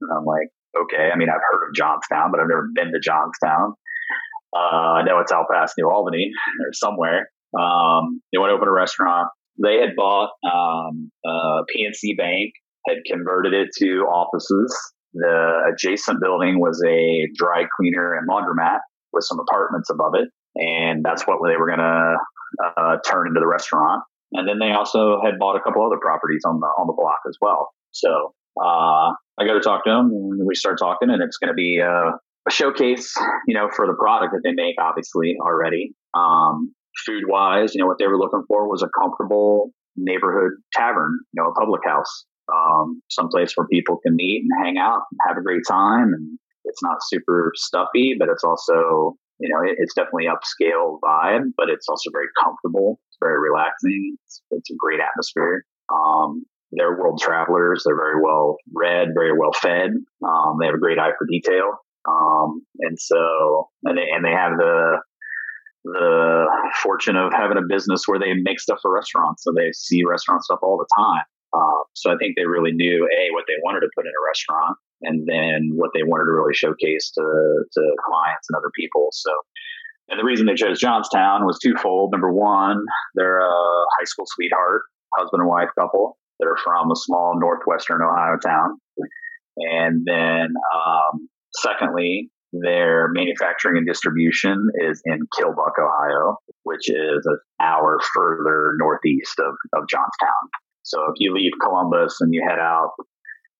And 0.00 0.10
I'm 0.16 0.24
like, 0.24 0.48
okay. 0.82 1.10
I 1.12 1.16
mean, 1.16 1.28
I've 1.28 1.42
heard 1.50 1.68
of 1.68 1.74
Johnstown, 1.74 2.30
but 2.30 2.40
I've 2.40 2.48
never 2.48 2.68
been 2.74 2.92
to 2.92 3.00
Johnstown. 3.00 3.74
Uh, 4.54 5.00
I 5.00 5.02
know 5.04 5.20
it's 5.20 5.32
out 5.32 5.46
past 5.52 5.74
New 5.78 5.90
Albany 5.90 6.30
or 6.60 6.72
somewhere. 6.72 7.30
Um, 7.58 8.20
they 8.32 8.38
want 8.38 8.50
to 8.50 8.54
open 8.54 8.68
a 8.68 8.72
restaurant. 8.72 9.28
They 9.62 9.78
had 9.78 9.96
bought 9.96 10.30
um, 10.44 11.10
uh, 11.24 11.62
PNC 11.74 12.16
Bank, 12.16 12.52
had 12.88 12.98
converted 13.06 13.52
it 13.52 13.68
to 13.78 14.06
offices. 14.06 14.74
The 15.12 15.72
adjacent 15.72 16.20
building 16.20 16.60
was 16.60 16.82
a 16.86 17.28
dry 17.34 17.64
cleaner 17.76 18.14
and 18.14 18.28
laundromat 18.28 18.78
with 19.12 19.24
some 19.24 19.38
apartments 19.40 19.90
above 19.90 20.14
it, 20.14 20.28
and 20.54 21.04
that's 21.04 21.26
what 21.26 21.38
they 21.46 21.56
were 21.56 21.66
going 21.66 21.80
to 21.80 22.16
uh, 22.64 22.96
turn 23.08 23.26
into 23.26 23.40
the 23.40 23.46
restaurant. 23.46 24.02
And 24.32 24.48
then 24.48 24.60
they 24.60 24.72
also 24.72 25.20
had 25.24 25.38
bought 25.38 25.56
a 25.56 25.60
couple 25.60 25.84
other 25.84 25.98
properties 26.00 26.42
on 26.46 26.60
the 26.60 26.66
on 26.66 26.86
the 26.86 26.92
block 26.92 27.18
as 27.28 27.36
well. 27.40 27.70
So 27.90 28.32
uh, 28.60 29.12
I 29.38 29.46
go 29.46 29.54
to 29.54 29.60
talk 29.60 29.84
to 29.84 29.90
them, 29.90 30.10
and 30.12 30.46
we 30.46 30.54
start 30.54 30.78
talking, 30.78 31.10
and 31.10 31.22
it's 31.22 31.38
going 31.38 31.48
to 31.48 31.54
be 31.54 31.80
uh, 31.80 32.12
a 32.48 32.50
showcase, 32.50 33.14
you 33.46 33.54
know, 33.54 33.68
for 33.74 33.86
the 33.86 33.94
product 33.94 34.32
that 34.32 34.40
they 34.44 34.52
make, 34.52 34.76
obviously 34.80 35.36
already. 35.40 35.92
Um, 36.14 36.74
food 37.06 37.24
wise, 37.26 37.74
you 37.74 37.80
know, 37.80 37.86
what 37.86 37.98
they 37.98 38.06
were 38.06 38.18
looking 38.18 38.44
for 38.48 38.68
was 38.68 38.82
a 38.82 38.88
comfortable 39.00 39.70
neighborhood 39.96 40.52
tavern, 40.72 41.18
you 41.32 41.42
know, 41.42 41.50
a 41.50 41.54
public 41.54 41.82
house, 41.84 42.24
um, 42.52 43.02
someplace 43.08 43.52
where 43.54 43.66
people 43.68 43.98
can 44.04 44.16
meet 44.16 44.42
and 44.42 44.66
hang 44.66 44.78
out 44.78 45.02
and 45.10 45.20
have 45.26 45.36
a 45.36 45.42
great 45.42 45.62
time. 45.68 46.12
And 46.14 46.38
it's 46.64 46.82
not 46.82 46.98
super 47.02 47.52
stuffy, 47.54 48.16
but 48.18 48.28
it's 48.28 48.44
also, 48.44 49.16
you 49.38 49.48
know, 49.48 49.60
it, 49.62 49.76
it's 49.78 49.94
definitely 49.94 50.26
upscale 50.26 50.98
vibe, 51.00 51.52
but 51.56 51.68
it's 51.68 51.88
also 51.88 52.10
very 52.12 52.28
comfortable. 52.42 52.98
It's 53.08 53.18
very 53.20 53.38
relaxing. 53.38 54.16
It's, 54.26 54.42
it's 54.50 54.70
a 54.70 54.74
great 54.78 55.00
atmosphere. 55.00 55.64
Um, 55.92 56.44
they're 56.72 56.96
world 56.96 57.20
travelers. 57.20 57.82
They're 57.84 57.96
very 57.96 58.22
well 58.22 58.56
read, 58.72 59.08
very 59.14 59.36
well 59.36 59.52
fed. 59.52 59.90
Um, 60.24 60.56
they 60.60 60.66
have 60.66 60.74
a 60.74 60.78
great 60.78 60.98
eye 60.98 61.12
for 61.18 61.26
detail. 61.26 61.78
Um, 62.08 62.62
and 62.80 62.98
so, 62.98 63.68
and 63.84 63.98
they, 63.98 64.08
and 64.14 64.24
they 64.24 64.32
have 64.32 64.52
the, 64.56 64.98
the 65.84 66.46
fortune 66.82 67.16
of 67.16 67.32
having 67.32 67.58
a 67.58 67.66
business 67.68 68.02
where 68.06 68.18
they 68.18 68.34
make 68.34 68.60
stuff 68.60 68.78
for 68.82 68.92
restaurants. 68.92 69.44
So 69.44 69.52
they 69.56 69.72
see 69.72 70.04
restaurant 70.04 70.42
stuff 70.44 70.60
all 70.62 70.76
the 70.76 70.88
time. 70.96 71.24
Uh, 71.52 71.82
so 71.94 72.12
I 72.12 72.16
think 72.16 72.36
they 72.36 72.46
really 72.46 72.70
knew 72.72 73.08
a 73.10 73.34
what 73.34 73.44
they 73.48 73.58
wanted 73.64 73.80
to 73.80 73.90
put 73.96 74.06
in 74.06 74.12
a 74.12 74.26
restaurant, 74.28 74.76
and 75.02 75.26
then 75.26 75.72
what 75.74 75.90
they 75.94 76.04
wanted 76.04 76.26
to 76.26 76.32
really 76.32 76.54
showcase 76.54 77.10
to 77.10 77.22
to 77.22 77.80
clients 78.06 78.46
and 78.48 78.56
other 78.56 78.70
people. 78.78 79.08
So, 79.10 79.32
and 80.08 80.20
the 80.20 80.24
reason 80.24 80.46
they 80.46 80.54
chose 80.54 80.78
Johnstown 80.78 81.44
was 81.44 81.58
twofold. 81.58 82.12
Number 82.12 82.32
one, 82.32 82.84
they're 83.16 83.40
a 83.40 83.84
high 83.98 84.04
school 84.04 84.26
sweetheart, 84.28 84.82
husband 85.16 85.40
and 85.40 85.48
wife 85.48 85.70
couple 85.76 86.16
that 86.38 86.46
are 86.46 86.56
from 86.62 86.92
a 86.92 86.96
small 86.96 87.34
northwestern 87.36 88.00
Ohio 88.00 88.38
town, 88.38 88.78
and 89.56 90.06
then 90.06 90.54
um, 90.70 91.28
secondly, 91.54 92.30
their 92.52 93.08
manufacturing 93.12 93.76
and 93.76 93.86
distribution 93.86 94.70
is 94.90 95.00
in 95.04 95.20
Killbuck, 95.38 95.78
Ohio, 95.78 96.38
which 96.64 96.90
is 96.90 97.24
an 97.24 97.38
hour 97.60 97.98
further 98.14 98.72
northeast 98.78 99.38
of, 99.38 99.54
of 99.74 99.88
Johnstown. 99.88 100.50
So 100.82 101.02
if 101.04 101.14
you 101.18 101.32
leave 101.32 101.52
Columbus 101.62 102.16
and 102.20 102.34
you 102.34 102.44
head 102.48 102.58
out, 102.58 102.90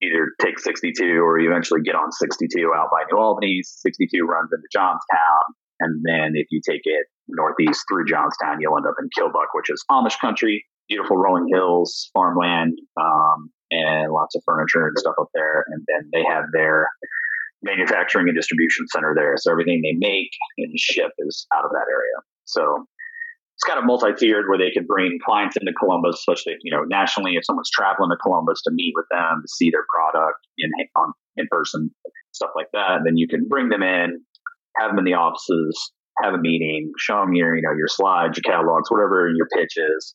either 0.03 0.33
take 0.41 0.59
62 0.59 1.05
or 1.23 1.39
you 1.39 1.51
eventually 1.51 1.83
get 1.83 1.95
on 1.95 2.11
62 2.11 2.73
out 2.75 2.89
by 2.91 3.05
New 3.11 3.19
Albany, 3.19 3.61
62 3.63 4.25
runs 4.25 4.51
into 4.53 4.67
Johnstown. 4.73 5.45
And 5.79 6.03
then 6.05 6.33
if 6.35 6.47
you 6.51 6.61
take 6.67 6.83
it 6.85 7.07
northeast 7.29 7.85
through 7.89 8.07
Johnstown, 8.07 8.61
you'll 8.61 8.77
end 8.77 8.87
up 8.87 8.97
in 9.01 9.09
Killbuck, 9.17 9.55
which 9.55 9.71
is 9.71 9.85
Amish 9.91 10.19
country, 10.21 10.65
beautiful 10.89 11.17
rolling 11.17 11.49
hills, 11.53 12.11
farmland, 12.13 12.79
um, 13.01 13.51
and 13.71 14.13
lots 14.13 14.35
of 14.35 14.43
furniture 14.45 14.89
and 14.89 14.99
stuff 14.99 15.15
up 15.21 15.29
there. 15.33 15.65
And 15.69 15.85
then 15.87 16.11
they 16.13 16.25
have 16.29 16.45
their 16.53 16.89
manufacturing 17.63 18.29
and 18.29 18.37
distribution 18.37 18.87
center 18.89 19.15
there. 19.15 19.35
So 19.37 19.51
everything 19.51 19.83
they 19.83 19.95
make 19.99 20.31
and 20.59 20.79
ship 20.79 21.13
is 21.19 21.47
out 21.55 21.65
of 21.65 21.71
that 21.73 21.87
area. 21.91 22.25
So 22.45 22.87
it's 23.57 23.69
kind 23.69 23.79
of 23.79 23.85
multi-tiered 23.85 24.49
where 24.49 24.59
they 24.59 24.71
can 24.71 24.87
bring 24.87 25.19
clients 25.25 25.57
into 25.57 25.73
Columbus, 25.79 26.17
especially 26.17 26.57
you 26.63 26.73
know 26.73 26.85
nationally. 26.85 27.35
If 27.37 27.45
someone's 27.45 27.71
traveling 27.71 28.11
to 28.11 28.17
Columbus 28.17 28.63
to 28.63 28.71
meet 28.73 28.95
with 28.97 29.05
them 29.11 29.43
to 29.43 29.49
see 29.49 29.71
their 29.71 29.85
product 29.95 30.39
in 30.57 30.71
on 30.97 31.13
in 31.37 31.47
person, 31.51 31.91
stuff 32.33 32.51
like 32.57 32.69
that, 32.73 33.01
then 33.05 33.17
you 33.17 33.29
can 33.29 33.47
bring 33.49 33.69
them 33.69 33.83
in, 33.83 34.25
have 34.79 34.91
them 34.91 34.99
in 34.99 35.05
the 35.05 35.15
offices, 35.15 35.93
have 36.23 36.33
a 36.33 36.39
meeting, 36.39 36.91
show 36.99 37.21
them 37.21 37.35
your 37.35 37.55
you 37.55 37.61
know 37.61 37.77
your 37.77 37.89
slides, 37.89 38.39
your 38.39 38.51
catalogs, 38.51 38.91
whatever 38.91 39.29
your 39.29 39.47
pitch 39.55 39.77
is. 39.77 40.15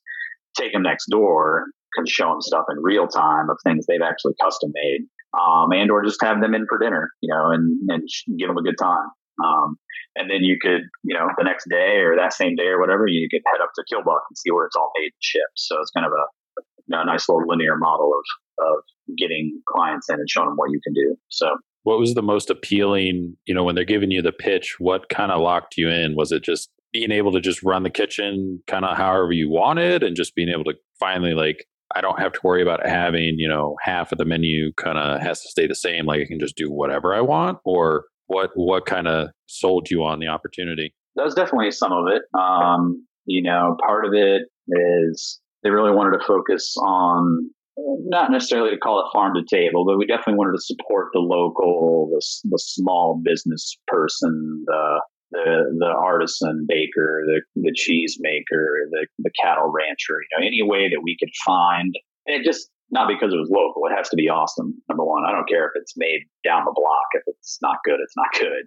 Take 0.58 0.74
them 0.74 0.84
next 0.84 1.06
door, 1.12 1.66
can 1.96 2.06
show 2.08 2.30
them 2.30 2.42
stuff 2.42 2.66
in 2.72 2.82
real 2.82 3.08
time 3.08 3.50
of 3.52 3.58
things 3.64 3.86
they've 3.86 4.02
actually 4.02 4.34
custom 4.42 4.72
made 4.74 5.02
um, 5.40 5.72
and 5.72 5.92
or 5.92 6.04
just 6.04 6.22
have 6.22 6.42
them 6.42 6.56
in 6.56 6.66
for 6.68 6.80
dinner, 6.80 7.10
you 7.22 7.34
know, 7.34 7.52
and, 7.52 7.80
and 7.90 8.08
give 8.40 8.48
them 8.48 8.58
a 8.58 8.64
good 8.64 8.78
time. 8.80 9.10
Um, 9.44 9.78
and 10.16 10.30
then 10.30 10.44
you 10.44 10.58
could, 10.62 10.82
you 11.04 11.14
know, 11.14 11.28
the 11.38 11.44
next 11.44 11.68
day 11.70 12.00
or 12.00 12.16
that 12.16 12.34
same 12.34 12.56
day 12.56 12.68
or 12.68 12.80
whatever, 12.80 13.06
you 13.08 13.28
could 13.30 13.42
head 13.52 13.62
up 13.62 13.72
to 13.76 13.84
Killbuck 13.92 14.22
and 14.30 14.38
see 14.38 14.52
where 14.52 14.66
it's 14.66 14.76
all 14.76 14.92
made 14.98 15.08
and 15.08 15.22
shipped. 15.22 15.58
So 15.58 15.76
it's 15.82 15.92
kind 15.92 16.06
of 16.06 16.14
a, 16.14 16.96
a 16.96 17.06
nice 17.06 17.28
little 17.28 17.46
linear 17.48 17.76
model 17.78 18.14
of, 18.14 18.66
of 18.66 18.84
getting 19.18 19.62
clients 19.68 20.10
in 20.10 20.16
and 20.16 20.30
showing 20.30 20.48
them 20.48 20.56
what 20.56 20.72
you 20.72 20.80
can 20.84 20.94
do. 20.94 21.16
So 21.28 21.50
what 21.84 22.00
was 22.00 22.14
the 22.14 22.24
most 22.24 22.50
appealing, 22.50 23.36
you 23.46 23.54
know, 23.54 23.64
when 23.64 23.76
they're 23.76 23.84
giving 23.84 24.10
you 24.10 24.22
the 24.22 24.32
pitch, 24.32 24.78
what 24.80 25.10
kind 25.10 25.32
of 25.32 25.42
locked 25.42 25.76
you 25.78 25.90
in? 25.90 26.16
Was 26.16 26.32
it 26.32 26.44
just 26.44 26.70
being 26.94 27.12
able 27.12 27.34
to 27.34 27.42
just 27.42 27.62
run 27.62 27.84
the 27.84 27.90
kitchen 27.90 28.64
kind 28.68 28.86
of 28.86 28.96
however 28.96 29.34
you 29.34 29.50
wanted 29.50 30.02
and 30.02 30.16
just 30.16 30.34
being 30.34 30.48
able 30.48 30.64
to 30.64 30.74
finally 30.98 31.34
like 31.34 31.68
I 31.94 32.02
don't 32.02 32.20
have 32.20 32.34
to 32.34 32.40
worry 32.44 32.62
about 32.62 32.86
having, 32.86 33.36
you 33.38 33.48
know, 33.48 33.76
half 33.82 34.12
of 34.12 34.18
the 34.18 34.26
menu 34.26 34.74
kind 34.74 34.98
of 34.98 35.22
has 35.22 35.42
to 35.42 35.50
stay 35.50 35.68
the 35.68 35.76
same 35.76 36.06
like 36.06 36.22
I 36.22 36.26
can 36.26 36.40
just 36.40 36.56
do 36.56 36.72
whatever 36.72 37.14
I 37.14 37.22
want 37.22 37.60
or 37.64 38.06
what 38.28 38.52
what 38.56 38.86
kind 38.86 39.08
of 39.08 39.30
sold 39.48 39.90
you 39.92 40.04
on 40.04 40.20
the 40.20 40.28
opportunity? 40.28 40.94
That 41.16 41.26
was 41.26 41.36
definitely 41.36 41.72
some 41.72 41.92
of 41.92 42.06
it. 42.08 42.24
Um, 42.38 43.06
you 43.26 43.44
know, 43.44 43.78
part 43.86 44.06
of 44.06 44.14
it 44.14 44.44
is 44.68 45.40
they 45.64 45.70
really 45.70 45.96
wanted 45.96 46.18
to 46.18 46.26
focus 46.26 46.76
on 46.78 47.50
not 47.78 48.32
necessarily 48.32 48.72
to 48.72 48.78
call 48.78 49.02
it 49.02 49.12
farm 49.14 49.34
to 49.36 49.44
table, 49.44 49.86
but 49.86 49.98
we 49.98 50.06
definitely 50.06 50.36
wanted 50.36 50.54
to 50.54 50.62
support 50.62 51.08
the 51.14 51.20
local, 51.20 52.10
the, 52.12 52.50
the 52.50 52.60
small 52.60 53.22
business 53.24 53.78
person, 53.88 54.64
the 54.66 55.02
the 55.32 55.76
the 55.80 55.88
artisan 55.88 56.66
baker, 56.68 57.24
the 57.26 57.42
the 57.56 57.74
cheese 57.76 58.18
maker, 58.20 58.88
the 58.92 59.08
the 59.20 59.32
cattle 59.42 59.72
rancher. 59.72 60.22
You 60.22 60.40
know, 60.40 60.48
any 60.48 60.64
way 60.64 60.90
that 60.90 61.02
we 61.04 61.18
could 61.20 61.32
find, 61.46 61.94
and 62.26 62.42
it 62.42 62.46
just 62.46 62.70
not 62.92 63.08
because 63.08 63.34
it 63.34 63.38
was 63.38 63.50
local. 63.50 63.84
It 63.88 63.96
has 63.96 64.10
to 64.10 64.16
be 64.16 64.30
awesome. 64.30 64.74
Number 64.90 65.04
one, 65.04 65.24
I 65.28 65.32
don't 65.32 65.50
care 65.50 65.66
if 65.66 65.72
it's 65.76 65.94
made 65.98 66.22
down 66.44 66.66
the 66.66 66.74
block. 66.76 67.08
If 67.14 67.24
it's 67.28 67.58
not 67.62 67.78
good, 67.84 68.00
it's 68.02 68.16
not 68.16 68.28
good. 68.40 68.66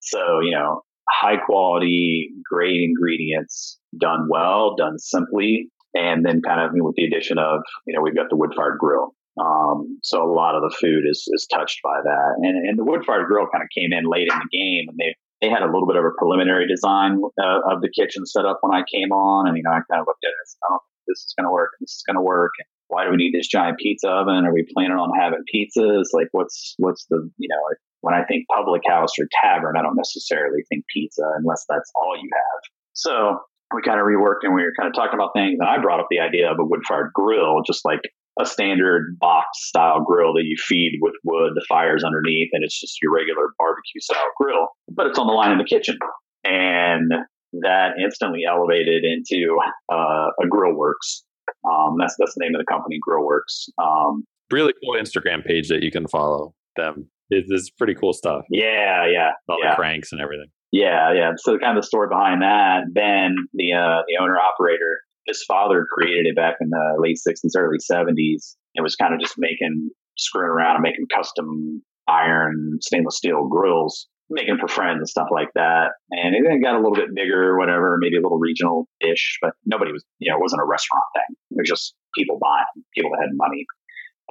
So 0.00 0.40
you 0.40 0.50
know, 0.50 0.82
high 1.08 1.36
quality, 1.36 2.30
great 2.48 2.82
ingredients, 2.82 3.78
done 3.98 4.28
well, 4.28 4.74
done 4.76 4.98
simply, 4.98 5.68
and 5.94 6.24
then 6.24 6.42
kind 6.42 6.60
of 6.60 6.70
with 6.74 6.96
the 6.96 7.04
addition 7.04 7.38
of 7.38 7.60
you 7.86 7.94
know 7.94 8.02
we've 8.02 8.16
got 8.16 8.30
the 8.30 8.36
wood 8.36 8.52
fired 8.56 8.78
grill. 8.78 9.14
Um, 9.40 9.98
so 10.02 10.22
a 10.22 10.32
lot 10.32 10.56
of 10.56 10.62
the 10.62 10.76
food 10.80 11.04
is 11.08 11.24
is 11.32 11.46
touched 11.52 11.80
by 11.82 12.00
that, 12.02 12.34
and 12.38 12.68
and 12.68 12.78
the 12.78 12.84
wood 12.84 13.04
fired 13.06 13.26
grill 13.28 13.46
kind 13.50 13.62
of 13.62 13.70
came 13.74 13.92
in 13.92 14.04
late 14.04 14.28
in 14.30 14.38
the 14.38 14.56
game, 14.56 14.86
and 14.88 14.98
they 14.98 15.14
they 15.40 15.48
had 15.48 15.62
a 15.62 15.70
little 15.72 15.86
bit 15.86 15.96
of 15.96 16.04
a 16.04 16.12
preliminary 16.16 16.68
design 16.68 17.20
uh, 17.40 17.60
of 17.72 17.80
the 17.80 17.88
kitchen 17.88 18.26
set 18.26 18.44
up 18.44 18.58
when 18.60 18.76
I 18.76 18.84
came 18.84 19.12
on, 19.12 19.48
and 19.48 19.56
you 19.56 19.62
know 19.62 19.70
I 19.70 19.80
kind 19.88 20.00
of 20.00 20.06
looked 20.06 20.24
at 20.24 20.28
it. 20.28 20.36
And 20.36 20.48
said, 20.48 20.60
I 20.64 20.68
don't 20.72 20.84
think 20.84 21.04
this 21.08 21.20
is 21.24 21.34
going 21.36 21.48
to 21.48 21.52
work. 21.52 21.70
This 21.80 21.96
is 21.96 22.04
going 22.06 22.16
to 22.16 22.22
work. 22.22 22.52
Why 22.88 23.04
do 23.04 23.10
we 23.10 23.16
need 23.16 23.32
this 23.32 23.48
giant 23.48 23.78
pizza 23.78 24.08
oven? 24.08 24.44
Are 24.44 24.52
we 24.52 24.66
planning 24.74 24.98
on 24.98 25.14
having 25.16 25.44
pizzas? 25.48 26.12
Like, 26.12 26.28
what's 26.32 26.74
what's 26.78 27.06
the 27.06 27.30
you 27.38 27.48
know? 27.48 27.62
When 28.02 28.14
I 28.14 28.24
think 28.24 28.46
public 28.48 28.80
house 28.88 29.12
or 29.20 29.28
tavern, 29.42 29.76
I 29.76 29.82
don't 29.82 29.96
necessarily 29.96 30.64
think 30.68 30.84
pizza 30.92 31.22
unless 31.36 31.64
that's 31.68 31.90
all 31.94 32.16
you 32.16 32.28
have. 32.32 32.60
So 32.94 33.38
we 33.74 33.82
kind 33.82 34.00
of 34.00 34.06
reworked 34.06 34.42
and 34.42 34.54
we 34.54 34.62
were 34.62 34.72
kind 34.78 34.88
of 34.88 34.94
talking 34.94 35.14
about 35.14 35.30
things. 35.34 35.58
And 35.60 35.68
I 35.68 35.80
brought 35.80 36.00
up 36.00 36.08
the 36.10 36.20
idea 36.20 36.50
of 36.50 36.58
a 36.58 36.64
wood 36.64 36.80
fired 36.88 37.12
grill, 37.14 37.62
just 37.66 37.84
like 37.84 38.00
a 38.40 38.46
standard 38.46 39.16
box 39.18 39.46
style 39.54 40.02
grill 40.04 40.32
that 40.34 40.44
you 40.44 40.56
feed 40.58 40.98
with 41.00 41.14
wood, 41.24 41.52
the 41.54 41.64
fire's 41.68 42.04
underneath, 42.04 42.48
and 42.52 42.64
it's 42.64 42.80
just 42.80 43.00
your 43.02 43.12
regular 43.14 43.48
barbecue 43.58 44.00
style 44.00 44.30
grill, 44.36 44.68
but 44.90 45.06
it's 45.06 45.18
on 45.18 45.26
the 45.26 45.32
line 45.32 45.52
in 45.52 45.58
the 45.58 45.64
kitchen. 45.64 45.98
And 46.44 47.12
that 47.52 47.92
instantly 48.02 48.42
elevated 48.48 49.04
into 49.04 49.58
uh, 49.92 50.28
a 50.40 50.46
Grillworks. 50.46 51.22
Um, 51.68 51.96
that's 51.98 52.14
that's 52.18 52.34
the 52.34 52.44
name 52.44 52.54
of 52.54 52.60
the 52.60 52.70
company, 52.70 52.98
Grillworks. 53.06 53.68
Um, 53.82 54.24
really 54.50 54.72
cool 54.82 54.94
Instagram 54.94 55.44
page 55.44 55.68
that 55.68 55.82
you 55.82 55.90
can 55.90 56.06
follow 56.06 56.54
them. 56.76 57.10
It's, 57.30 57.70
pretty 57.70 57.94
cool 57.94 58.12
stuff. 58.12 58.42
Yeah, 58.50 59.06
yeah, 59.06 59.30
all 59.48 59.58
yeah. 59.62 59.70
the 59.70 59.76
cranks 59.76 60.10
and 60.10 60.20
everything. 60.20 60.46
Yeah, 60.72 61.12
yeah. 61.12 61.30
So 61.36 61.58
kind 61.58 61.76
of 61.76 61.82
the 61.82 61.86
story 61.86 62.08
behind 62.08 62.42
that. 62.42 62.92
Ben, 62.92 63.36
the 63.54 63.72
uh, 63.72 64.02
the 64.08 64.20
owner 64.20 64.36
operator, 64.38 65.00
his 65.26 65.44
father 65.46 65.86
created 65.90 66.26
it 66.26 66.36
back 66.36 66.56
in 66.60 66.70
the 66.70 66.96
late 66.98 67.16
'60s, 67.16 67.56
early 67.56 67.78
'70s. 67.78 68.56
It 68.74 68.82
was 68.82 68.96
kind 68.96 69.14
of 69.14 69.20
just 69.20 69.34
making 69.38 69.90
screwing 70.18 70.50
around 70.50 70.76
and 70.76 70.82
making 70.82 71.06
custom 71.14 71.82
iron 72.08 72.78
stainless 72.80 73.16
steel 73.16 73.48
grills, 73.48 74.08
making 74.28 74.58
for 74.58 74.68
friends 74.68 74.98
and 74.98 75.08
stuff 75.08 75.28
like 75.32 75.50
that. 75.54 75.92
And 76.10 76.34
it 76.34 76.42
then 76.46 76.62
got 76.62 76.74
a 76.74 76.82
little 76.82 76.94
bit 76.94 77.14
bigger, 77.14 77.56
whatever, 77.58 77.96
maybe 77.98 78.16
a 78.16 78.22
little 78.22 78.38
regional 78.38 78.86
ish, 79.00 79.38
but 79.40 79.52
nobody 79.66 79.92
was, 79.92 80.04
you 80.18 80.30
know, 80.30 80.38
it 80.38 80.42
wasn't 80.42 80.62
a 80.62 80.68
restaurant 80.68 81.04
thing. 81.14 81.36
It 81.50 81.58
was 81.58 81.68
just 81.68 81.94
people 82.16 82.38
buying, 82.40 82.84
people 82.94 83.10
that 83.12 83.22
had 83.22 83.34
money. 83.34 83.66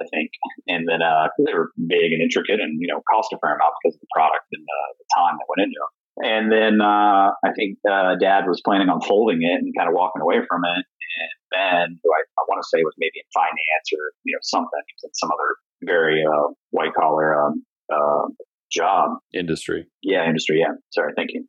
I 0.00 0.08
think. 0.08 0.32
And 0.66 0.88
then 0.88 1.04
uh, 1.04 1.28
they 1.44 1.52
were 1.52 1.76
big 1.76 2.16
and 2.16 2.24
intricate 2.24 2.56
and, 2.56 2.80
you 2.80 2.88
know, 2.88 3.04
cost 3.04 3.36
a 3.36 3.38
fair 3.38 3.52
amount 3.52 3.76
because 3.76 3.96
of 3.96 4.00
the 4.00 4.12
product 4.16 4.48
and 4.48 4.64
uh, 4.64 4.90
the 4.96 5.04
time 5.12 5.36
that 5.36 5.44
went 5.44 5.68
into 5.68 5.76
them. 5.76 5.92
And 6.22 6.52
then 6.52 6.80
uh, 6.80 7.32
I 7.44 7.52
think 7.56 7.78
uh, 7.88 8.16
dad 8.20 8.46
was 8.46 8.60
planning 8.64 8.88
on 8.88 9.00
folding 9.00 9.42
it 9.42 9.60
and 9.60 9.72
kind 9.76 9.88
of 9.88 9.94
walking 9.94 10.22
away 10.22 10.40
from 10.48 10.64
it. 10.64 10.84
And 10.84 11.32
Ben, 11.50 11.98
who 12.02 12.10
I, 12.12 12.22
I 12.38 12.42
want 12.48 12.62
to 12.62 12.68
say 12.68 12.82
was 12.82 12.94
maybe 12.98 13.18
in 13.18 13.28
finance 13.34 13.86
or, 13.92 14.12
you 14.24 14.34
know, 14.34 14.42
something, 14.42 14.82
he 14.86 14.94
was 14.96 15.10
in 15.10 15.14
some 15.14 15.30
other 15.30 15.50
very 15.82 16.22
uh, 16.24 16.52
white 16.70 16.94
collar 16.94 17.34
um, 17.34 17.64
uh, 17.92 18.28
job. 18.70 19.18
Industry. 19.34 19.86
Yeah, 20.02 20.26
industry. 20.26 20.60
Yeah. 20.60 20.74
Sorry. 20.92 21.12
Thank 21.16 21.30
you. 21.32 21.44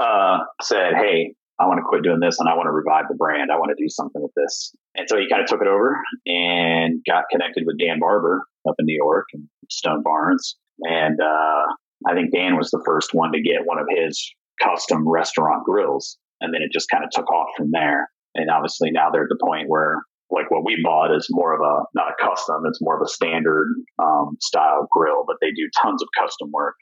Uh, 0.00 0.38
said, 0.62 0.94
hey, 0.96 1.34
I 1.58 1.66
want 1.66 1.78
to 1.78 1.84
quit 1.84 2.02
doing 2.02 2.20
this 2.20 2.38
and 2.40 2.48
I 2.48 2.56
want 2.56 2.68
to 2.68 2.72
revive 2.72 3.04
the 3.08 3.16
brand. 3.16 3.50
I 3.52 3.58
want 3.58 3.68
to 3.76 3.82
do 3.82 3.88
something 3.88 4.22
with 4.22 4.32
this. 4.34 4.72
And 4.94 5.06
so 5.08 5.18
he 5.18 5.28
kind 5.28 5.42
of 5.42 5.48
took 5.48 5.60
it 5.60 5.68
over 5.68 5.98
and 6.24 7.00
got 7.06 7.24
connected 7.30 7.64
with 7.66 7.76
Dan 7.78 8.00
Barber 8.00 8.44
up 8.66 8.76
in 8.78 8.86
New 8.86 8.96
York 8.96 9.26
and 9.34 9.44
Stone 9.68 10.02
Barns. 10.02 10.56
And 10.80 11.20
uh, 11.20 11.66
I 12.08 12.14
think 12.14 12.32
Dan 12.32 12.56
was 12.56 12.70
the 12.70 12.82
first 12.84 13.10
one 13.12 13.32
to 13.32 13.42
get 13.42 13.66
one 13.66 13.78
of 13.78 13.86
his 13.88 14.32
custom 14.62 15.08
restaurant 15.08 15.64
grills. 15.64 16.18
And 16.40 16.54
then 16.54 16.62
it 16.62 16.72
just 16.72 16.88
kind 16.90 17.04
of 17.04 17.10
took 17.10 17.30
off 17.30 17.48
from 17.56 17.70
there. 17.72 18.08
And 18.34 18.50
obviously 18.50 18.90
now 18.90 19.10
they're 19.10 19.24
at 19.24 19.28
the 19.28 19.44
point 19.44 19.68
where 19.68 20.02
like 20.30 20.50
what 20.50 20.64
we 20.64 20.80
bought 20.82 21.14
is 21.14 21.26
more 21.30 21.54
of 21.54 21.60
a 21.60 21.84
not 21.94 22.12
a 22.12 22.24
custom, 22.24 22.62
it's 22.66 22.80
more 22.80 22.96
of 22.96 23.02
a 23.02 23.08
standard 23.08 23.66
um, 23.98 24.36
style 24.40 24.86
grill, 24.90 25.24
but 25.26 25.36
they 25.40 25.50
do 25.50 25.68
tons 25.82 26.02
of 26.02 26.08
custom 26.18 26.50
work. 26.52 26.74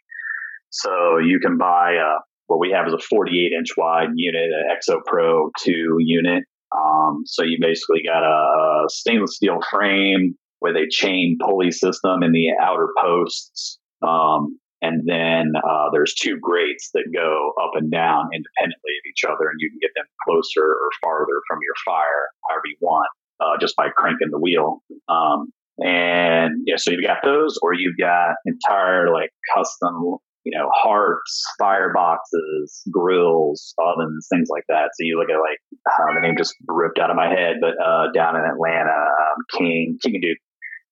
So 0.70 1.18
you 1.18 1.40
can 1.40 1.56
buy 1.56 1.92
a, 1.92 2.20
what 2.46 2.60
we 2.60 2.70
have 2.70 2.86
is 2.86 2.92
a 2.92 2.98
48 2.98 3.52
inch 3.58 3.68
wide 3.76 4.10
unit, 4.14 4.42
an 4.42 4.64
Exo 4.70 4.98
Pro 5.06 5.50
2 5.60 5.96
unit. 6.00 6.44
Um, 6.76 7.22
so 7.24 7.42
you 7.42 7.56
basically 7.60 8.02
got 8.04 8.22
a, 8.22 8.84
stainless 8.90 9.36
steel 9.36 9.58
frame 9.70 10.34
with 10.60 10.74
a 10.76 10.86
chain 10.90 11.36
pulley 11.40 11.70
system 11.70 12.22
in 12.22 12.32
the 12.32 12.48
outer 12.62 12.88
posts. 13.00 13.78
Um, 14.06 14.58
and 14.80 15.02
then 15.06 15.52
uh, 15.56 15.90
there's 15.92 16.14
two 16.14 16.38
grates 16.40 16.90
that 16.94 17.04
go 17.12 17.52
up 17.62 17.72
and 17.74 17.90
down 17.90 18.30
independently 18.32 18.94
of 18.94 19.04
each 19.10 19.24
other, 19.24 19.50
and 19.50 19.58
you 19.58 19.70
can 19.70 19.78
get 19.80 19.90
them 19.96 20.06
closer 20.24 20.62
or 20.62 20.88
farther 21.02 21.42
from 21.48 21.58
your 21.62 21.74
fire, 21.84 22.30
however 22.48 22.62
you 22.66 22.76
want, 22.80 23.08
uh, 23.40 23.58
just 23.60 23.76
by 23.76 23.88
cranking 23.94 24.28
the 24.30 24.38
wheel. 24.38 24.82
Um, 25.08 25.52
and 25.78 26.62
yeah, 26.66 26.76
so 26.76 26.90
you've 26.90 27.04
got 27.04 27.18
those, 27.24 27.58
or 27.62 27.74
you've 27.74 27.98
got 27.98 28.34
entire 28.46 29.12
like 29.12 29.30
custom, 29.54 30.18
you 30.44 30.56
know, 30.56 30.70
hearts, 30.74 31.44
fireboxes, 31.60 32.82
grills, 32.90 33.74
ovens, 33.78 34.26
things 34.32 34.48
like 34.50 34.64
that. 34.68 34.90
So 34.94 35.04
you 35.04 35.18
look 35.18 35.30
at 35.30 35.38
like 35.38 35.58
uh, 35.86 36.14
the 36.14 36.20
name 36.20 36.36
just 36.36 36.54
ripped 36.66 36.98
out 36.98 37.10
of 37.10 37.16
my 37.16 37.28
head, 37.28 37.56
but 37.60 37.74
uh, 37.84 38.10
down 38.14 38.36
in 38.36 38.42
Atlanta, 38.42 38.90
um, 38.90 39.58
King 39.58 39.98
King 40.02 40.14
and 40.14 40.22
Duke 40.22 40.38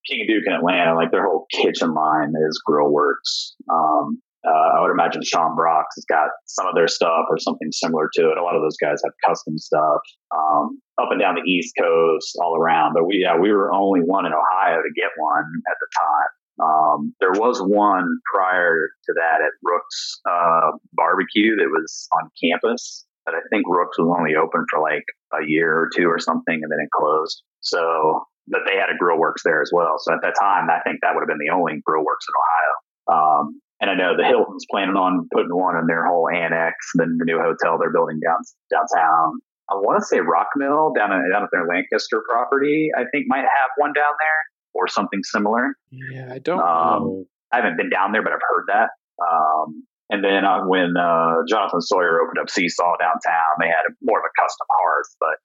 King 0.09 0.21
and 0.21 0.29
Duke 0.29 0.45
in 0.47 0.53
Atlanta, 0.53 0.95
like 0.95 1.11
their 1.11 1.27
whole 1.27 1.47
kitchen 1.53 1.95
line 1.95 2.33
is 2.49 2.63
Grillworks. 2.69 3.55
Um, 3.71 4.23
uh, 4.47 4.79
I 4.79 4.81
would 4.81 4.93
imagine 4.93 5.23
Sean 5.25 5.57
Brock's 5.57 5.97
has 5.97 6.05
got 6.05 6.29
some 6.47 6.67
of 6.69 6.75
their 6.77 6.87
stuff 6.87 7.27
or 7.29 7.39
something 7.39 7.73
similar 7.73 8.09
to 8.15 8.31
it. 8.31 8.39
A 8.39 8.43
lot 8.43 8.55
of 8.55 8.63
those 8.63 8.77
guys 8.77 9.03
have 9.05 9.13
custom 9.27 9.59
stuff 9.59 10.01
um, 10.31 10.81
up 10.99 11.09
and 11.11 11.21
down 11.21 11.35
the 11.35 11.51
East 11.51 11.75
Coast, 11.81 12.39
all 12.41 12.57
around. 12.57 12.95
But 12.95 13.07
we, 13.07 13.23
yeah, 13.23 13.37
we 13.37 13.51
were 13.51 13.73
only 13.73 14.01
one 14.01 14.25
in 14.25 14.33
Ohio 14.33 14.77
to 14.77 14.91
get 14.95 15.11
one 15.17 15.45
at 15.69 15.77
the 15.81 15.89
time. 15.99 16.31
Um, 16.59 17.15
there 17.21 17.33
was 17.33 17.61
one 17.61 18.09
prior 18.33 18.89
to 19.05 19.15
that 19.15 19.43
at 19.45 19.53
Rook's 19.63 20.21
uh, 20.31 20.79
Barbecue 20.93 21.57
that 21.57 21.69
was 21.69 22.09
on 22.15 22.31
campus, 22.43 23.05
but 23.27 23.35
I 23.35 23.41
think 23.51 23.67
Rook's 23.69 23.99
was 23.99 24.15
only 24.17 24.37
open 24.37 24.65
for 24.71 24.81
like 24.81 25.05
a 25.35 25.45
year 25.47 25.73
or 25.73 25.91
two 25.95 26.07
or 26.07 26.19
something, 26.19 26.55
and 26.55 26.71
then 26.71 26.79
it 26.81 26.89
closed. 26.97 27.43
So 27.61 28.23
but 28.49 28.63
they 28.67 28.77
had 28.77 28.91
a 28.91 28.99
Grillworks 29.03 29.43
there 29.45 29.63
as 29.63 29.71
well. 29.73 29.97
So 29.99 30.15
at 30.15 30.21
that 30.23 30.35
time, 30.41 30.71
I 30.71 30.81
think 30.81 31.01
that 31.03 31.15
would 31.15 31.23
have 31.23 31.29
been 31.29 31.43
the 31.43 31.55
only 31.55 31.83
Grillworks 31.89 32.27
in 32.27 32.35
Ohio. 32.39 32.73
Um, 33.07 33.61
and 33.81 33.91
I 33.91 33.95
know 33.95 34.17
the 34.17 34.25
Hilton's 34.25 34.65
planning 34.71 34.97
on 34.97 35.29
putting 35.33 35.55
one 35.55 35.77
in 35.77 35.87
their 35.87 36.07
whole 36.07 36.29
annex, 36.29 36.75
then 36.95 37.17
the 37.19 37.25
new 37.25 37.39
hotel 37.39 37.79
they're 37.79 37.93
building 37.93 38.21
down 38.25 38.41
downtown. 38.71 39.41
I 39.69 39.75
want 39.75 40.01
to 40.01 40.07
say 40.07 40.19
Rockmill 40.19 40.95
down, 40.95 41.13
in, 41.13 41.29
down 41.31 41.43
at 41.43 41.51
their 41.53 41.67
Lancaster 41.67 42.23
property, 42.29 42.91
I 42.97 43.03
think 43.11 43.27
might 43.27 43.43
have 43.43 43.71
one 43.77 43.93
down 43.93 44.15
there 44.21 44.41
or 44.75 44.89
something 44.89 45.21
similar. 45.25 45.75
Yeah, 45.91 46.33
I 46.33 46.39
don't 46.39 46.61
um, 46.61 47.03
know. 47.03 47.25
I 47.53 47.57
haven't 47.57 47.77
been 47.77 47.91
down 47.91 48.13
there, 48.13 48.23
but 48.23 48.33
I've 48.33 48.47
heard 48.49 48.67
that. 48.69 48.91
Um, 49.21 49.85
and 50.09 50.23
then 50.23 50.45
uh, 50.45 50.63
when 50.67 50.95
uh, 50.97 51.43
Jonathon 51.49 51.83
Sawyer 51.83 52.23
opened 52.23 52.39
up 52.41 52.49
Seesaw 52.49 52.97
downtown, 52.99 53.59
they 53.61 53.67
had 53.67 53.83
more 54.03 54.19
of 54.19 54.25
a 54.25 54.41
custom 54.41 54.67
hearth, 54.71 55.17
but 55.19 55.37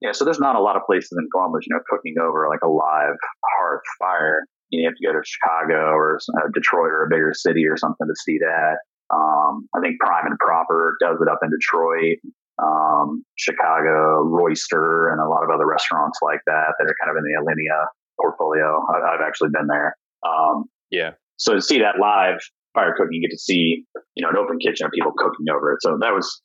yeah, 0.00 0.12
so 0.12 0.24
there's 0.24 0.40
not 0.40 0.56
a 0.56 0.60
lot 0.60 0.76
of 0.76 0.82
places 0.84 1.16
in 1.18 1.26
Columbus, 1.32 1.64
you 1.66 1.74
know, 1.74 1.82
cooking 1.88 2.16
over 2.20 2.48
like 2.48 2.60
a 2.62 2.68
live 2.68 3.16
hearth 3.56 3.82
fire. 3.98 4.44
You, 4.70 4.86
have 4.86 4.96
to 4.96 5.06
go 5.06 5.12
to 5.12 5.22
Chicago 5.24 5.94
or 5.94 6.18
uh, 6.36 6.48
Detroit 6.52 6.90
or 6.90 7.04
a 7.04 7.08
bigger 7.08 7.32
city 7.34 7.66
or 7.66 7.76
something 7.76 8.06
to 8.06 8.14
see 8.24 8.38
that. 8.38 8.78
Um, 9.14 9.68
I 9.74 9.80
think 9.80 10.00
Prime 10.00 10.26
and 10.26 10.38
Proper 10.38 10.96
does 11.00 11.18
it 11.20 11.28
up 11.28 11.38
in 11.42 11.50
Detroit, 11.50 12.18
um, 12.60 13.24
Chicago, 13.36 14.24
Roister, 14.26 15.12
and 15.12 15.20
a 15.20 15.28
lot 15.28 15.44
of 15.44 15.50
other 15.54 15.66
restaurants 15.66 16.18
like 16.20 16.40
that 16.46 16.74
that 16.78 16.84
are 16.84 16.96
kind 17.00 17.10
of 17.10 17.16
in 17.16 17.22
the 17.22 17.38
Alinea 17.40 17.86
portfolio. 18.20 18.82
I, 18.90 19.12
have 19.12 19.20
actually 19.24 19.50
been 19.52 19.68
there. 19.68 19.96
Um, 20.26 20.64
yeah. 20.90 21.12
So 21.36 21.54
to 21.54 21.62
see 21.62 21.78
that 21.78 22.00
live, 22.00 22.40
fire 22.74 22.92
cooking, 22.96 23.12
you 23.12 23.28
get 23.28 23.34
to 23.34 23.38
see, 23.38 23.84
you 24.14 24.22
know, 24.22 24.30
an 24.30 24.36
open 24.36 24.58
kitchen 24.58 24.86
of 24.86 24.92
people 24.92 25.12
cooking 25.16 25.46
over 25.54 25.72
it. 25.72 25.78
So 25.80 25.96
that 26.00 26.12
was 26.12 26.42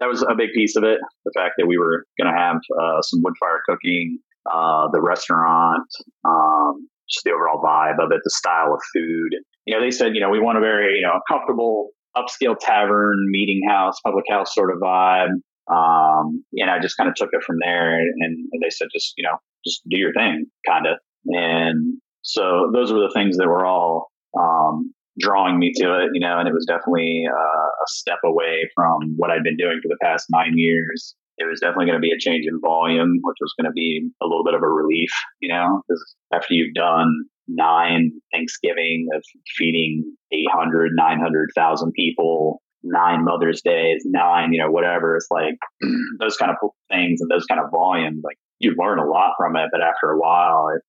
that 0.00 0.08
was 0.08 0.22
a 0.22 0.34
big 0.36 0.50
piece 0.54 0.76
of 0.76 0.84
it. 0.84 0.98
The 1.24 1.32
fact 1.34 1.54
that 1.58 1.66
we 1.66 1.78
were 1.78 2.04
going 2.18 2.32
to 2.32 2.38
have 2.38 2.56
uh, 2.56 3.02
some 3.02 3.20
wood 3.22 3.34
fire 3.38 3.60
cooking, 3.66 4.18
uh, 4.50 4.88
the 4.92 5.00
restaurant, 5.00 5.86
um, 6.24 6.88
just 7.08 7.24
the 7.24 7.32
overall 7.32 7.62
vibe 7.62 8.02
of 8.02 8.12
it, 8.12 8.20
the 8.24 8.30
style 8.30 8.72
of 8.72 8.80
food. 8.94 9.34
You 9.66 9.74
know, 9.76 9.82
they 9.82 9.90
said, 9.90 10.14
you 10.14 10.20
know, 10.20 10.30
we 10.30 10.40
want 10.40 10.58
a 10.58 10.60
very, 10.60 10.96
you 10.96 11.02
know, 11.02 11.20
comfortable 11.28 11.90
upscale 12.16 12.56
tavern, 12.58 13.16
meeting 13.30 13.60
house, 13.68 14.00
public 14.04 14.24
house 14.28 14.54
sort 14.54 14.72
of 14.72 14.78
vibe. 14.78 15.30
Um, 15.70 16.44
and 16.54 16.70
I 16.70 16.80
just 16.80 16.96
kind 16.96 17.08
of 17.08 17.14
took 17.14 17.30
it 17.32 17.44
from 17.44 17.56
there. 17.60 17.94
And, 17.94 18.12
and 18.52 18.62
they 18.62 18.70
said, 18.70 18.88
just, 18.92 19.14
you 19.16 19.24
know, 19.24 19.36
just 19.64 19.82
do 19.88 19.98
your 19.98 20.12
thing, 20.12 20.46
kind 20.66 20.86
of. 20.86 20.98
And 21.26 21.98
so 22.22 22.70
those 22.72 22.92
were 22.92 23.00
the 23.00 23.12
things 23.14 23.36
that 23.36 23.46
were 23.46 23.64
all 23.64 24.10
um, 24.38 24.92
drawing 25.20 25.58
me 25.58 25.72
to 25.76 25.84
it, 26.00 26.10
you 26.12 26.20
know, 26.20 26.38
and 26.38 26.48
it 26.48 26.54
was 26.54 26.66
definitely 26.66 27.24
uh, 27.30 27.66
a 27.68 27.86
step 27.88 28.18
away 28.24 28.68
from 28.74 29.14
what 29.16 29.30
I'd 29.30 29.44
been 29.44 29.56
doing 29.56 29.80
for 29.82 29.88
the 29.88 29.98
past 30.02 30.26
nine 30.30 30.54
years. 30.56 31.14
It 31.38 31.48
was 31.48 31.60
definitely 31.60 31.86
going 31.86 31.96
to 31.96 32.06
be 32.06 32.12
a 32.12 32.18
change 32.18 32.44
in 32.46 32.60
volume, 32.60 33.18
which 33.22 33.36
was 33.40 33.54
going 33.58 33.70
to 33.70 33.72
be 33.72 34.10
a 34.22 34.26
little 34.26 34.44
bit 34.44 34.54
of 34.54 34.62
a 34.62 34.68
relief, 34.68 35.10
you 35.40 35.48
know, 35.48 35.80
because 35.86 36.14
after 36.34 36.54
you've 36.54 36.74
done 36.74 37.08
nine 37.48 38.12
Thanksgiving 38.32 39.08
of 39.14 39.22
feeding 39.56 40.04
800, 40.32 40.92
900,000 40.94 41.92
people, 41.92 42.60
nine 42.82 43.24
Mother's 43.24 43.62
Days, 43.62 44.02
nine, 44.04 44.52
you 44.52 44.62
know, 44.62 44.70
whatever, 44.70 45.16
it's 45.16 45.28
like 45.30 45.56
those 46.20 46.36
kind 46.36 46.50
of 46.50 46.56
things 46.90 47.20
and 47.20 47.30
those 47.30 47.46
kind 47.46 47.60
of 47.60 47.70
volumes, 47.70 48.20
like 48.24 48.36
you 48.58 48.74
learn 48.78 48.98
a 48.98 49.06
lot 49.06 49.32
from 49.38 49.56
it, 49.56 49.68
but 49.72 49.80
after 49.80 50.10
a 50.10 50.18
while, 50.18 50.68
it, 50.74 50.82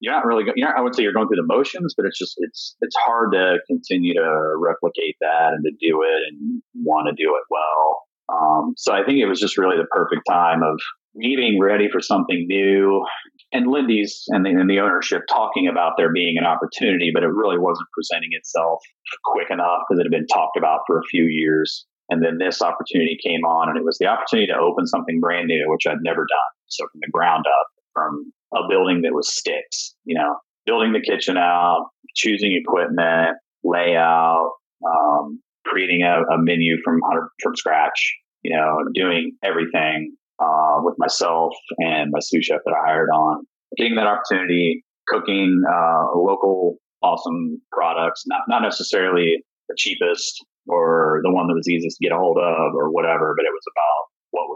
you're 0.00 0.12
not 0.12 0.24
really, 0.24 0.44
you're 0.56 0.68
not, 0.68 0.78
I 0.78 0.80
would 0.80 0.94
say 0.94 1.02
you're 1.02 1.12
going 1.12 1.28
through 1.28 1.42
the 1.42 1.46
motions, 1.46 1.94
but 1.96 2.06
it's 2.06 2.18
just, 2.18 2.34
it's, 2.38 2.76
it's 2.80 2.96
hard 3.04 3.32
to 3.32 3.58
continue 3.66 4.14
to 4.14 4.54
replicate 4.58 5.16
that 5.20 5.52
and 5.52 5.64
to 5.64 5.70
do 5.80 6.02
it 6.02 6.22
and 6.28 6.62
want 6.74 7.08
to 7.08 7.22
do 7.22 7.34
it 7.36 7.44
well. 7.50 8.02
Um, 8.28 8.74
so 8.76 8.92
I 8.92 9.04
think 9.04 9.18
it 9.18 9.26
was 9.26 9.40
just 9.40 9.56
really 9.56 9.76
the 9.76 9.86
perfect 9.90 10.22
time 10.28 10.62
of 10.62 10.80
me 11.14 11.36
being 11.36 11.60
ready 11.60 11.88
for 11.90 12.00
something 12.00 12.46
new 12.48 13.04
and 13.52 13.66
Lindey's 13.66 14.24
and 14.28 14.44
the, 14.44 14.50
and 14.50 14.68
the 14.68 14.80
ownership 14.80 15.22
talking 15.28 15.68
about 15.68 15.92
there 15.96 16.12
being 16.12 16.36
an 16.36 16.44
opportunity, 16.44 17.10
but 17.14 17.22
it 17.22 17.28
really 17.28 17.58
wasn't 17.58 17.88
presenting 17.94 18.30
itself 18.32 18.82
quick 19.24 19.50
enough 19.50 19.86
because 19.88 20.00
it 20.00 20.04
had 20.04 20.10
been 20.10 20.26
talked 20.26 20.58
about 20.58 20.80
for 20.86 20.98
a 20.98 21.08
few 21.10 21.24
years. 21.24 21.86
And 22.08 22.22
then 22.22 22.38
this 22.38 22.62
opportunity 22.62 23.18
came 23.22 23.42
on, 23.42 23.68
and 23.68 23.78
it 23.78 23.84
was 23.84 23.98
the 23.98 24.06
opportunity 24.06 24.46
to 24.52 24.58
open 24.58 24.86
something 24.86 25.18
brand 25.18 25.48
new, 25.48 25.64
which 25.66 25.86
I'd 25.88 26.02
never 26.02 26.22
done. 26.22 26.52
So 26.68 26.86
from 26.90 27.00
the 27.02 27.10
ground 27.10 27.46
up, 27.46 27.66
from 27.96 28.32
a 28.54 28.68
building 28.68 29.00
that 29.02 29.14
was 29.14 29.34
sticks, 29.34 29.94
you 30.04 30.14
know, 30.14 30.36
building 30.66 30.92
the 30.92 31.00
kitchen 31.00 31.36
out, 31.38 31.88
choosing 32.14 32.52
equipment, 32.52 33.36
layout, 33.64 34.50
um, 34.86 35.40
creating 35.64 36.02
a, 36.02 36.20
a, 36.34 36.38
menu 36.38 36.76
from 36.84 37.00
from 37.42 37.56
scratch, 37.56 38.14
you 38.42 38.54
know, 38.54 38.78
doing 38.94 39.32
everything 39.42 40.14
uh, 40.38 40.76
with 40.78 40.94
myself 40.98 41.54
and 41.78 42.10
my 42.12 42.18
sous 42.20 42.44
chef 42.44 42.60
that 42.64 42.74
I 42.74 42.86
hired 42.86 43.08
on. 43.08 43.46
Getting 43.76 43.96
that 43.96 44.06
opportunity, 44.06 44.84
cooking 45.08 45.62
uh, 45.68 46.16
local 46.16 46.76
awesome 47.02 47.60
products, 47.72 48.24
not 48.26 48.42
not 48.48 48.62
necessarily 48.62 49.42
the 49.68 49.74
cheapest 49.76 50.44
or 50.68 51.20
the 51.22 51.32
one 51.32 51.46
that 51.46 51.54
was 51.54 51.68
easiest 51.68 51.98
to 51.98 52.04
get 52.04 52.14
a 52.14 52.18
hold 52.18 52.38
of 52.38 52.74
or 52.74 52.90
whatever, 52.90 53.34
but 53.36 53.46
it 53.46 53.54
was 53.54 53.64
about 53.72 54.05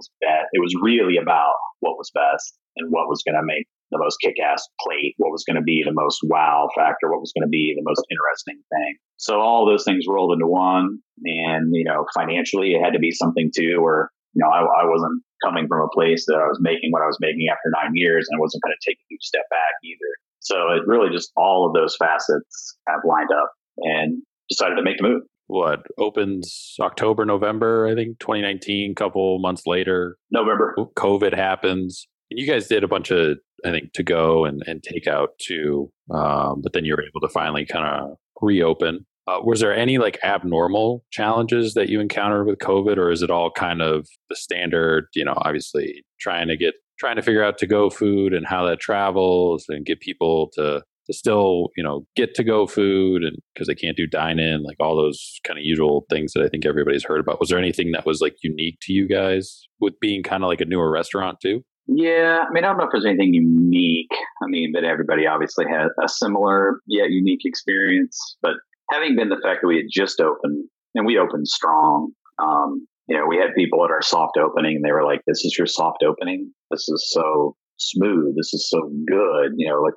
was 0.00 0.08
best. 0.24 0.48
It 0.56 0.64
was 0.64 0.72
really 0.80 1.20
about 1.20 1.52
what 1.84 2.00
was 2.00 2.08
best 2.16 2.56
and 2.76 2.88
what 2.88 3.08
was 3.12 3.20
going 3.20 3.36
to 3.36 3.44
make 3.44 3.68
the 3.90 3.98
most 3.98 4.16
kick-ass 4.22 4.64
plate, 4.80 5.14
what 5.18 5.34
was 5.34 5.44
going 5.44 5.56
to 5.56 5.66
be 5.66 5.82
the 5.84 5.92
most 5.92 6.20
wow 6.24 6.68
factor, 6.74 7.10
what 7.10 7.20
was 7.20 7.34
going 7.36 7.44
to 7.44 7.52
be 7.52 7.74
the 7.76 7.84
most 7.84 8.00
interesting 8.08 8.62
thing. 8.70 8.96
So 9.18 9.40
all 9.40 9.66
those 9.66 9.84
things 9.84 10.06
rolled 10.08 10.32
into 10.32 10.46
one, 10.46 11.02
and 11.24 11.74
you 11.74 11.84
know, 11.84 12.06
financially, 12.14 12.72
it 12.72 12.80
had 12.80 12.94
to 12.94 13.02
be 13.02 13.10
something 13.10 13.50
too, 13.54 13.82
where 13.82 14.10
you 14.32 14.40
know, 14.40 14.48
I, 14.48 14.62
I 14.62 14.84
wasn't 14.86 15.22
coming 15.44 15.66
from 15.66 15.82
a 15.82 15.90
place 15.92 16.24
that 16.28 16.38
I 16.38 16.46
was 16.46 16.58
making 16.62 16.92
what 16.92 17.02
I 17.02 17.10
was 17.10 17.18
making 17.20 17.48
after 17.50 17.68
nine 17.74 17.92
years, 17.94 18.28
and 18.30 18.38
I 18.38 18.40
wasn't 18.40 18.62
going 18.62 18.74
to 18.78 18.84
take 18.86 18.96
a 18.96 19.06
huge 19.10 19.26
step 19.26 19.44
back 19.50 19.74
either. 19.82 20.12
So 20.38 20.56
it 20.72 20.86
really 20.86 21.10
just 21.10 21.32
all 21.36 21.66
of 21.66 21.74
those 21.74 21.96
facets 21.98 22.78
have 22.88 23.00
lined 23.04 23.34
up, 23.34 23.50
and 23.78 24.22
decided 24.48 24.76
to 24.76 24.82
make 24.82 24.98
the 24.98 25.04
move 25.04 25.22
what 25.50 25.84
opens 25.98 26.76
October, 26.80 27.24
November, 27.24 27.88
I 27.88 27.94
think 27.94 28.20
2019, 28.20 28.94
couple 28.94 29.38
months 29.40 29.66
later. 29.66 30.16
November. 30.30 30.76
COVID 30.96 31.34
happens. 31.34 32.06
And 32.30 32.38
you 32.38 32.46
guys 32.46 32.68
did 32.68 32.84
a 32.84 32.88
bunch 32.88 33.10
of, 33.10 33.38
I 33.64 33.72
think, 33.72 33.92
to 33.94 34.04
go 34.04 34.44
and, 34.44 34.62
and 34.66 34.82
take 34.82 35.08
out 35.08 35.30
too. 35.38 35.90
Um, 36.10 36.60
but 36.62 36.72
then 36.72 36.84
you 36.84 36.94
were 36.94 37.02
able 37.02 37.20
to 37.20 37.28
finally 37.28 37.66
kind 37.66 37.84
of 37.84 38.16
reopen. 38.40 39.06
Uh, 39.26 39.40
was 39.42 39.60
there 39.60 39.74
any 39.74 39.98
like 39.98 40.18
abnormal 40.22 41.04
challenges 41.10 41.74
that 41.74 41.88
you 41.88 42.00
encountered 42.00 42.46
with 42.46 42.58
COVID, 42.58 42.96
or 42.96 43.10
is 43.10 43.22
it 43.22 43.30
all 43.30 43.50
kind 43.50 43.82
of 43.82 44.08
the 44.28 44.36
standard? 44.36 45.06
You 45.14 45.24
know, 45.24 45.34
obviously 45.36 46.04
trying 46.20 46.48
to 46.48 46.56
get 46.56 46.74
trying 46.98 47.16
to 47.16 47.22
figure 47.22 47.42
out 47.42 47.58
to 47.58 47.66
go 47.66 47.90
food 47.90 48.34
and 48.34 48.46
how 48.46 48.66
that 48.66 48.78
travels 48.78 49.64
and 49.68 49.86
get 49.86 50.00
people 50.00 50.50
to 50.52 50.82
to 51.10 51.16
still 51.16 51.68
you 51.76 51.82
know 51.82 52.06
get 52.16 52.34
to 52.34 52.44
go 52.44 52.66
food 52.66 53.22
and 53.24 53.36
because 53.54 53.66
they 53.66 53.74
can't 53.74 53.96
do 53.96 54.06
dine 54.06 54.38
in 54.38 54.62
like 54.62 54.76
all 54.80 54.96
those 54.96 55.40
kind 55.44 55.58
of 55.58 55.64
usual 55.64 56.06
things 56.10 56.32
that 56.32 56.42
i 56.44 56.48
think 56.48 56.64
everybody's 56.64 57.04
heard 57.04 57.20
about. 57.20 57.40
Was 57.40 57.48
there 57.48 57.58
anything 57.58 57.92
that 57.92 58.06
was 58.06 58.20
like 58.20 58.36
unique 58.42 58.78
to 58.82 58.92
you 58.92 59.08
guys 59.08 59.66
with 59.80 59.98
being 60.00 60.22
kind 60.22 60.42
of 60.42 60.48
like 60.48 60.60
a 60.60 60.64
newer 60.64 60.90
restaurant 60.90 61.38
too? 61.40 61.62
Yeah 61.86 62.44
i 62.48 62.52
mean 62.52 62.64
i 62.64 62.68
don't 62.68 62.78
know 62.78 62.84
if 62.84 62.90
there's 62.92 63.06
anything 63.06 63.34
unique. 63.34 64.12
I 64.42 64.46
mean 64.46 64.72
that 64.72 64.84
everybody 64.84 65.26
obviously 65.26 65.66
had 65.66 65.88
a 66.02 66.08
similar 66.08 66.80
yet 66.86 67.10
unique 67.10 67.44
experience. 67.44 68.36
But 68.42 68.54
having 68.90 69.16
been 69.16 69.28
the 69.28 69.40
fact 69.42 69.60
that 69.62 69.68
we 69.68 69.76
had 69.76 69.86
just 69.90 70.20
opened 70.20 70.68
and 70.94 71.06
we 71.06 71.18
opened 71.18 71.48
strong 71.48 72.12
um, 72.42 72.86
you 73.10 73.16
know, 73.16 73.26
we 73.26 73.36
had 73.36 73.54
people 73.56 73.84
at 73.84 73.90
our 73.90 74.02
soft 74.02 74.36
opening 74.36 74.76
and 74.76 74.84
they 74.84 74.92
were 74.92 75.04
like, 75.04 75.20
this 75.26 75.44
is 75.44 75.58
your 75.58 75.66
soft 75.66 76.04
opening. 76.04 76.52
This 76.70 76.88
is 76.88 77.10
so 77.10 77.56
smooth. 77.80 78.36
This 78.36 78.52
is 78.54 78.68
so 78.68 78.90
good. 79.06 79.52
You 79.56 79.68
know, 79.68 79.80
like 79.80 79.94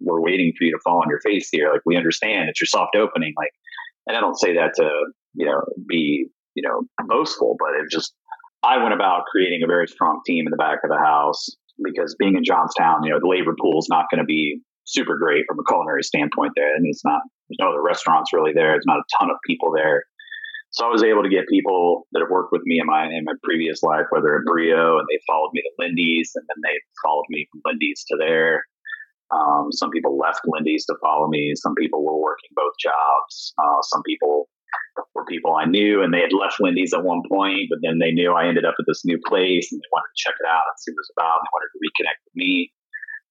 we're 0.00 0.20
waiting 0.20 0.52
for 0.56 0.64
you 0.64 0.72
to 0.72 0.80
fall 0.84 1.02
on 1.02 1.08
your 1.08 1.20
face 1.20 1.48
here. 1.50 1.72
Like 1.72 1.82
we 1.84 1.96
understand 1.96 2.48
it's 2.48 2.60
your 2.60 2.66
soft 2.66 2.96
opening. 2.96 3.32
Like, 3.36 3.52
and 4.06 4.16
I 4.16 4.20
don't 4.20 4.38
say 4.38 4.54
that 4.54 4.72
to 4.76 4.88
you 5.34 5.46
know 5.46 5.62
be 5.88 6.26
you 6.54 6.62
know 6.62 6.82
boastful, 7.06 7.56
but 7.58 7.70
it 7.80 7.90
just 7.90 8.14
I 8.62 8.82
went 8.82 8.94
about 8.94 9.24
creating 9.30 9.62
a 9.62 9.66
very 9.66 9.86
strong 9.86 10.20
team 10.26 10.46
in 10.46 10.50
the 10.50 10.56
back 10.56 10.80
of 10.84 10.90
the 10.90 10.98
house 10.98 11.48
because 11.82 12.16
being 12.18 12.36
in 12.36 12.44
Johnstown, 12.44 13.04
you 13.04 13.10
know, 13.10 13.20
the 13.20 13.28
labor 13.28 13.54
pool 13.60 13.78
is 13.78 13.86
not 13.88 14.06
going 14.10 14.18
to 14.18 14.26
be 14.26 14.60
super 14.84 15.16
great 15.16 15.44
from 15.46 15.58
a 15.60 15.64
culinary 15.68 16.02
standpoint 16.02 16.52
there. 16.56 16.74
and 16.74 16.86
it's 16.86 17.04
not 17.04 17.20
there's 17.48 17.58
no 17.60 17.70
other 17.70 17.82
restaurants 17.82 18.32
really 18.32 18.52
there. 18.52 18.72
There's 18.72 18.86
not 18.86 18.98
a 18.98 19.08
ton 19.18 19.30
of 19.30 19.36
people 19.46 19.72
there. 19.74 20.04
So 20.70 20.84
I 20.86 20.92
was 20.92 21.02
able 21.02 21.22
to 21.22 21.28
get 21.28 21.48
people 21.48 22.06
that 22.12 22.20
have 22.20 22.30
worked 22.30 22.52
with 22.52 22.62
me 22.64 22.78
in 22.78 22.86
my 22.86 23.06
in 23.06 23.24
my 23.24 23.34
previous 23.42 23.82
life, 23.82 24.06
whether 24.10 24.36
at 24.36 24.44
Brio, 24.44 24.98
and 24.98 25.06
they 25.10 25.18
followed 25.26 25.50
me 25.54 25.62
to 25.62 25.70
Lindey's, 25.78 26.32
and 26.34 26.44
then 26.48 26.60
they 26.62 26.76
followed 27.02 27.24
me 27.30 27.48
from 27.50 27.62
Lindey's 27.64 28.04
to 28.08 28.16
there. 28.18 28.64
Um, 29.30 29.68
some 29.72 29.90
people 29.90 30.16
left 30.16 30.40
Lindey's 30.46 30.86
to 30.86 30.94
follow 31.02 31.28
me. 31.28 31.52
Some 31.54 31.74
people 31.74 32.04
were 32.04 32.16
working 32.16 32.48
both 32.54 32.72
jobs. 32.80 33.52
Uh, 33.58 33.82
some 33.82 34.02
people 34.04 34.48
were 35.14 35.24
people 35.24 35.56
I 35.56 35.64
knew, 35.64 36.02
and 36.02 36.12
they 36.12 36.20
had 36.20 36.32
left 36.32 36.60
Lindey's 36.60 36.92
at 36.92 37.04
one 37.04 37.22
point, 37.28 37.68
but 37.70 37.78
then 37.82 37.98
they 37.98 38.12
knew 38.12 38.32
I 38.32 38.46
ended 38.46 38.64
up 38.64 38.74
at 38.78 38.84
this 38.86 39.04
new 39.04 39.18
place, 39.26 39.72
and 39.72 39.80
they 39.80 39.90
wanted 39.92 40.12
to 40.12 40.20
check 40.20 40.34
it 40.38 40.48
out 40.48 40.68
and 40.68 40.76
see 40.78 40.92
what 40.92 41.00
it 41.00 41.04
was 41.08 41.12
about. 41.16 41.38
And 41.40 41.44
they 41.44 41.54
wanted 41.56 41.72
to 41.72 41.80
reconnect 41.80 42.20
with 42.24 42.36
me. 42.36 42.72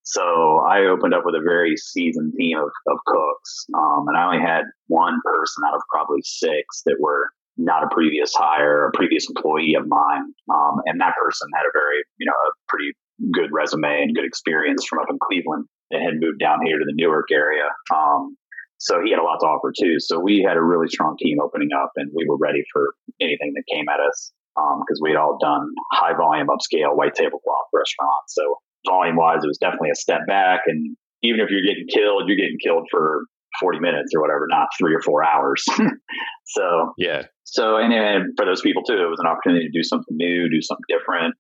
So 0.07 0.63
I 0.63 0.87
opened 0.87 1.13
up 1.13 1.23
with 1.25 1.35
a 1.35 1.43
very 1.43 1.75
seasoned 1.75 2.31
team 2.39 2.57
of, 2.57 2.71
of 2.87 2.97
cooks. 3.05 3.65
Um, 3.75 4.07
and 4.07 4.15
I 4.15 4.23
only 4.23 4.39
had 4.39 4.63
one 4.87 5.19
person 5.25 5.63
out 5.67 5.75
of 5.75 5.81
probably 5.91 6.21
six 6.23 6.81
that 6.85 6.95
were 7.01 7.27
not 7.57 7.83
a 7.83 7.91
previous 7.91 8.31
hire, 8.33 8.87
a 8.87 8.91
previous 8.95 9.27
employee 9.27 9.75
of 9.75 9.83
mine. 9.85 10.31
Um, 10.47 10.79
and 10.85 11.01
that 11.01 11.11
person 11.21 11.49
had 11.53 11.67
a 11.67 11.75
very, 11.75 11.99
you 12.19 12.25
know, 12.25 12.31
a 12.31 12.51
pretty 12.69 12.93
good 13.33 13.51
resume 13.51 14.01
and 14.01 14.15
good 14.15 14.23
experience 14.23 14.85
from 14.85 14.99
up 14.99 15.09
in 15.09 15.19
Cleveland 15.27 15.65
and 15.91 16.01
had 16.01 16.21
moved 16.21 16.39
down 16.39 16.65
here 16.65 16.79
to 16.79 16.85
the 16.85 16.95
Newark 16.95 17.27
area. 17.29 17.67
Um, 17.93 18.37
so 18.77 19.01
he 19.03 19.11
had 19.11 19.19
a 19.19 19.27
lot 19.27 19.39
to 19.41 19.47
offer 19.47 19.73
too. 19.77 19.99
So 19.99 20.21
we 20.21 20.39
had 20.47 20.55
a 20.55 20.63
really 20.63 20.87
strong 20.87 21.17
team 21.19 21.39
opening 21.43 21.69
up 21.75 21.91
and 21.97 22.11
we 22.15 22.25
were 22.29 22.37
ready 22.37 22.63
for 22.71 22.93
anything 23.19 23.51
that 23.55 23.63
came 23.67 23.89
at 23.89 23.99
us 23.99 24.31
because 24.55 25.01
um, 25.01 25.03
we 25.03 25.11
had 25.11 25.19
all 25.19 25.37
done 25.41 25.67
high 25.91 26.15
volume 26.15 26.47
upscale 26.47 26.95
white 26.95 27.15
tablecloth 27.15 27.67
restaurants. 27.73 28.31
So 28.31 28.55
volume 28.85 29.15
wise, 29.15 29.43
it 29.43 29.47
was 29.47 29.57
definitely 29.57 29.89
a 29.91 29.95
step 29.95 30.21
back. 30.27 30.61
And 30.67 30.95
even 31.23 31.39
if 31.39 31.49
you're 31.49 31.65
getting 31.65 31.87
killed, 31.87 32.23
you're 32.27 32.37
getting 32.37 32.57
killed 32.63 32.87
for 32.91 33.23
40 33.59 33.79
minutes 33.79 34.11
or 34.15 34.21
whatever, 34.21 34.45
not 34.49 34.67
three 34.77 34.93
or 34.93 35.01
four 35.01 35.23
hours. 35.23 35.63
so, 36.45 36.93
yeah. 36.97 37.23
So, 37.43 37.77
and, 37.77 37.93
and, 37.93 38.33
for 38.37 38.45
those 38.45 38.61
people 38.61 38.83
too, 38.83 38.93
it 38.93 39.09
was 39.09 39.19
an 39.19 39.27
opportunity 39.27 39.65
to 39.65 39.71
do 39.71 39.83
something 39.83 40.15
new, 40.15 40.49
do 40.49 40.61
something 40.61 40.85
different, 40.89 41.33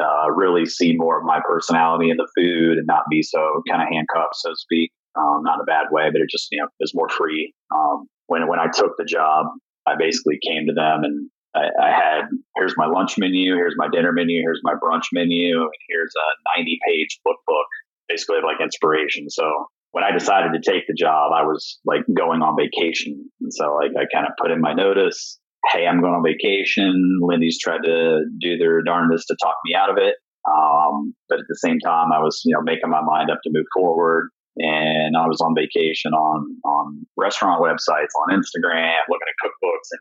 uh, 0.00 0.30
really 0.30 0.66
see 0.66 0.94
more 0.96 1.18
of 1.18 1.24
my 1.24 1.40
personality 1.48 2.10
in 2.10 2.16
the 2.16 2.28
food 2.36 2.78
and 2.78 2.86
not 2.86 3.04
be 3.10 3.22
so 3.22 3.62
kind 3.68 3.82
of 3.82 3.88
handcuffed, 3.90 4.36
so 4.36 4.50
to 4.50 4.56
speak. 4.56 4.92
Um, 5.16 5.40
not 5.42 5.54
in 5.54 5.60
a 5.62 5.64
bad 5.64 5.86
way, 5.90 6.10
but 6.12 6.20
it 6.20 6.28
just, 6.28 6.48
you 6.52 6.60
know, 6.60 6.68
is 6.80 6.92
more 6.94 7.08
free. 7.08 7.54
Um, 7.74 8.06
when, 8.26 8.46
when 8.48 8.58
I 8.58 8.66
took 8.66 8.92
the 8.98 9.04
job, 9.04 9.46
I 9.86 9.94
basically 9.98 10.38
came 10.46 10.66
to 10.66 10.74
them 10.74 11.04
and 11.04 11.30
I, 11.56 11.88
I, 11.88 11.90
had 11.90 12.22
here's 12.56 12.74
my 12.76 12.86
lunch 12.86 13.16
menu, 13.16 13.54
here's 13.54 13.74
my 13.76 13.88
dinner 13.90 14.12
menu, 14.12 14.40
here's 14.40 14.60
my 14.62 14.74
brunch 14.74 15.08
menu, 15.12 15.62
and 15.62 15.70
here's 15.88 16.12
a 16.14 16.58
90 16.58 16.78
page 16.86 17.18
book 17.24 17.38
book, 17.46 17.66
basically 18.08 18.38
like 18.44 18.60
inspiration. 18.60 19.30
So 19.30 19.44
when 19.92 20.04
I 20.04 20.12
decided 20.12 20.52
to 20.52 20.60
take 20.60 20.84
the 20.86 20.94
job, 20.94 21.32
I 21.32 21.42
was 21.42 21.80
like 21.86 22.02
going 22.14 22.42
on 22.42 22.56
vacation 22.56 23.16
And 23.40 23.52
so 23.52 23.74
like 23.74 23.92
I 23.96 24.04
kind 24.12 24.26
of 24.26 24.34
put 24.38 24.50
in 24.50 24.60
my 24.60 24.74
notice, 24.74 25.38
hey, 25.72 25.86
I'm 25.86 26.00
going 26.00 26.12
on 26.12 26.22
vacation. 26.22 27.18
Lindey's 27.22 27.58
tried 27.58 27.82
to 27.84 28.24
do 28.38 28.58
their 28.58 28.82
darndest 28.82 29.28
to 29.28 29.36
talk 29.40 29.56
me 29.64 29.74
out 29.74 29.88
of 29.88 29.96
it. 29.96 30.16
Um, 30.46 31.14
but 31.28 31.40
at 31.40 31.46
the 31.48 31.56
same 31.56 31.80
time, 31.80 32.12
I 32.12 32.20
was, 32.20 32.42
you 32.44 32.54
know, 32.54 32.62
making 32.62 32.90
my 32.90 33.00
mind 33.00 33.30
up 33.30 33.38
to 33.42 33.50
move 33.50 33.66
forward. 33.74 34.28
And 34.58 35.16
I 35.16 35.26
was 35.26 35.40
on 35.40 35.54
vacation 35.56 36.12
on, 36.12 36.44
on 36.64 37.06
restaurant 37.16 37.60
websites, 37.60 38.12
on 38.20 38.36
Instagram, 38.36 39.00
looking 39.08 39.28
at 39.28 39.40
cookbooks 39.44 39.88
and 39.92 40.00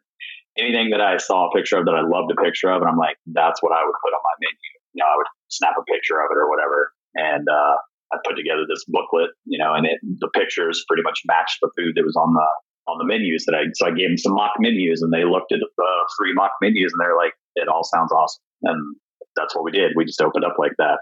anything 0.57 0.89
that 0.91 1.01
I 1.01 1.17
saw 1.17 1.47
a 1.47 1.51
picture 1.55 1.77
of 1.77 1.85
that 1.85 1.95
I 1.95 2.01
loved 2.01 2.31
a 2.31 2.39
picture 2.41 2.71
of. 2.71 2.81
And 2.81 2.89
I'm 2.89 2.97
like, 2.97 3.17
that's 3.27 3.61
what 3.61 3.71
I 3.71 3.83
would 3.83 3.97
put 4.03 4.15
on 4.15 4.23
my 4.23 4.35
menu. 4.39 4.71
You 4.93 5.03
know, 5.03 5.09
I 5.11 5.15
would 5.17 5.27
snap 5.49 5.75
a 5.77 5.83
picture 5.83 6.19
of 6.19 6.31
it 6.31 6.37
or 6.39 6.49
whatever. 6.49 6.91
And, 7.15 7.47
uh, 7.47 7.75
I 8.13 8.17
put 8.23 8.37
together 8.37 8.63
this 8.69 8.85
booklet, 8.87 9.31
you 9.45 9.57
know, 9.57 9.73
and 9.73 9.85
it, 9.85 9.97
the 10.19 10.29
pictures 10.29 10.85
pretty 10.87 11.03
much 11.03 11.21
matched 11.25 11.57
the 11.61 11.71
food 11.75 11.95
that 11.95 12.05
was 12.05 12.15
on 12.15 12.33
the 12.33 12.47
on 12.87 12.99
the 12.99 13.05
menus 13.05 13.45
that 13.45 13.55
I 13.55 13.65
so 13.73 13.87
I 13.87 13.91
gave 13.91 14.09
them 14.09 14.17
some 14.17 14.35
mock 14.35 14.53
menus 14.59 15.01
and 15.01 15.11
they 15.11 15.25
looked 15.25 15.51
at 15.51 15.59
the 15.59 15.91
three 16.17 16.33
mock 16.33 16.51
menus 16.61 16.93
and 16.93 17.01
they're 17.01 17.17
like, 17.17 17.33
it 17.55 17.67
all 17.67 17.83
sounds 17.83 18.11
awesome. 18.11 18.43
And 18.61 18.95
that's 19.35 19.55
what 19.55 19.63
we 19.63 19.71
did. 19.71 19.93
We 19.95 20.05
just 20.05 20.21
opened 20.21 20.45
up 20.45 20.55
like 20.59 20.73
that. 20.77 20.99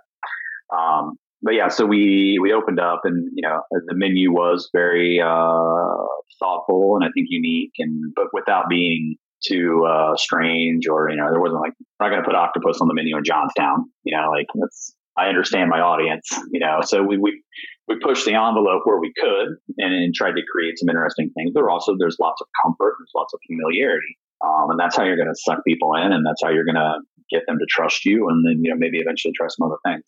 Um, 0.75 1.17
but 1.41 1.55
yeah, 1.55 1.67
so 1.67 1.85
we 1.85 2.39
we 2.41 2.53
opened 2.53 2.79
up 2.79 3.01
and 3.03 3.29
you 3.35 3.41
know 3.41 3.61
the 3.71 3.95
menu 3.95 4.31
was 4.31 4.69
very 4.71 5.19
uh, 5.19 6.07
thoughtful 6.39 6.95
and 6.95 7.03
I 7.03 7.11
think 7.13 7.27
unique 7.29 7.73
and 7.79 8.13
but 8.15 8.27
without 8.31 8.69
being 8.69 9.17
too 9.45 9.85
uh, 9.85 10.15
strange 10.17 10.87
or 10.87 11.09
you 11.09 11.17
know 11.17 11.29
there 11.29 11.39
wasn't 11.39 11.61
like 11.61 11.73
I'm 11.99 12.07
not 12.07 12.09
going 12.09 12.23
to 12.23 12.27
put 12.27 12.35
octopus 12.35 12.79
on 12.81 12.87
the 12.87 12.93
menu 12.93 13.17
in 13.17 13.23
Johnstown. 13.23 13.85
You 14.03 14.17
know, 14.17 14.29
like 14.29 14.47
that's 14.53 14.93
I 15.17 15.27
understand 15.27 15.69
my 15.69 15.79
audience. 15.79 16.27
You 16.51 16.59
know, 16.59 16.79
so 16.81 17.03
we 17.03 17.17
we 17.17 17.41
we 17.87 17.99
pushed 17.99 18.25
the 18.25 18.33
envelope 18.33 18.83
where 18.85 18.99
we 18.99 19.13
could 19.19 19.55
and, 19.77 19.93
and 19.93 20.13
tried 20.13 20.33
to 20.33 20.41
create 20.51 20.79
some 20.79 20.89
interesting 20.89 21.29
things. 21.35 21.53
there 21.53 21.69
also, 21.69 21.95
there's 21.99 22.17
lots 22.19 22.41
of 22.41 22.47
comfort, 22.63 22.95
there's 22.97 23.11
lots 23.15 23.33
of 23.33 23.39
familiarity, 23.47 24.17
um, 24.43 24.71
and 24.71 24.79
that's 24.79 24.95
how 24.95 25.03
you're 25.03 25.17
going 25.17 25.27
to 25.27 25.41
suck 25.43 25.59
people 25.67 25.93
in, 25.95 26.11
and 26.11 26.25
that's 26.25 26.41
how 26.41 26.49
you're 26.49 26.65
going 26.65 26.75
to 26.75 26.99
get 27.29 27.43
them 27.47 27.57
to 27.59 27.65
trust 27.69 28.05
you, 28.05 28.29
and 28.29 28.45
then 28.45 28.63
you 28.63 28.69
know 28.71 28.77
maybe 28.77 28.99
eventually 28.99 29.33
try 29.35 29.47
some 29.49 29.67
other 29.67 29.79
things. 29.85 30.03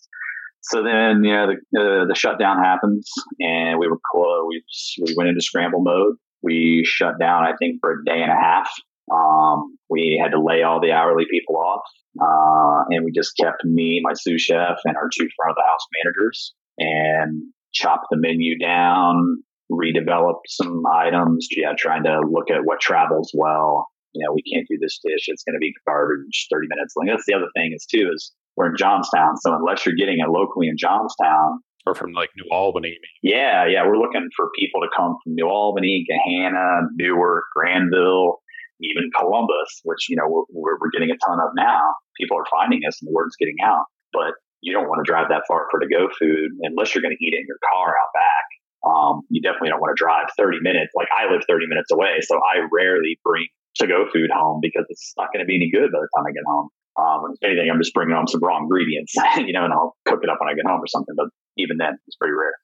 So 0.69 0.81
then, 0.81 1.23
you 1.23 1.31
know, 1.31 1.47
the, 1.47 1.79
uh, 1.79 2.05
the 2.07 2.15
shutdown 2.15 2.57
happens, 2.57 3.11
and 3.39 3.77
we 3.77 3.87
were 3.87 3.99
close. 4.11 4.47
We 4.49 4.63
we 5.05 5.13
went 5.15 5.29
into 5.29 5.41
scramble 5.41 5.81
mode. 5.81 6.15
We 6.41 6.83
shut 6.85 7.19
down, 7.19 7.43
I 7.43 7.53
think, 7.57 7.77
for 7.81 7.91
a 7.91 8.05
day 8.05 8.21
and 8.21 8.31
a 8.31 8.35
half. 8.35 8.69
Um, 9.11 9.77
we 9.89 10.19
had 10.21 10.31
to 10.31 10.41
lay 10.41 10.63
all 10.63 10.81
the 10.81 10.91
hourly 10.91 11.25
people 11.29 11.57
off, 11.57 11.83
uh, 12.19 12.85
and 12.89 13.05
we 13.05 13.11
just 13.11 13.37
kept 13.37 13.63
me, 13.63 14.01
my 14.03 14.13
sous 14.13 14.41
chef, 14.41 14.77
and 14.83 14.95
our 14.97 15.09
two 15.15 15.27
front 15.35 15.51
of 15.51 15.55
the 15.55 15.67
house 15.67 15.85
managers, 16.03 16.53
and 16.79 17.43
chopped 17.73 18.07
the 18.09 18.17
menu 18.17 18.57
down, 18.57 19.43
redeveloped 19.71 20.47
some 20.47 20.83
items. 20.91 21.47
Yeah, 21.51 21.73
trying 21.77 22.03
to 22.03 22.21
look 22.21 22.49
at 22.49 22.65
what 22.65 22.79
travels 22.79 23.31
well. 23.35 23.87
You 24.13 24.25
know, 24.25 24.33
we 24.33 24.41
can't 24.51 24.67
do 24.69 24.77
this 24.81 24.99
dish; 25.03 25.25
it's 25.27 25.43
going 25.43 25.55
to 25.55 25.59
be 25.59 25.73
garbage. 25.87 26.47
Thirty 26.51 26.67
minutes 26.67 26.93
long. 26.97 27.07
That's 27.07 27.25
the 27.27 27.35
other 27.35 27.49
thing 27.55 27.73
is 27.75 27.85
too 27.85 28.09
is 28.13 28.31
we're 28.55 28.69
in 28.69 28.77
Johnstown, 28.77 29.37
so 29.37 29.53
unless 29.53 29.85
you're 29.85 29.95
getting 29.95 30.19
it 30.19 30.29
locally 30.29 30.67
in 30.67 30.77
Johnstown, 30.77 31.59
or 31.85 31.93
from 31.93 32.13
like 32.13 32.29
New 32.35 32.49
Albany. 32.51 32.97
Yeah, 33.21 33.65
yeah, 33.67 33.85
we're 33.85 33.97
looking 33.97 34.29
for 34.35 34.49
people 34.57 34.81
to 34.81 34.87
come 34.95 35.17
from 35.23 35.35
New 35.35 35.47
Albany, 35.47 36.05
Gahanna, 36.09 36.87
Newark, 36.95 37.45
Granville, 37.55 38.39
even 38.81 39.09
Columbus, 39.17 39.81
which 39.83 40.09
you 40.09 40.15
know 40.15 40.45
we're, 40.49 40.77
we're 40.79 40.91
getting 40.91 41.11
a 41.11 41.19
ton 41.25 41.39
of 41.39 41.51
now. 41.55 41.81
People 42.19 42.37
are 42.37 42.49
finding 42.49 42.81
us, 42.87 43.01
and 43.01 43.07
the 43.07 43.13
word's 43.13 43.35
getting 43.35 43.57
out. 43.63 43.85
But 44.11 44.35
you 44.61 44.73
don't 44.73 44.87
want 44.87 45.05
to 45.05 45.07
drive 45.07 45.29
that 45.29 45.43
far 45.47 45.67
for 45.69 45.79
to 45.79 45.87
go 45.87 46.09
food 46.17 46.57
unless 46.61 46.93
you're 46.95 47.03
going 47.03 47.15
to 47.15 47.23
eat 47.23 47.33
it 47.33 47.41
in 47.43 47.47
your 47.47 47.61
car 47.69 47.93
out 47.93 48.11
back. 48.17 48.47
Um, 48.85 49.21
you 49.29 49.41
definitely 49.41 49.69
don't 49.69 49.81
want 49.81 49.97
to 49.97 49.99
drive 50.01 50.29
30 50.37 50.61
minutes. 50.61 50.93
Like 50.93 51.09
I 51.09 51.29
live 51.31 51.41
30 51.49 51.67
minutes 51.67 51.91
away, 51.91 52.21
so 52.21 52.37
I 52.37 52.65
rarely 52.71 53.19
bring 53.23 53.47
to 53.81 53.87
go 53.87 54.05
food 54.11 54.29
home 54.31 54.59
because 54.61 54.85
it's 54.89 55.13
not 55.17 55.33
going 55.33 55.43
to 55.43 55.49
be 55.49 55.57
any 55.57 55.69
good 55.69 55.91
by 55.91 55.99
the 55.99 56.09
time 56.15 56.25
I 56.25 56.31
get 56.31 56.47
home. 56.47 56.69
Um, 56.95 57.19
if 57.35 57.43
anything, 57.43 57.67
I'm 57.67 57.81
just 57.81 57.93
bringing 57.93 58.15
home 58.15 58.27
some 58.27 58.39
raw 58.39 58.57
ingredients, 58.57 59.13
you 59.37 59.51
know, 59.51 59.65
and 59.65 59.73
I'll 59.73 59.97
cook 60.05 60.23
it 60.23 60.29
up 60.29 60.39
when 60.39 60.47
I 60.47 60.55
get 60.55 60.65
home 60.65 60.79
or 60.79 60.87
something. 60.87 61.13
But 61.17 61.27
even 61.57 61.77
then, 61.77 61.99
it's 62.07 62.15
pretty 62.15 62.33
rare. 62.33 62.55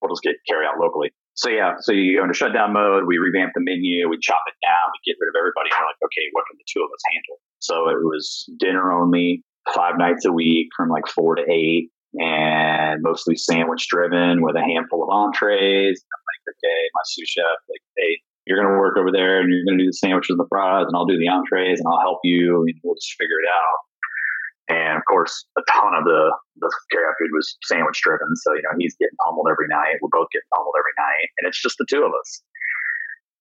We'll 0.00 0.12
just 0.12 0.22
get 0.22 0.36
carry 0.46 0.66
out 0.66 0.78
locally. 0.78 1.10
So 1.34 1.48
yeah, 1.48 1.80
so 1.80 1.92
you 1.92 2.18
go 2.18 2.24
into 2.24 2.34
shutdown 2.34 2.72
mode. 2.72 3.04
We 3.06 3.16
revamp 3.16 3.52
the 3.54 3.64
menu. 3.64 4.08
We 4.08 4.18
chop 4.20 4.44
it 4.46 4.54
down. 4.60 4.92
We 4.92 5.00
get 5.12 5.16
rid 5.18 5.32
of 5.32 5.36
everybody. 5.38 5.72
And 5.72 5.80
we're 5.80 5.88
like, 5.88 6.02
okay, 6.04 6.28
what 6.32 6.44
can 6.48 6.60
the 6.60 6.68
two 6.68 6.84
of 6.84 6.90
us 6.92 7.02
handle? 7.08 7.36
So 7.60 7.88
it 7.88 8.04
was 8.04 8.44
dinner 8.58 8.92
only, 8.92 9.44
five 9.74 9.96
nights 9.96 10.24
a 10.24 10.32
week 10.32 10.68
from 10.76 10.90
like 10.90 11.08
four 11.08 11.36
to 11.36 11.44
eight, 11.48 11.88
and 12.20 13.00
mostly 13.00 13.36
sandwich 13.36 13.88
driven 13.88 14.42
with 14.42 14.56
a 14.56 14.64
handful 14.64 15.02
of 15.02 15.08
entrees. 15.08 16.04
I'm 16.04 16.22
like, 16.28 16.42
okay, 16.52 16.80
my 16.92 17.00
sous 17.06 17.28
chef, 17.28 17.56
like, 17.70 17.80
hey, 17.96 18.20
you're 18.44 18.60
going 18.60 18.68
to 18.68 18.78
work 18.78 18.98
over 18.98 19.12
there 19.12 19.40
and 19.40 19.48
you're 19.48 19.64
going 19.64 19.78
to 19.78 19.84
do 19.84 19.88
the 19.88 19.96
sandwiches 19.96 20.34
and 20.34 20.40
the 20.40 20.50
fries, 20.50 20.84
and 20.86 20.96
I'll 20.96 21.06
do 21.06 21.18
the 21.18 21.28
entrees 21.28 21.78
and 21.78 21.86
I'll 21.88 22.02
help 22.02 22.20
you, 22.24 22.60
and 22.60 22.74
we'll 22.84 22.96
just 22.96 23.14
figure 23.16 23.40
it 23.40 23.48
out. 23.48 23.78
And 24.72 24.96
of 24.96 25.04
course, 25.04 25.44
a 25.58 25.62
ton 25.68 25.92
of 25.92 26.04
the 26.04 26.32
the 26.56 26.72
carryout 26.88 27.20
food 27.20 27.28
was 27.32 27.56
sandwich 27.64 28.00
driven. 28.00 28.28
So 28.36 28.54
you 28.54 28.62
know 28.64 28.72
he's 28.78 28.96
getting 28.96 29.16
pummeled 29.20 29.48
every 29.50 29.68
night. 29.68 30.00
We're 30.00 30.08
both 30.08 30.32
getting 30.32 30.48
pummeled 30.54 30.74
every 30.78 30.96
night, 30.96 31.28
and 31.38 31.48
it's 31.48 31.60
just 31.60 31.76
the 31.76 31.86
two 31.88 32.02
of 32.02 32.12
us. 32.16 32.42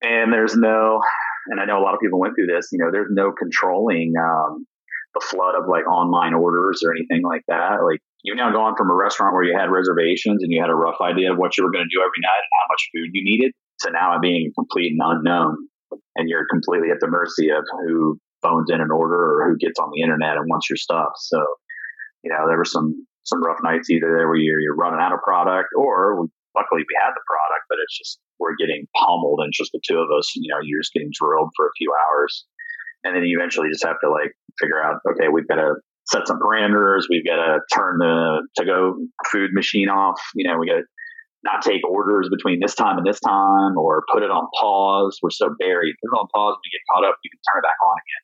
And 0.04 0.34
there's 0.34 0.58
no, 0.58 1.00
and 1.48 1.62
I 1.62 1.66
know 1.66 1.78
a 1.78 1.86
lot 1.86 1.94
of 1.94 2.02
people 2.02 2.20
went 2.20 2.34
through 2.36 2.48
this. 2.48 2.70
You 2.72 2.80
know, 2.80 2.90
there's 2.92 3.12
no 3.12 3.32
controlling 3.32 4.14
um, 4.20 4.66
the 5.14 5.22
flood 5.24 5.56
of 5.56 5.70
like 5.70 5.88
online 5.88 6.34
orders 6.34 6.82
or 6.84 6.92
anything 6.92 7.24
like 7.24 7.44
that. 7.48 7.80
Like 7.86 8.02
you've 8.24 8.38
now 8.38 8.52
gone 8.52 8.76
from 8.76 8.90
a 8.90 8.96
restaurant 8.96 9.34
where 9.34 9.44
you 9.44 9.56
had 9.56 9.70
reservations 9.70 10.44
and 10.44 10.52
you 10.52 10.60
had 10.60 10.70
a 10.70 10.76
rough 10.76 11.00
idea 11.00 11.32
of 11.32 11.38
what 11.38 11.56
you 11.56 11.64
were 11.64 11.72
going 11.72 11.86
to 11.86 11.96
do 11.96 12.02
every 12.02 12.22
night 12.22 12.44
and 12.44 12.54
how 12.60 12.68
much 12.74 12.90
food 12.92 13.10
you 13.14 13.24
needed 13.24 13.52
to 13.82 13.92
now 13.92 14.18
being 14.20 14.52
complete 14.58 14.92
and 14.92 15.02
unknown, 15.04 15.56
and 16.16 16.28
you're 16.28 16.48
completely 16.50 16.90
at 16.92 17.00
the 17.00 17.08
mercy 17.08 17.50
of 17.50 17.64
who 17.86 18.20
phones 18.42 18.70
in 18.70 18.82
an 18.82 18.92
order 18.92 19.42
or 19.42 19.50
who 19.50 19.58
gets 19.58 19.80
on 19.80 19.90
the 19.94 20.02
internet 20.02 20.38
and 20.38 20.46
wants 20.50 20.70
your 20.70 20.78
stuff. 20.78 21.14
So, 21.18 21.40
you 22.24 22.32
know, 22.32 22.48
there 22.48 22.58
were 22.58 22.66
some 22.66 23.08
some 23.24 23.44
rough 23.44 23.62
nights 23.64 23.90
either 23.90 24.10
there 24.18 24.28
where 24.28 24.42
you're, 24.42 24.60
you're 24.60 24.76
running 24.76 25.00
out 25.00 25.14
of 25.14 25.22
product 25.22 25.70
or 25.78 26.22
we, 26.22 26.28
luckily 26.56 26.82
we 26.82 26.96
had 27.00 27.14
the 27.14 27.22
product, 27.30 27.64
but 27.70 27.78
it's 27.84 27.98
just 27.98 28.20
we're 28.40 28.58
getting 28.58 28.88
pummeled 28.98 29.40
and 29.44 29.54
just 29.54 29.72
the 29.72 29.82
two 29.86 29.98
of 29.98 30.10
us, 30.10 30.34
you 30.36 30.50
know, 30.50 30.58
you're 30.64 30.82
just 30.82 30.94
getting 30.94 31.12
drilled 31.14 31.54
for 31.56 31.68
a 31.68 31.76
few 31.78 31.94
hours. 31.94 32.46
And 33.04 33.16
then 33.16 33.24
you 33.24 33.38
eventually 33.38 33.70
just 33.70 33.86
have 33.86 34.02
to 34.02 34.10
like 34.10 34.34
figure 34.60 34.82
out, 34.82 35.02
okay, 35.14 35.30
we've 35.30 35.48
got 35.48 35.62
to 35.62 35.76
set 36.10 36.28
some 36.28 36.40
parameters. 36.40 37.06
We've 37.10 37.26
got 37.26 37.38
to 37.38 37.60
turn 37.74 37.98
the 38.00 38.42
to 38.58 38.66
go 38.66 38.98
food 39.32 39.52
machine 39.54 39.90
off. 39.90 40.20
You 40.36 40.50
know, 40.50 40.58
we 40.58 40.68
got 40.68 40.82
to 40.82 40.88
not 41.44 41.62
take 41.62 41.82
orders 41.88 42.30
between 42.30 42.60
this 42.62 42.76
time 42.76 42.98
and 42.98 43.06
this 43.06 43.20
time 43.20 43.78
or 43.78 44.04
put 44.12 44.22
it 44.22 44.30
on 44.30 44.48
pause. 44.60 45.18
We're 45.22 45.32
so 45.34 45.50
buried. 45.58 45.96
Put 46.02 46.14
it 46.14 46.20
on 46.20 46.28
pause. 46.34 46.58
You 46.64 46.70
get 46.74 46.86
caught 46.94 47.06
up, 47.10 47.18
you 47.24 47.30
can 47.30 47.42
turn 47.42 47.62
it 47.62 47.66
back 47.66 47.78
on 47.82 47.98
again. 47.98 48.24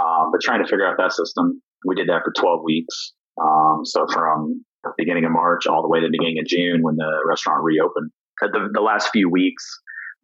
Um, 0.00 0.30
but 0.32 0.40
trying 0.40 0.62
to 0.62 0.68
figure 0.68 0.86
out 0.86 0.96
that 0.98 1.12
system, 1.12 1.60
we 1.84 1.94
did 1.94 2.08
that 2.08 2.22
for 2.24 2.32
12 2.32 2.60
weeks. 2.64 3.12
Um, 3.40 3.82
so 3.84 4.06
from 4.12 4.64
the 4.82 4.92
beginning 4.96 5.24
of 5.24 5.32
March 5.32 5.66
all 5.66 5.82
the 5.82 5.88
way 5.88 6.00
to 6.00 6.06
the 6.06 6.16
beginning 6.16 6.38
of 6.40 6.46
June 6.46 6.82
when 6.82 6.96
the 6.96 7.10
restaurant 7.28 7.62
reopened. 7.62 8.10
At 8.42 8.52
the, 8.52 8.70
the 8.72 8.80
last 8.80 9.10
few 9.12 9.28
weeks, 9.28 9.64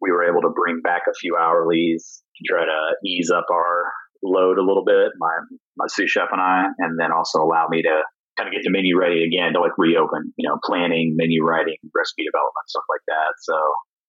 we 0.01 0.11
were 0.11 0.25
able 0.25 0.41
to 0.41 0.49
bring 0.49 0.81
back 0.81 1.03
a 1.07 1.13
few 1.13 1.37
hourlies 1.39 2.21
to 2.35 2.41
try 2.49 2.65
to 2.65 2.95
ease 3.05 3.29
up 3.29 3.45
our 3.51 3.91
load 4.23 4.57
a 4.57 4.65
little 4.65 4.83
bit, 4.83 5.13
my, 5.19 5.29
my 5.77 5.85
sous 5.87 6.09
chef 6.09 6.29
and 6.31 6.41
I, 6.41 6.65
and 6.79 6.99
then 6.99 7.11
also 7.11 7.39
allow 7.39 7.67
me 7.69 7.83
to 7.83 8.01
kind 8.37 8.47
of 8.47 8.53
get 8.53 8.63
the 8.63 8.71
menu 8.71 8.97
ready 8.97 9.23
again 9.23 9.53
to 9.53 9.61
like 9.61 9.77
reopen, 9.77 10.33
you 10.37 10.47
know, 10.47 10.57
planning, 10.63 11.13
menu 11.17 11.43
writing, 11.43 11.77
recipe 11.93 12.25
development, 12.25 12.65
stuff 12.69 12.85
like 12.89 13.05
that. 13.07 13.33
So 13.41 13.57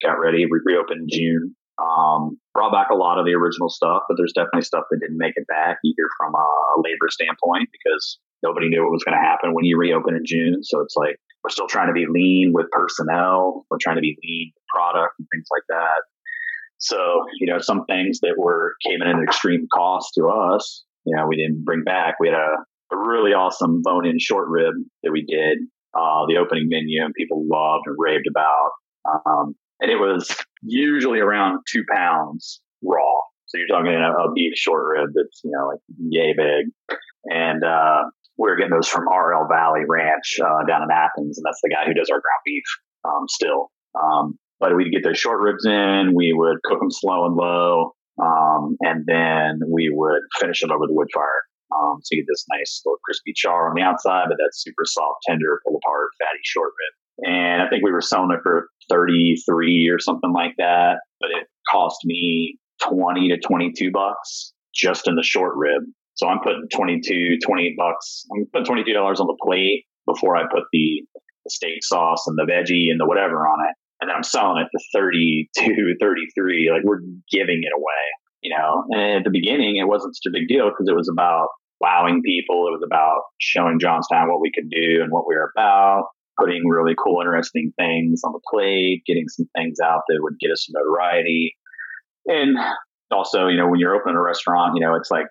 got 0.01 0.21
ready, 0.21 0.45
we 0.45 0.61
reopened 0.65 1.09
June. 1.13 1.57
Um, 1.79 2.39
brought 2.55 2.73
back 2.73 2.91
a 2.91 2.97
lot 2.97 3.19
of 3.19 3.25
the 3.25 3.35
original 3.35 3.69
stuff, 3.69 4.03
but 4.09 4.17
there's 4.19 4.33
definitely 4.35 4.63
stuff 4.63 4.85
that 4.91 4.99
didn't 4.99 5.17
make 5.17 5.35
it 5.37 5.47
back 5.47 5.79
either 5.85 6.09
from 6.19 6.35
a 6.35 6.47
labor 6.83 7.07
standpoint 7.09 7.69
because 7.71 8.19
nobody 8.43 8.69
knew 8.69 8.83
what 8.83 8.91
was 8.91 9.05
going 9.05 9.17
to 9.17 9.23
happen 9.23 9.55
when 9.55 9.65
you 9.65 9.79
reopen 9.79 10.17
in 10.17 10.23
June. 10.27 10.63
So 10.63 10.81
it's 10.81 10.97
like 10.97 11.17
we're 11.45 11.51
still 11.51 11.69
trying 11.69 11.87
to 11.87 11.93
be 11.93 12.07
lean 12.11 12.53
with 12.53 12.67
personnel. 12.73 13.65
We're 13.71 13.79
trying 13.81 13.97
to 13.97 14.03
be 14.03 14.19
lean 14.23 14.53
with 14.55 14.65
product 14.75 15.15
and 15.19 15.29
things 15.33 15.47
like 15.51 15.63
that. 15.69 16.03
So, 16.79 17.25
you 17.41 17.47
know, 17.47 17.59
some 17.59 17.85
things 17.87 18.21
that 18.21 18.35
were 18.37 18.75
came 18.87 19.03
in 19.03 19.09
at 19.09 19.15
an 19.15 19.23
extreme 19.23 19.67
cost 19.73 20.15
to 20.17 20.29
us, 20.29 20.85
you 21.05 21.15
know, 21.15 21.27
we 21.27 21.37
didn't 21.37 21.65
bring 21.65 21.83
back. 21.83 22.15
We 22.21 22.29
had 22.29 22.37
a, 22.37 22.95
a 22.95 22.97
really 22.97 23.33
awesome 23.33 23.83
bone 23.83 24.07
in 24.07 24.19
short 24.19 24.49
rib 24.49 24.75
that 25.03 25.11
we 25.11 25.25
did, 25.25 25.59
uh, 25.95 26.27
the 26.29 26.39
opening 26.39 26.69
menu 26.69 27.05
and 27.05 27.15
people 27.15 27.45
loved 27.49 27.85
and 27.87 27.97
raved 27.99 28.27
about. 28.29 28.71
Um, 29.27 29.55
and 29.81 29.91
it 29.91 29.97
was 29.97 30.35
usually 30.63 31.21
around 31.21 31.61
two 31.71 31.85
pounds 31.93 32.61
raw. 32.83 33.21
So 33.47 33.59
you're 33.59 33.69
talking 33.69 33.93
a, 33.95 34.29
a 34.29 34.33
beef 34.35 34.55
short 34.57 34.85
rib 34.87 35.11
that's 35.15 35.41
you 35.45 35.51
know 35.51 35.69
like 35.69 35.81
yay 35.99 36.35
big, 36.37 36.99
and 37.25 37.65
uh, 37.65 38.05
we 38.37 38.51
are 38.51 38.57
getting 38.57 38.73
those 38.73 38.89
from 38.89 39.09
RL 39.09 39.49
Valley 39.51 39.83
Ranch 39.89 40.39
uh, 40.43 40.65
down 40.67 40.83
in 40.83 40.91
Athens, 40.91 41.39
and 41.39 41.45
that's 41.45 41.61
the 41.63 41.71
guy 41.71 41.87
who 41.87 41.95
does 41.95 42.11
our 42.11 42.21
ground 42.21 42.43
beef 42.45 42.65
um, 43.05 43.25
still. 43.29 43.71
Um, 43.99 44.39
but 44.61 44.77
we'd 44.77 44.93
get 44.93 45.05
those 45.05 45.19
short 45.19 45.41
ribs 45.41 45.65
in, 45.65 46.13
we 46.15 46.33
would 46.35 46.59
cook 46.65 46.81
them 46.81 46.91
slow 46.91 47.27
and 47.27 47.37
low, 47.37 47.95
um, 48.21 48.77
and 48.81 49.07
then 49.07 49.61
we 49.71 49.89
would 49.91 50.23
finish 50.41 50.61
them 50.61 50.73
over 50.73 50.87
the 50.87 50.93
wood 50.93 51.09
fire. 51.15 51.43
Um, 51.73 52.01
so 52.03 52.17
you 52.17 52.23
get 52.23 52.29
this 52.29 52.45
nice 52.51 52.83
little 52.85 52.99
crispy 53.05 53.33
char 53.35 53.69
on 53.71 53.77
the 53.77 53.83
outside, 53.83 54.27
but 54.29 54.37
that 54.37 54.51
super 54.53 54.85
soft, 54.85 55.21
tender, 55.27 55.61
pull 55.65 55.79
apart, 55.79 56.11
fatty 56.19 56.41
short 56.43 56.69
rib 56.69 56.95
and 57.23 57.63
I 57.63 57.69
think 57.69 57.85
we 57.85 57.93
were 57.93 58.01
selling 58.01 58.31
it 58.33 58.41
for 58.43 58.69
33 58.91 59.89
or 59.89 59.99
something 59.99 60.33
like 60.33 60.55
that. 60.59 60.99
But 61.21 61.31
it 61.31 61.47
cost 61.71 61.99
me 62.05 62.59
20 62.83 63.29
to 63.29 63.39
22 63.39 63.91
bucks 63.93 64.53
just 64.75 65.09
in 65.09 65.17
the 65.17 65.23
short 65.23 65.55
rib. 65.57 65.83
So 66.15 66.29
I'm 66.29 66.41
putting 66.41 66.67
22, 66.75 67.39
28 67.45 67.77
bucks. 67.77 68.25
I'm 68.33 68.47
putting 68.53 68.85
$22 68.85 69.21
on 69.21 69.27
the 69.27 69.39
plate 69.43 69.85
before 70.07 70.37
I 70.37 70.43
put 70.43 70.65
the, 70.73 71.03
the 71.45 71.51
steak 71.51 71.83
sauce 71.83 72.25
and 72.27 72.37
the 72.39 72.51
veggie 72.51 72.91
and 72.91 73.01
the 73.01 73.07
whatever 73.07 73.47
on 73.47 73.67
it. 73.69 73.75
And 74.01 74.09
then 74.09 74.17
I'm 74.17 74.23
selling 74.23 74.63
it 74.63 74.69
for 74.73 75.01
32, 75.01 75.95
33. 76.01 76.71
Like 76.73 76.83
we're 76.85 77.01
giving 77.31 77.63
it 77.63 77.73
away, 77.77 78.05
you 78.43 78.57
know? 78.57 78.85
And 78.91 79.19
at 79.19 79.25
the 79.25 79.31
beginning, 79.31 79.77
it 79.77 79.89
wasn't 79.89 80.15
such 80.17 80.31
a 80.31 80.33
big 80.33 80.49
deal 80.49 80.71
because 80.71 80.89
it 80.89 80.97
was 80.97 81.09
about 81.13 81.49
wowing 81.81 82.23
people. 82.23 82.67
It 82.69 82.79
was 82.79 82.83
about 82.85 83.23
showing 83.41 83.79
Johnstown 83.81 84.29
what 84.29 84.41
we 84.41 84.53
could 84.55 84.71
do 84.71 85.03
and 85.03 85.11
what 85.13 85.27
we 85.27 85.35
were 85.35 85.53
about, 85.57 86.07
putting 86.39 86.67
really 86.67 86.95
cool, 87.03 87.21
interesting 87.21 87.73
things 87.77 88.23
on 88.25 88.33
the 88.33 88.41
plate, 88.51 89.03
getting 89.07 89.29
some 89.29 89.49
things 89.57 89.79
out 89.83 90.03
that 90.09 90.19
would 90.21 90.39
get 90.41 90.51
us 90.51 90.67
some 90.67 90.81
notoriety. 90.81 91.57
And 92.27 92.57
also, 93.11 93.47
you 93.49 93.57
know, 93.57 93.69
when 93.69 93.81
you're 93.81 93.95
opening 93.95 94.17
a 94.17 94.23
restaurant, 94.23 94.73
you 94.75 94.85
know, 94.85 94.95
it's 94.95 95.11
like 95.11 95.27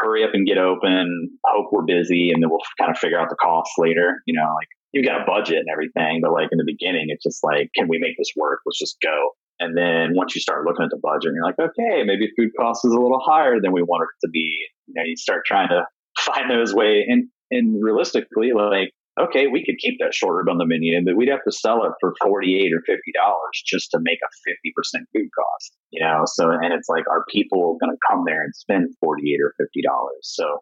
hurry 0.00 0.24
up 0.24 0.30
and 0.32 0.46
get 0.46 0.58
open, 0.58 1.30
hope 1.44 1.66
we're 1.72 1.84
busy, 1.84 2.30
and 2.32 2.42
then 2.42 2.50
we'll 2.50 2.60
kind 2.78 2.90
of 2.90 2.98
figure 2.98 3.18
out 3.18 3.28
the 3.28 3.36
costs 3.36 3.74
later. 3.78 4.22
You 4.26 4.34
know, 4.34 4.54
like 4.54 4.68
you've 4.92 5.06
got 5.06 5.20
a 5.20 5.24
budget 5.24 5.58
and 5.58 5.68
everything, 5.72 6.20
but 6.22 6.32
like 6.32 6.48
in 6.52 6.58
the 6.58 6.64
beginning, 6.66 7.06
it's 7.08 7.24
just 7.24 7.42
like, 7.42 7.70
can 7.74 7.88
we 7.88 7.98
make 7.98 8.16
this 8.18 8.32
work? 8.36 8.60
Let's 8.66 8.78
just 8.78 8.96
go. 9.02 9.30
And 9.60 9.76
then 9.76 10.14
once 10.14 10.34
you 10.34 10.40
start 10.40 10.64
looking 10.66 10.84
at 10.84 10.90
the 10.90 11.00
budget, 11.00 11.32
you're 11.34 11.44
like, 11.44 11.58
okay, 11.58 12.02
maybe 12.04 12.28
food 12.36 12.50
cost 12.58 12.84
is 12.84 12.92
a 12.92 12.98
little 13.00 13.20
higher 13.24 13.60
than 13.60 13.72
we 13.72 13.82
want 13.82 14.02
it 14.02 14.26
to 14.26 14.30
be. 14.30 14.58
You 14.86 14.94
know, 14.96 15.02
you 15.04 15.16
start 15.16 15.42
trying 15.46 15.68
to 15.68 15.84
find 16.18 16.50
those 16.50 16.74
ways. 16.74 17.04
And 17.08 17.28
and 17.50 17.84
realistically, 17.84 18.52
like, 18.56 18.92
okay, 19.20 19.46
we 19.46 19.64
could 19.64 19.78
keep 19.78 19.98
that 20.00 20.14
short 20.14 20.36
rib 20.36 20.50
on 20.50 20.58
the 20.58 20.66
menu, 20.66 20.98
but 21.04 21.16
we'd 21.16 21.28
have 21.28 21.44
to 21.44 21.52
sell 21.52 21.84
it 21.84 21.92
for 22.00 22.14
forty 22.22 22.58
eight 22.58 22.72
or 22.72 22.82
fifty 22.86 23.12
dollars 23.14 23.62
just 23.66 23.90
to 23.90 23.98
make 24.00 24.18
a 24.24 24.30
fifty 24.44 24.72
percent 24.74 25.04
food 25.14 25.28
cost. 25.36 25.76
You 25.90 26.04
know, 26.04 26.22
so 26.26 26.50
and 26.50 26.72
it's 26.72 26.88
like, 26.88 27.04
are 27.10 27.24
people 27.28 27.78
going 27.80 27.92
to 27.92 27.98
come 28.08 28.24
there 28.26 28.42
and 28.42 28.54
spend 28.54 28.94
forty 29.00 29.34
eight 29.34 29.40
or 29.42 29.54
fifty 29.58 29.82
dollars? 29.82 30.22
So 30.22 30.58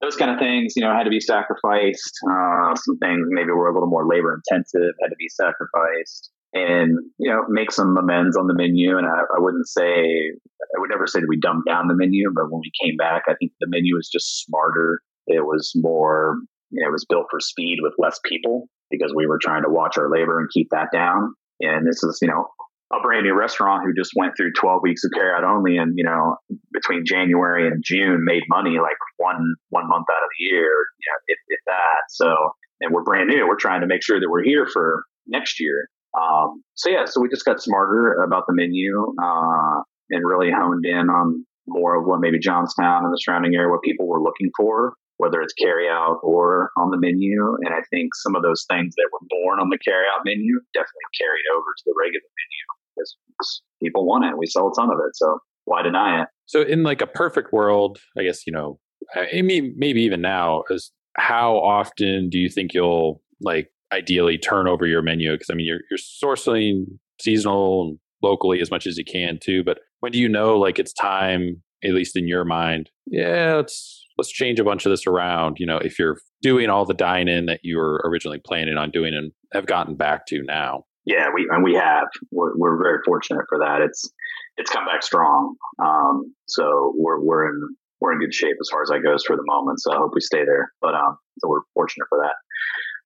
those 0.00 0.16
kind 0.16 0.30
of 0.30 0.38
things, 0.38 0.74
you 0.76 0.82
know, 0.82 0.92
had 0.92 1.04
to 1.04 1.10
be 1.10 1.20
sacrificed. 1.20 2.12
Uh, 2.28 2.74
some 2.74 2.98
things 2.98 3.26
maybe 3.30 3.52
were 3.52 3.68
a 3.68 3.74
little 3.74 3.88
more 3.88 4.06
labor 4.06 4.34
intensive 4.34 4.94
had 5.00 5.08
to 5.08 5.16
be 5.18 5.28
sacrificed 5.28 6.30
and 6.54 6.98
you 7.18 7.28
know 7.28 7.42
make 7.48 7.72
some 7.72 7.96
amends 7.96 8.36
on 8.36 8.46
the 8.46 8.54
menu. 8.54 8.96
And 8.96 9.06
I, 9.06 9.22
I, 9.34 9.38
wouldn't 9.38 9.68
say 9.68 9.84
I 9.84 10.78
would 10.78 10.90
never 10.90 11.06
say 11.06 11.20
that 11.20 11.28
we 11.28 11.38
dumbed 11.38 11.64
down 11.66 11.88
the 11.88 11.96
menu, 11.96 12.30
but 12.34 12.50
when 12.50 12.60
we 12.60 12.70
came 12.82 12.96
back, 12.96 13.24
I 13.28 13.34
think 13.34 13.52
the 13.60 13.68
menu 13.68 13.96
was 13.96 14.08
just 14.08 14.44
smarter. 14.44 15.00
It 15.26 15.44
was 15.44 15.72
more 15.74 16.36
it 16.76 16.92
was 16.92 17.06
built 17.08 17.26
for 17.30 17.40
speed 17.40 17.78
with 17.80 17.94
less 17.98 18.18
people 18.24 18.68
because 18.90 19.12
we 19.14 19.26
were 19.26 19.38
trying 19.40 19.62
to 19.62 19.70
watch 19.70 19.98
our 19.98 20.10
labor 20.10 20.38
and 20.38 20.48
keep 20.52 20.68
that 20.70 20.88
down. 20.92 21.34
And 21.60 21.86
this 21.86 22.02
is 22.02 22.18
you 22.22 22.28
know 22.28 22.48
a 22.92 23.00
brand 23.00 23.24
new 23.24 23.34
restaurant 23.34 23.82
who 23.84 23.94
just 23.94 24.12
went 24.14 24.34
through 24.36 24.52
12 24.52 24.80
weeks 24.82 25.02
of 25.04 25.10
carryout 25.10 25.42
only 25.42 25.78
and 25.78 25.94
you 25.96 26.04
know 26.04 26.36
between 26.70 27.02
january 27.06 27.66
and 27.66 27.82
june 27.82 28.22
made 28.22 28.42
money 28.48 28.78
like 28.78 28.98
one 29.16 29.54
one 29.70 29.88
month 29.88 30.04
out 30.12 30.22
of 30.22 30.28
the 30.38 30.44
year 30.44 30.60
you 30.60 31.06
know 31.08 31.18
if, 31.28 31.38
if 31.48 31.60
that. 31.66 32.04
So 32.10 32.34
and 32.80 32.92
we're 32.92 33.02
brand 33.02 33.28
new. 33.28 33.46
We're 33.46 33.56
trying 33.56 33.80
to 33.80 33.86
make 33.86 34.02
sure 34.02 34.20
that 34.20 34.28
we're 34.28 34.44
here 34.44 34.66
for 34.72 35.04
next 35.26 35.60
year. 35.60 35.88
Um, 36.18 36.62
so 36.74 36.90
yeah, 36.90 37.04
so 37.06 37.20
we 37.20 37.28
just 37.28 37.44
got 37.44 37.60
smarter 37.60 38.22
about 38.22 38.44
the 38.46 38.54
menu 38.54 39.14
uh, 39.20 39.80
and 40.10 40.24
really 40.24 40.50
honed 40.50 40.84
in 40.84 41.10
on 41.10 41.44
more 41.66 41.98
of 41.98 42.06
what 42.06 42.20
maybe 42.20 42.38
Johnstown 42.38 43.04
and 43.04 43.12
the 43.12 43.18
surrounding 43.18 43.54
area, 43.54 43.70
what 43.70 43.82
people 43.82 44.06
were 44.06 44.22
looking 44.22 44.50
for, 44.56 44.94
whether 45.18 45.40
it's 45.40 45.54
carry 45.54 45.88
out 45.88 46.18
or 46.22 46.70
on 46.76 46.90
the 46.90 46.98
menu. 46.98 47.56
And 47.62 47.74
I 47.74 47.82
think 47.90 48.14
some 48.14 48.34
of 48.34 48.42
those 48.42 48.64
things 48.68 48.94
that 48.96 49.08
were 49.12 49.26
born 49.30 49.60
on 49.60 49.68
the 49.70 49.78
carry 49.78 50.04
out 50.12 50.22
menu 50.24 50.60
definitely 50.72 51.10
carried 51.18 51.44
over 51.54 51.66
to 51.66 51.82
the 51.86 51.94
regular 51.98 52.26
menu 52.26 52.62
because 52.96 53.62
people 53.82 54.06
want 54.06 54.24
it. 54.24 54.38
We 54.38 54.46
sell 54.46 54.68
a 54.68 54.74
ton 54.74 54.90
of 54.90 54.98
it. 54.98 55.14
So 55.14 55.38
why 55.64 55.82
deny 55.82 56.22
it? 56.22 56.28
So 56.46 56.62
in 56.62 56.82
like 56.82 57.00
a 57.00 57.06
perfect 57.06 57.52
world, 57.52 57.98
I 58.18 58.22
guess, 58.22 58.46
you 58.46 58.52
know, 58.52 58.78
I 59.14 59.42
mean, 59.42 59.74
maybe 59.76 60.02
even 60.02 60.20
now 60.20 60.64
is 60.70 60.90
how 61.16 61.56
often 61.56 62.28
do 62.28 62.38
you 62.38 62.48
think 62.48 62.74
you'll 62.74 63.22
like 63.40 63.70
ideally 63.92 64.38
turn 64.38 64.66
over 64.66 64.86
your 64.86 65.02
menu? 65.02 65.32
Because 65.32 65.50
I 65.50 65.54
mean, 65.54 65.66
you're 65.66 65.80
you're 65.90 65.98
sourcing 65.98 66.84
seasonal 67.20 67.96
locally 68.22 68.60
as 68.60 68.70
much 68.70 68.86
as 68.86 68.96
you 68.96 69.04
can 69.04 69.38
too. 69.40 69.62
But 69.62 69.78
when 70.00 70.12
do 70.12 70.18
you 70.18 70.28
know 70.28 70.58
like 70.58 70.78
it's 70.78 70.92
time, 70.92 71.62
at 71.84 71.94
least 71.94 72.16
in 72.16 72.28
your 72.28 72.44
mind? 72.44 72.90
Yeah, 73.06 73.54
let's 73.56 74.06
let's 74.18 74.30
change 74.30 74.60
a 74.60 74.64
bunch 74.64 74.86
of 74.86 74.90
this 74.90 75.06
around. 75.06 75.58
You 75.58 75.66
know, 75.66 75.78
if 75.78 75.98
you're 75.98 76.18
doing 76.42 76.70
all 76.70 76.84
the 76.84 76.94
dine 76.94 77.28
in 77.28 77.46
that 77.46 77.60
you 77.62 77.76
were 77.76 78.02
originally 78.04 78.40
planning 78.44 78.76
on 78.76 78.90
doing 78.90 79.14
and 79.14 79.32
have 79.52 79.66
gotten 79.66 79.96
back 79.96 80.26
to 80.26 80.42
now. 80.42 80.84
Yeah, 81.06 81.28
we 81.34 81.46
and 81.50 81.62
we 81.62 81.74
have. 81.74 82.08
We're, 82.30 82.56
we're 82.56 82.82
very 82.82 82.98
fortunate 83.04 83.44
for 83.48 83.58
that. 83.58 83.80
It's 83.82 84.10
it's 84.56 84.70
come 84.70 84.86
back 84.86 85.02
strong. 85.02 85.56
Um, 85.82 86.34
so 86.46 86.94
we're 86.96 87.20
we're 87.20 87.48
in 87.48 87.60
we're 88.00 88.12
in 88.12 88.20
good 88.20 88.34
shape 88.34 88.56
as 88.60 88.68
far 88.70 88.82
as 88.82 88.88
that 88.88 89.00
goes 89.04 89.24
for 89.24 89.36
the 89.36 89.44
moment. 89.46 89.80
So 89.80 89.92
I 89.92 89.96
hope 89.96 90.12
we 90.14 90.20
stay 90.20 90.44
there. 90.44 90.72
But 90.80 90.94
um, 90.94 91.16
so 91.40 91.48
we're 91.48 91.60
fortunate 91.74 92.06
for 92.08 92.18
that 92.22 92.34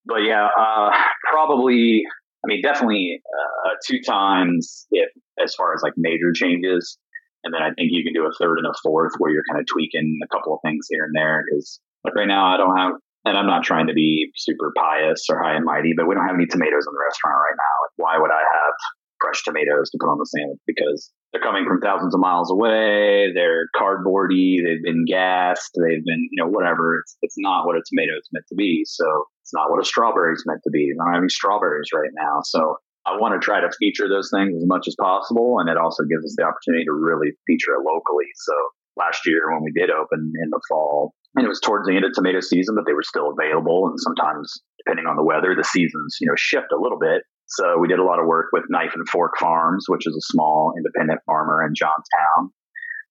but 0.09 0.25
yeah, 0.25 0.49
uh, 0.59 0.91
probably. 1.31 2.03
I 2.45 2.47
mean, 2.47 2.63
definitely 2.63 3.21
uh, 3.37 3.71
two 3.85 4.01
times 4.01 4.87
if 4.93 5.11
as 5.43 5.55
far 5.57 5.75
as 5.75 5.83
like 5.83 5.95
major 5.97 6.33
changes, 6.33 6.97
and 7.45 7.55
then 7.55 7.63
I 7.63 7.71
think 7.75 7.91
you 7.93 8.05
can 8.05 8.15
do 8.15 8.27
a 8.27 8.35
third 8.39 8.59
and 8.59 8.67
a 8.67 8.75
fourth 8.83 9.13
where 9.19 9.31
you're 9.31 9.47
kind 9.51 9.61
of 9.61 9.67
tweaking 9.67 10.19
a 10.23 10.29
couple 10.29 10.55
of 10.55 10.61
things 10.65 10.87
here 10.91 11.05
and 11.05 11.15
there. 11.15 11.45
Because 11.47 11.81
like 12.05 12.15
right 12.15 12.29
now, 12.29 12.47
I 12.47 12.57
don't 12.57 12.77
have, 12.77 12.93
and 13.25 13.39
I'm 13.39 13.47
not 13.47 13.65
trying 13.65 13.87
to 13.89 13.95
be 13.95 14.31
super 14.37 14.73
pious 14.77 15.27
or 15.31 15.43
high 15.43 15.55
and 15.55 15.65
mighty, 15.65 15.93
but 15.97 16.07
we 16.07 16.15
don't 16.15 16.27
have 16.27 16.37
any 16.37 16.47
tomatoes 16.47 16.87
in 16.87 16.93
the 16.93 17.05
restaurant 17.05 17.39
right 17.39 17.59
now. 17.59 17.75
Like, 17.85 17.95
why 17.97 18.19
would 18.19 18.31
I 18.31 18.43
have 18.43 18.75
fresh 19.21 19.43
tomatoes 19.45 19.91
to 19.91 19.99
put 20.01 20.11
on 20.11 20.19
the 20.19 20.27
sandwich? 20.27 20.61
Because 20.67 21.13
they're 21.33 21.43
coming 21.43 21.67
from 21.67 21.81
thousands 21.81 22.15
of 22.15 22.21
miles 22.21 22.51
away. 22.51 23.31
They're 23.35 23.69
cardboardy. 23.77 24.65
They've 24.65 24.83
been 24.83 25.05
gassed. 25.05 25.71
They've 25.77 26.05
been, 26.05 26.29
you 26.31 26.43
know, 26.43 26.49
whatever. 26.49 27.01
It's 27.01 27.17
it's 27.23 27.37
not 27.39 27.67
what 27.67 27.77
a 27.77 27.83
tomato 27.87 28.17
is 28.17 28.29
meant 28.33 28.47
to 28.49 28.55
be. 28.55 28.83
So 28.87 29.05
it's 29.43 29.53
not 29.53 29.71
what 29.71 29.81
a 29.81 29.85
strawberry 29.85 30.33
is 30.35 30.45
meant 30.47 30.61
to 30.65 30.71
be. 30.71 30.91
I 30.91 30.97
don't 30.97 31.13
have 31.13 31.23
any 31.23 31.29
strawberries 31.29 31.91
right 31.93 32.11
now. 32.15 32.41
So 32.45 32.77
I 33.09 33.17
want 33.17 33.33
to 33.33 33.45
try 33.45 33.61
to 33.61 33.71
feature 33.79 34.09
those 34.09 34.29
things 34.29 34.53
as 34.53 34.67
much 34.67 34.85
as 34.87 34.95
possible, 35.01 35.57
and 35.61 35.69
it 35.69 35.77
also 35.81 36.05
gives 36.05 36.25
us 36.25 36.35
the 36.37 36.45
opportunity 36.45 36.85
to 36.85 36.93
really 36.93 37.33
feature 37.47 37.73
it 37.73 37.85
locally. 37.85 38.29
So 38.37 38.53
last 38.97 39.25
year 39.25 39.49
when 39.49 39.65
we 39.65 39.73
did 39.73 39.89
open 39.91 40.33
in 40.37 40.51
the 40.51 40.61
fall, 40.69 41.15
and 41.37 41.45
it 41.45 41.49
was 41.49 41.61
towards 41.61 41.87
the 41.87 41.97
end 41.97 42.05
of 42.05 42.13
tomato 42.13 42.41
season, 42.41 42.75
but 42.75 42.85
they 42.85 42.93
were 42.93 43.07
still 43.07 43.33
available. 43.33 43.89
And 43.89 43.97
sometimes, 44.01 44.61
depending 44.85 45.07
on 45.07 45.17
the 45.17 45.25
weather, 45.25 45.55
the 45.57 45.65
seasons 45.65 46.19
you 46.21 46.29
know 46.29 46.37
shift 46.37 46.69
a 46.73 46.81
little 46.81 46.99
bit. 46.99 47.23
So 47.49 47.79
we 47.81 47.89
did 47.89 47.99
a 47.99 48.05
lot 48.05 48.21
of 48.21 48.27
work 48.27 48.53
with 48.53 48.65
Knife 48.69 48.93
and 48.95 49.09
Fork 49.09 49.39
Farms, 49.39 49.85
which 49.89 50.07
is 50.07 50.13
a 50.13 50.33
small 50.33 50.75
independent 50.77 51.21
farmer 51.25 51.65
in 51.65 51.73
Johnstown. 51.73 52.53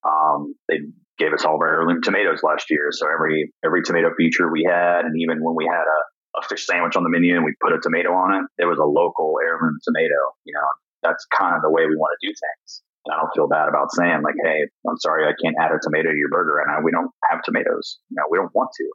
Um, 0.05 0.53
they 0.69 0.77
gave 1.17 1.33
us 1.33 1.43
all 1.43 1.55
of 1.55 1.61
our 1.61 1.81
heirloom 1.81 2.01
tomatoes 2.01 2.43
last 2.43 2.69
year. 2.69 2.89
So 2.91 3.07
every 3.07 3.51
every 3.65 3.81
tomato 3.81 4.09
feature 4.17 4.51
we 4.51 4.63
had, 4.67 5.05
and 5.05 5.15
even 5.19 5.43
when 5.43 5.55
we 5.55 5.65
had 5.65 5.81
a, 5.81 5.99
a 6.37 6.47
fish 6.47 6.65
sandwich 6.65 6.95
on 6.95 7.03
the 7.03 7.09
menu 7.09 7.35
and 7.35 7.45
we 7.45 7.53
put 7.61 7.73
a 7.73 7.79
tomato 7.81 8.13
on 8.13 8.33
it, 8.33 8.63
it 8.63 8.65
was 8.65 8.79
a 8.79 8.85
local 8.85 9.35
heirloom 9.41 9.77
tomato. 9.83 10.37
You 10.45 10.53
know, 10.53 10.67
that's 11.03 11.25
kind 11.33 11.55
of 11.55 11.61
the 11.61 11.71
way 11.71 11.85
we 11.85 11.95
want 11.95 12.13
to 12.19 12.27
do 12.27 12.31
things. 12.31 12.81
And 13.05 13.15
I 13.15 13.21
don't 13.21 13.33
feel 13.33 13.47
bad 13.47 13.69
about 13.69 13.91
saying 13.91 14.21
like, 14.23 14.35
hey, 14.43 14.67
I'm 14.87 14.97
sorry, 14.99 15.25
I 15.25 15.33
can't 15.41 15.55
add 15.61 15.71
a 15.71 15.79
tomato 15.81 16.11
to 16.11 16.17
your 16.17 16.29
burger 16.29 16.59
right 16.59 16.67
now. 16.67 16.83
We 16.83 16.91
don't 16.91 17.11
have 17.31 17.41
tomatoes. 17.43 17.99
You 18.09 18.15
know, 18.19 18.27
we 18.29 18.37
don't 18.37 18.53
want 18.53 18.69
to. 18.75 18.87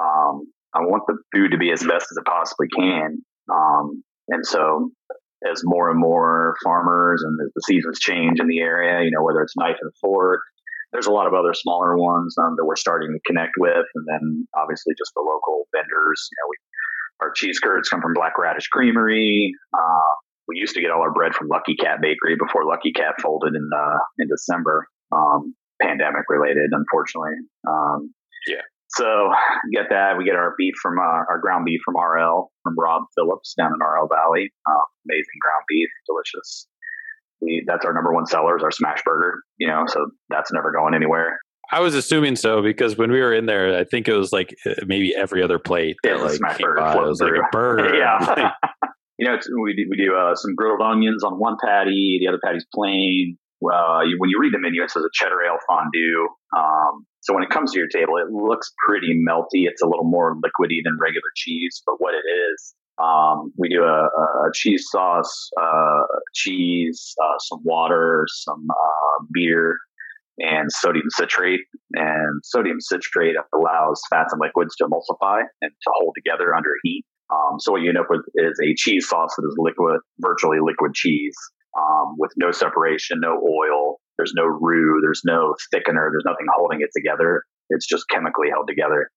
Um, 0.00 0.34
I 0.74 0.80
want 0.80 1.04
the 1.06 1.18
food 1.34 1.52
to 1.52 1.58
be 1.58 1.70
as 1.70 1.80
best 1.80 2.06
as 2.10 2.16
it 2.18 2.26
possibly 2.26 2.68
can. 2.74 3.22
Um, 3.50 4.02
and 4.28 4.44
so 4.44 4.90
as 5.48 5.62
more 5.64 5.90
and 5.90 5.98
more 5.98 6.56
farmers 6.64 7.22
and 7.24 7.38
the 7.38 7.62
seasons 7.62 8.00
change 8.00 8.40
in 8.40 8.48
the 8.48 8.58
area, 8.58 9.04
you 9.04 9.10
know, 9.10 9.22
whether 9.22 9.40
it's 9.40 9.56
knife 9.56 9.78
and 9.80 9.92
fork, 10.00 10.40
there's 10.92 11.06
a 11.06 11.12
lot 11.12 11.26
of 11.26 11.34
other 11.34 11.54
smaller 11.54 11.96
ones 11.96 12.34
um, 12.38 12.54
that 12.56 12.64
we're 12.64 12.76
starting 12.76 13.12
to 13.12 13.20
connect 13.26 13.52
with. 13.58 13.84
And 13.94 14.04
then 14.06 14.48
obviously 14.56 14.94
just 14.96 15.12
the 15.14 15.20
local 15.20 15.68
vendors, 15.74 16.28
you 16.30 16.36
know, 16.40 16.48
we, 16.48 16.56
our 17.20 17.32
cheese 17.34 17.58
curds 17.58 17.88
come 17.88 18.00
from 18.00 18.14
Black 18.14 18.38
Radish 18.38 18.68
Creamery. 18.68 19.52
Uh, 19.74 20.12
we 20.46 20.56
used 20.56 20.74
to 20.74 20.80
get 20.80 20.90
all 20.90 21.02
our 21.02 21.12
bread 21.12 21.34
from 21.34 21.48
Lucky 21.48 21.76
Cat 21.76 21.98
Bakery 22.00 22.36
before 22.38 22.64
Lucky 22.64 22.92
Cat 22.92 23.20
folded 23.20 23.54
in, 23.54 23.68
uh, 23.74 23.98
in 24.18 24.28
December, 24.28 24.86
um, 25.12 25.54
pandemic 25.82 26.24
related, 26.28 26.70
unfortunately. 26.72 27.36
Um, 27.68 28.14
yeah. 28.46 28.64
So 28.90 29.28
get 29.74 29.90
that. 29.90 30.16
We 30.16 30.24
get 30.24 30.36
our 30.36 30.54
beef 30.56 30.74
from 30.80 30.98
uh, 30.98 31.28
our 31.28 31.38
ground 31.42 31.66
beef 31.66 31.80
from 31.84 31.96
RL 31.96 32.50
from 32.64 32.74
Rob 32.78 33.02
Phillips 33.14 33.52
down 33.58 33.72
in 33.74 33.80
RL 33.84 34.08
Valley. 34.08 34.50
Uh, 34.64 34.84
amazing 35.04 35.36
ground 35.42 35.64
beef, 35.68 35.88
delicious. 36.08 36.66
We, 37.40 37.64
that's 37.66 37.84
our 37.84 37.92
number 37.92 38.12
one 38.12 38.26
seller 38.26 38.56
is 38.56 38.62
our 38.62 38.70
smash 38.70 39.02
burger. 39.04 39.40
You 39.58 39.68
know, 39.68 39.84
so 39.86 40.10
that's 40.28 40.52
never 40.52 40.72
going 40.72 40.94
anywhere. 40.94 41.38
I 41.70 41.80
was 41.80 41.94
assuming 41.94 42.36
so 42.36 42.62
because 42.62 42.96
when 42.96 43.12
we 43.12 43.20
were 43.20 43.34
in 43.34 43.46
there, 43.46 43.78
I 43.78 43.84
think 43.84 44.08
it 44.08 44.14
was 44.14 44.32
like 44.32 44.54
uh, 44.64 44.74
maybe 44.86 45.14
every 45.14 45.42
other 45.42 45.58
plate 45.58 45.96
that 46.02 46.16
yeah, 46.16 46.22
like 46.22 46.56
came 46.56 46.66
burger, 46.66 46.80
by. 46.80 46.96
It 46.96 47.06
was 47.06 47.20
like 47.20 47.32
a 47.32 47.48
burger. 47.52 47.94
yeah. 47.98 48.52
you 49.18 49.26
know, 49.26 49.36
we 49.62 49.74
do, 49.74 49.86
we 49.90 49.96
do 49.96 50.14
uh, 50.14 50.34
some 50.34 50.54
grilled 50.54 50.80
onions 50.80 51.22
on 51.22 51.34
one 51.34 51.56
patty. 51.62 52.18
The 52.20 52.28
other 52.28 52.40
patty's 52.42 52.66
plain. 52.74 53.36
Well, 53.60 54.06
you, 54.06 54.16
when 54.18 54.30
you 54.30 54.38
read 54.40 54.54
the 54.54 54.58
menu, 54.58 54.82
it 54.82 54.90
says 54.90 55.02
a 55.02 55.10
cheddar 55.12 55.42
ale 55.44 55.58
fondue. 55.68 56.28
Um, 56.56 57.04
so 57.20 57.34
when 57.34 57.42
it 57.42 57.50
comes 57.50 57.72
to 57.72 57.78
your 57.78 57.88
table, 57.88 58.16
it 58.16 58.30
looks 58.30 58.72
pretty 58.86 59.12
melty. 59.28 59.66
It's 59.66 59.82
a 59.82 59.86
little 59.86 60.08
more 60.08 60.36
liquidy 60.36 60.80
than 60.84 60.96
regular 61.00 61.28
cheese, 61.34 61.82
but 61.84 61.96
what 61.98 62.14
it 62.14 62.24
is 62.24 62.74
Um, 63.02 63.52
we 63.56 63.68
do 63.68 63.82
a, 63.84 64.04
a 64.06 64.50
cheese 64.54 64.86
sauce, 64.90 65.50
uh, 65.60 66.02
cheese, 66.34 67.14
uh, 67.22 67.38
some 67.38 67.60
water, 67.62 68.26
some 68.28 68.66
uh, 68.70 69.24
beer, 69.32 69.76
and 70.38 70.70
sodium 70.72 71.06
citrate. 71.10 71.60
And 71.94 72.40
sodium 72.44 72.80
citrate 72.80 73.36
allows 73.54 74.00
fats 74.10 74.32
and 74.32 74.40
liquids 74.40 74.74
to 74.76 74.84
emulsify 74.84 75.42
and 75.62 75.70
to 75.70 75.90
hold 75.98 76.14
together 76.16 76.54
under 76.54 76.70
heat. 76.82 77.04
Um, 77.30 77.60
so 77.60 77.72
what 77.72 77.82
you 77.82 77.90
end 77.90 77.98
up 77.98 78.06
with 78.08 78.22
is 78.34 78.58
a 78.64 78.74
cheese 78.74 79.08
sauce 79.08 79.34
that 79.36 79.46
is 79.46 79.54
liquid, 79.58 80.00
virtually 80.18 80.58
liquid 80.62 80.94
cheese, 80.94 81.36
um, 81.78 82.16
with 82.18 82.32
no 82.36 82.50
separation, 82.50 83.20
no 83.20 83.40
oil. 83.40 83.96
There's 84.16 84.32
no 84.34 84.44
roux. 84.44 85.00
There's 85.02 85.22
no 85.24 85.54
thickener. 85.72 86.10
There's 86.10 86.24
nothing 86.24 86.46
holding 86.56 86.80
it 86.80 86.90
together. 86.96 87.42
It's 87.70 87.86
just 87.86 88.04
chemically 88.10 88.48
held 88.50 88.66
together. 88.66 89.10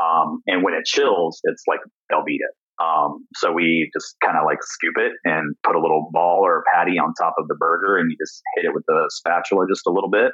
Um, 0.00 0.40
and 0.46 0.62
when 0.62 0.74
it 0.74 0.84
chills, 0.84 1.40
it's 1.44 1.64
like 1.66 1.80
Velveeta. 2.12 2.48
Um, 2.78 3.26
so 3.34 3.50
we 3.52 3.90
just 3.92 4.14
kind 4.24 4.38
of 4.38 4.44
like 4.46 4.58
scoop 4.62 4.94
it 4.98 5.12
and 5.24 5.56
put 5.64 5.74
a 5.74 5.80
little 5.80 6.10
ball 6.12 6.40
or 6.44 6.62
patty 6.72 6.98
on 6.98 7.12
top 7.20 7.34
of 7.38 7.48
the 7.48 7.56
burger, 7.56 7.98
and 7.98 8.10
you 8.10 8.16
just 8.16 8.40
hit 8.54 8.64
it 8.66 8.74
with 8.74 8.84
the 8.86 9.06
spatula 9.10 9.66
just 9.68 9.86
a 9.86 9.90
little 9.90 10.10
bit, 10.10 10.30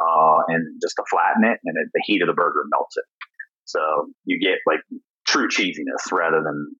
uh, 0.00 0.38
and 0.48 0.80
just 0.80 0.94
to 0.96 1.04
flatten 1.10 1.44
it, 1.44 1.58
and 1.64 1.76
it, 1.76 1.88
the 1.92 2.02
heat 2.04 2.22
of 2.22 2.28
the 2.28 2.34
burger 2.34 2.62
melts 2.70 2.96
it. 2.96 3.04
So 3.64 3.80
you 4.24 4.38
get 4.38 4.58
like 4.66 4.80
true 5.26 5.48
cheesiness 5.48 6.12
rather 6.12 6.42
than, 6.44 6.70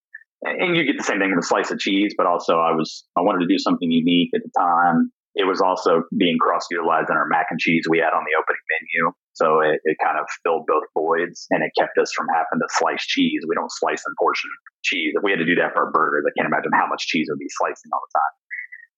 and 0.42 0.76
you 0.76 0.84
get 0.84 0.98
the 0.98 1.04
same 1.04 1.18
thing 1.18 1.30
with 1.30 1.44
a 1.44 1.46
slice 1.46 1.70
of 1.70 1.78
cheese. 1.78 2.14
But 2.16 2.26
also, 2.26 2.58
I 2.58 2.72
was 2.72 3.04
I 3.16 3.22
wanted 3.22 3.40
to 3.40 3.52
do 3.52 3.58
something 3.58 3.90
unique 3.90 4.30
at 4.34 4.42
the 4.44 4.50
time. 4.56 5.10
It 5.34 5.48
was 5.48 5.60
also 5.60 6.04
being 6.16 6.36
cross 6.36 6.68
utilized 6.70 7.08
in 7.08 7.16
our 7.16 7.26
mac 7.26 7.46
and 7.48 7.58
cheese 7.58 7.84
we 7.88 7.98
had 7.98 8.12
on 8.12 8.24
the 8.28 8.36
opening 8.36 8.64
menu. 8.68 9.12
So 9.32 9.60
it, 9.64 9.80
it 9.84 9.96
kind 9.96 10.20
of 10.20 10.28
filled 10.44 10.68
both 10.68 10.84
voids 10.92 11.46
and 11.48 11.64
it 11.64 11.72
kept 11.78 11.96
us 11.96 12.12
from 12.12 12.28
having 12.28 12.60
to 12.60 12.68
slice 12.76 13.04
cheese. 13.06 13.40
We 13.48 13.56
don't 13.56 13.72
slice 13.72 14.04
and 14.04 14.14
portion 14.20 14.50
cheese. 14.84 15.16
If 15.16 15.24
we 15.24 15.32
had 15.32 15.40
to 15.40 15.48
do 15.48 15.56
that 15.56 15.72
for 15.72 15.88
our 15.88 15.90
burgers, 15.90 16.28
I 16.28 16.32
can't 16.36 16.52
imagine 16.52 16.76
how 16.76 16.86
much 16.86 17.08
cheese 17.08 17.28
would 17.32 17.40
be 17.40 17.48
slicing 17.48 17.90
all 17.92 18.04
the 18.04 18.12
time. 18.12 18.34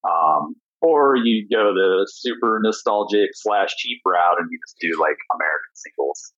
Um, 0.04 0.44
or 0.82 1.16
you 1.16 1.46
go 1.48 1.72
the 1.72 2.06
super 2.10 2.58
nostalgic 2.62 3.30
slash 3.32 3.74
cheap 3.78 4.02
route 4.04 4.36
and 4.38 4.48
you 4.50 4.58
just 4.66 4.76
do 4.80 5.00
like 5.00 5.16
American 5.32 5.72
singles. 5.72 6.34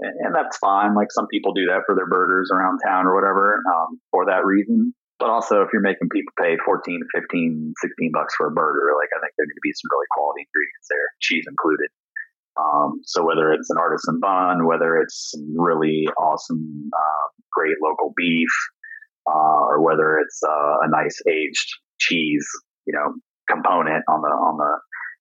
And, 0.00 0.14
and, 0.24 0.34
that's 0.34 0.56
fine. 0.56 0.94
Like 0.94 1.12
some 1.12 1.26
people 1.26 1.52
do 1.52 1.66
that 1.66 1.82
for 1.84 1.94
their 1.94 2.08
burgers 2.08 2.50
around 2.50 2.78
town 2.86 3.04
or 3.04 3.14
whatever 3.14 3.60
um, 3.68 4.00
for 4.10 4.24
that 4.26 4.46
reason. 4.46 4.94
But 5.20 5.28
also, 5.28 5.60
if 5.60 5.68
you're 5.70 5.84
making 5.84 6.08
people 6.08 6.32
pay 6.40 6.56
14, 6.64 6.80
15, 7.14 7.74
16 7.76 8.10
bucks 8.12 8.34
for 8.40 8.48
a 8.48 8.50
burger, 8.50 8.96
like 8.96 9.12
I 9.12 9.20
think 9.20 9.36
there 9.36 9.44
need 9.44 9.52
to 9.52 9.62
be 9.62 9.76
some 9.76 9.92
really 9.92 10.08
quality 10.16 10.48
ingredients 10.48 10.88
there, 10.88 11.08
cheese 11.20 11.44
included. 11.44 11.92
Um, 12.56 13.00
so 13.04 13.22
whether 13.22 13.52
it's 13.52 13.68
an 13.68 13.76
artisan 13.76 14.18
bun, 14.18 14.66
whether 14.66 14.96
it's 14.96 15.36
really 15.54 16.08
awesome, 16.18 16.90
uh, 16.90 17.26
great 17.52 17.76
local 17.84 18.12
beef, 18.16 18.50
uh, 19.28 19.68
or 19.68 19.84
whether 19.84 20.18
it's 20.18 20.40
uh, 20.42 20.80
a 20.82 20.88
nice 20.88 21.20
aged 21.28 21.68
cheese, 22.00 22.48
you 22.86 22.94
know, 22.94 23.14
component 23.48 24.02
on 24.08 24.22
the 24.22 24.32
on 24.32 24.56
the, 24.56 24.72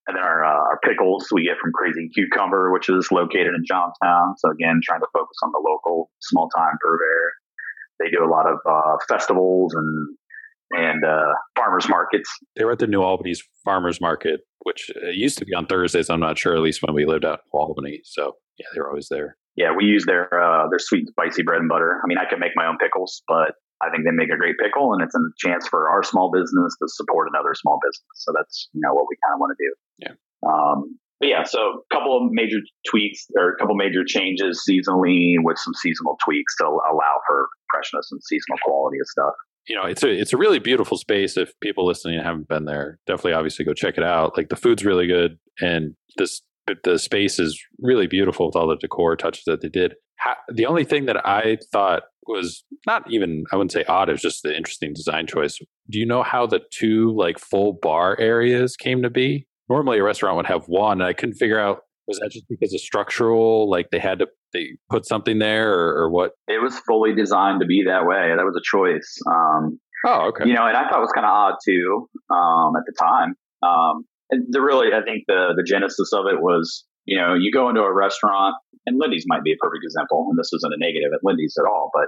and 0.08 0.18
then 0.18 0.24
our 0.24 0.44
uh, 0.44 0.64
our 0.74 0.80
pickles 0.84 1.28
we 1.32 1.44
get 1.44 1.58
from 1.60 1.72
Crazy 1.74 2.10
Cucumber, 2.10 2.72
which 2.72 2.90
is 2.90 3.12
located 3.12 3.54
in 3.54 3.64
Johnstown. 3.68 4.36
So 4.38 4.50
again, 4.50 4.80
trying 4.84 5.02
to 5.02 5.12
focus 5.14 5.38
on 5.44 5.52
the 5.52 5.62
local 5.62 6.10
small 6.20 6.50
time 6.56 6.78
purveyor. 6.82 7.39
They 8.00 8.10
do 8.10 8.24
a 8.24 8.30
lot 8.30 8.46
of 8.48 8.58
uh, 8.70 8.98
festivals 9.08 9.74
and 9.74 10.18
and 10.72 11.04
uh, 11.04 11.34
farmers 11.56 11.90
markets. 11.90 12.30
They 12.56 12.64
were 12.64 12.74
at 12.74 12.80
the 12.80 12.88
New 12.88 13.02
Albany's 13.02 13.42
farmers 13.66 14.00
market, 14.00 14.42
which 14.60 14.92
uh, 15.04 15.10
used 15.10 15.38
to 15.40 15.46
be 15.46 15.54
on 15.54 15.66
Thursdays. 15.66 16.10
I'm 16.10 16.20
not 16.20 16.38
sure, 16.38 16.56
at 16.56 16.62
least 16.62 16.82
when 16.84 16.94
we 16.94 17.06
lived 17.06 17.26
out 17.26 17.40
in 17.46 17.60
Albany. 17.60 18.02
So 18.04 18.34
yeah, 18.58 18.68
they 18.74 18.82
were 18.82 18.90
always 18.90 19.08
there. 19.10 19.38
Yeah, 19.56 19.76
we 19.76 19.86
use 19.86 20.06
their 20.06 20.30
uh, 20.32 20.70
their 20.70 20.80
sweet 20.80 21.00
and 21.00 21.10
spicy 21.10 21.44
bread 21.44 21.60
and 21.60 21.70
butter. 21.70 22.00
I 22.04 22.08
mean, 22.08 22.18
I 22.18 22.30
can 22.30 22.40
make 22.40 22.52
my 22.56 22.68
own 22.68 22.78
pickles, 22.78 23.24
but 23.28 23.54
I 23.82 23.90
think 23.90 24.04
they 24.06 24.12
make 24.12 24.30
a 24.30 24.38
great 24.38 24.56
pickle, 24.62 24.94
and 24.94 25.02
it's 25.02 25.16
a 25.16 25.24
chance 25.38 25.68
for 25.68 25.90
our 25.90 26.04
small 26.04 26.32
business 26.32 26.76
to 26.82 26.88
support 26.88 27.28
another 27.34 27.54
small 27.56 27.80
business. 27.82 28.16
So 28.16 28.32
that's 28.36 28.70
you 28.74 28.82
know 28.84 28.94
what 28.94 29.06
we 29.10 29.18
kind 29.26 29.36
of 29.36 29.40
want 29.40 29.56
to 29.58 29.60
do. 29.60 29.72
Yeah. 29.98 30.16
Um, 30.48 31.00
but 31.20 31.28
yeah, 31.30 31.44
so 31.44 31.60
a 31.60 31.94
couple 31.94 32.18
of 32.18 32.32
major 32.32 32.58
tweaks 32.90 33.28
or 33.38 33.52
a 33.54 33.58
couple 33.58 33.76
major 33.76 34.04
changes 34.06 34.64
seasonally 34.70 35.36
with 35.40 35.58
some 35.58 35.74
seasonal 35.74 36.18
tweaks 36.24 36.56
to 36.58 36.66
allow 36.66 37.20
for 37.28 37.48
freshness 37.72 38.08
and 38.12 38.22
seasonal 38.24 38.58
quality 38.64 38.98
of 39.00 39.08
stuff 39.08 39.34
you 39.70 39.76
know, 39.76 39.84
it's 39.84 40.04
a 40.04 40.10
it's 40.10 40.34
a 40.34 40.38
really 40.38 40.58
beautiful 40.58 40.98
space. 40.98 41.38
If 41.38 41.54
people 41.62 41.86
listening 41.86 42.20
haven't 42.20 42.48
been 42.48 42.66
there, 42.66 43.00
definitely 43.06 43.34
obviously 43.34 43.64
go 43.66 43.74
check 43.74 43.98
it 43.98 44.04
out. 44.04 44.36
Like 44.36 44.50
the 44.50 44.56
food's 44.56 44.84
really 44.84 45.06
good, 45.06 45.38
and 45.62 45.94
this 46.18 46.42
the 46.84 46.98
space 46.98 47.40
is 47.40 47.60
really 47.80 48.08
beautiful 48.08 48.48
with 48.48 48.56
all 48.56 48.68
the 48.68 48.76
decor 48.76 49.16
touches 49.16 49.44
that 49.46 49.62
they 49.62 49.70
did. 49.70 49.96
the 50.50 50.66
only 50.66 50.84
thing 50.84 51.06
that 51.06 51.26
I 51.26 51.58
thought 51.72 52.04
was 52.28 52.64
not 52.86 53.10
even 53.12 53.44
I 53.52 53.56
wouldn't 53.56 53.72
say 53.72 53.84
odd, 53.86 54.10
it 54.10 54.14
was 54.14 54.22
just 54.22 54.44
the 54.44 54.56
interesting 54.56 54.94
design 54.94 55.28
choice. 55.28 55.60
Do 55.90 56.00
you 56.00 56.06
know 56.06 56.24
how 56.24 56.48
the 56.48 56.62
two 56.72 57.16
like 57.16 57.40
full 57.40 57.74
bar 57.74 58.18
areas 58.20 58.76
came 58.76 59.04
to 59.04 59.10
be? 59.10 59.48
Normally, 59.70 60.00
a 60.00 60.04
restaurant 60.04 60.38
would 60.38 60.48
have 60.48 60.66
one. 60.68 61.02
And 61.02 61.08
I 61.08 61.14
couldn't 61.14 61.36
figure 61.36 61.60
out 61.60 61.84
was 62.10 62.20
that 62.20 62.32
just 62.32 62.50
because 62.50 62.74
of 62.74 62.82
structural? 62.82 63.70
Like 63.70 63.92
they 63.92 64.00
had 64.00 64.20
to 64.20 64.28
they 64.52 64.78
put 64.90 65.06
something 65.06 65.38
there, 65.38 65.72
or, 65.72 66.04
or 66.04 66.10
what? 66.10 66.32
It 66.48 66.62
was 66.62 66.78
fully 66.80 67.14
designed 67.14 67.62
to 67.62 67.68
be 67.68 67.84
that 67.86 68.06
way. 68.06 68.34
That 68.36 68.44
was 68.44 68.58
a 68.58 68.66
choice. 68.66 69.18
Um, 69.30 69.80
oh, 70.08 70.30
okay. 70.30 70.48
You 70.48 70.56
know, 70.56 70.66
and 70.66 70.76
I 70.76 70.90
thought 70.90 70.98
it 70.98 71.06
was 71.06 71.14
kind 71.14 71.26
of 71.26 71.32
odd 71.32 71.56
too 71.64 72.10
um, 72.34 72.74
at 72.76 72.84
the 72.88 72.94
time. 73.00 73.36
Um, 73.62 74.06
the 74.50 74.62
really, 74.62 74.88
I 74.92 75.04
think 75.04 75.26
the 75.28 75.54
the 75.56 75.64
genesis 75.64 76.12
of 76.12 76.26
it 76.26 76.42
was, 76.42 76.84
you 77.06 77.18
know, 77.18 77.36
you 77.36 77.52
go 77.52 77.70
into 77.70 77.82
a 77.82 77.94
restaurant, 77.94 78.56
and 78.88 78.98
Lindey's 79.00 79.26
might 79.28 79.44
be 79.44 79.54
a 79.54 79.58
perfect 79.62 79.84
example, 79.84 80.28
and 80.30 80.40
this 80.40 80.52
isn't 80.52 80.74
a 80.74 80.80
negative 80.80 81.12
at 81.14 81.22
Lindey's 81.24 81.56
at 81.60 81.70
all, 81.70 81.92
but 81.94 82.06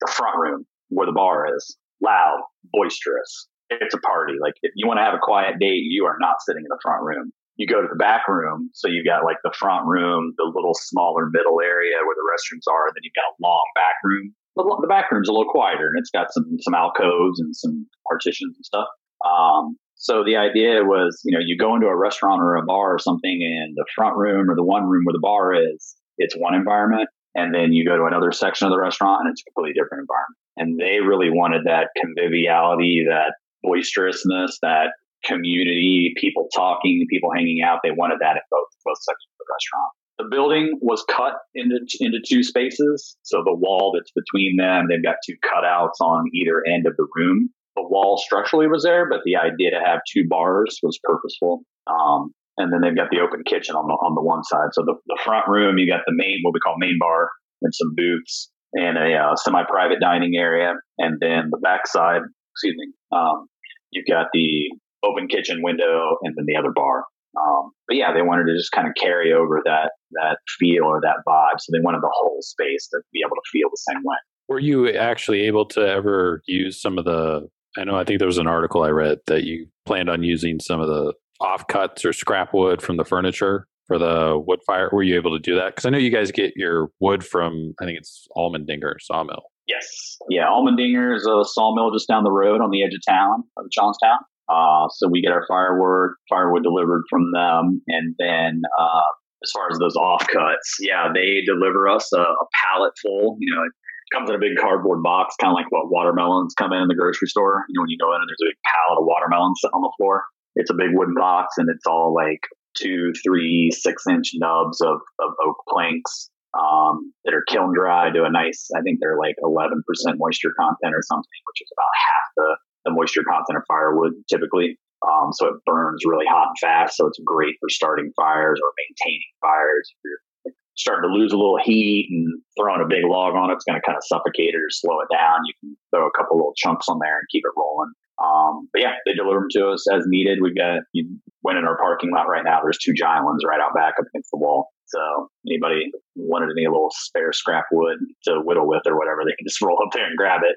the 0.00 0.10
front 0.10 0.38
room 0.38 0.66
where 0.88 1.06
the 1.06 1.12
bar 1.12 1.46
is, 1.54 1.76
loud, 2.02 2.40
boisterous. 2.72 3.48
It's 3.70 3.94
a 3.94 3.98
party. 3.98 4.34
Like 4.40 4.54
if 4.62 4.72
you 4.76 4.86
want 4.86 4.98
to 4.98 5.04
have 5.04 5.14
a 5.14 5.22
quiet 5.22 5.58
date, 5.58 5.84
you 5.88 6.06
are 6.06 6.16
not 6.20 6.36
sitting 6.44 6.62
in 6.62 6.68
the 6.68 6.78
front 6.82 7.02
room 7.02 7.32
you 7.56 7.66
go 7.66 7.80
to 7.80 7.88
the 7.88 7.96
back 7.96 8.28
room. 8.28 8.70
So 8.74 8.88
you've 8.88 9.06
got 9.06 9.24
like 9.24 9.38
the 9.42 9.52
front 9.58 9.86
room, 9.86 10.34
the 10.36 10.44
little 10.44 10.74
smaller 10.74 11.28
middle 11.32 11.60
area 11.60 11.96
where 12.04 12.14
the 12.14 12.28
restrooms 12.28 12.70
are. 12.70 12.88
Then 12.92 13.02
you've 13.02 13.16
got 13.16 13.32
a 13.32 13.36
long 13.40 13.64
back 13.74 13.96
room. 14.04 14.34
The, 14.56 14.62
the 14.80 14.88
back 14.88 15.10
room's 15.10 15.28
a 15.28 15.32
little 15.32 15.50
quieter 15.50 15.88
and 15.88 15.98
it's 15.98 16.10
got 16.10 16.32
some, 16.32 16.44
some 16.60 16.74
alcoves 16.74 17.40
and 17.40 17.56
some 17.56 17.86
partitions 18.08 18.56
and 18.56 18.64
stuff. 18.64 18.88
Um, 19.24 19.76
so 19.96 20.24
the 20.24 20.36
idea 20.36 20.84
was, 20.84 21.20
you 21.24 21.36
know, 21.36 21.42
you 21.44 21.56
go 21.56 21.74
into 21.74 21.88
a 21.88 21.96
restaurant 21.96 22.42
or 22.42 22.56
a 22.56 22.64
bar 22.64 22.94
or 22.94 22.98
something 22.98 23.40
and 23.42 23.74
the 23.74 23.86
front 23.94 24.16
room 24.16 24.50
or 24.50 24.54
the 24.54 24.64
one 24.64 24.84
room 24.84 25.04
where 25.04 25.14
the 25.14 25.24
bar 25.24 25.54
is, 25.54 25.96
it's 26.18 26.36
one 26.36 26.54
environment. 26.54 27.08
And 27.34 27.54
then 27.54 27.72
you 27.72 27.84
go 27.84 27.96
to 27.96 28.04
another 28.04 28.32
section 28.32 28.66
of 28.66 28.72
the 28.72 28.80
restaurant 28.80 29.22
and 29.24 29.32
it's 29.32 29.42
a 29.42 29.50
completely 29.50 29.72
different 29.72 30.04
environment. 30.04 30.36
And 30.56 30.80
they 30.80 31.00
really 31.00 31.28
wanted 31.28 31.64
that 31.64 31.88
conviviality, 31.96 33.04
that 33.08 33.36
boisterousness, 33.64 34.58
that 34.62 34.92
community, 35.24 36.14
people 36.16 36.48
talking, 36.54 37.06
people 37.10 37.30
hanging 37.34 37.62
out. 37.62 37.80
They 37.82 37.90
wanted 37.90 38.18
that 38.20 38.36
at 38.36 38.42
both 38.50 38.68
both 38.84 38.98
sections 38.98 39.32
of 39.34 39.38
the 39.38 39.52
restaurant. 39.52 39.92
The 40.18 40.28
building 40.30 40.78
was 40.80 41.04
cut 41.10 41.34
into 41.54 41.80
into 42.00 42.18
two 42.26 42.42
spaces, 42.42 43.16
so 43.22 43.42
the 43.44 43.54
wall 43.54 43.92
that's 43.94 44.12
between 44.12 44.56
them, 44.56 44.86
they've 44.88 45.02
got 45.02 45.16
two 45.26 45.36
cutouts 45.44 46.00
on 46.00 46.24
either 46.32 46.62
end 46.66 46.86
of 46.86 46.96
the 46.96 47.06
room. 47.14 47.50
The 47.76 47.82
wall 47.82 48.16
structurally 48.16 48.66
was 48.66 48.84
there, 48.84 49.06
but 49.08 49.20
the 49.26 49.36
idea 49.36 49.70
to 49.72 49.80
have 49.84 50.00
two 50.10 50.24
bars 50.26 50.78
was 50.82 50.98
purposeful. 51.04 51.60
Um, 51.86 52.32
and 52.56 52.72
then 52.72 52.80
they've 52.80 52.96
got 52.96 53.10
the 53.10 53.20
open 53.20 53.42
kitchen 53.44 53.76
on 53.76 53.86
the 53.86 53.94
on 53.94 54.14
the 54.14 54.22
one 54.22 54.42
side. 54.44 54.72
So 54.72 54.82
the, 54.82 54.94
the 55.06 55.18
front 55.22 55.46
room, 55.48 55.76
you 55.76 55.86
got 55.86 56.00
the 56.06 56.14
main 56.16 56.40
what 56.42 56.54
we 56.54 56.60
call 56.60 56.76
main 56.78 56.96
bar 56.98 57.28
and 57.60 57.74
some 57.74 57.94
booths 57.94 58.50
and 58.72 58.98
a 58.98 59.14
uh, 59.14 59.36
semi-private 59.36 60.00
dining 60.00 60.36
area, 60.36 60.74
and 60.98 61.18
then 61.20 61.48
the 61.50 61.58
back 61.58 61.86
side, 61.86 62.22
excuse 62.56 62.74
me, 62.76 62.92
um, 63.12 63.46
you've 63.90 64.06
got 64.08 64.28
the 64.32 64.70
open 65.04 65.28
kitchen 65.28 65.62
window 65.62 66.16
and 66.22 66.34
then 66.36 66.46
the 66.46 66.56
other 66.56 66.72
bar. 66.74 67.04
Um, 67.36 67.70
but 67.86 67.96
yeah, 67.96 68.14
they 68.14 68.22
wanted 68.22 68.44
to 68.46 68.56
just 68.56 68.72
kind 68.72 68.88
of 68.88 68.94
carry 68.98 69.32
over 69.32 69.60
that 69.64 69.92
that 70.12 70.38
feel 70.58 70.84
or 70.84 71.00
that 71.02 71.18
vibe. 71.28 71.60
So 71.60 71.70
they 71.72 71.82
wanted 71.82 72.00
the 72.00 72.12
whole 72.12 72.38
space 72.40 72.88
to 72.88 73.00
be 73.12 73.20
able 73.24 73.36
to 73.36 73.42
feel 73.52 73.68
the 73.70 73.92
same 73.92 74.02
way. 74.04 74.16
Were 74.48 74.60
you 74.60 74.88
actually 74.90 75.42
able 75.42 75.66
to 75.66 75.80
ever 75.80 76.42
use 76.46 76.80
some 76.80 76.98
of 76.98 77.04
the? 77.04 77.48
I 77.76 77.84
know 77.84 77.96
I 77.96 78.04
think 78.04 78.20
there 78.20 78.26
was 78.26 78.38
an 78.38 78.46
article 78.46 78.82
I 78.82 78.88
read 78.88 79.18
that 79.26 79.44
you 79.44 79.66
planned 79.84 80.08
on 80.08 80.22
using 80.22 80.60
some 80.60 80.80
of 80.80 80.88
the 80.88 81.12
offcuts 81.42 82.06
or 82.06 82.14
scrap 82.14 82.54
wood 82.54 82.80
from 82.80 82.96
the 82.96 83.04
furniture 83.04 83.66
for 83.86 83.98
the 83.98 84.42
wood 84.46 84.60
fire. 84.66 84.88
Were 84.90 85.02
you 85.02 85.16
able 85.16 85.36
to 85.36 85.38
do 85.38 85.54
that? 85.56 85.74
Because 85.74 85.84
I 85.84 85.90
know 85.90 85.98
you 85.98 86.10
guys 86.10 86.32
get 86.32 86.54
your 86.56 86.88
wood 87.00 87.24
from 87.24 87.74
I 87.80 87.84
think 87.84 87.98
it's 87.98 88.26
Allmendinger 88.34 88.94
sawmill. 89.00 89.42
Yes, 89.66 90.16
yeah, 90.30 90.46
Allmendinger 90.46 91.16
is 91.16 91.26
a 91.26 91.44
sawmill 91.44 91.90
just 91.90 92.06
down 92.06 92.22
the 92.22 92.30
road 92.30 92.60
on 92.60 92.70
the 92.70 92.84
edge 92.84 92.94
of 92.94 93.00
town 93.06 93.42
of 93.56 93.66
Johnstown. 93.70 94.18
Uh, 94.48 94.86
so 94.90 95.08
we 95.10 95.20
get 95.20 95.32
our 95.32 95.44
firewood 95.48 96.10
firewood 96.30 96.62
delivered 96.62 97.02
from 97.10 97.32
them, 97.32 97.82
and 97.88 98.14
then 98.18 98.62
uh, 98.78 99.10
as 99.42 99.50
far 99.50 99.68
as 99.70 99.78
those 99.78 99.96
offcuts, 99.96 100.78
yeah, 100.78 101.08
they 101.12 101.42
deliver 101.44 101.88
us 101.88 102.12
a, 102.12 102.20
a 102.20 102.46
pallet 102.62 102.92
full. 103.02 103.36
You 103.40 103.54
know, 103.54 103.62
it 103.62 103.72
comes 104.14 104.30
in 104.30 104.36
a 104.36 104.38
big 104.38 104.56
cardboard 104.56 105.02
box, 105.02 105.34
kind 105.40 105.50
of 105.50 105.56
like 105.56 105.70
what 105.70 105.90
watermelons 105.90 106.54
come 106.54 106.72
in 106.72 106.82
in 106.82 106.88
the 106.88 106.94
grocery 106.94 107.26
store. 107.26 107.64
You 107.68 107.74
know, 107.74 107.82
when 107.82 107.90
you 107.90 107.98
go 107.98 108.14
in 108.14 108.20
and 108.22 108.28
there's 108.28 108.46
a 108.46 108.50
big 108.50 108.60
pallet 108.62 109.00
of 109.00 109.06
watermelons 109.06 109.60
on 109.74 109.82
the 109.82 109.92
floor. 109.98 110.24
It's 110.54 110.70
a 110.70 110.74
big 110.74 110.90
wooden 110.92 111.14
box, 111.18 111.58
and 111.58 111.68
it's 111.68 111.86
all 111.86 112.14
like 112.14 112.40
two, 112.78 113.12
three, 113.24 113.70
six 113.72 114.04
inch 114.08 114.30
nubs 114.34 114.80
of, 114.80 115.00
of 115.18 115.30
oak 115.44 115.56
planks 115.68 116.30
um, 116.56 117.12
that 117.24 117.34
are 117.34 117.44
kiln 117.48 117.72
dry 117.74 118.10
to 118.10 118.24
a 118.24 118.30
nice, 118.30 118.68
I 118.76 118.80
think 118.80 118.98
they're 119.00 119.18
like 119.18 119.36
11% 119.44 119.76
moisture 120.16 120.52
content 120.58 120.94
or 120.94 121.04
something, 121.04 121.40
which 121.44 121.60
is 121.60 121.70
about 121.76 121.92
half 122.08 122.26
the, 122.36 122.48
the 122.86 122.92
moisture 122.92 123.24
content 123.28 123.58
of 123.58 123.64
firewood 123.68 124.12
typically. 124.28 124.78
Um, 125.04 125.30
so 125.32 125.48
it 125.48 125.60
burns 125.66 126.02
really 126.06 126.26
hot 126.26 126.48
and 126.48 126.58
fast. 126.58 126.96
So 126.96 127.06
it's 127.06 127.20
great 127.24 127.56
for 127.60 127.68
starting 127.68 128.12
fires 128.16 128.58
or 128.62 128.72
maintaining 128.80 129.32
fires. 129.40 129.92
If 129.92 129.98
you're 130.04 130.54
starting 130.76 131.08
to 131.08 131.14
lose 131.14 131.32
a 131.32 131.36
little 131.36 131.58
heat 131.62 132.08
and 132.10 132.40
throwing 132.58 132.80
a 132.80 132.88
big 132.88 133.04
log 133.04 133.34
on 133.34 133.50
it, 133.50 133.54
it's 133.54 133.64
going 133.64 133.80
to 133.80 133.84
kind 133.84 133.96
of 133.96 134.04
suffocate 134.04 134.54
it 134.54 134.60
or 134.60 134.70
slow 134.70 135.00
it 135.00 135.12
down. 135.12 135.44
You 135.46 135.54
can 135.60 135.76
throw 135.92 136.06
a 136.06 136.16
couple 136.16 136.36
little 136.36 136.56
chunks 136.56 136.88
on 136.88 136.98
there 137.00 137.18
and 137.18 137.28
keep 137.30 137.44
it 137.44 137.56
rolling. 137.56 137.92
Um, 138.16 138.68
but 138.72 138.80
yeah, 138.80 138.96
they 139.04 139.12
deliver 139.12 139.40
them 139.40 139.52
to 139.60 139.76
us 139.76 139.84
as 139.92 140.04
needed. 140.06 140.38
We've 140.40 140.56
got, 140.56 140.88
you 140.92 141.20
went 141.42 141.58
in 141.58 141.64
our 141.64 141.76
parking 141.76 142.12
lot 142.12 142.28
right 142.28 142.44
now. 142.44 142.60
There's 142.62 142.78
two 142.78 142.94
giant 142.94 143.24
ones 143.24 143.44
right 143.46 143.60
out 143.60 143.74
back 143.74 143.94
up 144.00 144.06
against 144.08 144.30
the 144.32 144.38
wall. 144.38 144.72
So 144.86 145.28
anybody 145.46 145.90
wanted 146.14 146.50
any 146.56 146.66
little 146.66 146.90
spare 146.94 147.32
scrap 147.32 147.66
wood 147.72 147.98
to 148.24 148.40
whittle 148.44 148.68
with 148.68 148.82
or 148.86 148.96
whatever, 148.96 149.22
they 149.24 149.36
can 149.36 149.46
just 149.46 149.60
roll 149.62 149.78
up 149.84 149.92
there 149.92 150.06
and 150.06 150.16
grab 150.16 150.42
it. 150.44 150.56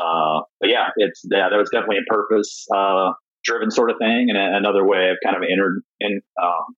Uh, 0.00 0.42
but 0.60 0.68
yeah, 0.68 0.88
it's 0.96 1.22
yeah, 1.30 1.48
that 1.48 1.56
was 1.56 1.70
definitely 1.70 1.98
a 1.98 2.12
purpose 2.12 2.66
uh, 2.74 3.12
driven 3.44 3.70
sort 3.70 3.90
of 3.90 3.96
thing, 3.98 4.26
and 4.28 4.36
a, 4.36 4.56
another 4.56 4.86
way 4.86 5.08
of 5.10 5.16
kind 5.24 5.36
of 5.36 5.42
entered 5.50 5.82
in. 6.00 6.20
Um, 6.40 6.76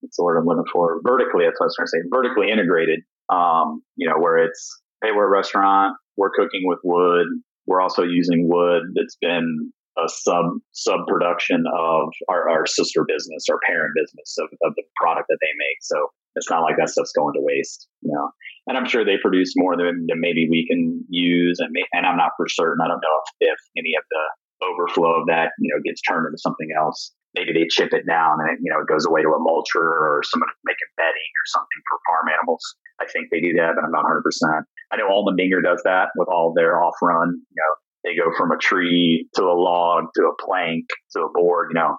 what's 0.00 0.16
the 0.16 0.24
word 0.24 0.38
I'm 0.38 0.46
looking 0.46 0.70
for? 0.72 1.00
Vertically, 1.02 1.44
that's 1.44 1.60
what 1.60 1.66
I 1.66 1.68
was 1.68 1.76
trying 1.76 1.86
to 1.86 1.90
say. 1.90 2.08
Vertically 2.10 2.50
integrated. 2.50 3.00
Um, 3.28 3.82
you 3.96 4.08
know, 4.08 4.18
where 4.18 4.38
it's 4.38 4.80
hey, 5.02 5.10
we're 5.14 5.26
a 5.26 5.30
restaurant, 5.30 5.96
we're 6.16 6.30
cooking 6.30 6.62
with 6.64 6.78
wood, 6.84 7.26
we're 7.66 7.80
also 7.80 8.02
using 8.02 8.48
wood 8.48 8.82
that's 8.94 9.16
been 9.20 9.72
a 9.98 10.08
sub 10.08 10.46
sub 10.72 11.06
production 11.06 11.64
of 11.72 12.08
our, 12.28 12.48
our 12.50 12.66
sister 12.66 13.04
business, 13.06 13.46
our 13.50 13.58
parent 13.66 13.92
business 13.94 14.36
of, 14.38 14.48
of 14.62 14.74
the 14.76 14.82
product 14.96 15.26
that 15.28 15.38
they 15.40 15.52
make. 15.58 15.78
So 15.82 16.08
it's 16.36 16.50
not 16.50 16.62
like 16.62 16.76
that 16.78 16.88
stuff's 16.88 17.12
going 17.12 17.34
to 17.34 17.42
waste, 17.42 17.88
you 18.02 18.12
know. 18.12 18.30
And 18.66 18.76
I'm 18.76 18.88
sure 18.88 19.04
they 19.04 19.18
produce 19.22 19.52
more 19.56 19.76
than, 19.76 20.06
than 20.08 20.20
maybe 20.20 20.48
we 20.50 20.66
can 20.66 21.04
use, 21.08 21.58
and 21.60 21.70
may, 21.72 21.84
and 21.92 22.06
I'm 22.06 22.16
not 22.16 22.32
for 22.36 22.48
certain. 22.48 22.82
I 22.82 22.88
don't 22.88 23.02
know 23.02 23.18
if, 23.40 23.54
if 23.54 23.58
any 23.78 23.94
of 23.96 24.04
the 24.10 24.24
overflow 24.66 25.20
of 25.20 25.26
that, 25.28 25.52
you 25.58 25.70
know, 25.70 25.80
gets 25.84 26.00
turned 26.02 26.26
into 26.26 26.38
something 26.38 26.68
else. 26.76 27.12
Maybe 27.34 27.52
they 27.52 27.66
chip 27.68 27.92
it 27.92 28.06
down 28.06 28.38
and 28.38 28.54
it, 28.54 28.58
you 28.62 28.70
know 28.70 28.78
it 28.78 28.86
goes 28.86 29.04
away 29.06 29.22
to 29.22 29.34
a 29.34 29.42
mulcher 29.42 29.82
or 29.82 30.22
someone 30.22 30.50
making 30.64 30.90
bedding 30.96 31.30
or 31.34 31.46
something 31.50 31.80
for 31.90 31.98
farm 32.06 32.30
animals. 32.30 32.62
I 33.02 33.06
think 33.10 33.26
they 33.30 33.42
do 33.42 33.58
that, 33.58 33.74
but 33.74 33.82
I'm 33.82 33.90
not 33.90 34.06
100. 34.06 34.22
percent 34.22 34.70
I 34.94 34.96
know 34.96 35.10
Allmendinger 35.10 35.58
does 35.58 35.82
that 35.82 36.14
with 36.14 36.28
all 36.28 36.54
their 36.54 36.78
off 36.78 36.94
run. 37.02 37.34
You 37.34 37.58
know, 37.58 37.72
they 38.04 38.14
go 38.14 38.30
from 38.36 38.52
a 38.52 38.58
tree 38.58 39.28
to 39.34 39.42
a 39.42 39.56
log 39.56 40.04
to 40.14 40.22
a 40.24 40.44
plank 40.44 40.86
to 41.12 41.22
a 41.22 41.32
board. 41.32 41.70
You 41.72 41.80
know, 41.80 41.96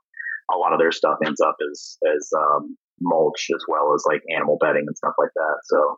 a 0.54 0.58
lot 0.58 0.74
of 0.74 0.80
their 0.80 0.92
stuff 0.92 1.18
ends 1.26 1.42
up 1.42 1.58
as 1.72 1.98
as 2.16 2.30
um, 2.38 2.78
mulch 3.02 3.48
as 3.54 3.64
well 3.68 3.94
as 3.94 4.04
like 4.08 4.22
animal 4.34 4.58
bedding 4.60 4.86
and 4.88 4.98
stuff 4.98 5.14
like 5.18 5.32
that. 5.36 5.58
So 5.66 5.98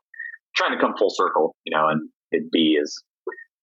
trying 0.55 0.77
to 0.77 0.81
come 0.81 0.95
full 0.97 1.11
circle, 1.11 1.55
you 1.65 1.75
know, 1.75 1.87
and 1.89 2.09
it 2.31 2.51
be 2.51 2.77
is 2.81 3.03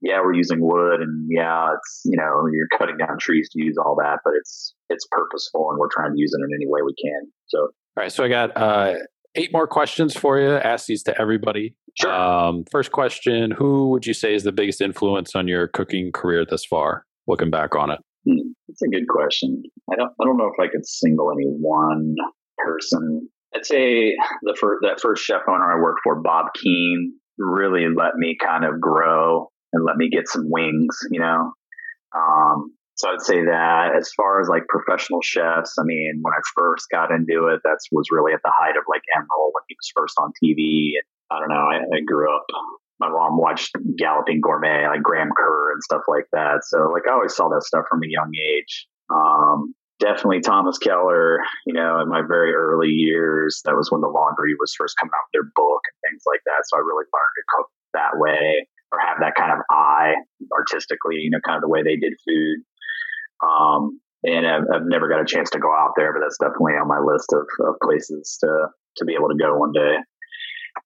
yeah, 0.01 0.21
we're 0.21 0.35
using 0.35 0.61
wood 0.61 1.01
and 1.01 1.29
yeah, 1.31 1.73
it's 1.75 2.03
you 2.05 2.17
know, 2.17 2.47
you're 2.53 2.69
cutting 2.79 2.99
down 2.99 3.19
trees 3.19 3.49
to 3.51 3.63
use 3.63 3.77
all 3.79 3.97
that, 3.97 4.19
but 4.25 4.35
it's 4.39 4.75
it's 4.91 5.07
purposeful 5.11 5.71
and 5.71 5.79
we're 5.79 5.89
trying 5.91 6.13
to 6.13 6.19
use 6.19 6.33
it 6.35 6.45
in 6.45 6.51
any 6.55 6.67
way 6.67 6.83
we 6.83 6.95
can. 7.03 7.31
So 7.47 7.59
all 7.59 7.71
right, 7.97 8.13
so 8.13 8.25
I 8.25 8.29
got 8.29 8.57
uh 8.57 8.95
eight 9.35 9.53
more 9.53 9.67
questions 9.67 10.17
for 10.17 10.39
you. 10.39 10.51
Ask 10.51 10.87
these 10.87 11.03
to 11.05 11.21
everybody. 11.21 11.75
Sure. 11.95 12.13
Um, 12.13 12.65
first 12.71 12.93
question: 12.93 13.51
Who 13.51 13.91
would 13.91 14.07
you 14.07 14.15
say 14.15 14.35
is 14.35 14.45
the 14.45 14.53
biggest 14.53 14.81
influence 14.81 15.35
on 15.35 15.49
your 15.49 15.69
cooking 15.69 16.13
career 16.13 16.45
thus 16.49 16.65
far? 16.65 17.05
Looking 17.27 17.51
back 17.51 17.75
on 17.75 17.91
it, 17.91 18.01
hmm, 18.27 18.49
that's 18.69 18.83
a 18.83 18.89
good 18.89 19.09
question. 19.09 19.63
I 19.91 19.97
don't 19.97 20.13
I 20.21 20.25
don't 20.25 20.37
know 20.37 20.51
if 20.53 20.61
I 20.61 20.71
could 20.71 20.87
single 20.87 21.31
any 21.33 21.47
one 21.47 22.15
person. 22.59 23.29
I'd 23.55 23.65
say 23.65 24.15
the 24.43 24.57
first 24.59 24.81
that 24.83 25.01
first 25.01 25.25
chef 25.25 25.43
owner 25.49 25.73
I 25.73 25.81
worked 25.81 26.01
for, 26.03 26.21
Bob 26.21 26.47
Keane, 26.55 27.15
really 27.39 27.87
let 27.95 28.17
me 28.17 28.37
kind 28.41 28.65
of 28.65 28.81
grow 28.81 29.49
and 29.73 29.85
let 29.85 29.97
me 29.97 30.11
get 30.11 30.29
some 30.29 30.51
wings. 30.51 30.99
You 31.11 31.21
know, 31.21 31.53
um, 32.15 32.73
so 32.97 33.11
I'd 33.11 33.21
say 33.23 33.43
that 33.45 33.91
as 33.97 34.13
far 34.17 34.41
as 34.41 34.49
like 34.49 34.67
professional 34.69 35.21
chefs, 35.23 35.77
I 35.79 35.83
mean, 35.85 36.21
when 36.23 36.33
I 36.33 36.41
first 36.55 36.87
got 36.91 37.11
into 37.11 37.49
it, 37.49 37.61
that 37.65 37.79
was 37.91 38.07
really 38.11 38.33
at 38.33 38.41
the 38.45 38.53
height 38.55 38.77
of 38.77 38.85
like 38.89 39.03
Emeril 39.19 39.51
when 39.51 39.65
he 39.69 39.75
was 39.75 39.91
first 39.97 40.15
on 40.19 40.33
TV. 40.43 40.95
And 40.95 41.07
I 41.31 41.41
don't 41.41 41.49
know, 41.49 41.67
I, 41.67 41.97
I 41.97 42.01
grew 42.07 42.35
up, 42.35 42.47
my 43.01 43.09
mom 43.09 43.37
watched 43.37 43.75
Galloping 43.99 44.41
Gourmet, 44.41 44.87
like 44.87 45.03
Graham 45.03 45.31
Kerr 45.37 45.73
and 45.73 45.83
stuff 45.83 46.03
like 46.07 46.27
that. 46.33 46.63
So 46.65 46.91
like 46.93 47.03
I 47.09 47.15
always 47.15 47.35
saw 47.35 47.49
that 47.49 47.65
stuff 47.65 47.85
from 47.91 48.03
a 48.05 48.09
young 48.09 48.31
age. 48.35 48.87
Um, 49.11 49.75
definitely 49.99 50.41
Thomas 50.41 50.79
Keller, 50.79 51.39
you 51.67 51.75
know, 51.75 52.01
in 52.01 52.09
my 52.09 52.23
very 52.23 52.55
early 52.55 52.91
years, 52.91 53.61
that 53.65 53.75
was 53.75 53.91
when 53.91 54.03
the 54.03 54.09
laundry 54.09 54.55
was 54.55 54.75
first 54.79 54.95
coming 55.01 55.13
out 55.15 55.27
with 55.27 55.35
their 55.35 55.51
book 55.55 55.83
and 55.91 55.97
things 56.11 56.23
like 56.27 56.41
that. 56.47 56.63
So 56.71 56.77
I 56.77 56.81
really 56.81 57.11
learned 57.11 57.35
to 57.35 57.45
cook 57.57 57.69
that 57.95 58.15
way 58.19 58.67
or 58.93 58.99
have 59.01 59.19
that 59.21 59.35
kind 59.35 59.53
of 59.53 59.59
eye 59.71 60.15
artistically, 60.53 61.19
you 61.19 61.31
know, 61.31 61.43
kind 61.45 61.57
of 61.57 61.63
the 61.63 61.69
way 61.69 61.83
they 61.83 61.97
did 61.97 62.15
food. 62.23 62.63
Um, 63.43 64.01
and 64.25 64.47
I've, 64.47 64.65
I've, 64.73 64.87
never 64.87 65.09
got 65.09 65.21
a 65.21 65.27
chance 65.27 65.51
to 65.51 65.59
go 65.59 65.73
out 65.73 65.93
there, 65.97 66.13
but 66.13 66.21
that's 66.21 66.39
definitely 66.39 66.75
on 66.75 66.89
my 66.89 66.99
list 66.99 67.33
of, 67.33 67.47
of 67.67 67.75
places 67.83 68.39
to 68.41 68.69
to 68.97 69.05
be 69.05 69.15
able 69.15 69.29
to 69.29 69.37
go 69.37 69.59
one 69.59 69.73
day. 69.73 69.97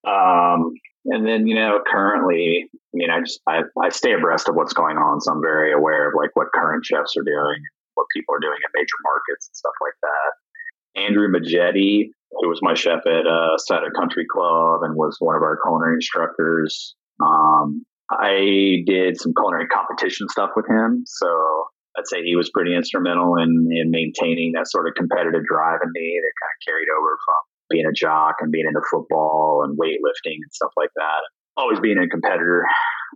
Um, 0.06 0.72
and 1.06 1.26
then 1.26 1.46
you 1.46 1.54
know, 1.54 1.80
currently, 1.86 2.68
I 2.72 2.94
mean, 2.94 3.10
I 3.10 3.20
just 3.20 3.40
I, 3.46 3.62
I 3.80 3.90
stay 3.90 4.12
abreast 4.12 4.48
of 4.48 4.56
what's 4.56 4.72
going 4.72 4.96
on, 4.96 5.20
so 5.20 5.32
I'm 5.32 5.42
very 5.42 5.72
aware 5.72 6.08
of 6.08 6.14
like 6.16 6.30
what 6.34 6.48
current 6.54 6.84
chefs 6.84 7.16
are 7.16 7.22
doing, 7.22 7.62
what 7.94 8.06
people 8.14 8.34
are 8.34 8.40
doing 8.40 8.58
in 8.58 8.70
major 8.74 8.98
markets 9.04 9.48
and 9.48 9.56
stuff 9.56 9.74
like 9.80 9.94
that. 10.02 11.02
Andrew 11.06 11.28
Majetti, 11.28 12.10
who 12.32 12.48
was 12.48 12.60
my 12.62 12.74
chef 12.74 13.06
at 13.06 13.26
uh, 13.26 13.56
Scioto 13.58 13.90
Country 13.96 14.26
Club 14.30 14.80
and 14.82 14.96
was 14.96 15.16
one 15.20 15.36
of 15.36 15.42
our 15.42 15.58
culinary 15.64 15.94
instructors. 15.94 16.94
Um, 17.24 17.84
I 18.10 18.82
did 18.86 19.20
some 19.20 19.32
culinary 19.34 19.68
competition 19.68 20.28
stuff 20.28 20.50
with 20.56 20.66
him, 20.68 21.04
so 21.06 21.66
I'd 21.98 22.06
say 22.06 22.22
he 22.22 22.36
was 22.36 22.50
pretty 22.50 22.74
instrumental 22.74 23.36
in, 23.36 23.66
in 23.74 23.90
maintaining 23.90 24.52
that 24.52 24.70
sort 24.70 24.86
of 24.86 24.94
competitive 24.94 25.42
drive 25.44 25.80
in 25.82 25.90
me 25.92 26.20
that 26.22 26.32
kind 26.38 26.52
of 26.54 26.58
carried 26.64 26.88
over 26.94 27.18
from 27.26 27.42
being 27.70 27.86
a 27.86 27.92
jock 27.92 28.36
and 28.40 28.52
being 28.52 28.66
into 28.66 28.80
football 28.90 29.62
and 29.64 29.78
weightlifting 29.78 30.38
and 30.38 30.52
stuff 30.52 30.72
like 30.76 30.90
that. 30.96 31.20
Always 31.56 31.80
being 31.80 31.98
a 31.98 32.08
competitor. 32.08 32.64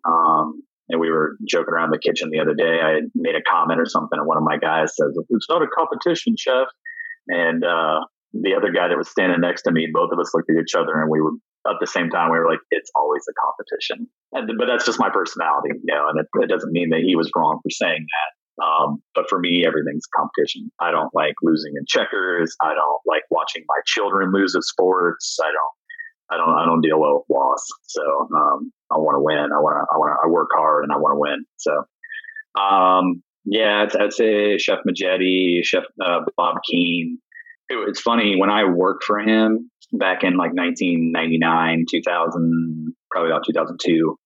Um, 0.04 0.62
and 0.88 1.00
we 1.00 1.10
were 1.10 1.36
joking 1.48 1.72
around 1.72 1.90
the 1.90 1.98
kitchen 1.98 2.30
the 2.30 2.40
other 2.40 2.54
day. 2.54 2.80
I 2.82 3.00
made 3.14 3.34
a 3.34 3.42
comment 3.42 3.80
or 3.80 3.86
something, 3.86 4.18
and 4.18 4.26
one 4.26 4.36
of 4.36 4.42
my 4.42 4.58
guys 4.58 4.96
says, 4.96 5.16
"It's 5.30 5.48
not 5.48 5.62
a 5.62 5.68
competition, 5.68 6.34
chef." 6.36 6.68
And 7.28 7.64
uh, 7.64 8.00
the 8.32 8.54
other 8.54 8.72
guy 8.72 8.88
that 8.88 8.98
was 8.98 9.08
standing 9.08 9.40
next 9.40 9.62
to 9.62 9.72
me, 9.72 9.88
both 9.92 10.10
of 10.12 10.18
us 10.18 10.34
looked 10.34 10.50
at 10.50 10.60
each 10.60 10.74
other, 10.74 11.00
and 11.00 11.10
we 11.10 11.20
were 11.20 11.32
at 11.68 11.76
the 11.80 11.86
same 11.86 12.10
time 12.10 12.30
we 12.30 12.38
were 12.38 12.50
like, 12.50 12.60
"It's 12.70 12.90
always 12.96 13.22
a 13.30 13.34
competition." 13.40 14.08
And, 14.32 14.50
but 14.58 14.66
that's 14.66 14.84
just 14.84 14.98
my 14.98 15.08
personality, 15.08 15.70
you 15.72 15.94
know. 15.94 16.08
And 16.08 16.20
it, 16.20 16.26
it 16.42 16.50
doesn't 16.50 16.72
mean 16.72 16.90
that 16.90 17.00
he 17.00 17.16
was 17.16 17.30
wrong 17.36 17.60
for 17.62 17.70
saying 17.70 18.04
that. 18.04 18.41
Um, 18.60 19.02
but 19.14 19.28
for 19.28 19.38
me, 19.38 19.64
everything's 19.66 20.06
competition. 20.14 20.70
I 20.80 20.90
don't 20.90 21.14
like 21.14 21.34
losing 21.42 21.72
in 21.76 21.84
checkers. 21.86 22.54
I 22.60 22.74
don't 22.74 23.00
like 23.06 23.22
watching 23.30 23.64
my 23.66 23.80
children 23.86 24.32
lose 24.32 24.54
at 24.54 24.62
sports. 24.62 25.38
I 25.42 25.46
don't. 25.48 25.74
I 26.30 26.36
don't. 26.36 26.58
I 26.58 26.64
don't 26.64 26.80
deal 26.80 27.00
well 27.00 27.24
with 27.28 27.36
loss. 27.36 27.66
So 27.84 28.02
um, 28.02 28.72
I 28.90 28.96
want 28.96 29.16
to 29.16 29.22
win. 29.22 29.38
I 29.38 29.60
want 29.60 29.76
to. 29.76 29.94
I 29.94 29.98
want 29.98 30.16
to. 30.16 30.26
I 30.26 30.30
work 30.30 30.50
hard 30.54 30.84
and 30.84 30.92
I 30.92 30.96
want 30.96 31.14
to 31.14 31.18
win. 31.18 31.44
So 31.56 31.84
um, 32.60 33.22
yeah, 33.44 33.82
I'd, 33.82 33.96
I'd, 33.96 34.12
say 34.12 34.58
Chef 34.58 34.80
Majetti, 34.88 35.64
Chef 35.64 35.84
uh, 36.04 36.20
Bob 36.36 36.56
Keane. 36.68 37.18
It, 37.68 37.76
it's 37.88 38.00
funny 38.00 38.36
when 38.36 38.50
I 38.50 38.64
worked 38.64 39.04
for 39.04 39.18
him 39.18 39.70
back 39.92 40.24
in 40.24 40.36
like 40.36 40.52
1999, 40.54 41.84
2000, 41.90 42.94
probably 43.10 43.30
about 43.30 43.44
2002. 43.46 44.18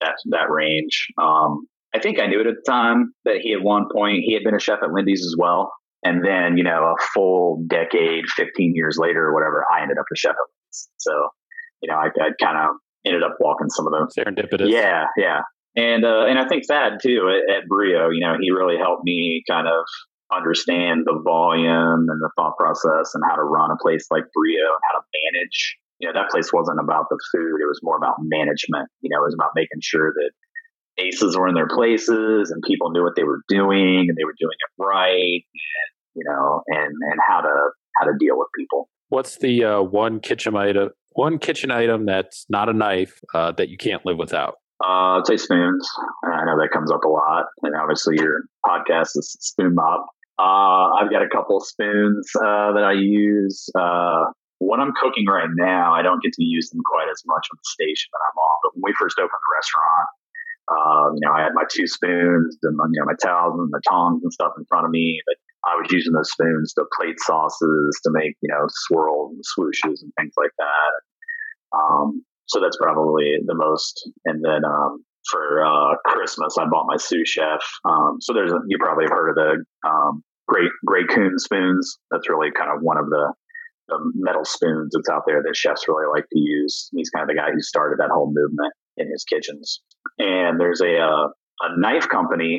That 0.00 0.14
that 0.30 0.50
range. 0.50 1.08
Um, 1.18 1.66
I 1.94 1.98
think 1.98 2.20
I 2.20 2.26
knew 2.26 2.40
it 2.40 2.46
at 2.46 2.54
the 2.54 2.70
time 2.70 3.12
that 3.24 3.36
he 3.42 3.52
at 3.52 3.62
one 3.62 3.86
point 3.92 4.22
he 4.24 4.34
had 4.34 4.44
been 4.44 4.54
a 4.54 4.60
chef 4.60 4.78
at 4.82 4.92
Lindey's 4.92 5.24
as 5.24 5.34
well. 5.38 5.72
And 6.02 6.24
then, 6.24 6.56
you 6.56 6.64
know, 6.64 6.94
a 6.98 7.02
full 7.12 7.62
decade, 7.68 8.24
15 8.28 8.74
years 8.74 8.96
later 8.98 9.26
or 9.26 9.34
whatever, 9.34 9.64
I 9.70 9.82
ended 9.82 9.98
up 9.98 10.06
a 10.12 10.16
chef 10.16 10.30
at 10.30 10.36
Lindey's. 10.36 10.88
So, 10.98 11.28
you 11.82 11.90
know, 11.90 11.96
I, 11.96 12.06
I 12.22 12.30
kind 12.40 12.56
of 12.56 12.76
ended 13.04 13.22
up 13.22 13.36
walking 13.40 13.68
some 13.68 13.86
of 13.86 13.92
those. 13.92 14.14
Serendipitous. 14.14 14.70
Yeah, 14.70 15.06
yeah. 15.16 15.40
And 15.76 16.04
uh, 16.04 16.26
and 16.26 16.38
I 16.38 16.48
think 16.48 16.66
Thad 16.66 16.98
too 17.00 17.30
at, 17.30 17.54
at 17.54 17.68
Brio, 17.68 18.10
you 18.10 18.20
know, 18.20 18.34
he 18.40 18.50
really 18.50 18.76
helped 18.76 19.04
me 19.04 19.42
kind 19.48 19.68
of 19.68 19.84
understand 20.32 21.02
the 21.06 21.20
volume 21.24 22.06
and 22.08 22.20
the 22.20 22.30
thought 22.36 22.56
process 22.58 23.14
and 23.14 23.22
how 23.28 23.36
to 23.36 23.42
run 23.42 23.70
a 23.70 23.76
place 23.76 24.06
like 24.10 24.24
Brio 24.34 24.66
and 24.66 24.82
how 24.90 24.98
to 24.98 25.04
manage. 25.24 25.76
You 26.00 26.08
know, 26.08 26.14
that 26.14 26.30
place 26.30 26.50
wasn't 26.52 26.80
about 26.80 27.06
the 27.10 27.18
food; 27.30 27.60
it 27.62 27.68
was 27.68 27.78
more 27.82 27.96
about 27.96 28.16
management. 28.18 28.88
You 29.00 29.10
know, 29.10 29.22
it 29.22 29.26
was 29.26 29.34
about 29.34 29.50
making 29.54 29.78
sure 29.80 30.12
that 30.12 30.30
aces 31.00 31.36
were 31.36 31.48
in 31.48 31.54
their 31.54 31.68
places 31.68 32.50
and 32.50 32.62
people 32.66 32.90
knew 32.90 33.02
what 33.02 33.16
they 33.16 33.24
were 33.24 33.40
doing 33.48 34.06
and 34.08 34.16
they 34.16 34.24
were 34.24 34.34
doing 34.38 34.56
it 34.58 34.82
right 34.82 35.42
and 35.44 35.90
you 36.14 36.24
know 36.24 36.62
and 36.68 36.94
and 37.10 37.20
how 37.26 37.40
to 37.40 37.70
how 37.96 38.06
to 38.06 38.12
deal 38.18 38.38
with 38.38 38.48
people 38.56 38.88
what's 39.08 39.38
the 39.38 39.64
uh, 39.64 39.80
one 39.80 40.20
kitchen 40.20 40.56
item 40.56 40.90
one 41.12 41.38
kitchen 41.38 41.70
item 41.70 42.06
that's 42.06 42.46
not 42.48 42.68
a 42.68 42.72
knife 42.72 43.20
uh, 43.34 43.52
that 43.52 43.68
you 43.68 43.76
can't 43.76 44.04
live 44.04 44.18
without 44.18 44.54
uh, 44.82 45.20
I'd 45.20 45.26
say 45.26 45.36
spoons. 45.36 45.86
I 46.24 46.44
know 46.46 46.56
that 46.56 46.70
comes 46.72 46.90
up 46.90 47.04
a 47.04 47.08
lot, 47.08 47.44
and 47.62 47.74
obviously 47.76 48.16
your 48.16 48.44
podcast 48.64 49.10
is 49.14 49.36
Spoon 49.38 49.74
Mob. 49.74 50.00
Uh, 50.40 50.96
I've 50.96 51.10
got 51.10 51.20
a 51.20 51.28
couple 51.28 51.60
spoons 51.60 52.30
uh, 52.36 52.72
that 52.72 52.82
I 52.82 52.92
use. 52.92 53.68
Uh, 53.76 54.32
when 54.58 54.80
I'm 54.80 54.92
cooking 54.96 55.26
right 55.26 55.48
now, 55.52 55.92
I 55.92 56.00
don't 56.00 56.22
get 56.22 56.32
to 56.32 56.44
use 56.44 56.70
them 56.70 56.80
quite 56.84 57.08
as 57.12 57.20
much 57.26 57.46
on 57.52 57.58
the 57.60 57.68
station 57.68 58.08
that 58.12 58.24
I'm 58.24 58.38
on. 58.38 58.56
But 58.64 58.70
when 58.74 58.88
we 58.88 58.94
first 58.98 59.18
opened 59.18 59.36
the 59.36 59.52
restaurant, 59.52 60.08
um, 60.70 61.18
you 61.18 61.26
know, 61.26 61.34
I 61.34 61.42
had 61.42 61.54
my 61.54 61.64
two 61.68 61.86
spoons 61.86 62.56
and 62.62 62.78
you 62.92 63.00
know 63.00 63.06
my 63.06 63.18
towels 63.20 63.58
and 63.58 63.70
the 63.72 63.82
tongs 63.88 64.22
and 64.22 64.32
stuff 64.32 64.52
in 64.56 64.64
front 64.66 64.86
of 64.86 64.90
me. 64.90 65.20
But 65.26 65.36
I 65.70 65.74
was 65.76 65.90
using 65.90 66.12
those 66.12 66.30
spoons 66.30 66.72
to 66.74 66.84
plate 66.96 67.18
sauces, 67.18 68.00
to 68.04 68.10
make 68.12 68.36
you 68.40 68.48
know 68.48 68.66
swirls 68.86 69.32
and 69.34 69.42
swooshes 69.42 70.02
and 70.02 70.12
things 70.18 70.32
like 70.36 70.52
that. 70.58 70.92
Um, 71.76 72.24
so 72.46 72.60
that's 72.60 72.76
probably 72.76 73.36
the 73.44 73.54
most. 73.54 74.08
And 74.24 74.44
then 74.44 74.64
um, 74.64 75.04
for 75.28 75.64
uh, 75.64 75.96
Christmas, 76.06 76.56
I 76.56 76.66
bought 76.66 76.86
my 76.86 76.96
sous 76.96 77.28
chef. 77.28 77.62
Um, 77.84 78.18
so 78.20 78.32
there's 78.32 78.52
you 78.68 78.78
probably 78.78 79.04
have 79.04 79.12
heard 79.12 79.30
of 79.30 79.36
the 79.36 79.88
um, 79.88 80.22
great 80.46 80.70
Gray 80.86 81.04
Kunz 81.04 81.40
spoons. 81.40 81.98
That's 82.12 82.28
really 82.28 82.50
kind 82.52 82.70
of 82.70 82.82
one 82.82 82.96
of 82.96 83.06
the, 83.06 83.32
the 83.88 83.98
metal 84.14 84.44
spoons 84.44 84.92
that's 84.94 85.08
out 85.08 85.22
there 85.26 85.42
that 85.42 85.56
chefs 85.56 85.88
really 85.88 86.06
like 86.14 86.26
to 86.30 86.38
use. 86.38 86.90
He's 86.92 87.10
kind 87.10 87.22
of 87.22 87.28
the 87.28 87.40
guy 87.40 87.50
who 87.52 87.60
started 87.60 87.98
that 87.98 88.10
whole 88.10 88.32
movement 88.32 88.72
in 88.96 89.10
his 89.10 89.24
kitchens. 89.24 89.80
And 90.18 90.60
there's 90.60 90.80
a 90.80 90.98
uh, 90.98 91.28
a 91.62 91.78
knife 91.78 92.08
company 92.08 92.58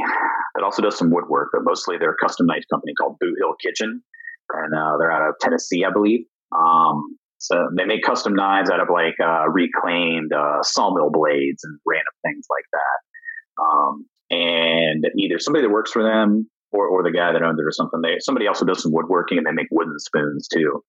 that 0.55 0.63
also 0.63 0.81
does 0.81 0.97
some 0.97 1.11
woodwork, 1.11 1.49
but 1.53 1.61
mostly 1.63 1.97
they're 1.97 2.11
a 2.11 2.23
custom 2.23 2.45
knife 2.45 2.63
company 2.71 2.93
called 2.99 3.17
Boot 3.19 3.35
Hill 3.39 3.55
Kitchen, 3.63 4.03
and 4.49 4.75
uh, 4.75 4.97
they're 4.99 5.11
out 5.11 5.27
of 5.27 5.35
Tennessee, 5.39 5.83
I 5.85 5.91
believe. 5.91 6.25
Um, 6.55 7.17
so 7.39 7.69
they 7.75 7.85
make 7.85 8.03
custom 8.03 8.35
knives 8.35 8.69
out 8.69 8.79
of 8.79 8.89
like 8.93 9.15
uh, 9.19 9.49
reclaimed 9.49 10.31
uh, 10.31 10.61
sawmill 10.61 11.09
blades 11.09 11.63
and 11.63 11.79
random 11.87 12.13
things 12.23 12.45
like 12.49 12.65
that. 12.73 13.63
Um, 13.63 14.05
and 14.29 15.05
either 15.17 15.39
somebody 15.39 15.65
that 15.65 15.73
works 15.73 15.91
for 15.91 16.03
them 16.03 16.47
or, 16.71 16.87
or 16.87 17.03
the 17.03 17.11
guy 17.11 17.33
that 17.33 17.41
owns 17.41 17.59
it 17.59 17.65
or 17.65 17.71
something, 17.71 18.01
they 18.01 18.19
somebody 18.19 18.47
also 18.47 18.65
does 18.65 18.83
some 18.83 18.93
woodworking 18.93 19.39
and 19.39 19.47
they 19.47 19.51
make 19.51 19.67
wooden 19.71 19.97
spoons 19.99 20.47
too. 20.47 20.83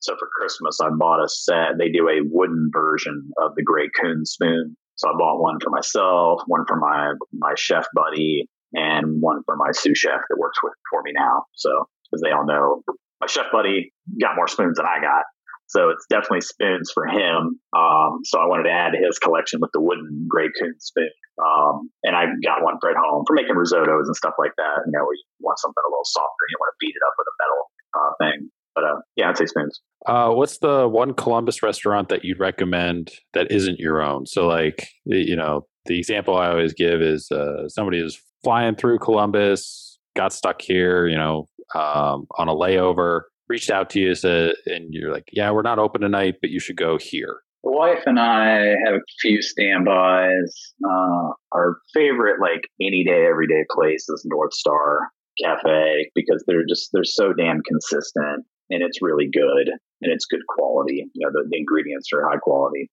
So 0.00 0.14
for 0.18 0.28
Christmas, 0.36 0.78
I 0.80 0.88
bought 0.96 1.22
a 1.22 1.28
set. 1.28 1.76
They 1.78 1.90
do 1.90 2.08
a 2.08 2.22
wooden 2.22 2.70
version 2.72 3.30
of 3.36 3.54
the 3.56 3.62
Gray 3.62 3.88
Kunz 4.00 4.28
spoon. 4.28 4.76
So 4.98 5.08
I 5.08 5.12
bought 5.16 5.40
one 5.40 5.58
for 5.62 5.70
myself, 5.70 6.42
one 6.46 6.64
for 6.66 6.76
my 6.76 7.14
my 7.32 7.54
chef 7.56 7.86
buddy, 7.94 8.48
and 8.74 9.22
one 9.22 9.42
for 9.46 9.56
my 9.56 9.70
sous 9.72 9.96
chef 9.96 10.20
that 10.28 10.38
works 10.38 10.58
with 10.62 10.74
for 10.90 11.02
me 11.02 11.12
now. 11.16 11.44
So 11.54 11.70
as 12.12 12.20
they 12.20 12.30
all 12.30 12.46
know, 12.46 12.82
my 13.20 13.26
chef 13.26 13.46
buddy 13.52 13.92
got 14.20 14.36
more 14.36 14.48
spoons 14.48 14.76
than 14.76 14.86
I 14.86 15.00
got. 15.00 15.24
So 15.68 15.90
it's 15.90 16.06
definitely 16.08 16.40
spoons 16.40 16.90
for 16.92 17.06
him. 17.06 17.60
Um, 17.76 18.24
so 18.24 18.40
I 18.40 18.48
wanted 18.48 18.64
to 18.64 18.74
add 18.74 18.96
his 18.96 19.18
collection 19.20 19.60
with 19.60 19.70
the 19.76 19.84
wooden 19.84 20.26
Gray 20.26 20.48
Kunz 20.48 20.80
spoon. 20.80 21.12
Um, 21.38 21.92
and 22.02 22.16
I 22.16 22.24
got 22.42 22.64
one 22.64 22.80
for 22.80 22.90
at 22.90 22.96
home 22.96 23.22
for 23.28 23.36
making 23.36 23.54
risottos 23.54 24.08
and 24.08 24.16
stuff 24.16 24.34
like 24.40 24.56
that. 24.56 24.88
You 24.88 24.92
know, 24.96 25.04
where 25.04 25.14
you 25.14 25.28
want 25.38 25.60
something 25.60 25.84
a 25.84 25.90
little 25.92 26.08
softer, 26.08 26.44
you 26.50 26.58
want 26.58 26.72
to 26.72 26.80
beat 26.80 26.96
it 26.96 27.04
up 27.04 27.14
with 27.20 27.28
a 27.28 27.36
metal 27.38 27.60
uh, 27.94 28.12
thing. 28.18 28.38
But 28.78 28.88
uh, 28.88 29.00
yeah, 29.16 29.28
I'd 29.28 29.36
say 29.36 29.46
spoons. 29.46 29.80
Uh, 30.06 30.30
what's 30.30 30.58
the 30.58 30.88
one 30.88 31.12
Columbus 31.14 31.62
restaurant 31.62 32.08
that 32.10 32.24
you'd 32.24 32.38
recommend 32.38 33.10
that 33.34 33.50
isn't 33.50 33.80
your 33.80 34.00
own? 34.00 34.26
So, 34.26 34.46
like, 34.46 34.88
you 35.04 35.34
know, 35.34 35.66
the 35.86 35.98
example 35.98 36.36
I 36.36 36.50
always 36.50 36.72
give 36.72 37.00
is 37.00 37.30
uh, 37.32 37.68
somebody 37.68 37.98
is 37.98 38.20
flying 38.44 38.76
through 38.76 39.00
Columbus, 39.00 39.98
got 40.14 40.32
stuck 40.32 40.62
here, 40.62 41.08
you 41.08 41.16
know, 41.16 41.48
um, 41.74 42.26
on 42.38 42.48
a 42.48 42.54
layover, 42.54 43.22
reached 43.48 43.70
out 43.70 43.90
to 43.90 44.00
you, 44.00 44.14
said, 44.14 44.52
and 44.66 44.86
you're 44.90 45.12
like, 45.12 45.28
yeah, 45.32 45.50
we're 45.50 45.62
not 45.62 45.80
open 45.80 46.00
tonight, 46.00 46.36
but 46.40 46.50
you 46.50 46.60
should 46.60 46.76
go 46.76 46.98
here. 46.98 47.40
The 47.64 47.72
wife 47.72 48.04
and 48.06 48.20
I 48.20 48.76
have 48.86 48.94
a 48.94 49.00
few 49.20 49.42
standbys. 49.42 50.74
Uh, 50.88 51.30
our 51.50 51.78
favorite, 51.92 52.40
like 52.40 52.62
any 52.80 53.02
day, 53.02 53.26
everyday 53.28 53.64
place 53.74 54.08
is 54.08 54.22
North 54.24 54.54
Star 54.54 55.10
Cafe 55.42 56.10
because 56.14 56.44
they're 56.46 56.66
just 56.68 56.90
they're 56.92 57.02
so 57.02 57.32
damn 57.32 57.60
consistent 57.66 58.46
and 58.70 58.82
it's 58.82 59.02
really 59.02 59.28
good 59.32 59.68
and 60.02 60.12
it's 60.12 60.26
good 60.26 60.42
quality. 60.48 61.06
You 61.14 61.26
know, 61.26 61.32
the, 61.32 61.48
the 61.50 61.58
ingredients 61.58 62.08
are 62.12 62.28
high 62.28 62.38
quality. 62.38 62.90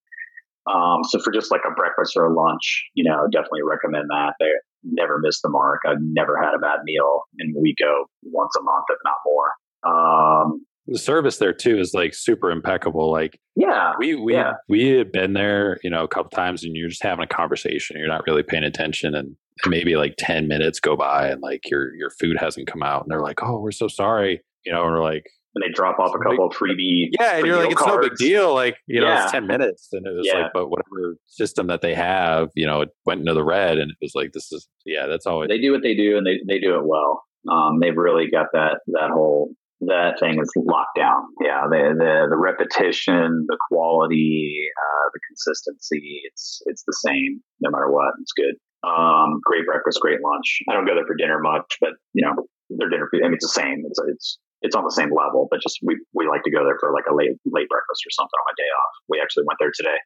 Um, 0.67 1.03
so 1.03 1.19
for 1.19 1.31
just 1.31 1.51
like 1.51 1.61
a 1.69 1.73
breakfast 1.73 2.17
or 2.17 2.25
a 2.25 2.33
lunch, 2.33 2.85
you 2.95 3.03
know, 3.03 3.27
definitely 3.31 3.61
recommend 3.63 4.09
that. 4.09 4.33
They 4.39 4.49
never 4.83 5.19
miss 5.19 5.41
the 5.41 5.49
mark. 5.49 5.81
I've 5.87 6.01
never 6.01 6.41
had 6.41 6.55
a 6.55 6.59
bad 6.59 6.79
meal, 6.83 7.21
and 7.37 7.55
we 7.59 7.75
go 7.79 8.05
once 8.23 8.53
a 8.59 8.63
month, 8.63 8.85
if 8.89 8.97
not 9.03 9.15
more. 9.25 9.51
Um, 9.85 10.65
the 10.87 10.99
service 10.99 11.37
there 11.37 11.53
too 11.53 11.79
is 11.79 11.93
like 11.93 12.13
super 12.13 12.51
impeccable. 12.51 13.11
Like, 13.11 13.39
yeah, 13.55 13.93
we 13.99 14.15
we 14.15 14.33
yeah. 14.33 14.53
we 14.67 14.89
had 14.89 15.11
been 15.11 15.33
there, 15.33 15.77
you 15.83 15.89
know, 15.89 16.03
a 16.03 16.07
couple 16.07 16.31
times, 16.31 16.63
and 16.63 16.75
you're 16.75 16.89
just 16.89 17.03
having 17.03 17.23
a 17.23 17.27
conversation. 17.27 17.97
You're 17.97 18.07
not 18.07 18.25
really 18.27 18.43
paying 18.43 18.63
attention, 18.63 19.15
and 19.15 19.35
maybe 19.67 19.95
like 19.95 20.15
ten 20.17 20.47
minutes 20.47 20.79
go 20.79 20.95
by, 20.95 21.27
and 21.29 21.41
like 21.41 21.69
your 21.69 21.93
your 21.95 22.09
food 22.09 22.37
hasn't 22.39 22.67
come 22.67 22.83
out, 22.83 23.03
and 23.03 23.11
they're 23.11 23.21
like, 23.21 23.43
"Oh, 23.43 23.59
we're 23.59 23.71
so 23.71 23.87
sorry," 23.87 24.41
you 24.65 24.71
know, 24.71 24.83
and 24.83 24.91
we're 24.91 25.03
like, 25.03 25.25
and 25.55 25.63
they 25.63 25.71
drop 25.73 25.97
off 25.99 26.13
a 26.13 26.19
couple 26.19 26.45
of 26.47 26.53
freebie. 26.53 27.07
Yeah, 27.19 27.37
and 27.37 27.47
you're 27.47 27.57
like, 27.57 27.71
it's 27.71 27.81
cards. 27.81 27.95
no 27.95 28.01
big 28.09 28.17
deal. 28.17 28.53
Like, 28.53 28.75
you 28.87 28.99
know, 29.01 29.07
Yeah. 29.07 29.23
it's 29.23 29.31
10 29.31 29.47
minutes. 29.47 29.89
And 29.93 30.05
it 30.05 30.11
was 30.11 30.27
Yeah. 30.31 30.43
like, 30.43 30.51
but 30.53 30.67
whatever 30.69 31.15
system 31.25 31.67
that 31.67 31.81
they 31.81 31.95
have, 31.95 32.49
you 32.55 32.67
know, 32.67 32.81
it 32.81 32.89
went 33.05 33.21
into 33.21 33.33
the 33.33 33.43
red 33.43 33.77
and 33.77 33.89
it 33.91 33.97
was 34.01 34.13
like, 34.15 34.31
this 34.33 34.51
is, 34.51 34.67
yeah, 34.85 35.07
that's 35.07 35.25
always, 35.25 35.47
They 35.47 35.59
do 35.59 35.71
what 35.71 35.81
they 35.81 35.95
do, 35.95 36.17
and 36.17 36.27
they, 36.27 36.39
they 36.47 36.59
do 36.59 36.75
it 36.75 36.85
well. 36.85 37.23
Um, 37.49 37.79
they've 37.79 37.95
really 37.95 38.29
got 38.29 38.47
that 38.53 38.79
that 38.87 39.11
whole 39.11 39.51
that 39.81 40.19
thing 40.19 40.39
is 40.41 40.51
locked 40.57 40.97
down. 40.97 41.21
Yeah, 41.41 41.67
the 41.69 41.93
the, 41.95 42.27
the 42.31 42.37
repetition, 42.37 43.45
the 43.47 43.57
quality, 43.69 44.65
uh, 44.75 45.09
the 45.13 45.19
consistency. 45.29 46.21
It's 46.25 46.61
it's 46.65 46.83
the 46.87 46.97
same 47.05 47.41
no 47.61 47.69
matter 47.69 47.91
what. 47.91 48.13
It's 48.19 48.31
good. 48.33 48.55
Um, 48.83 49.39
great 49.43 49.65
breakfast, 49.67 49.99
great 50.01 50.19
lunch. 50.23 50.59
I 50.69 50.73
don't 50.73 50.85
go 50.87 50.95
there 50.95 51.05
for 51.05 51.15
dinner 51.15 51.39
much, 51.39 51.77
but 51.79 51.91
you 52.13 52.25
know, 52.25 52.33
their 52.71 52.89
dinner. 52.89 53.07
I 53.13 53.27
mean, 53.27 53.33
it's 53.35 53.45
the 53.45 53.61
same. 53.61 53.83
It's 53.85 53.99
it's 54.07 54.39
it's 54.65 54.75
on 54.75 54.83
the 54.83 54.91
same 54.91 55.13
level, 55.13 55.47
but 55.49 55.61
just 55.61 55.77
we 55.83 56.01
we 56.13 56.27
like 56.27 56.41
to 56.43 56.51
go 56.51 56.65
there 56.65 56.77
for 56.79 56.91
like 56.91 57.05
a 57.09 57.13
late 57.13 57.37
late 57.45 57.69
breakfast 57.69 58.01
or 58.01 58.11
something 58.11 58.33
on 58.41 58.45
my 58.49 58.55
day 58.57 58.69
off. 58.73 58.93
We 59.07 59.21
actually 59.21 59.45
went 59.45 59.61
there 59.61 59.71
today 59.73 59.99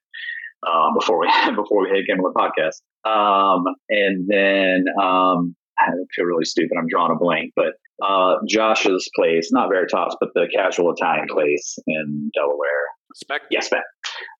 um, 0.67 0.93
before 0.99 1.19
we 1.19 1.27
before 1.55 1.83
we 1.83 2.03
came 2.03 2.19
to 2.19 2.27
the 2.27 2.35
podcast. 2.35 2.83
Um, 3.07 3.63
and 3.89 4.27
then 4.27 4.85
um, 5.01 5.55
I 5.79 5.91
feel 6.15 6.25
really 6.25 6.45
stupid. 6.45 6.75
I'm 6.77 6.87
drawing 6.87 7.15
a 7.15 7.19
blank, 7.19 7.53
but 7.55 7.79
uh, 8.03 8.35
Josh's 8.47 9.09
place, 9.15 9.49
not 9.51 9.69
Veritas, 9.69 10.15
but 10.19 10.29
the 10.35 10.47
casual 10.53 10.91
Italian 10.91 11.27
place 11.29 11.77
in 11.87 12.31
Delaware. 12.33 12.85
spec. 13.15 13.41
Yes, 13.49 13.69
Ben. 13.69 13.81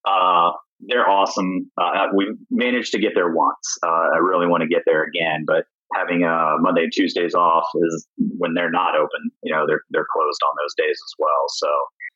Uh, 0.05 0.51
they're 0.81 1.09
awesome. 1.09 1.69
Uh, 1.79 2.07
we 2.15 2.35
managed 2.49 2.91
to 2.93 2.99
get 2.99 3.11
there 3.15 3.33
once. 3.33 3.77
Uh, 3.83 4.15
I 4.15 4.17
really 4.19 4.47
want 4.47 4.63
to 4.63 4.67
get 4.67 4.83
there 4.85 5.03
again, 5.03 5.43
but 5.45 5.65
having 5.93 6.23
uh, 6.23 6.55
Monday 6.59 6.83
and 6.83 6.91
Tuesdays 6.93 7.33
off 7.33 7.65
is 7.75 8.07
when 8.37 8.53
they're 8.53 8.71
not 8.71 8.95
open. 8.95 9.31
You 9.43 9.53
know, 9.53 9.65
they're 9.67 9.81
they're 9.89 10.07
closed 10.11 10.39
on 10.47 10.55
those 10.61 10.73
days 10.77 10.97
as 10.97 11.13
well. 11.17 11.45
So 11.49 11.67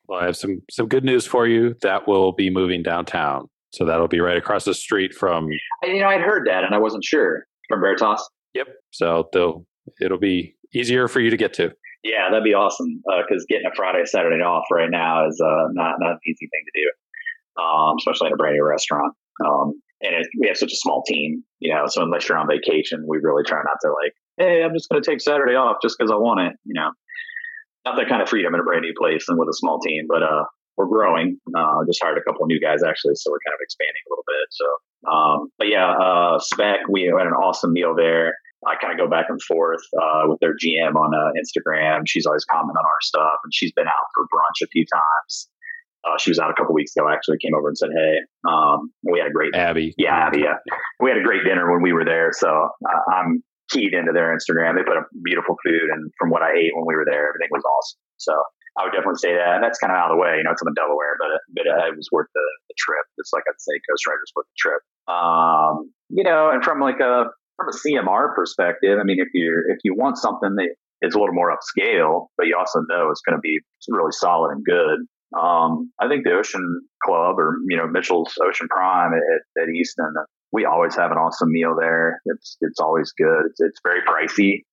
Well, 0.07 0.19
I 0.19 0.25
have 0.25 0.37
some, 0.37 0.61
some 0.69 0.87
good 0.87 1.03
news 1.03 1.25
for 1.25 1.47
you. 1.47 1.75
That 1.81 2.07
will 2.07 2.31
be 2.31 2.49
moving 2.49 2.83
downtown. 2.83 3.47
So 3.71 3.85
that'll 3.85 4.07
be 4.07 4.19
right 4.19 4.37
across 4.37 4.65
the 4.65 4.73
street 4.75 5.15
from, 5.15 5.49
you 5.83 5.99
know, 5.99 6.07
I'd 6.07 6.21
heard 6.21 6.47
that, 6.47 6.63
and 6.63 6.75
I 6.75 6.77
wasn't 6.77 7.03
sure 7.03 7.47
from 7.67 7.81
Veritas. 7.81 8.21
yep. 8.53 8.67
So 8.91 9.29
they'll, 9.33 9.65
it'll 9.99 10.19
be 10.19 10.55
easier 10.75 11.07
for 11.07 11.19
you 11.21 11.31
to 11.31 11.37
get 11.37 11.53
to. 11.53 11.71
Yeah, 12.03 12.29
that'd 12.29 12.43
be 12.43 12.53
awesome. 12.53 13.01
Because 13.05 13.45
getting 13.49 13.65
a 13.65 13.75
Friday, 13.75 14.05
Saturday 14.05 14.43
off 14.43 14.65
right 14.71 14.91
now 14.91 15.27
is 15.27 15.41
uh, 15.43 15.69
not 15.71 15.95
not 15.99 16.11
an 16.11 16.19
easy 16.27 16.47
thing 16.51 16.63
to 16.65 16.81
do, 16.81 17.63
um, 17.63 17.95
especially 17.97 18.27
in 18.27 18.33
a 18.33 18.35
brand 18.35 18.55
new 18.55 18.65
restaurant. 18.65 19.13
Um, 19.43 19.81
and 20.03 20.13
it, 20.15 20.27
we 20.39 20.47
have 20.47 20.57
such 20.57 20.71
a 20.71 20.75
small 20.75 21.01
team, 21.03 21.43
you 21.59 21.73
know. 21.73 21.85
So 21.87 22.03
unless 22.03 22.27
you're 22.27 22.37
on 22.37 22.47
vacation, 22.47 23.05
we 23.07 23.17
really 23.23 23.43
try 23.43 23.59
not 23.63 23.77
to 23.81 23.89
like, 23.89 24.13
hey, 24.37 24.63
I'm 24.63 24.73
just 24.73 24.89
going 24.89 25.01
to 25.01 25.09
take 25.09 25.21
Saturday 25.21 25.55
off 25.55 25.77
just 25.81 25.95
because 25.97 26.11
I 26.11 26.15
want 26.15 26.41
it, 26.41 26.53
you 26.65 26.73
know. 26.73 26.91
Not 27.85 27.97
that 27.97 28.07
kind 28.07 28.21
of 28.21 28.29
freedom 28.29 28.53
in 28.53 28.61
a 28.61 28.63
brand 28.63 28.83
new 28.83 28.93
place 28.97 29.25
and 29.27 29.37
with 29.37 29.49
a 29.49 29.57
small 29.57 29.79
team, 29.79 30.05
but 30.07 30.23
uh, 30.23 30.45
we're 30.77 30.87
growing. 30.87 31.39
Uh, 31.55 31.83
just 31.87 32.01
hired 32.01 32.17
a 32.17 32.23
couple 32.23 32.45
new 32.45 32.59
guys 32.59 32.83
actually, 32.83 33.15
so 33.15 33.31
we're 33.31 33.43
kind 33.45 33.55
of 33.55 33.63
expanding 33.63 34.03
a 34.07 34.09
little 34.11 34.27
bit. 34.27 34.47
So, 34.51 34.67
um, 35.11 35.47
but 35.57 35.67
yeah, 35.67 35.91
uh, 35.91 36.39
spec. 36.39 36.87
We 36.89 37.03
had 37.03 37.27
an 37.27 37.33
awesome 37.33 37.73
meal 37.73 37.95
there. 37.95 38.35
I 38.65 38.75
kind 38.79 38.93
of 38.93 38.97
go 38.97 39.09
back 39.09 39.25
and 39.27 39.41
forth 39.41 39.83
uh, 40.01 40.23
with 40.27 40.39
their 40.39 40.55
GM 40.55 40.95
on 40.95 41.11
uh, 41.11 41.35
Instagram. 41.35 42.03
She's 42.07 42.25
always 42.25 42.45
commenting 42.45 42.79
on 42.79 42.85
our 42.85 43.01
stuff, 43.01 43.39
and 43.43 43.53
she's 43.53 43.73
been 43.73 43.87
out 43.87 44.07
for 44.15 44.23
brunch 44.23 44.63
a 44.63 44.67
few 44.67 44.85
times. 44.85 45.49
Uh, 46.03 46.17
she 46.19 46.29
was 46.31 46.39
out 46.39 46.51
a 46.51 46.53
couple 46.53 46.75
weeks 46.75 46.95
ago. 46.95 47.07
Actually, 47.09 47.37
came 47.39 47.55
over 47.55 47.67
and 47.67 47.77
said, 47.77 47.89
"Hey, 47.95 48.19
um, 48.47 48.91
we 49.03 49.19
had 49.19 49.27
a 49.27 49.31
great 49.31 49.55
Abby. 49.55 49.93
yeah, 49.97 50.27
Abby, 50.27 50.43
yeah. 50.43 50.59
We 50.99 51.09
had 51.09 51.17
a 51.17 51.23
great 51.23 51.43
dinner 51.43 51.71
when 51.71 51.81
we 51.81 51.93
were 51.93 52.05
there, 52.05 52.31
so 52.33 52.47
uh, 52.47 53.11
I'm 53.11 53.43
keyed 53.69 53.93
into 53.93 54.11
their 54.11 54.35
Instagram. 54.35 54.75
They 54.75 54.83
put 54.83 54.97
up 54.97 55.07
beautiful 55.23 55.55
food, 55.65 55.87
and 55.91 56.11
from 56.19 56.29
what 56.29 56.41
I 56.41 56.51
ate 56.51 56.75
when 56.75 56.85
we 56.85 56.95
were 56.95 57.05
there, 57.05 57.29
everything 57.29 57.49
was 57.51 57.63
awesome. 57.63 57.99
So 58.17 58.33
I 58.77 58.83
would 58.83 58.91
definitely 58.91 59.21
say 59.21 59.33
that. 59.37 59.61
And 59.61 59.63
that's 59.63 59.77
kind 59.77 59.93
of 59.93 59.97
out 59.97 60.09
of 60.11 60.17
the 60.17 60.21
way, 60.21 60.37
you 60.37 60.43
know. 60.43 60.51
It's 60.51 60.61
in 60.61 60.73
Delaware, 60.73 61.15
but 61.19 61.29
but 61.53 61.65
uh, 61.69 61.87
it 61.87 61.95
was 61.95 62.09
worth 62.11 62.27
the, 62.33 62.47
the 62.69 62.75
trip. 62.77 63.05
It's 63.17 63.31
like 63.31 63.43
I'd 63.47 63.61
say 63.61 63.77
Ghostwriter's 63.85 64.33
worth 64.35 64.49
the 64.49 64.59
trip. 64.59 64.81
Um, 65.07 65.93
you 66.09 66.23
know, 66.23 66.49
and 66.49 66.63
from 66.63 66.79
like 66.81 66.99
a 66.99 67.29
from 67.57 67.69
a 67.69 67.75
CMR 67.75 68.33
perspective, 68.33 68.97
I 68.99 69.03
mean, 69.03 69.19
if 69.19 69.29
you 69.33 69.63
if 69.69 69.79
you 69.83 69.93
want 69.95 70.17
something 70.17 70.55
that 70.57 70.73
is 71.01 71.13
a 71.13 71.19
little 71.19 71.35
more 71.35 71.53
upscale, 71.53 72.27
but 72.37 72.47
you 72.47 72.57
also 72.57 72.79
know 72.89 73.11
it's 73.11 73.21
going 73.21 73.37
to 73.37 73.41
be 73.41 73.59
really 73.89 74.11
solid 74.11 74.51
and 74.51 74.63
good. 74.65 75.05
Um, 75.39 75.91
I 75.99 76.07
think 76.07 76.23
the 76.23 76.33
Ocean 76.33 76.81
Club 77.03 77.39
or 77.39 77.57
you 77.69 77.77
know 77.77 77.87
Mitchell's 77.87 78.33
Ocean 78.41 78.67
Prime 78.69 79.13
at, 79.13 79.63
at 79.63 79.69
Easton, 79.69 80.13
we 80.51 80.65
always 80.65 80.95
have 80.95 81.11
an 81.11 81.17
awesome 81.17 81.51
meal 81.51 81.75
there. 81.79 82.21
It's 82.25 82.57
it's 82.61 82.79
always 82.79 83.11
good. 83.17 83.45
It's, 83.49 83.59
it's 83.59 83.79
very 83.83 84.01
pricey, 84.01 84.63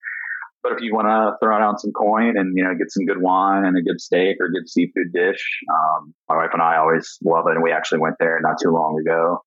But 0.63 0.73
if 0.73 0.81
you 0.81 0.95
want 0.95 1.09
to 1.09 1.37
throw 1.43 1.59
down 1.59 1.79
some 1.79 1.93
coin 1.93 2.37
and 2.37 2.57
you 2.57 2.65
know 2.65 2.75
get 2.75 2.91
some 2.91 3.07
good 3.07 3.21
wine 3.21 3.65
and 3.65 3.77
a 3.77 3.83
good 3.83 4.01
steak 4.01 4.37
or 4.41 4.49
good 4.51 4.69
seafood 4.69 5.13
dish, 5.15 5.43
um, 5.73 6.15
my 6.29 6.37
wife 6.37 6.51
and 6.53 6.63
I 6.63 6.77
always 6.77 7.19
love 7.25 7.47
it. 7.49 7.55
And 7.55 7.63
we 7.63 7.73
actually 7.73 8.01
went 8.01 8.17
there 8.19 8.39
not 8.43 8.57
too 8.63 8.71
long 8.71 9.01
ago. 9.01 9.43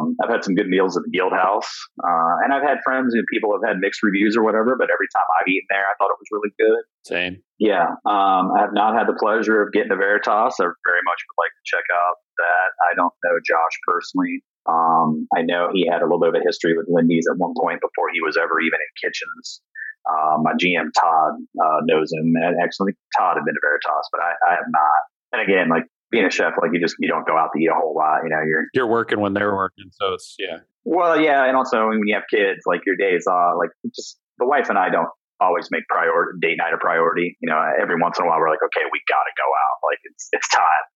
Um, 0.00 0.16
I've 0.22 0.30
had 0.30 0.44
some 0.44 0.54
good 0.54 0.68
meals 0.68 0.96
at 0.96 1.04
the 1.04 1.10
Guild 1.10 1.32
House, 1.32 1.68
uh, 2.02 2.34
and 2.44 2.52
I've 2.52 2.62
had 2.62 2.78
friends 2.84 3.14
and 3.14 3.24
people 3.30 3.52
have 3.52 3.66
had 3.66 3.78
mixed 3.78 4.02
reviews 4.02 4.36
or 4.36 4.42
whatever. 4.42 4.76
But 4.78 4.88
every 4.88 5.06
time 5.12 5.28
I've 5.40 5.48
eaten 5.48 5.66
there, 5.68 5.84
I 5.84 5.94
thought 5.98 6.10
it 6.10 6.20
was 6.20 6.30
really 6.32 6.52
good. 6.58 6.82
Same. 7.04 7.42
Yeah, 7.58 7.92
um, 8.08 8.56
I 8.56 8.60
have 8.64 8.72
not 8.72 8.96
had 8.96 9.06
the 9.06 9.16
pleasure 9.18 9.60
of 9.60 9.72
getting 9.72 9.90
to 9.90 9.96
Veritas. 9.96 10.56
I 10.56 10.64
very 10.64 11.04
much 11.04 11.20
would 11.20 11.38
like 11.38 11.52
to 11.52 11.64
check 11.68 11.84
out 11.92 12.16
that. 12.38 12.68
I 12.88 12.94
don't 12.96 13.12
know 13.24 13.36
Josh 13.44 13.76
personally. 13.86 14.42
Um, 14.68 15.26
I 15.36 15.42
know 15.42 15.68
he 15.72 15.88
had 15.88 16.00
a 16.00 16.08
little 16.08 16.20
bit 16.20 16.30
of 16.30 16.36
a 16.40 16.44
history 16.44 16.76
with 16.76 16.88
Lindey's 16.88 17.26
at 17.30 17.38
one 17.38 17.54
point 17.56 17.80
before 17.80 18.08
he 18.12 18.20
was 18.20 18.36
ever 18.36 18.60
even 18.60 18.78
in 18.80 18.90
kitchens. 19.00 19.60
Uh, 20.08 20.40
my 20.40 20.52
GM 20.56 20.88
Todd 20.96 21.32
uh, 21.60 21.80
knows 21.84 22.12
him, 22.12 22.32
and 22.40 22.56
actually 22.62 22.92
Todd 23.16 23.36
had 23.36 23.44
been 23.44 23.54
to 23.54 23.60
Veritas, 23.60 24.08
but 24.12 24.20
I, 24.20 24.32
I 24.48 24.52
have 24.56 24.68
not. 24.68 25.00
And 25.32 25.40
again, 25.44 25.68
like 25.68 25.84
being 26.10 26.24
a 26.24 26.30
chef, 26.30 26.54
like 26.60 26.70
you 26.72 26.80
just 26.80 26.96
you 26.98 27.08
don't 27.08 27.26
go 27.26 27.36
out 27.36 27.50
to 27.54 27.62
eat 27.62 27.68
a 27.68 27.74
whole 27.74 27.94
lot. 27.94 28.20
You 28.24 28.30
know, 28.30 28.42
you're 28.46 28.66
you're 28.74 28.90
working 28.90 29.20
when 29.20 29.34
they're 29.34 29.54
working, 29.54 29.90
so 29.92 30.14
it's 30.14 30.36
yeah. 30.38 30.58
Well, 30.84 31.20
yeah, 31.20 31.44
and 31.44 31.56
also 31.56 31.88
when 31.88 32.00
you 32.06 32.14
have 32.14 32.24
kids, 32.30 32.60
like 32.66 32.80
your 32.86 32.96
days 32.96 33.26
off, 33.26 33.56
like 33.58 33.70
just 33.94 34.18
the 34.38 34.46
wife 34.46 34.68
and 34.70 34.78
I 34.78 34.90
don't 34.90 35.08
always 35.40 35.68
make 35.70 35.84
priority 35.88 36.38
date 36.40 36.56
night 36.58 36.74
a 36.74 36.78
priority. 36.78 37.36
You 37.40 37.48
know, 37.50 37.60
every 37.80 38.00
once 38.00 38.18
in 38.18 38.24
a 38.24 38.28
while 38.28 38.38
we're 38.38 38.50
like, 38.50 38.64
okay, 38.64 38.84
we 38.90 39.00
got 39.08 39.24
to 39.24 39.34
go 39.36 39.48
out. 39.48 39.76
Like 39.84 39.98
it's 40.04 40.28
it's 40.32 40.48
time 40.48 40.86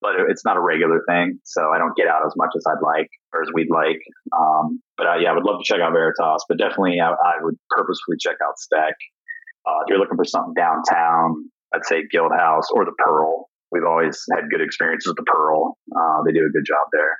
but 0.00 0.12
it's 0.28 0.44
not 0.44 0.56
a 0.56 0.60
regular 0.60 1.02
thing. 1.06 1.38
So 1.44 1.70
I 1.74 1.78
don't 1.78 1.94
get 1.96 2.08
out 2.08 2.24
as 2.24 2.32
much 2.36 2.50
as 2.56 2.64
I'd 2.66 2.82
like 2.82 3.08
or 3.32 3.42
as 3.42 3.48
we'd 3.52 3.70
like. 3.70 4.00
Um, 4.32 4.80
but 4.96 5.06
uh, 5.06 5.16
yeah, 5.20 5.30
I 5.30 5.34
would 5.34 5.44
love 5.44 5.60
to 5.60 5.64
check 5.64 5.80
out 5.80 5.92
Veritas, 5.92 6.44
but 6.48 6.58
definitely 6.58 6.98
I, 7.00 7.10
I 7.10 7.34
would 7.42 7.56
purposefully 7.68 8.16
check 8.18 8.36
out 8.42 8.58
Spec. 8.58 8.94
Uh, 9.66 9.84
if 9.84 9.88
you're 9.88 9.98
looking 9.98 10.16
for 10.16 10.24
something 10.24 10.54
downtown, 10.54 11.50
I'd 11.74 11.84
say 11.84 12.02
Guild 12.10 12.32
House 12.32 12.68
or 12.72 12.84
the 12.84 12.96
Pearl. 12.98 13.49
We've 13.72 13.84
always 13.86 14.22
had 14.34 14.50
good 14.50 14.60
experiences 14.60 15.08
with 15.08 15.16
the 15.16 15.30
Pearl. 15.30 15.78
Uh, 15.94 16.22
they 16.26 16.32
do 16.32 16.46
a 16.46 16.50
good 16.50 16.66
job 16.66 16.86
there. 16.92 17.18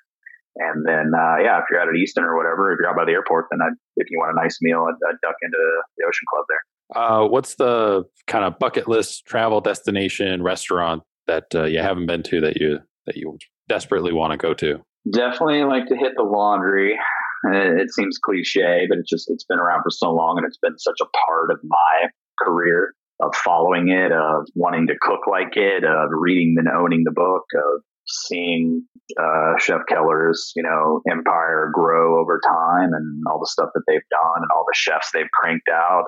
And 0.57 0.85
then, 0.85 1.13
uh, 1.15 1.37
yeah, 1.39 1.59
if 1.59 1.65
you're 1.71 1.81
out 1.81 1.89
at 1.89 1.95
Easton 1.95 2.25
or 2.25 2.37
whatever, 2.37 2.73
if 2.73 2.79
you're 2.81 2.91
out 2.91 2.97
by 2.97 3.05
the 3.05 3.13
airport, 3.13 3.47
then 3.51 3.61
I'd, 3.63 3.73
if 3.97 4.11
you 4.11 4.19
want 4.19 4.37
a 4.37 4.43
nice 4.43 4.59
meal, 4.61 4.85
I'd, 4.89 4.99
I'd 5.09 5.21
duck 5.23 5.37
into 5.43 5.59
the 5.97 6.05
Ocean 6.05 6.27
Club 6.29 6.45
there. 6.49 6.63
Uh, 7.03 7.29
what's 7.29 7.55
the 7.55 8.05
kind 8.27 8.45
of 8.45 8.59
bucket 8.59 8.89
list 8.89 9.25
travel 9.27 9.61
destination 9.61 10.43
restaurant 10.43 11.03
that 11.29 11.45
uh, 11.55 11.65
you 11.65 11.79
haven't 11.79 12.07
been 12.07 12.23
to 12.25 12.41
that 12.41 12.57
you 12.57 12.81
that 13.07 13.17
you 13.17 13.39
desperately 13.69 14.13
want 14.13 14.33
to 14.33 14.37
go 14.37 14.53
to? 14.55 14.81
Definitely 15.13 15.63
like 15.65 15.87
to 15.87 15.97
hit 15.97 16.13
the 16.17 16.25
laundry. 16.25 16.99
It 17.45 17.91
seems 17.95 18.19
cliche, 18.19 18.87
but 18.89 18.99
it's 18.99 19.09
just 19.09 19.31
it's 19.31 19.45
been 19.45 19.61
around 19.61 19.83
for 19.83 19.91
so 19.91 20.13
long, 20.13 20.37
and 20.37 20.47
it's 20.47 20.59
been 20.59 20.79
such 20.79 20.99
a 21.01 21.07
part 21.27 21.53
of 21.53 21.61
my 21.63 22.09
career 22.45 22.93
of 23.23 23.35
following 23.35 23.89
it, 23.89 24.13
of 24.13 24.47
wanting 24.55 24.87
to 24.89 24.95
cook 25.01 25.27
like 25.31 25.57
it, 25.57 25.85
of 25.85 26.09
reading 26.11 26.55
and 26.59 26.69
owning 26.69 27.03
the 27.05 27.13
book, 27.13 27.45
of 27.55 27.83
seeing 28.07 28.83
uh, 29.21 29.53
Chef 29.59 29.83
Keller's, 29.89 30.53
you 30.57 30.63
know, 30.63 31.01
empire 31.11 31.71
grow 31.73 32.21
over 32.21 32.41
time 32.45 32.91
and 32.93 33.23
all 33.31 33.39
the 33.39 33.51
stuff 33.51 33.71
that 33.75 33.83
they've 33.87 34.09
done 34.11 34.43
and 34.43 34.51
all 34.55 34.65
the 34.67 34.75
chefs 34.75 35.11
they've 35.13 35.31
cranked 35.41 35.69
out 35.73 36.05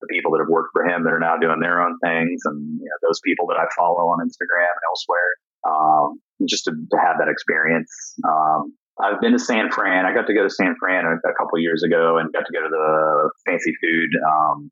the 0.00 0.08
people 0.12 0.30
that 0.32 0.40
have 0.44 0.52
worked 0.52 0.70
for 0.72 0.84
him 0.84 1.04
that 1.04 1.12
are 1.12 1.20
now 1.20 1.36
doing 1.36 1.60
their 1.60 1.80
own 1.80 1.96
things, 2.04 2.42
and 2.44 2.80
you 2.80 2.84
know, 2.84 2.98
those 3.08 3.20
people 3.24 3.46
that 3.48 3.56
I 3.56 3.64
follow 3.76 4.12
on 4.12 4.20
Instagram 4.20 4.72
and 4.76 4.84
elsewhere. 4.90 5.30
Um, 5.66 6.20
just 6.46 6.64
to, 6.64 6.70
to, 6.70 6.98
have 7.00 7.16
that 7.18 7.26
experience. 7.26 7.90
Um, 8.22 8.76
I've 9.00 9.20
been 9.20 9.32
to 9.32 9.38
San 9.38 9.72
Fran. 9.72 10.06
I 10.06 10.14
got 10.14 10.28
to 10.28 10.34
go 10.34 10.44
to 10.44 10.50
San 10.50 10.76
Fran 10.78 11.04
a, 11.04 11.16
a 11.16 11.34
couple 11.34 11.58
years 11.58 11.82
ago 11.82 12.18
and 12.18 12.32
got 12.32 12.44
to 12.46 12.52
go 12.52 12.62
to 12.62 12.68
the 12.68 13.30
fancy 13.48 13.72
food 13.82 14.10
um, 14.22 14.70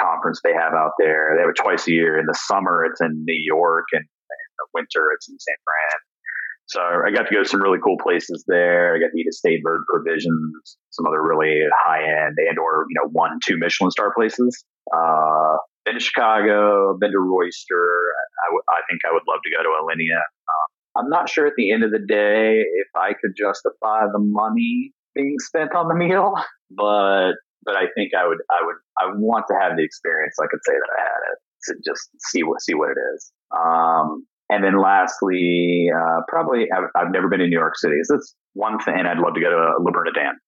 conference 0.00 0.40
they 0.42 0.52
have 0.52 0.74
out 0.74 0.92
there. 0.98 1.34
They 1.34 1.42
have 1.42 1.50
it 1.50 1.60
twice 1.60 1.86
a 1.88 1.92
year. 1.92 2.18
In 2.18 2.26
the 2.26 2.38
summer, 2.46 2.84
it's 2.84 3.00
in 3.00 3.24
New 3.24 3.40
York, 3.44 3.86
and 3.92 4.02
in 4.02 4.50
the 4.58 4.66
winter, 4.74 5.10
it's 5.14 5.28
in 5.28 5.38
San 5.38 5.56
Fran. 5.64 5.98
So 6.66 6.80
I 6.82 7.10
got 7.10 7.28
to 7.28 7.34
go 7.34 7.42
to 7.42 7.48
some 7.48 7.62
really 7.62 7.78
cool 7.82 7.96
places 7.96 8.44
there. 8.46 8.94
I 8.94 8.98
got 8.98 9.08
to 9.08 9.18
eat 9.18 9.26
at 9.26 9.32
State 9.32 9.62
Bird 9.62 9.80
Provisions, 9.90 10.76
some 10.90 11.06
other 11.06 11.22
really 11.22 11.64
high 11.74 12.04
end 12.04 12.36
and 12.36 12.58
or 12.58 12.84
you 12.90 12.94
know 13.00 13.08
one 13.10 13.38
two 13.44 13.56
Michelin 13.56 13.90
star 13.90 14.12
places. 14.14 14.64
Uh, 14.92 15.56
been 15.86 15.94
to 15.94 16.00
Chicago, 16.00 16.96
been 17.00 17.10
to 17.12 17.18
Roister. 17.18 18.12
I, 18.44 18.48
w- 18.52 18.68
I 18.68 18.80
think 18.88 19.00
I 19.08 19.12
would 19.12 19.22
love 19.26 19.40
to 19.44 19.50
go 19.50 19.62
to 19.62 19.68
Alinea. 19.80 20.20
Uh, 20.20 21.00
I'm 21.00 21.08
not 21.08 21.30
sure 21.30 21.46
at 21.46 21.54
the 21.56 21.72
end 21.72 21.84
of 21.84 21.90
the 21.90 22.04
day 22.06 22.60
if 22.60 22.88
I 22.94 23.14
could 23.14 23.32
justify 23.36 24.04
the 24.12 24.18
money 24.18 24.92
being 25.14 25.36
spent 25.38 25.74
on 25.74 25.88
the 25.88 25.94
meal, 25.94 26.34
but 26.70 27.32
but 27.64 27.76
I 27.76 27.86
think 27.94 28.12
I 28.14 28.26
would 28.26 28.38
I 28.50 28.64
would 28.64 28.76
I 28.98 29.12
want 29.14 29.46
to 29.48 29.54
have 29.60 29.76
the 29.76 29.84
experience. 29.84 30.36
I 30.40 30.46
could 30.50 30.60
say 30.64 30.72
that 30.72 30.90
I 30.96 31.00
had 31.00 31.22
it 31.32 31.38
to 31.64 31.90
just 31.90 32.10
see 32.30 32.42
what 32.42 32.60
see 32.60 32.74
what 32.74 32.90
it 32.90 32.98
is. 33.14 33.32
Um, 33.54 34.26
and 34.50 34.64
then 34.64 34.80
lastly, 34.80 35.88
uh, 35.94 36.20
probably 36.28 36.68
I've, 36.72 36.88
I've, 36.96 37.12
never 37.12 37.28
been 37.28 37.40
in 37.40 37.50
New 37.50 37.58
York 37.58 37.76
City. 37.76 37.96
So 38.04 38.14
that's 38.14 38.34
one 38.54 38.78
thing. 38.78 39.04
I'd 39.06 39.18
love 39.18 39.34
to 39.34 39.40
go 39.40 39.50
to 39.50 39.82
Le 39.82 39.92
Bernardin. 39.92 40.38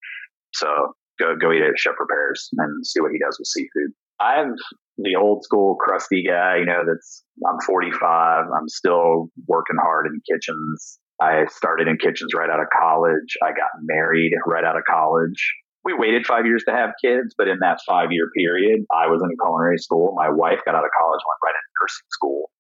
So 0.55 0.95
go 1.19 1.37
go 1.37 1.53
eat 1.53 1.63
at 1.63 1.79
Chef 1.79 1.95
Ripert's 1.99 2.49
and 2.57 2.87
see 2.87 3.01
what 3.01 3.13
he 3.13 3.19
does 3.19 3.39
with 3.39 3.47
seafood. 3.47 3.93
I'm 4.21 4.55
the 4.99 5.17
old 5.17 5.45
school 5.45 5.77
crusty 5.77 6.25
guy. 6.27 6.59
You 6.59 6.67
know, 6.67 6.83
that's 6.87 7.25
I'm 7.47 7.59
45. 7.67 8.45
I'm 8.45 8.69
still 8.69 9.29
working 9.47 9.77
hard 9.81 10.07
in 10.07 10.21
kitchens. 10.31 10.99
I 11.21 11.45
started 11.51 11.87
in 11.87 11.99
kitchens 11.99 12.33
right 12.35 12.49
out 12.49 12.61
of 12.61 12.67
college. 12.79 13.37
I 13.43 13.49
got 13.49 13.69
married 13.83 14.33
right 14.47 14.65
out 14.65 14.77
of 14.77 14.85
college. 14.89 15.55
We 15.91 15.99
waited 15.99 16.27
five 16.27 16.47
years 16.47 16.63
to 16.69 16.73
have 16.73 16.91
kids, 17.03 17.35
but 17.37 17.49
in 17.49 17.59
that 17.61 17.79
five 17.87 18.13
year 18.13 18.31
period, 18.37 18.87
I 18.95 19.07
was 19.09 19.23
in 19.23 19.31
culinary 19.43 19.79
school. 19.79 20.15
My 20.17 20.31
wife 20.31 20.61
got 20.65 20.75
out 20.75 20.85
of 20.85 20.91
college, 20.95 21.21
went 21.27 21.43
right 21.43 21.55
into 21.55 21.73
nursing 21.83 22.11
school. 22.11 22.51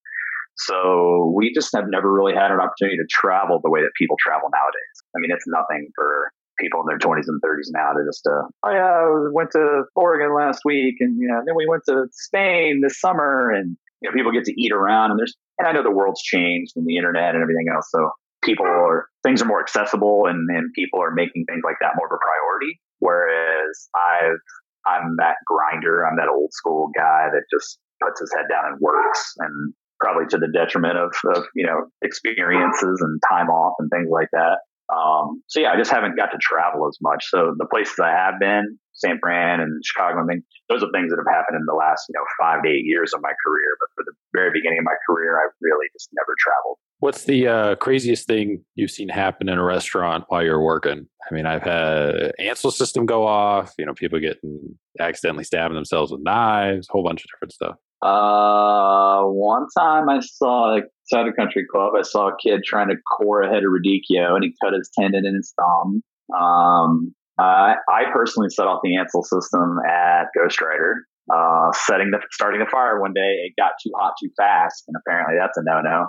So 0.66 1.32
we 1.35 1.52
just 1.55 1.70
have 1.74 1.86
never 1.89 2.12
really 2.12 2.35
had 2.35 2.51
an 2.51 2.61
opportunity 2.61 2.98
to 2.98 3.07
travel 3.09 3.61
the 3.62 3.70
way 3.70 3.81
that 3.81 3.93
people 3.97 4.16
travel 4.19 4.51
nowadays. 4.51 4.97
I 5.16 5.20
mean, 5.20 5.31
it's 5.31 5.47
nothing 5.47 5.89
for 5.94 6.32
people 6.59 6.81
in 6.81 6.86
their 6.86 6.98
20s 6.98 7.24
and 7.28 7.40
30s 7.40 7.73
now 7.73 7.93
to 7.93 8.05
just, 8.05 8.27
uh, 8.27 8.44
oh 8.66 8.70
yeah, 8.70 8.85
I 8.85 9.32
went 9.32 9.51
to 9.52 9.85
Oregon 9.97 10.35
last 10.35 10.61
week 10.65 10.97
and, 11.01 11.16
you 11.19 11.28
know, 11.28 11.40
then 11.47 11.55
we 11.57 11.66
went 11.66 11.85
to 11.89 12.05
Spain 12.12 12.81
this 12.82 13.01
summer 13.01 13.51
and, 13.51 13.77
you 14.02 14.11
know, 14.11 14.15
people 14.15 14.32
get 14.32 14.44
to 14.44 14.55
eat 14.61 14.73
around 14.73 15.12
and 15.12 15.19
there's, 15.19 15.35
and 15.59 15.66
I 15.66 15.73
know 15.73 15.82
the 15.82 15.90
world's 15.90 16.20
changed 16.20 16.73
and 16.77 16.86
the 16.86 16.98
internet 16.98 17.35
and 17.35 17.43
everything 17.43 17.73
else. 17.73 17.89
So 17.90 18.11
people 18.43 18.66
are, 18.66 19.07
things 19.23 19.40
are 19.40 19.47
more 19.47 19.61
accessible 19.61 20.27
and, 20.27 20.44
and 20.51 20.73
people 20.74 21.01
are 21.01 21.12
making 21.12 21.47
things 21.48 21.62
like 21.65 21.77
that 21.81 21.97
more 21.97 22.07
of 22.07 22.12
a 22.12 22.20
priority. 22.20 22.81
Whereas 23.01 23.89
I've, 23.94 24.40
I'm 24.86 25.16
that 25.18 25.36
grinder. 25.47 26.06
I'm 26.06 26.16
that 26.16 26.28
old 26.28 26.52
school 26.52 26.90
guy 26.97 27.28
that 27.32 27.43
just 27.52 27.78
puts 28.02 28.20
his 28.20 28.32
head 28.35 28.47
down 28.48 28.72
and 28.72 28.81
works. 28.81 29.35
And 29.39 29.74
probably 30.01 30.27
to 30.31 30.39
the 30.39 30.48
detriment 30.48 30.97
of, 30.97 31.12
of 31.36 31.44
you 31.55 31.66
know 31.66 31.86
experiences 32.02 32.98
and 33.01 33.20
time 33.31 33.48
off 33.48 33.74
and 33.78 33.90
things 33.90 34.09
like 34.10 34.28
that. 34.32 34.59
Um, 34.90 35.42
so 35.46 35.60
yeah, 35.60 35.72
I 35.72 35.76
just 35.76 35.90
haven't 35.90 36.16
got 36.16 36.30
to 36.32 36.38
travel 36.40 36.88
as 36.88 36.98
much. 37.00 37.24
So 37.28 37.54
the 37.56 37.66
places 37.66 37.94
I 38.02 38.10
have 38.10 38.40
been, 38.40 38.78
San 38.92 39.18
Fran 39.20 39.60
and 39.60 39.80
Chicago, 39.84 40.20
I 40.20 40.24
mean, 40.24 40.42
those 40.68 40.82
are 40.82 40.90
things 40.92 41.10
that 41.10 41.18
have 41.18 41.32
happened 41.32 41.56
in 41.56 41.66
the 41.66 41.74
last 41.74 42.06
you 42.08 42.14
know 42.14 42.24
five 42.40 42.62
to 42.64 42.68
eight 42.68 42.84
years 42.84 43.12
of 43.14 43.20
my 43.22 43.32
career. 43.46 43.70
But 43.78 43.88
for 43.94 44.04
the 44.04 44.14
very 44.34 44.50
beginning 44.52 44.78
of 44.78 44.84
my 44.84 44.96
career, 45.08 45.38
I 45.38 45.48
really 45.60 45.86
just 45.92 46.08
never 46.12 46.34
traveled. 46.38 46.78
What's 46.98 47.24
the 47.24 47.46
uh, 47.46 47.74
craziest 47.76 48.26
thing 48.26 48.64
you've 48.74 48.90
seen 48.90 49.08
happen 49.08 49.48
in 49.48 49.58
a 49.58 49.64
restaurant 49.64 50.24
while 50.28 50.44
you're 50.44 50.62
working? 50.62 51.06
I 51.30 51.34
mean, 51.34 51.46
I've 51.46 51.62
had 51.62 52.32
Ansul 52.40 52.72
system 52.72 53.06
go 53.06 53.26
off. 53.26 53.72
You 53.78 53.86
know, 53.86 53.94
people 53.94 54.18
getting 54.18 54.76
accidentally 54.98 55.44
stabbing 55.44 55.76
themselves 55.76 56.10
with 56.10 56.20
knives, 56.22 56.88
a 56.88 56.92
whole 56.92 57.04
bunch 57.04 57.22
of 57.22 57.28
different 57.30 57.52
stuff. 57.52 57.76
Uh, 58.02 59.22
one 59.24 59.66
time 59.78 60.08
I 60.08 60.20
saw 60.20 60.80
at 61.12 61.26
a 61.26 61.32
country 61.32 61.66
club, 61.70 61.92
I 61.98 62.02
saw 62.02 62.28
a 62.28 62.36
kid 62.42 62.62
trying 62.64 62.88
to 62.88 62.96
core 63.16 63.42
a 63.42 63.48
head 63.48 63.62
of 63.64 63.70
radicchio 63.70 64.34
and 64.34 64.44
he 64.44 64.54
cut 64.62 64.74
his 64.74 64.90
tendon 64.98 65.26
in 65.26 65.34
his 65.34 65.52
thumb. 65.58 66.02
Um, 66.36 67.14
I, 67.38 67.74
I 67.88 68.04
personally 68.12 68.50
set 68.50 68.66
off 68.66 68.80
the 68.82 68.96
Ansul 68.96 69.24
system 69.24 69.78
at 69.88 70.26
Ghostwriter, 70.36 71.02
uh, 71.32 71.72
setting 71.86 72.10
the, 72.10 72.20
starting 72.30 72.60
the 72.60 72.70
fire 72.70 73.00
one 73.00 73.14
day. 73.14 73.46
It 73.46 73.54
got 73.58 73.72
too 73.82 73.92
hot 73.96 74.14
too 74.22 74.30
fast. 74.36 74.84
And 74.88 74.96
apparently 75.00 75.36
that's 75.38 75.56
a 75.56 75.62
no 75.64 75.80
no. 75.80 76.06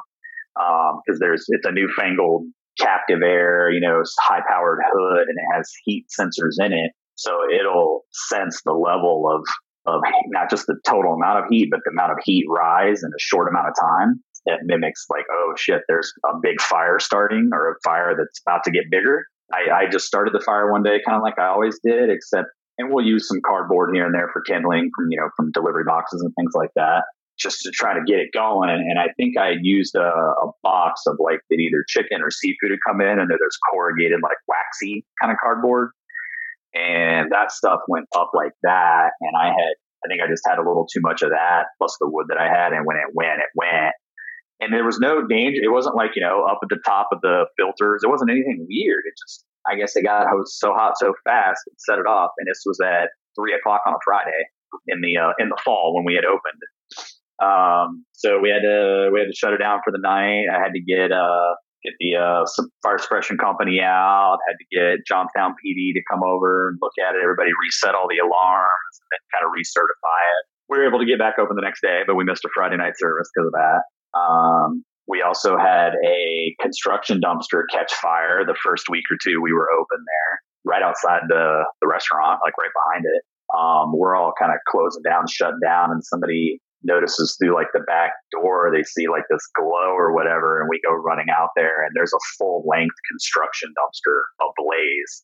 Um, 0.59 0.99
cause 1.07 1.17
there's, 1.19 1.45
it's 1.47 1.65
a 1.65 1.71
newfangled 1.71 2.43
CaptiveAire, 2.79 3.73
you 3.73 3.79
know, 3.79 4.03
high 4.19 4.41
powered 4.47 4.79
hood 4.91 5.27
and 5.27 5.37
it 5.37 5.55
has 5.55 5.69
heat 5.85 6.05
sensors 6.19 6.63
in 6.63 6.73
it. 6.73 6.91
So 7.15 7.31
it'll 7.53 8.01
sense 8.29 8.61
the 8.65 8.73
level 8.73 9.29
of 9.33 9.43
of 9.87 10.01
not 10.27 10.49
just 10.49 10.67
the 10.67 10.75
total 10.85 11.13
amount 11.13 11.39
of 11.39 11.45
heat, 11.49 11.69
but 11.71 11.79
the 11.85 11.91
amount 11.91 12.11
of 12.11 12.17
heat 12.23 12.45
rise 12.47 13.01
in 13.03 13.09
a 13.09 13.19
short 13.19 13.47
amount 13.49 13.67
of 13.67 13.73
time. 13.79 14.21
It 14.45 14.59
mimics 14.63 15.05
like, 15.09 15.25
oh 15.31 15.53
shit, 15.57 15.81
there's 15.87 16.11
a 16.25 16.37
big 16.41 16.59
fire 16.61 16.99
starting 16.99 17.49
or 17.53 17.71
a 17.71 17.75
fire 17.83 18.15
that's 18.17 18.41
about 18.45 18.63
to 18.65 18.71
get 18.71 18.89
bigger. 18.89 19.25
I, 19.53 19.83
I 19.83 19.89
just 19.89 20.05
started 20.05 20.33
the 20.33 20.43
fire 20.43 20.71
one 20.71 20.83
day, 20.83 20.99
kind 21.05 21.15
of 21.15 21.21
like 21.21 21.37
I 21.37 21.47
always 21.47 21.79
did, 21.83 22.09
except, 22.09 22.47
and 22.77 22.91
we'll 22.91 23.05
use 23.05 23.27
some 23.27 23.41
cardboard 23.45 23.91
here 23.93 24.05
and 24.05 24.15
there 24.15 24.29
for 24.31 24.41
kindling 24.41 24.89
from, 24.95 25.07
you 25.09 25.19
know, 25.19 25.29
from 25.35 25.51
delivery 25.51 25.83
boxes 25.85 26.21
and 26.21 26.33
things 26.39 26.53
like 26.55 26.71
that, 26.75 27.03
just 27.37 27.61
to 27.61 27.71
try 27.71 27.93
to 27.93 28.01
get 28.07 28.19
it 28.19 28.29
going. 28.33 28.69
And 28.69 28.97
I 28.97 29.09
think 29.17 29.37
I 29.37 29.53
used 29.61 29.95
a, 29.95 30.01
a 30.01 30.51
box 30.63 31.01
of 31.05 31.17
like 31.19 31.39
that 31.49 31.59
either 31.59 31.83
chicken 31.87 32.21
or 32.23 32.31
seafood 32.31 32.71
had 32.71 32.79
come 32.87 33.01
in 33.01 33.19
and 33.19 33.29
there's 33.29 33.59
corrugated, 33.71 34.21
like 34.23 34.37
waxy 34.47 35.05
kind 35.21 35.31
of 35.31 35.37
cardboard 35.41 35.91
and 36.73 37.31
that 37.31 37.51
stuff 37.51 37.81
went 37.87 38.07
up 38.15 38.31
like 38.33 38.53
that. 38.63 39.11
And 39.19 39.35
I 39.37 39.47
had 39.47 39.75
I 40.03 40.07
think 40.07 40.21
I 40.21 40.27
just 40.27 40.43
had 40.47 40.57
a 40.57 40.65
little 40.65 40.87
too 40.91 41.01
much 41.01 41.21
of 41.21 41.29
that, 41.29 41.65
plus 41.77 41.95
the 41.99 42.09
wood 42.09 42.25
that 42.29 42.37
I 42.39 42.49
had. 42.49 42.73
And 42.73 42.85
when 42.85 42.97
it 42.97 43.13
went, 43.13 43.37
it 43.37 43.53
went. 43.53 43.93
And 44.61 44.71
there 44.71 44.85
was 44.85 44.99
no 44.99 45.25
danger. 45.25 45.59
It 45.61 45.71
wasn't 45.71 45.95
like, 45.95 46.11
you 46.15 46.21
know, 46.21 46.45
up 46.45 46.59
at 46.61 46.69
the 46.69 46.79
top 46.85 47.09
of 47.11 47.19
the 47.21 47.45
filters. 47.57 48.01
It 48.05 48.09
wasn't 48.09 48.29
anything 48.29 48.65
weird. 48.69 49.03
It 49.09 49.13
just, 49.17 49.43
I 49.67 49.75
guess 49.75 49.95
it 49.95 50.03
got 50.03 50.27
so 50.45 50.73
hot 50.73 50.93
so 50.97 51.13
fast, 51.25 51.61
it 51.65 51.73
set 51.81 51.97
it 51.97 52.05
off. 52.05 52.29
And 52.37 52.47
this 52.47 52.61
was 52.65 52.79
at 52.79 53.09
three 53.35 53.53
o'clock 53.57 53.81
on 53.87 53.93
a 53.93 54.01
Friday 54.05 54.45
in 54.87 55.01
the, 55.01 55.17
uh, 55.17 55.33
in 55.39 55.49
the 55.49 55.57
fall 55.65 55.95
when 55.95 56.05
we 56.05 56.13
had 56.13 56.25
opened. 56.25 56.61
Um, 57.41 58.05
so 58.13 58.37
we 58.37 58.49
had 58.49 58.61
to, 58.61 59.09
we 59.11 59.19
had 59.19 59.25
to 59.25 59.35
shut 59.35 59.53
it 59.53 59.57
down 59.57 59.81
for 59.83 59.91
the 59.91 59.97
night. 59.99 60.45
I 60.45 60.61
had 60.61 60.77
to 60.77 60.81
get, 60.81 61.11
uh, 61.11 61.57
get 61.83 61.97
the 61.99 62.21
uh, 62.21 62.45
fire 62.83 63.01
suppression 63.01 63.41
company 63.41 63.81
out, 63.81 64.37
had 64.45 64.61
to 64.61 64.67
get 64.69 65.01
Johnstown 65.09 65.57
PD 65.57 65.97
to 65.97 66.01
come 66.05 66.21
over 66.21 66.69
and 66.69 66.77
look 66.81 66.93
at 67.01 67.15
it. 67.15 67.21
Everybody 67.25 67.49
reset 67.65 67.95
all 67.95 68.05
the 68.05 68.21
alarms 68.21 68.93
and 69.09 69.21
kind 69.33 69.41
of 69.41 69.49
recertify 69.49 70.21
it. 70.37 70.43
We 70.69 70.77
were 70.77 70.87
able 70.87 70.99
to 70.99 71.09
get 71.09 71.17
back 71.17 71.41
open 71.41 71.57
the 71.57 71.65
next 71.65 71.81
day, 71.81 72.05
but 72.05 72.13
we 72.13 72.23
missed 72.23 72.45
a 72.45 72.49
Friday 72.53 72.77
night 72.77 72.93
service 72.95 73.27
because 73.33 73.49
of 73.49 73.53
that. 73.57 73.81
Um, 74.13 74.83
we 75.07 75.21
also 75.21 75.57
had 75.57 75.93
a 76.05 76.55
construction 76.61 77.19
dumpster 77.19 77.63
catch 77.71 77.93
fire 77.93 78.45
the 78.45 78.55
first 78.63 78.85
week 78.89 79.03
or 79.11 79.17
two 79.21 79.41
we 79.41 79.53
were 79.53 79.69
open 79.71 79.99
there, 80.05 80.39
right 80.63 80.83
outside 80.83 81.21
the, 81.27 81.63
the 81.81 81.87
restaurant, 81.87 82.39
like 82.45 82.57
right 82.57 82.71
behind 82.73 83.05
it. 83.05 83.23
Um, 83.51 83.91
we're 83.97 84.15
all 84.15 84.31
kind 84.39 84.51
of 84.51 84.59
closing 84.69 85.03
down, 85.03 85.25
shutting 85.27 85.59
down, 85.61 85.91
and 85.91 86.03
somebody 86.03 86.61
notices 86.83 87.35
through 87.37 87.53
like 87.53 87.67
the 87.73 87.81
back 87.81 88.13
door, 88.31 88.71
they 88.73 88.83
see 88.83 89.07
like 89.07 89.23
this 89.29 89.45
glow 89.55 89.93
or 89.93 90.13
whatever, 90.13 90.61
and 90.61 90.69
we 90.69 90.79
go 90.83 90.93
running 90.93 91.27
out 91.29 91.49
there, 91.55 91.83
and 91.83 91.91
there's 91.93 92.13
a 92.13 92.25
full 92.37 92.63
length 92.67 92.95
construction 93.11 93.69
dumpster 93.77 94.21
ablaze. 94.41 95.23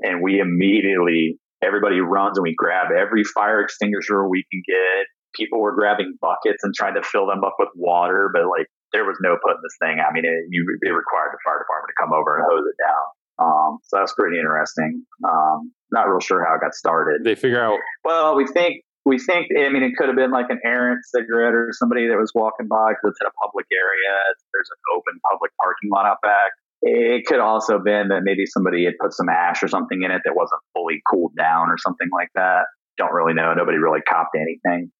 And 0.00 0.22
we 0.22 0.40
immediately, 0.40 1.38
everybody 1.62 2.00
runs 2.00 2.36
and 2.36 2.42
we 2.42 2.54
grab 2.56 2.88
every 2.90 3.22
fire 3.24 3.60
extinguisher 3.60 4.28
we 4.28 4.44
can 4.50 4.62
get. 4.66 5.06
People 5.34 5.60
were 5.60 5.74
grabbing 5.74 6.16
buckets 6.20 6.62
and 6.62 6.74
trying 6.74 6.94
to 6.94 7.02
fill 7.02 7.26
them 7.26 7.44
up 7.44 7.56
with 7.58 7.70
water, 7.74 8.30
but 8.32 8.48
like 8.48 8.66
there 8.92 9.04
was 9.04 9.16
no 9.20 9.36
putting 9.42 9.60
this 9.62 9.76
thing. 9.80 9.98
I 10.00 10.12
mean, 10.12 10.24
it, 10.24 10.46
you, 10.50 10.66
it 10.82 10.90
required 10.90 11.32
the 11.32 11.40
fire 11.44 11.58
department 11.58 11.90
to 11.90 11.98
come 12.00 12.12
over 12.12 12.36
and 12.36 12.44
hose 12.48 12.66
it 12.68 12.76
down. 12.80 13.06
Um, 13.40 13.78
so 13.84 13.96
that's 13.98 14.12
pretty 14.14 14.38
interesting. 14.38 15.04
Um, 15.24 15.72
not 15.90 16.08
real 16.08 16.20
sure 16.20 16.44
how 16.44 16.54
it 16.56 16.60
got 16.60 16.74
started. 16.74 17.24
They 17.24 17.34
figure 17.34 17.62
out. 17.62 17.78
Well, 18.04 18.36
we 18.36 18.46
think 18.46 18.84
we 19.04 19.18
think, 19.18 19.48
I 19.58 19.68
mean, 19.68 19.82
it 19.82 19.96
could 19.96 20.06
have 20.06 20.16
been 20.16 20.30
like 20.30 20.46
an 20.50 20.60
errant 20.64 21.00
cigarette 21.04 21.54
or 21.54 21.70
somebody 21.72 22.06
that 22.06 22.16
was 22.16 22.30
walking 22.34 22.68
by 22.68 22.94
because 22.94 23.10
it's 23.10 23.20
in 23.20 23.26
a 23.26 23.36
public 23.42 23.66
area. 23.72 24.14
There's 24.54 24.70
an 24.70 24.80
open 24.94 25.18
public 25.28 25.50
parking 25.60 25.90
lot 25.90 26.06
out 26.06 26.22
back. 26.22 26.54
It 26.82 27.26
could 27.26 27.40
also 27.40 27.74
have 27.74 27.84
been 27.84 28.08
that 28.08 28.22
maybe 28.22 28.46
somebody 28.46 28.84
had 28.84 28.94
put 29.00 29.12
some 29.12 29.28
ash 29.28 29.62
or 29.62 29.68
something 29.68 30.02
in 30.02 30.10
it 30.10 30.22
that 30.24 30.34
wasn't 30.34 30.60
fully 30.74 31.02
cooled 31.10 31.34
down 31.36 31.68
or 31.68 31.78
something 31.78 32.08
like 32.12 32.30
that. 32.34 32.66
Don't 32.96 33.12
really 33.12 33.34
know. 33.34 33.54
Nobody 33.54 33.78
really 33.78 34.02
copped 34.06 34.36
anything. 34.36 34.90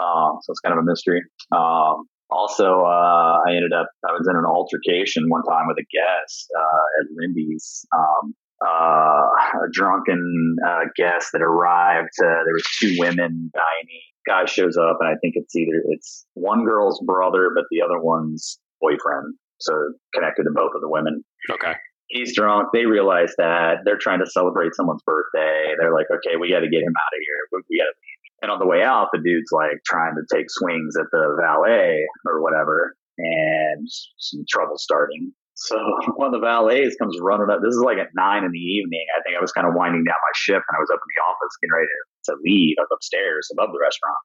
Um, 0.00 0.38
so 0.42 0.50
it's 0.50 0.60
kind 0.60 0.72
of 0.72 0.82
a 0.82 0.86
mystery. 0.86 1.22
Um, 1.54 2.04
also, 2.30 2.80
uh, 2.80 3.40
I 3.46 3.50
ended 3.54 3.72
up, 3.72 3.88
I 4.08 4.12
was 4.12 4.26
in 4.28 4.36
an 4.36 4.46
altercation 4.46 5.28
one 5.28 5.42
time 5.44 5.66
with 5.68 5.76
a 5.76 5.86
guest 5.92 6.48
uh, 6.56 6.84
at 7.00 7.06
Lindey's. 7.16 7.84
Um, 7.94 8.34
uh, 8.62 9.26
a 9.66 9.70
drunken 9.72 10.56
uh, 10.66 10.84
guest 10.96 11.30
that 11.32 11.42
arrived. 11.42 12.14
Uh, 12.22 12.46
there 12.46 12.54
was 12.54 12.64
two 12.80 12.94
women 12.98 13.50
dining. 13.52 14.02
Guy 14.26 14.44
shows 14.44 14.76
up, 14.76 14.98
and 15.00 15.08
I 15.08 15.18
think 15.20 15.34
it's 15.34 15.54
either 15.56 15.82
it's 15.90 16.24
one 16.34 16.64
girl's 16.64 17.02
brother, 17.04 17.50
but 17.54 17.64
the 17.70 17.82
other 17.82 18.00
one's 18.00 18.58
boyfriend. 18.80 19.34
So 19.58 19.72
connected 20.14 20.44
to 20.44 20.50
both 20.54 20.72
of 20.74 20.80
the 20.80 20.88
women. 20.88 21.24
Okay. 21.50 21.74
He's 22.08 22.34
drunk. 22.36 22.68
They 22.72 22.84
realize 22.84 23.32
that 23.38 23.82
they're 23.84 23.98
trying 23.98 24.20
to 24.20 24.30
celebrate 24.30 24.74
someone's 24.74 25.02
birthday. 25.06 25.74
They're 25.78 25.94
like, 25.94 26.06
okay, 26.12 26.36
we 26.38 26.50
got 26.50 26.60
to 26.60 26.68
get 26.68 26.82
him 26.82 26.94
out 26.94 27.14
of 27.14 27.18
here. 27.18 27.40
We, 27.50 27.62
we 27.70 27.78
got 27.78 27.90
to 27.90 27.96
And 28.42 28.50
on 28.50 28.58
the 28.58 28.66
way 28.66 28.82
out, 28.82 29.14
the 29.14 29.22
dude's 29.22 29.54
like 29.54 29.78
trying 29.86 30.18
to 30.18 30.26
take 30.26 30.50
swings 30.50 30.98
at 30.98 31.06
the 31.14 31.38
valet 31.38 32.02
or 32.26 32.42
whatever, 32.42 32.98
and 33.16 33.86
some 34.18 34.44
trouble 34.50 34.76
starting. 34.76 35.32
So 35.54 35.78
one 36.18 36.34
of 36.34 36.34
the 36.34 36.44
valets 36.44 36.98
comes 36.98 37.14
running 37.22 37.50
up. 37.50 37.62
This 37.62 37.78
is 37.78 37.86
like 37.86 38.02
at 38.02 38.10
nine 38.18 38.42
in 38.42 38.50
the 38.50 38.66
evening. 38.66 39.06
I 39.14 39.22
think 39.22 39.38
I 39.38 39.40
was 39.40 39.54
kind 39.54 39.66
of 39.66 39.78
winding 39.78 40.02
down 40.02 40.18
my 40.18 40.34
shift 40.34 40.66
and 40.66 40.74
I 40.74 40.82
was 40.82 40.90
up 40.90 40.98
in 40.98 41.10
the 41.14 41.22
office 41.22 41.54
getting 41.62 41.76
ready 41.76 41.86
to, 41.86 42.00
to 42.26 42.42
leave. 42.42 42.74
I 42.78 42.82
was 42.82 42.94
upstairs 42.98 43.46
above 43.54 43.70
the 43.70 43.78
restaurant. 43.78 44.18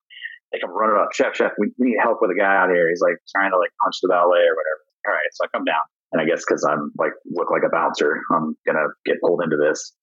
They 0.50 0.58
come 0.64 0.74
running 0.74 0.98
up, 0.98 1.12
chef, 1.12 1.36
chef, 1.36 1.52
we, 1.60 1.70
we 1.78 1.92
need 1.94 2.02
help 2.02 2.24
with 2.24 2.32
a 2.32 2.40
guy 2.40 2.56
out 2.56 2.72
here. 2.72 2.88
He's 2.90 3.04
like 3.04 3.20
trying 3.30 3.52
to 3.52 3.60
like 3.60 3.76
punch 3.84 4.02
the 4.02 4.10
valet 4.10 4.48
or 4.48 4.56
whatever. 4.58 4.82
All 5.06 5.14
right. 5.14 5.30
So 5.38 5.46
I 5.46 5.52
come 5.54 5.68
down 5.68 5.84
and 6.16 6.24
I 6.24 6.26
guess 6.26 6.42
cause 6.48 6.64
I'm 6.64 6.90
like, 6.98 7.14
look 7.30 7.52
like 7.52 7.68
a 7.68 7.70
bouncer, 7.70 8.18
I'm 8.34 8.56
going 8.66 8.80
to 8.80 8.88
get 9.06 9.20
pulled 9.22 9.44
into 9.44 9.60
this. 9.60 9.94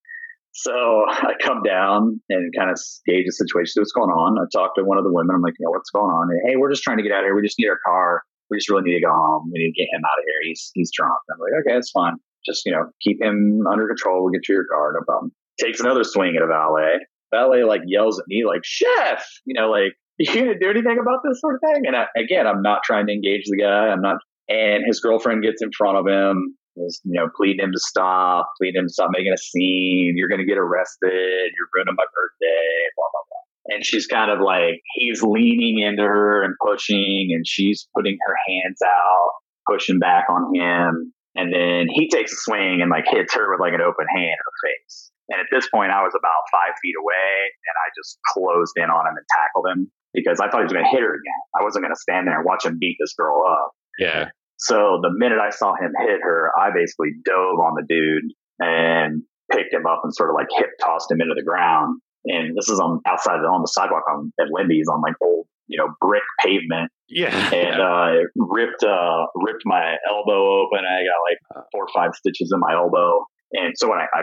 So 0.55 1.05
I 1.09 1.35
come 1.41 1.63
down 1.63 2.21
and 2.31 2.53
kind 2.57 2.71
of 2.71 2.81
gauge 3.07 3.27
the 3.27 3.33
situation, 3.33 3.73
see 3.73 3.81
what's 3.81 3.93
going 3.93 4.11
on. 4.11 4.39
I 4.39 4.47
talk 4.53 4.75
to 4.77 4.85
one 4.85 4.99
of 4.99 5.05
the 5.05 5.13
women. 5.13 5.35
I'm 5.35 5.43
like, 5.43 5.55
you 5.59 5.67
know, 5.67 5.71
what's 5.71 5.91
going 5.91 6.11
on? 6.11 6.31
And, 6.31 6.41
hey, 6.47 6.57
we're 6.57 6.71
just 6.71 6.83
trying 6.83 6.99
to 6.99 7.03
get 7.03 7.13
out 7.13 7.21
of 7.21 7.25
here. 7.25 7.35
We 7.35 7.43
just 7.43 7.59
need 7.59 7.69
our 7.69 7.81
car 7.85 8.23
we 8.51 8.59
just 8.59 8.69
really 8.69 8.83
need 8.83 9.01
to 9.01 9.07
go 9.07 9.13
home. 9.13 9.51
We 9.53 9.65
need 9.65 9.73
to 9.73 9.83
get 9.83 9.89
him 9.93 10.03
out 10.05 10.19
of 10.19 10.25
here. 10.27 10.41
He's 10.49 10.71
he's 10.75 10.91
drunk. 10.95 11.19
I'm 11.31 11.39
like, 11.41 11.53
okay, 11.61 11.75
that's 11.75 11.91
fine. 11.91 12.15
Just 12.47 12.65
you 12.67 12.73
know, 12.73 12.87
keep 13.01 13.23
him 13.23 13.65
under 13.71 13.87
control. 13.89 14.23
We'll 14.23 14.33
get 14.33 14.49
you 14.49 14.55
your 14.55 14.67
car, 14.67 14.93
no 14.95 15.05
problem. 15.05 15.33
Takes 15.61 15.81
another 15.81 16.05
swing 16.05 16.35
at 16.37 16.43
a 16.43 16.47
valet. 16.47 16.99
Valet 17.33 17.65
like 17.65 17.83
yells 17.87 18.19
at 18.19 18.27
me 18.29 18.45
like, 18.47 18.61
chef, 18.65 19.25
you 19.45 19.55
know, 19.55 19.71
like 19.71 19.93
you 20.19 20.35
gonna 20.35 20.59
do 20.59 20.71
anything 20.71 20.99
about 21.01 21.21
this 21.27 21.41
sort 21.41 21.57
of 21.57 21.61
thing? 21.61 21.87
And 21.87 21.97
I, 21.97 22.07
again, 22.17 22.47
I'm 22.47 22.63
not 22.63 22.83
trying 22.85 23.07
to 23.07 23.13
engage 23.13 23.45
the 23.47 23.57
guy. 23.57 23.89
I'm 23.89 24.03
not. 24.03 24.19
And 24.49 24.85
his 24.87 25.01
girlfriend 25.01 25.43
gets 25.43 25.63
in 25.63 25.71
front 25.77 25.97
of 25.97 26.07
him. 26.07 26.57
Is, 26.77 27.01
you 27.05 27.15
know, 27.15 27.29
pleading 27.37 27.63
him 27.63 27.73
to 27.73 27.79
stop, 27.79 28.51
pleading 28.59 28.81
him 28.81 28.87
to 28.89 28.93
stop 28.93 29.11
making 29.13 29.33
a 29.33 29.39
scene. 29.39 30.15
You're 30.17 30.29
going 30.29 30.43
to 30.43 30.47
get 30.47 30.59
arrested. 30.59 31.55
You're 31.55 31.71
ruining 31.75 31.95
my 31.95 32.03
birthday. 32.03 32.91
Blah 32.97 33.07
blah 33.13 33.23
blah 33.31 33.45
and 33.67 33.85
she's 33.85 34.07
kind 34.07 34.31
of 34.31 34.41
like 34.41 34.81
he's 34.95 35.23
leaning 35.23 35.79
into 35.79 36.03
her 36.03 36.43
and 36.43 36.55
pushing 36.65 37.31
and 37.33 37.47
she's 37.47 37.89
putting 37.95 38.19
her 38.27 38.35
hands 38.47 38.79
out 38.85 39.31
pushing 39.69 39.99
back 39.99 40.27
on 40.29 40.55
him 40.55 41.13
and 41.35 41.53
then 41.53 41.87
he 41.89 42.09
takes 42.09 42.33
a 42.33 42.37
swing 42.37 42.81
and 42.83 42.91
like 42.91 43.05
hits 43.09 43.35
her 43.35 43.51
with 43.51 43.61
like 43.61 43.73
an 43.73 43.81
open 43.81 44.07
hand 44.15 44.37
in 44.37 44.45
the 44.45 44.69
face 44.69 45.11
and 45.31 45.41
at 45.41 45.47
this 45.51 45.69
point 45.71 45.91
i 45.91 46.03
was 46.03 46.13
about 46.19 46.45
five 46.53 46.77
feet 46.83 46.95
away 47.01 47.37
and 47.49 47.75
i 47.81 47.89
just 47.97 48.19
closed 48.33 48.75
in 48.77 48.91
on 48.91 49.07
him 49.07 49.17
and 49.17 49.27
tackled 49.33 49.67
him 49.67 49.91
because 50.13 50.41
i 50.41 50.49
thought 50.49 50.61
he 50.61 50.65
was 50.65 50.73
going 50.73 50.85
to 50.85 50.91
hit 50.91 51.01
her 51.01 51.15
again 51.15 51.41
i 51.59 51.63
wasn't 51.63 51.83
going 51.83 51.95
to 51.95 52.01
stand 52.01 52.29
there 52.29 52.37
and 52.37 52.45
watch 52.45 52.65
him 52.65 52.77
beat 52.79 52.97
this 53.01 53.15
girl 53.17 53.43
up 53.49 53.73
yeah 53.99 54.29
so 54.57 54.99
the 55.03 55.11
minute 55.13 55.39
i 55.39 55.51
saw 55.51 55.75
him 55.75 55.93
hit 56.07 56.21
her 56.23 56.51
i 56.59 56.71
basically 56.75 57.11
dove 57.25 57.59
on 57.59 57.75
the 57.75 57.85
dude 57.89 58.33
and 58.61 59.23
picked 59.53 59.73
him 59.73 59.87
up 59.87 60.01
and 60.05 60.15
sort 60.15 60.31
of 60.31 60.35
like 60.35 60.49
hip 60.57 60.71
tossed 60.81 61.11
him 61.11 61.21
into 61.21 61.35
the 61.35 61.43
ground 61.43 62.01
and 62.25 62.57
this 62.57 62.69
is 62.69 62.81
on 62.81 63.01
outside 63.07 63.41
on 63.41 63.61
the 63.61 63.69
sidewalk 63.69 64.05
on 64.11 64.33
at 64.41 64.49
Lindey's 64.51 64.89
on 64.89 65.03
like 65.03 65.15
old 65.21 65.47
you 65.67 65.79
know 65.79 65.95
brick 66.01 66.23
pavement. 66.41 66.91
Yeah, 67.09 67.35
and 67.53 67.81
uh, 67.89 68.23
it 68.23 68.29
ripped 68.37 68.83
uh, 68.83 69.27
ripped 69.35 69.63
my 69.65 69.97
elbow 70.09 70.63
open. 70.63 70.85
I 70.85 71.05
got 71.05 71.21
like 71.29 71.39
uh. 71.55 71.67
four 71.73 71.85
or 71.85 71.93
five 71.95 72.15
stitches 72.15 72.51
in 72.53 72.61
my 72.61 72.75
elbow, 72.75 73.27
and 73.53 73.75
so 73.77 73.91
when 73.91 73.99
I, 73.99 74.07
I 74.13 74.23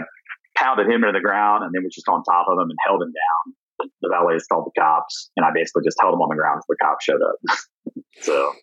pounded 0.57 0.87
him 0.87 1.03
into 1.03 1.13
the 1.13 1.23
ground 1.23 1.63
and 1.63 1.73
then 1.73 1.83
was 1.83 1.95
just 1.95 2.09
on 2.09 2.23
top 2.23 2.47
of 2.49 2.57
him 2.57 2.69
and 2.69 2.77
held 2.85 3.01
him 3.01 3.13
down. 3.13 3.55
The 4.01 4.09
valets 4.09 4.47
called 4.47 4.65
the 4.65 4.79
cops, 4.79 5.29
and 5.35 5.45
I 5.45 5.49
basically 5.53 5.83
just 5.83 5.97
held 5.99 6.13
him 6.13 6.21
on 6.21 6.29
the 6.29 6.35
ground 6.35 6.61
until 6.61 6.75
the 6.75 6.81
cops 6.81 7.05
showed 7.05 7.21
up. 7.21 7.37
so 8.21 8.53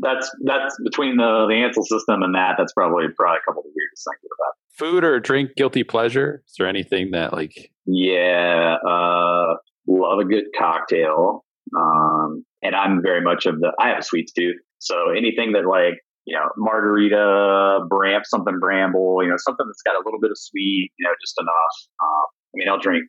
that's 0.00 0.30
that's 0.44 0.76
between 0.84 1.16
the 1.16 1.46
the 1.48 1.54
Ansul 1.54 1.84
system 1.84 2.22
and 2.22 2.34
that. 2.34 2.54
That's 2.58 2.72
probably 2.72 3.08
probably 3.16 3.38
a 3.38 3.44
couple 3.46 3.60
of 3.60 3.68
the 3.68 3.74
weirdest 3.74 4.06
things 4.06 4.24
about 4.26 4.54
food 4.80 5.04
or 5.04 5.20
drink 5.20 5.50
guilty 5.56 5.84
pleasure? 5.84 6.42
Is 6.48 6.54
there 6.58 6.66
anything 6.66 7.10
that 7.12 7.32
like? 7.32 7.70
Yeah, 7.86 8.76
uh, 8.86 9.56
love 9.86 10.18
a 10.20 10.24
good 10.24 10.44
cocktail. 10.58 11.44
Um, 11.76 12.44
and 12.62 12.74
I'm 12.74 13.02
very 13.02 13.20
much 13.20 13.46
of 13.46 13.60
the. 13.60 13.72
I 13.78 13.90
have 13.90 13.98
a 13.98 14.02
sweet 14.02 14.30
tooth, 14.34 14.56
so 14.78 15.10
anything 15.10 15.52
that 15.52 15.66
like 15.66 16.00
you 16.24 16.34
know 16.34 16.48
margarita, 16.56 17.84
bram, 17.88 18.22
something 18.24 18.58
bramble, 18.58 19.22
you 19.22 19.28
know, 19.28 19.36
something 19.38 19.66
that's 19.66 19.82
got 19.82 19.94
a 19.94 20.02
little 20.04 20.20
bit 20.20 20.30
of 20.30 20.38
sweet, 20.38 20.90
you 20.98 21.06
know, 21.06 21.14
just 21.20 21.36
enough. 21.38 21.76
Um, 22.02 22.26
I 22.32 22.54
mean, 22.54 22.68
I'll 22.68 22.80
drink, 22.80 23.04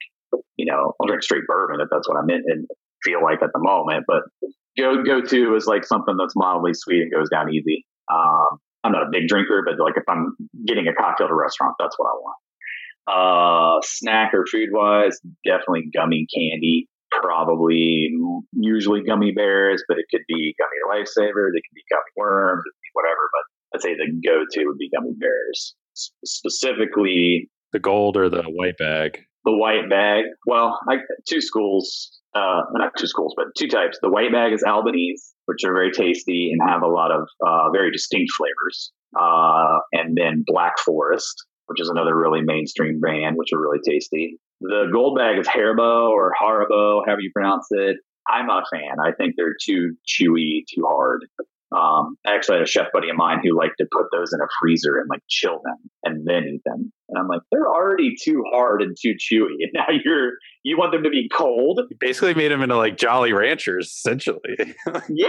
you 0.58 0.66
know, 0.66 0.94
I'll 1.00 1.08
drink 1.08 1.24
straight 1.24 1.46
bourbon 1.48 1.82
if 1.82 1.88
that's 1.92 2.08
what 2.08 2.18
I'm 2.18 2.30
in 2.30 2.44
and 2.46 2.68
feel 3.04 3.22
like 3.22 3.42
at 3.42 3.50
the 3.54 3.60
moment. 3.60 4.06
But 4.08 4.24
go 4.78 5.04
go 5.04 5.22
to 5.22 5.56
is 5.56 5.66
like 5.66 5.86
something 5.86 6.16
that's 6.18 6.34
mildly 6.36 6.74
sweet 6.74 7.02
and 7.02 7.12
goes 7.12 7.30
down 7.30 7.54
easy. 7.54 7.86
Um, 8.12 8.60
I'm 8.84 8.92
not 8.92 9.04
a 9.04 9.10
big 9.12 9.28
drinker, 9.28 9.64
but 9.66 9.82
like 9.84 9.98
if 9.98 10.04
I'm 10.10 10.36
getting 10.66 10.88
a 10.88 10.94
cocktail 10.94 11.28
at 11.28 11.32
a 11.32 11.36
restaurant, 11.36 11.76
that's 11.80 11.98
what 11.98 12.08
I 12.08 12.16
want. 12.18 12.38
Uh, 13.08 13.82
snack 13.84 14.34
or 14.34 14.46
food 14.52 14.70
wise, 14.72 15.20
definitely 15.46 15.90
gummy 15.94 16.26
candy. 16.34 16.88
Probably 17.22 18.10
usually 18.54 19.04
gummy 19.04 19.32
bears, 19.32 19.84
but 19.88 19.98
it 19.98 20.06
could 20.10 20.22
be 20.30 20.56
gummy 20.58 21.02
lifesavers. 21.02 21.52
It 21.54 21.62
could 21.68 21.76
be 21.76 21.84
gummy 21.92 22.12
worms, 22.16 22.64
whatever. 22.94 23.30
But 23.34 23.78
I'd 23.78 23.82
say 23.82 23.96
the 23.96 24.08
go 24.26 24.46
to 24.50 24.66
would 24.66 24.78
be 24.78 24.90
gummy 24.96 25.14
bears. 25.20 25.76
Specifically, 25.94 27.50
the 27.74 27.80
gold 27.80 28.16
or 28.16 28.30
the 28.30 28.44
white 28.44 28.78
bag. 28.78 29.26
The 29.44 29.56
white 29.56 29.90
bag. 29.90 30.26
Well, 30.46 30.80
I, 30.88 30.98
two 31.28 31.42
schools 31.42 32.22
uh, 32.34 32.62
not 32.72 32.94
two 32.98 33.08
schools, 33.08 33.34
but 33.36 33.48
two 33.58 33.68
types. 33.68 33.98
The 34.02 34.10
white 34.10 34.32
bag 34.32 34.54
is 34.54 34.64
Albanese, 34.64 35.24
which 35.46 35.64
are 35.66 35.74
very 35.74 35.92
tasty 35.92 36.52
and 36.52 36.70
have 36.70 36.82
a 36.82 36.88
lot 36.88 37.12
of 37.12 37.28
uh, 37.46 37.70
very 37.72 37.92
distinct 37.92 38.32
flavors. 38.38 38.92
Uh, 39.20 39.80
and 39.92 40.16
then 40.16 40.44
Black 40.48 40.80
Forest, 40.80 41.36
which 41.66 41.82
is 41.82 41.90
another 41.90 42.16
really 42.16 42.42
mainstream 42.42 43.00
brand, 43.00 43.36
which 43.36 43.52
are 43.54 43.60
really 43.60 43.80
tasty. 43.86 44.40
The 44.62 44.90
gold 44.94 45.18
bag 45.18 45.40
is 45.40 45.48
Haribo 45.48 46.10
or 46.10 46.32
Haribo, 46.42 47.02
however 47.06 47.22
you 47.22 47.32
pronounce 47.34 47.68
it. 47.72 47.98
I'm 48.30 48.48
not 48.48 48.64
a 48.64 48.78
fan. 48.78 48.98
I 49.04 49.12
think 49.12 49.34
they're 49.36 49.56
too 49.62 49.96
chewy, 50.08 50.64
too 50.74 50.86
hard. 50.88 51.26
Um, 51.72 52.18
I 52.28 52.36
actually 52.36 52.58
had 52.58 52.64
a 52.64 52.70
chef 52.70 52.88
buddy 52.92 53.10
of 53.10 53.16
mine 53.16 53.40
who 53.44 53.58
liked 53.58 53.76
to 53.78 53.88
put 53.92 54.08
those 54.12 54.34
in 54.34 54.42
a 54.42 54.48
freezer 54.60 54.98
and 54.98 55.08
like 55.10 55.22
chill 55.30 55.62
them 55.64 55.78
and 56.04 56.28
then 56.28 56.44
eat 56.44 56.62
them. 56.66 56.92
And 57.08 57.18
I'm 57.18 57.28
like, 57.28 57.42
they're 57.50 57.68
already 57.68 58.14
too 58.22 58.44
hard 58.52 58.82
and 58.82 58.96
too 59.02 59.14
chewy, 59.14 59.56
and 59.62 59.72
now 59.74 59.88
you're 60.04 60.34
you 60.64 60.78
want 60.78 60.92
them 60.92 61.04
to 61.04 61.10
be 61.10 61.30
cold. 61.34 61.82
You 61.90 61.98
basically 62.00 62.34
made 62.34 62.52
them 62.52 62.62
into 62.62 62.76
like 62.76 62.98
Jolly 62.98 63.34
Ranchers, 63.34 63.88
essentially. 63.88 64.40
yeah, 65.10 65.28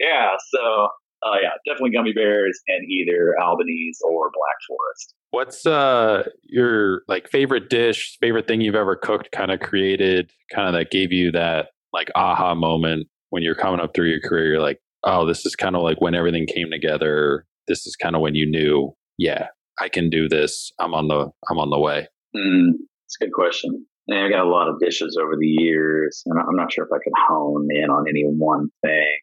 yeah. 0.00 0.30
So, 0.52 0.88
uh, 1.22 1.36
yeah, 1.40 1.50
definitely 1.66 1.92
gummy 1.92 2.12
bears 2.12 2.58
and 2.66 2.88
either 2.90 3.36
Albanese 3.40 3.98
or 4.02 4.30
Black 4.32 4.56
Forest. 4.66 5.14
What's 5.30 5.66
uh 5.66 6.28
your 6.42 7.02
like 7.06 7.28
favorite 7.28 7.70
dish, 7.70 8.18
favorite 8.20 8.48
thing 8.48 8.60
you've 8.60 8.74
ever 8.74 8.96
cooked, 8.96 9.30
kind 9.30 9.52
of 9.52 9.60
created, 9.60 10.32
kind 10.52 10.66
of 10.66 10.74
that 10.74 10.90
gave 10.90 11.12
you 11.12 11.30
that 11.32 11.68
like 11.92 12.10
aha 12.16 12.54
moment 12.54 13.06
when 13.28 13.44
you're 13.44 13.54
coming 13.54 13.78
up 13.78 13.94
through 13.94 14.10
your 14.10 14.20
career? 14.20 14.52
You're 14.52 14.60
like, 14.60 14.80
oh, 15.04 15.26
this 15.26 15.46
is 15.46 15.56
kind 15.56 15.76
of 15.76 15.82
like 15.82 16.00
when 16.00 16.14
everything 16.14 16.46
came 16.46 16.70
together. 16.70 17.46
This 17.68 17.86
is 17.86 17.96
kind 17.96 18.16
of 18.16 18.22
when 18.22 18.34
you 18.34 18.46
knew, 18.46 18.94
yeah, 19.18 19.48
I 19.80 19.88
can 19.88 20.10
do 20.10 20.28
this. 20.28 20.72
I'm 20.78 20.94
on 20.94 21.08
the 21.08 21.30
I'm 21.48 21.58
on 21.58 21.70
the 21.70 21.78
way. 21.78 22.08
Mm, 22.36 22.70
a 23.20 23.24
good 23.24 23.32
question. 23.32 23.86
I 24.10 24.28
got 24.28 24.44
a 24.44 24.48
lot 24.48 24.68
of 24.68 24.80
dishes 24.80 25.16
over 25.20 25.36
the 25.38 25.46
years, 25.46 26.22
and 26.26 26.38
I'm 26.38 26.56
not 26.56 26.72
sure 26.72 26.84
if 26.84 26.90
I 26.92 26.98
could 27.02 27.12
hone 27.28 27.68
in 27.70 27.90
on 27.90 28.08
any 28.08 28.24
one 28.24 28.68
thing. 28.84 29.18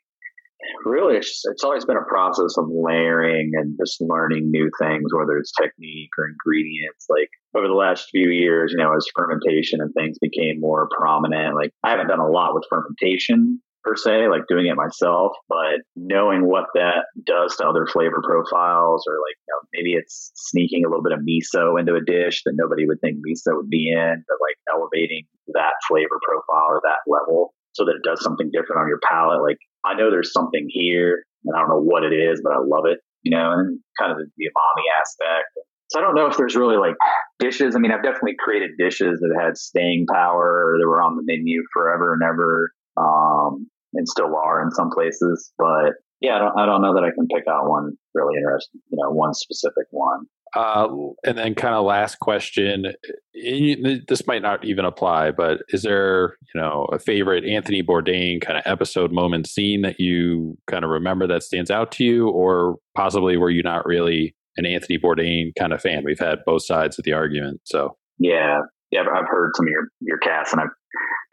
Really, 0.86 1.18
it's, 1.18 1.42
it's 1.46 1.64
always 1.64 1.86
been 1.86 1.98
a 1.98 2.10
process 2.10 2.58
of 2.58 2.66
layering 2.70 3.52
and 3.54 3.78
just 3.80 4.02
learning 4.02 4.50
new 4.50 4.70
things, 4.82 5.14
whether 5.14 5.38
it's 5.38 5.52
technique 5.52 6.10
or 6.18 6.30
ingredients. 6.30 7.06
Like 7.10 7.30
over 7.56 7.68
the 7.68 7.74
last 7.74 8.08
few 8.12 8.30
years, 8.30 8.74
you 8.76 8.84
know, 8.84 8.96
as 8.96 9.06
fermentation 9.16 9.82
and 9.82 9.94
things 9.94 10.18
became 10.20 10.60
more 10.60 10.90
prominent, 10.98 11.56
like 11.56 11.72
I 11.84 11.92
haven't 11.92 12.08
done 12.08 12.20
a 12.20 12.30
lot 12.30 12.56
with 12.56 12.66
fermentation 12.70 13.62
per 13.88 13.96
se, 13.96 14.28
like 14.28 14.44
doing 14.50 14.68
it 14.68 14.76
myself, 14.76 15.32
but 15.48 15.80
knowing 15.96 16.46
what 16.46 16.66
that 16.76 17.08
does 17.26 17.56
to 17.56 17.66
other 17.66 17.88
flavor 17.88 18.22
profiles, 18.22 19.06
or 19.08 19.16
like 19.24 19.40
you 19.40 19.50
know, 19.50 19.62
maybe 19.74 19.94
it's 19.94 20.32
sneaking 20.36 20.84
a 20.84 20.90
little 20.90 21.04
bit 21.04 21.14
of 21.14 21.24
miso 21.24 21.80
into 21.80 21.96
a 21.96 22.04
dish 22.04 22.44
that 22.44 22.60
nobody 22.60 22.86
would 22.86 23.00
think 23.00 23.18
miso 23.24 23.56
would 23.56 23.70
be 23.70 23.90
in, 23.90 24.24
but 24.28 24.38
like 24.44 24.60
elevating 24.68 25.24
that 25.54 25.74
flavor 25.88 26.20
profile 26.28 26.68
or 26.68 26.82
that 26.84 27.00
level 27.08 27.54
so 27.72 27.86
that 27.86 27.96
it 27.96 28.04
does 28.04 28.22
something 28.22 28.52
different 28.52 28.82
on 28.82 28.88
your 28.88 29.00
palate. 29.08 29.42
Like 29.42 29.58
I 29.86 29.94
know 29.94 30.12
there's 30.12 30.34
something 30.34 30.68
here, 30.70 31.24
and 31.46 31.56
I 31.56 31.60
don't 31.60 31.70
know 31.70 31.82
what 31.82 32.04
it 32.04 32.14
is, 32.14 32.42
but 32.44 32.54
I 32.54 32.60
love 32.60 32.86
it, 32.86 33.00
you 33.24 33.32
know, 33.32 33.54
and 33.54 33.80
kind 33.98 34.12
of 34.12 34.18
the, 34.18 34.28
the 34.36 34.50
umami 34.52 34.86
aspect. 35.00 35.48
So 35.90 36.00
I 36.00 36.02
don't 36.02 36.16
know 36.16 36.28
if 36.28 36.36
there's 36.36 36.56
really 36.56 36.76
like 36.76 36.96
dishes. 37.40 37.76
I 37.76 37.80
mean, 37.80 37.92
I've 37.92 38.04
definitely 38.04 38.36
created 38.38 38.72
dishes 38.78 39.20
that 39.22 39.32
had 39.40 39.56
staying 39.56 40.06
power, 40.12 40.76
that 40.78 40.88
were 40.88 41.02
on 41.02 41.16
the 41.16 41.24
menu 41.24 41.64
forever 41.74 42.14
and 42.14 42.24
ever. 42.24 42.72
Um, 42.98 43.70
and 43.98 44.08
still 44.08 44.36
are 44.36 44.62
in 44.62 44.72
some 44.72 44.90
places. 44.92 45.52
But 45.58 45.94
yeah, 46.22 46.36
I 46.36 46.40
don't, 46.40 46.60
I 46.60 46.66
don't 46.66 46.82
know 46.82 46.94
that 46.94 47.04
I 47.04 47.12
can 47.14 47.28
pick 47.28 47.48
out 47.48 47.70
one 47.70 47.94
really 48.14 48.38
interesting, 48.38 48.82
you 48.90 48.98
know, 49.02 49.12
one 49.12 49.34
specific 49.34 49.88
one. 49.92 50.26
Uh, 50.56 50.88
and 51.26 51.38
then, 51.38 51.54
kind 51.56 51.76
of 51.76 51.86
last 51.86 52.20
question. 52.20 52.94
This 53.34 54.26
might 54.28 54.42
not 54.42 54.64
even 54.64 54.86
apply, 54.86 55.32
but 55.32 55.60
is 55.70 55.82
there, 55.82 56.38
you 56.54 56.62
know, 56.62 56.88
a 56.92 57.00
favorite 57.00 57.44
Anthony 57.44 57.84
Bourdain 57.84 58.42
kind 58.42 58.58
of 58.58 58.64
episode, 58.66 59.12
moment, 59.12 59.46
scene 59.48 59.82
that 59.82 60.00
you 60.00 60.58
kind 60.68 60.86
of 60.86 60.90
remember 60.90 61.28
that 61.28 61.44
stands 61.44 61.70
out 61.70 61.92
to 61.94 62.06
you, 62.06 62.30
or 62.30 62.78
possibly 62.96 63.36
were 63.36 63.50
you 63.50 63.62
not 63.62 63.86
really 63.86 64.36
an 64.56 64.66
Anthony 64.66 64.98
Bourdain 64.98 65.52
kind 65.60 65.74
of 65.74 65.82
fan? 65.82 66.04
We've 66.06 66.18
had 66.18 66.40
both 66.46 66.66
sides 66.66 66.98
of 66.98 67.04
the 67.04 67.12
argument, 67.12 67.60
so 67.66 67.98
yeah, 68.18 68.62
yeah. 68.90 69.02
I've 69.02 69.28
heard 69.30 69.52
some 69.56 69.68
of 69.68 69.72
your 69.72 69.90
your 70.00 70.18
casts, 70.18 70.54
and 70.54 70.62
I've 70.62 70.74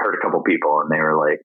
heard 0.00 0.16
a 0.16 0.22
couple 0.22 0.42
people, 0.42 0.80
and 0.80 0.90
they 0.90 1.00
were 1.00 1.16
like, 1.16 1.40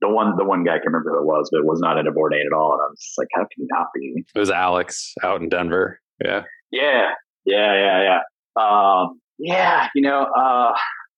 the 0.00 0.08
one 0.08 0.36
the 0.36 0.44
one 0.44 0.64
guy 0.64 0.76
I 0.76 0.78
can 0.78 0.92
remember 0.92 1.10
who 1.10 1.20
it 1.20 1.26
was, 1.26 1.48
but 1.50 1.58
it 1.58 1.66
was 1.66 1.80
not 1.80 1.98
in 1.98 2.06
a 2.06 2.12
Bourdain 2.12 2.46
at 2.46 2.56
all. 2.56 2.72
And 2.72 2.80
I 2.82 2.88
was 2.90 2.98
just 2.98 3.18
like, 3.18 3.28
how 3.34 3.42
can 3.42 3.58
you 3.58 3.66
not 3.70 3.86
be? 3.94 4.24
It 4.34 4.38
was 4.38 4.50
Alex 4.50 5.14
out 5.22 5.40
in 5.40 5.48
Denver. 5.48 6.00
Yeah. 6.24 6.44
Yeah. 6.70 7.10
Yeah. 7.44 7.74
Yeah. 7.74 8.18
Yeah. 8.56 8.62
Um, 8.62 9.20
yeah. 9.38 9.88
You 9.94 10.02
know, 10.02 10.22
uh, 10.22 10.72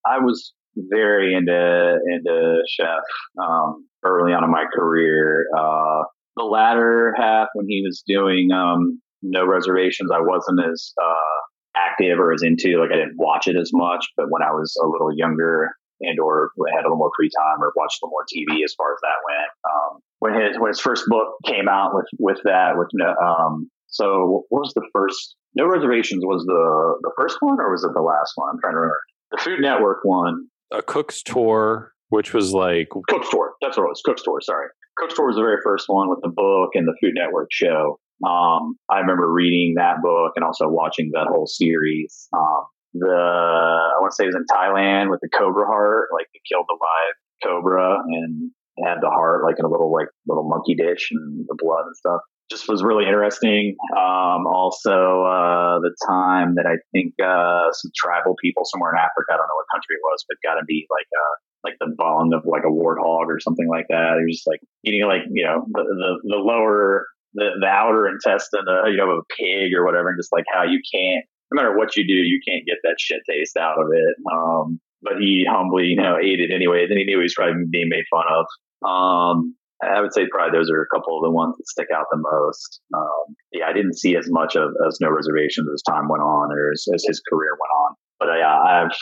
I 0.06 0.18
was 0.18 0.52
very 0.76 1.34
into 1.34 1.98
into 2.06 2.59
chef 2.68 3.02
um, 3.40 3.86
early 4.04 4.32
on 4.32 4.44
in 4.44 4.50
my 4.50 4.64
career. 4.72 5.46
Uh, 5.56 6.02
the 6.36 6.44
latter 6.44 7.14
half 7.16 7.48
when 7.54 7.66
he 7.68 7.82
was 7.84 8.02
doing 8.06 8.50
um, 8.52 9.00
no 9.22 9.46
reservations, 9.46 10.10
I 10.12 10.20
wasn't 10.20 10.60
as 10.64 10.92
uh, 11.02 11.76
active 11.76 12.18
or 12.18 12.32
as 12.32 12.42
into 12.42 12.80
like 12.80 12.90
I 12.90 12.96
didn't 12.96 13.16
watch 13.16 13.46
it 13.46 13.56
as 13.56 13.70
much. 13.72 14.06
But 14.16 14.26
when 14.30 14.42
I 14.42 14.50
was 14.50 14.74
a 14.82 14.86
little 14.86 15.14
younger, 15.14 15.70
and 16.02 16.18
or 16.20 16.50
had 16.74 16.80
a 16.80 16.88
little 16.88 16.98
more 16.98 17.10
free 17.16 17.30
time 17.30 17.62
or 17.62 17.72
watched 17.76 18.02
a 18.02 18.06
little 18.06 18.16
more 18.16 18.26
TV 18.26 18.64
as 18.64 18.74
far 18.74 18.92
as 18.92 19.00
that 19.02 19.18
went. 19.26 19.50
Um, 19.64 20.00
when 20.18 20.34
his 20.34 20.58
when 20.58 20.68
his 20.68 20.80
first 20.80 21.04
book 21.08 21.34
came 21.46 21.68
out 21.68 21.94
with 21.94 22.06
with 22.18 22.38
that 22.44 22.76
with 22.76 22.88
um, 23.22 23.70
so 23.88 24.44
what 24.48 24.60
was 24.60 24.74
the 24.74 24.86
first? 24.92 25.36
No 25.54 25.66
reservations 25.66 26.24
was 26.24 26.44
the 26.44 26.98
the 27.02 27.12
first 27.16 27.38
one 27.40 27.60
or 27.60 27.70
was 27.70 27.84
it 27.84 27.90
the 27.94 28.02
last 28.02 28.32
one? 28.36 28.50
I'm 28.52 28.60
trying 28.60 28.74
to 28.74 28.78
remember. 28.78 29.00
The 29.32 29.38
Food 29.38 29.60
Network 29.60 30.00
one. 30.02 30.46
A 30.72 30.82
Cook's 30.82 31.22
Tour, 31.22 31.92
which 32.10 32.34
was 32.34 32.52
like 32.52 32.88
Cook's 33.08 33.30
Tour. 33.30 33.54
That's 33.60 33.76
what 33.76 33.84
it 33.84 33.88
was. 33.88 34.02
Cook's 34.04 34.22
Tour. 34.22 34.40
Sorry, 34.42 34.68
Cook's 34.96 35.14
Tour 35.14 35.26
was 35.26 35.36
the 35.36 35.42
very 35.42 35.58
first 35.64 35.88
one 35.88 36.08
with 36.08 36.20
the 36.22 36.28
book 36.28 36.70
and 36.74 36.86
the 36.86 36.96
Food 37.00 37.14
Network 37.14 37.48
show. 37.50 37.98
Um, 38.26 38.76
I 38.88 38.98
remember 39.00 39.30
reading 39.30 39.74
that 39.76 39.96
book 40.02 40.32
and 40.36 40.44
also 40.44 40.68
watching 40.68 41.10
that 41.12 41.26
whole 41.28 41.46
series. 41.46 42.28
Um, 42.32 42.64
the 42.94 43.09
I 43.09 43.98
want 44.01 44.12
to 44.12 44.16
say 44.16 44.24
it 44.24 44.32
was 44.32 44.36
in 44.36 44.47
Thailand 44.48 45.10
with 45.10 45.20
the 45.20 45.28
cobra 45.28 45.66
heart, 45.66 46.09
like 46.12 46.27
they 46.32 46.40
killed 46.48 46.66
the 46.69 46.78
live 46.78 47.16
cobra 47.43 47.98
and 48.06 48.51
had 48.85 49.01
the 49.01 49.10
heart 49.10 49.44
like 49.44 49.56
in 49.59 49.64
a 49.64 49.69
little 49.69 49.93
like 49.93 50.09
little 50.27 50.48
monkey 50.48 50.74
dish 50.74 51.09
and 51.12 51.44
the 51.48 51.56
blood 51.59 51.85
and 51.86 51.97
stuff. 51.97 52.20
Just 52.51 52.69
was 52.69 52.82
really 52.82 53.06
interesting. 53.06 53.77
Um, 53.97 54.44
also, 54.44 55.24
uh, 55.24 55.81
the 55.81 55.94
time 56.05 56.56
that 56.56 56.69
I 56.69 56.77
think 56.93 57.14
uh, 57.16 57.73
some 57.73 57.90
tribal 57.97 58.36
people 58.43 58.64
somewhere 58.69 58.93
in 58.93 59.01
Africa, 59.01 59.32
I 59.32 59.40
don't 59.40 59.48
know 59.48 59.56
what 59.56 59.73
country 59.73 59.97
it 59.97 60.05
was, 60.05 60.20
but 60.28 60.36
got 60.44 60.60
to 60.60 60.64
be 60.66 60.85
like 60.90 61.09
a 61.09 61.24
uh, 61.24 61.35
like 61.64 61.77
the 61.81 61.94
bone 61.97 62.35
of 62.35 62.43
like 62.44 62.66
a 62.66 62.73
warthog 62.73 63.31
or 63.31 63.39
something 63.40 63.69
like 63.69 63.86
that. 63.89 64.19
You're 64.19 64.28
just 64.28 64.47
like 64.47 64.60
eating 64.85 65.06
like 65.06 65.23
you 65.31 65.44
know 65.44 65.64
the 65.73 65.82
the, 65.82 66.36
the 66.36 66.40
lower 66.43 67.06
the, 67.35 67.56
the 67.60 67.66
outer 67.66 68.09
intestine, 68.09 68.69
uh, 68.69 68.86
you 68.89 68.97
know, 68.97 69.10
of 69.10 69.24
a 69.24 69.32
pig 69.32 69.73
or 69.73 69.85
whatever, 69.85 70.09
and 70.10 70.19
just 70.19 70.32
like 70.32 70.44
how 70.52 70.64
you 70.64 70.81
can't 70.93 71.24
no 71.52 71.62
matter 71.62 71.76
what 71.76 71.96
you 71.96 72.06
do, 72.06 72.14
you 72.14 72.40
can't 72.46 72.66
get 72.66 72.78
that 72.82 72.96
shit 72.98 73.22
taste 73.28 73.56
out 73.56 73.78
of 73.80 73.86
it. 73.92 74.14
Um, 74.32 74.80
but 75.02 75.14
he 75.18 75.44
humbly, 75.48 75.86
you 75.86 75.96
know, 75.96 76.16
ate 76.16 76.40
it 76.40 76.54
anyway. 76.54 76.86
Then 76.88 76.98
he 76.98 77.04
knew 77.04 77.18
he 77.18 77.22
was 77.24 77.34
probably 77.34 77.64
being 77.70 77.88
made 77.88 78.04
fun 78.10 78.24
of. 78.30 78.46
Um, 78.88 79.56
I 79.82 80.00
would 80.00 80.12
say 80.12 80.26
probably 80.30 80.56
those 80.56 80.70
are 80.70 80.80
a 80.80 80.96
couple 80.96 81.18
of 81.18 81.24
the 81.24 81.30
ones 81.30 81.56
that 81.56 81.66
stick 81.66 81.88
out 81.94 82.06
the 82.10 82.18
most. 82.18 82.80
Um, 82.94 83.34
yeah, 83.52 83.66
I 83.66 83.72
didn't 83.72 83.98
see 83.98 84.16
as 84.16 84.26
much 84.30 84.54
of 84.54 84.70
as 84.86 84.98
no 85.00 85.10
reservations 85.10 85.68
as 85.74 85.82
time 85.82 86.08
went 86.08 86.22
on 86.22 86.52
or 86.52 86.70
as, 86.72 86.86
as 86.94 87.04
his 87.06 87.20
career 87.28 87.50
went 87.52 87.72
on. 87.82 87.94
But 88.20 88.28
uh, 88.28 88.32
I 88.32 88.78
have 88.78 88.92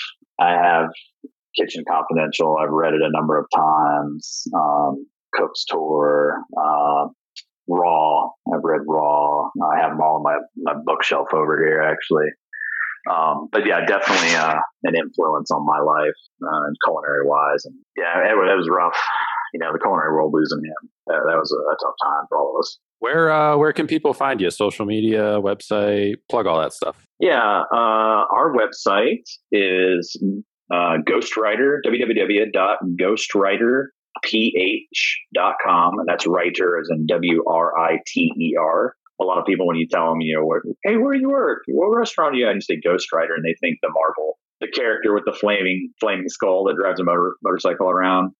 I 0.40 0.50
have 0.52 0.88
Kitchen 1.58 1.84
Confidential. 1.86 2.56
I've 2.58 2.70
read 2.70 2.94
it 2.94 3.02
a 3.02 3.10
number 3.10 3.38
of 3.38 3.46
times. 3.54 4.44
Um, 4.54 5.06
Cook's 5.34 5.64
Tour, 5.66 6.40
uh, 6.56 7.08
Raw. 7.68 8.30
I've 8.52 8.64
read 8.64 8.82
Raw. 8.86 9.50
I 9.62 9.80
have 9.80 9.92
them 9.92 10.00
all 10.00 10.16
on 10.16 10.22
my, 10.22 10.38
my 10.56 10.74
bookshelf 10.84 11.28
over 11.32 11.58
here, 11.64 11.82
actually. 11.82 12.26
Um, 13.08 13.48
but 13.52 13.64
yeah, 13.66 13.86
definitely 13.86 14.34
uh, 14.34 14.56
an 14.84 14.96
influence 14.96 15.50
on 15.50 15.64
my 15.64 15.80
life 15.80 16.14
uh, 16.42 16.66
and 16.66 16.76
culinary 16.84 17.24
wise. 17.24 17.64
And 17.64 17.74
yeah, 17.96 18.18
it, 18.18 18.32
it, 18.32 18.56
was 18.56 18.68
rough. 18.70 18.98
You 19.54 19.60
know, 19.60 19.72
the 19.72 19.78
culinary 19.78 20.12
world 20.12 20.34
losing 20.34 20.58
him. 20.58 20.90
That, 21.06 21.22
that 21.26 21.38
was 21.38 21.50
a, 21.52 21.56
a, 21.56 21.76
tough 21.82 21.94
time 22.02 22.26
for 22.28 22.38
all 22.38 22.54
of 22.54 22.60
us. 22.60 22.78
Where 22.98 23.32
uh, 23.32 23.56
where 23.56 23.72
can 23.72 23.86
people 23.86 24.12
find 24.12 24.38
you? 24.40 24.50
Social 24.50 24.84
media, 24.84 25.40
website, 25.40 26.16
plug 26.28 26.46
all 26.46 26.60
that 26.60 26.72
stuff. 26.72 26.96
Yeah, 27.18 27.62
uh, 27.72 28.26
our 28.30 28.54
website 28.54 29.24
is 29.50 30.22
uh, 30.72 30.98
Ghostwriter, 31.08 31.78
www.ghostwriter 31.86 33.86
ph.com, 34.22 35.98
and 35.98 36.08
that's 36.08 36.26
writer 36.26 36.78
as 36.80 36.88
in 36.90 37.06
W 37.06 37.44
R 37.46 37.78
I 37.78 37.98
T 38.06 38.32
E 38.38 38.54
R. 38.58 38.94
A 39.20 39.24
lot 39.24 39.38
of 39.38 39.44
people, 39.44 39.66
when 39.66 39.76
you 39.76 39.86
tell 39.86 40.08
them, 40.08 40.20
you 40.20 40.36
know, 40.36 40.44
where, 40.44 40.62
hey, 40.84 40.96
where 40.96 41.14
do 41.14 41.20
you 41.20 41.28
work? 41.28 41.62
What 41.68 41.88
restaurant 41.88 42.34
are 42.34 42.38
you 42.38 42.46
at? 42.46 42.52
And 42.52 42.62
you 42.66 42.74
say 42.76 42.80
Ghostwriter, 42.80 43.34
and 43.34 43.44
they 43.44 43.54
think 43.60 43.78
the 43.82 43.90
Marvel, 43.90 44.38
the 44.60 44.68
character 44.68 45.12
with 45.12 45.24
the 45.26 45.32
flaming 45.32 45.92
flaming 46.00 46.28
skull 46.28 46.64
that 46.64 46.76
drives 46.76 47.00
a 47.00 47.04
motor, 47.04 47.36
motorcycle 47.42 47.90
around. 47.90 48.32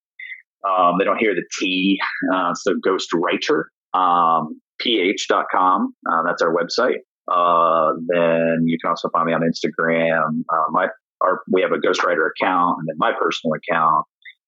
Um, 0.67 0.97
they 0.99 1.05
don't 1.05 1.17
hear 1.17 1.33
the 1.33 1.43
T, 1.59 1.99
uh, 2.33 2.53
so 2.53 2.75
Ghostwriter, 2.75 3.65
um, 3.93 4.61
ph.com. 4.79 5.93
Uh, 6.11 6.23
that's 6.25 6.41
our 6.41 6.53
website. 6.53 6.97
Uh, 7.31 7.93
then 8.07 8.63
you 8.65 8.77
can 8.81 8.89
also 8.89 9.09
find 9.09 9.27
me 9.27 9.33
on 9.33 9.41
Instagram. 9.41 10.43
Uh, 10.49 10.71
my 10.71 10.87
our, 11.21 11.41
we 11.51 11.61
have 11.61 11.71
a 11.71 11.77
Ghostwriter 11.77 12.27
account, 12.29 12.77
and 12.79 12.87
then 12.87 12.95
my 12.97 13.11
personal 13.19 13.53
account 13.53 14.05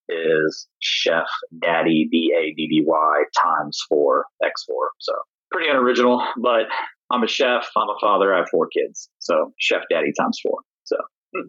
is 0.10 0.68
Chef 0.80 1.28
Daddy 1.62 2.08
D 2.12 2.34
A 2.38 2.54
D 2.56 2.68
D 2.68 2.84
Y 2.86 3.24
times 3.42 3.80
four 3.88 4.26
X 4.44 4.64
four. 4.66 4.90
So 5.00 5.14
pretty 5.54 5.70
unoriginal, 5.70 6.26
but 6.42 6.64
I'm 7.12 7.24
a 7.24 7.28
chef. 7.28 7.70
I'm 7.78 7.90
a 7.90 8.00
father. 8.02 8.34
I 8.34 8.40
have 8.40 8.50
four 8.50 8.68
kids. 8.68 9.10
So 9.20 9.54
Chef 9.60 9.84
Daddy 9.90 10.12
times 10.20 10.40
four. 10.44 10.60
So 10.84 10.98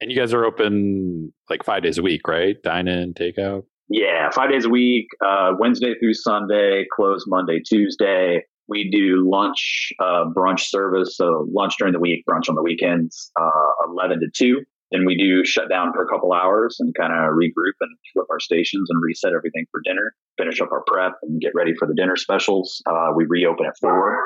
And 0.00 0.10
you 0.10 0.16
guys 0.16 0.32
are 0.32 0.44
open 0.44 1.32
like 1.50 1.64
five 1.64 1.82
days 1.82 1.98
a 1.98 2.02
week, 2.02 2.28
right? 2.28 2.56
Dine 2.62 2.86
in, 2.86 3.14
takeout. 3.14 3.64
Yeah, 3.88 4.30
five 4.30 4.50
days 4.50 4.64
a 4.64 4.68
week, 4.68 5.06
uh, 5.26 5.52
Wednesday 5.58 5.94
through 5.98 6.14
Sunday, 6.14 6.84
close 6.94 7.24
Monday, 7.26 7.60
Tuesday. 7.66 8.42
We 8.68 8.90
do 8.90 9.28
lunch, 9.28 9.92
uh, 9.98 10.26
brunch 10.36 10.60
service. 10.60 11.16
So 11.16 11.48
lunch 11.52 11.74
during 11.78 11.94
the 11.94 11.98
week, 11.98 12.24
brunch 12.28 12.48
on 12.48 12.54
the 12.54 12.62
weekends, 12.62 13.32
uh, 13.40 13.50
11 13.90 14.20
to 14.20 14.26
2. 14.32 14.60
Then 14.90 15.04
we 15.04 15.16
do 15.16 15.44
shut 15.44 15.68
down 15.68 15.92
for 15.92 16.02
a 16.02 16.08
couple 16.08 16.32
hours 16.32 16.76
and 16.80 16.94
kind 16.94 17.12
of 17.12 17.34
regroup 17.34 17.76
and 17.80 17.96
flip 18.12 18.26
our 18.30 18.40
stations 18.40 18.88
and 18.90 19.02
reset 19.02 19.32
everything 19.36 19.66
for 19.70 19.80
dinner, 19.84 20.14
finish 20.38 20.60
up 20.60 20.72
our 20.72 20.82
prep 20.86 21.12
and 21.22 21.40
get 21.40 21.52
ready 21.54 21.74
for 21.78 21.86
the 21.86 21.94
dinner 21.94 22.16
specials. 22.16 22.82
Uh, 22.86 23.08
we 23.14 23.26
reopen 23.28 23.66
at 23.66 23.76
four. 23.80 24.18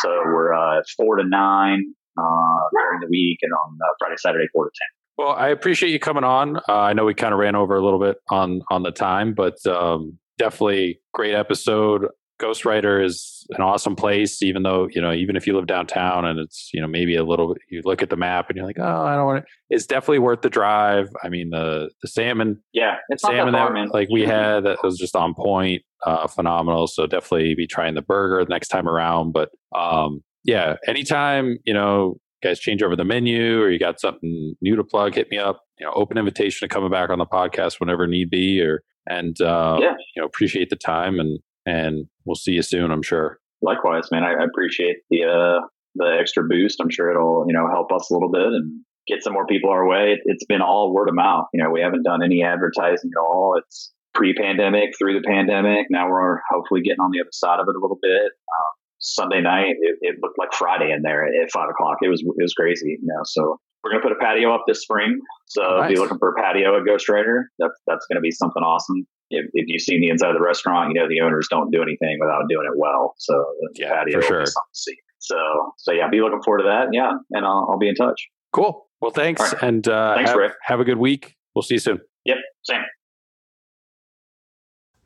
So 0.00 0.08
we're 0.26 0.52
uh, 0.52 0.82
four 0.96 1.16
to 1.16 1.24
nine 1.24 1.94
uh, 2.18 2.58
during 2.72 3.00
the 3.00 3.08
week 3.08 3.38
and 3.42 3.52
on 3.52 3.78
uh, 3.80 3.92
Friday, 3.98 4.16
Saturday, 4.18 4.46
four 4.52 4.64
to 4.64 4.70
10. 4.70 5.26
Well, 5.26 5.34
I 5.34 5.48
appreciate 5.48 5.90
you 5.90 5.98
coming 5.98 6.24
on. 6.24 6.56
Uh, 6.56 6.62
I 6.68 6.92
know 6.92 7.04
we 7.04 7.14
kind 7.14 7.32
of 7.32 7.40
ran 7.40 7.56
over 7.56 7.74
a 7.74 7.82
little 7.82 8.00
bit 8.00 8.16
on 8.28 8.62
on 8.70 8.82
the 8.82 8.90
time, 8.90 9.32
but 9.34 9.64
um, 9.66 10.18
definitely 10.36 11.00
great 11.14 11.34
episode. 11.34 12.06
Ghostwriter 12.40 13.02
is 13.02 13.46
an 13.50 13.62
awesome 13.62 13.96
place, 13.96 14.42
even 14.42 14.62
though, 14.62 14.88
you 14.90 15.00
know, 15.00 15.12
even 15.12 15.36
if 15.36 15.46
you 15.46 15.54
live 15.56 15.66
downtown 15.66 16.24
and 16.24 16.38
it's, 16.38 16.70
you 16.74 16.80
know, 16.80 16.86
maybe 16.86 17.16
a 17.16 17.24
little 17.24 17.54
you 17.70 17.80
look 17.84 18.02
at 18.02 18.10
the 18.10 18.16
map 18.16 18.50
and 18.50 18.56
you're 18.56 18.66
like, 18.66 18.78
oh, 18.78 19.04
I 19.04 19.16
don't 19.16 19.24
want 19.24 19.44
to, 19.44 19.52
it's 19.70 19.86
definitely 19.86 20.18
worth 20.18 20.42
the 20.42 20.50
drive. 20.50 21.08
I 21.24 21.28
mean, 21.28 21.50
the, 21.50 21.90
the 22.02 22.08
salmon, 22.08 22.62
yeah, 22.72 22.96
it's 23.08 23.22
salmon 23.22 23.54
that, 23.54 23.72
that 23.72 23.94
like 23.94 24.08
we 24.10 24.22
had 24.22 24.64
that 24.64 24.78
was 24.82 24.98
just 24.98 25.16
on 25.16 25.34
point, 25.34 25.82
uh, 26.04 26.26
phenomenal. 26.26 26.86
So 26.86 27.06
definitely 27.06 27.54
be 27.54 27.66
trying 27.66 27.94
the 27.94 28.02
burger 28.02 28.44
the 28.44 28.50
next 28.50 28.68
time 28.68 28.88
around. 28.88 29.32
But, 29.32 29.50
um, 29.74 30.22
yeah, 30.44 30.76
anytime, 30.86 31.58
you 31.64 31.72
know, 31.72 32.18
guys 32.42 32.60
change 32.60 32.82
over 32.82 32.96
the 32.96 33.04
menu 33.04 33.60
or 33.62 33.70
you 33.70 33.78
got 33.78 33.98
something 33.98 34.54
new 34.60 34.76
to 34.76 34.84
plug, 34.84 35.14
hit 35.14 35.30
me 35.30 35.38
up. 35.38 35.62
You 35.78 35.86
know, 35.86 35.92
open 35.94 36.18
invitation 36.18 36.68
to 36.68 36.72
coming 36.72 36.90
back 36.90 37.10
on 37.10 37.18
the 37.18 37.26
podcast 37.26 37.80
whenever 37.80 38.06
need 38.06 38.30
be. 38.30 38.60
Or 38.60 38.82
and 39.06 39.40
uh, 39.40 39.78
yeah. 39.80 39.94
you 40.14 40.22
know, 40.22 40.26
appreciate 40.26 40.70
the 40.70 40.76
time 40.76 41.18
and 41.18 41.38
and 41.66 42.06
we'll 42.24 42.36
see 42.36 42.52
you 42.52 42.62
soon. 42.62 42.90
I'm 42.90 43.02
sure. 43.02 43.38
Likewise, 43.60 44.08
man. 44.10 44.22
I, 44.22 44.32
I 44.32 44.44
appreciate 44.44 44.98
the 45.10 45.24
uh, 45.24 45.66
the 45.96 46.16
extra 46.20 46.44
boost. 46.44 46.78
I'm 46.80 46.90
sure 46.90 47.10
it'll 47.10 47.44
you 47.48 47.54
know 47.54 47.68
help 47.68 47.92
us 47.92 48.08
a 48.10 48.14
little 48.14 48.30
bit 48.30 48.46
and 48.46 48.82
get 49.06 49.22
some 49.22 49.32
more 49.32 49.46
people 49.46 49.70
our 49.70 49.86
way. 49.86 50.12
It, 50.12 50.20
it's 50.24 50.44
been 50.44 50.62
all 50.62 50.94
word 50.94 51.08
of 51.08 51.14
mouth. 51.14 51.46
You 51.52 51.62
know, 51.62 51.70
we 51.70 51.80
haven't 51.80 52.04
done 52.04 52.22
any 52.22 52.42
advertising 52.42 53.10
at 53.16 53.20
all. 53.20 53.58
It's 53.58 53.92
pre-pandemic, 54.14 54.96
through 54.98 55.20
the 55.20 55.26
pandemic. 55.26 55.86
Now 55.90 56.08
we're 56.08 56.38
hopefully 56.50 56.80
getting 56.80 57.00
on 57.00 57.10
the 57.12 57.20
other 57.20 57.32
side 57.32 57.60
of 57.60 57.66
it 57.68 57.76
a 57.76 57.80
little 57.80 57.98
bit. 58.00 58.32
Um, 58.32 58.72
Sunday 58.98 59.42
night, 59.42 59.76
it, 59.80 59.98
it, 60.00 60.16
looked 60.22 60.38
like 60.38 60.54
Friday 60.54 60.90
in 60.90 61.02
there 61.02 61.26
at 61.26 61.50
five 61.52 61.68
o'clock. 61.68 61.98
It 62.00 62.08
was 62.08 62.20
it 62.20 62.42
was 62.42 62.54
crazy, 62.54 62.98
you 63.00 63.06
know. 63.06 63.20
So 63.24 63.60
we're 63.84 63.90
gonna 63.90 64.02
put 64.02 64.12
a 64.12 64.20
patio 64.20 64.54
up 64.54 64.64
this 64.66 64.82
spring. 64.82 65.20
So 65.46 65.62
nice. 65.62 65.84
if 65.84 65.90
you're 65.92 66.02
looking 66.02 66.18
for 66.18 66.30
a 66.30 66.42
patio 66.42 66.76
at 66.76 66.84
Ghostwriter, 66.84 67.44
that's 67.58 67.78
that's 67.86 68.06
gonna 68.10 68.22
be 68.22 68.30
something 68.30 68.62
awesome 68.62 69.06
if, 69.30 69.46
if 69.52 69.64
you've 69.68 69.82
seen 69.82 70.00
the 70.00 70.08
inside 70.08 70.30
of 70.30 70.36
the 70.36 70.42
restaurant, 70.42 70.92
you 70.92 71.00
know 71.00 71.08
the 71.08 71.20
owners 71.20 71.48
don't 71.50 71.70
do 71.70 71.82
anything 71.82 72.18
without 72.20 72.42
doing 72.48 72.66
it 72.70 72.78
well. 72.78 73.14
So 73.18 73.34
the 73.60 73.82
yeah, 73.82 73.92
patio 73.92 74.20
for 74.20 74.26
sure. 74.26 74.46
something 74.46 74.72
to 74.72 74.78
see. 74.78 74.96
So 75.18 75.36
so 75.78 75.92
yeah, 75.92 76.08
be 76.08 76.20
looking 76.20 76.42
forward 76.42 76.58
to 76.58 76.64
that. 76.64 76.88
Yeah, 76.92 77.12
and 77.32 77.44
I'll, 77.44 77.68
I'll 77.70 77.78
be 77.78 77.88
in 77.88 77.94
touch. 77.94 78.28
Cool. 78.52 78.86
Well, 79.00 79.10
thanks, 79.10 79.40
right. 79.40 79.62
and 79.62 79.86
uh, 79.86 80.14
thanks, 80.14 80.30
have, 80.30 80.52
have 80.62 80.80
a 80.80 80.84
good 80.84 80.98
week. 80.98 81.36
We'll 81.54 81.62
see 81.62 81.74
you 81.74 81.80
soon. 81.80 82.00
Yep. 82.24 82.38
Same. 82.64 82.82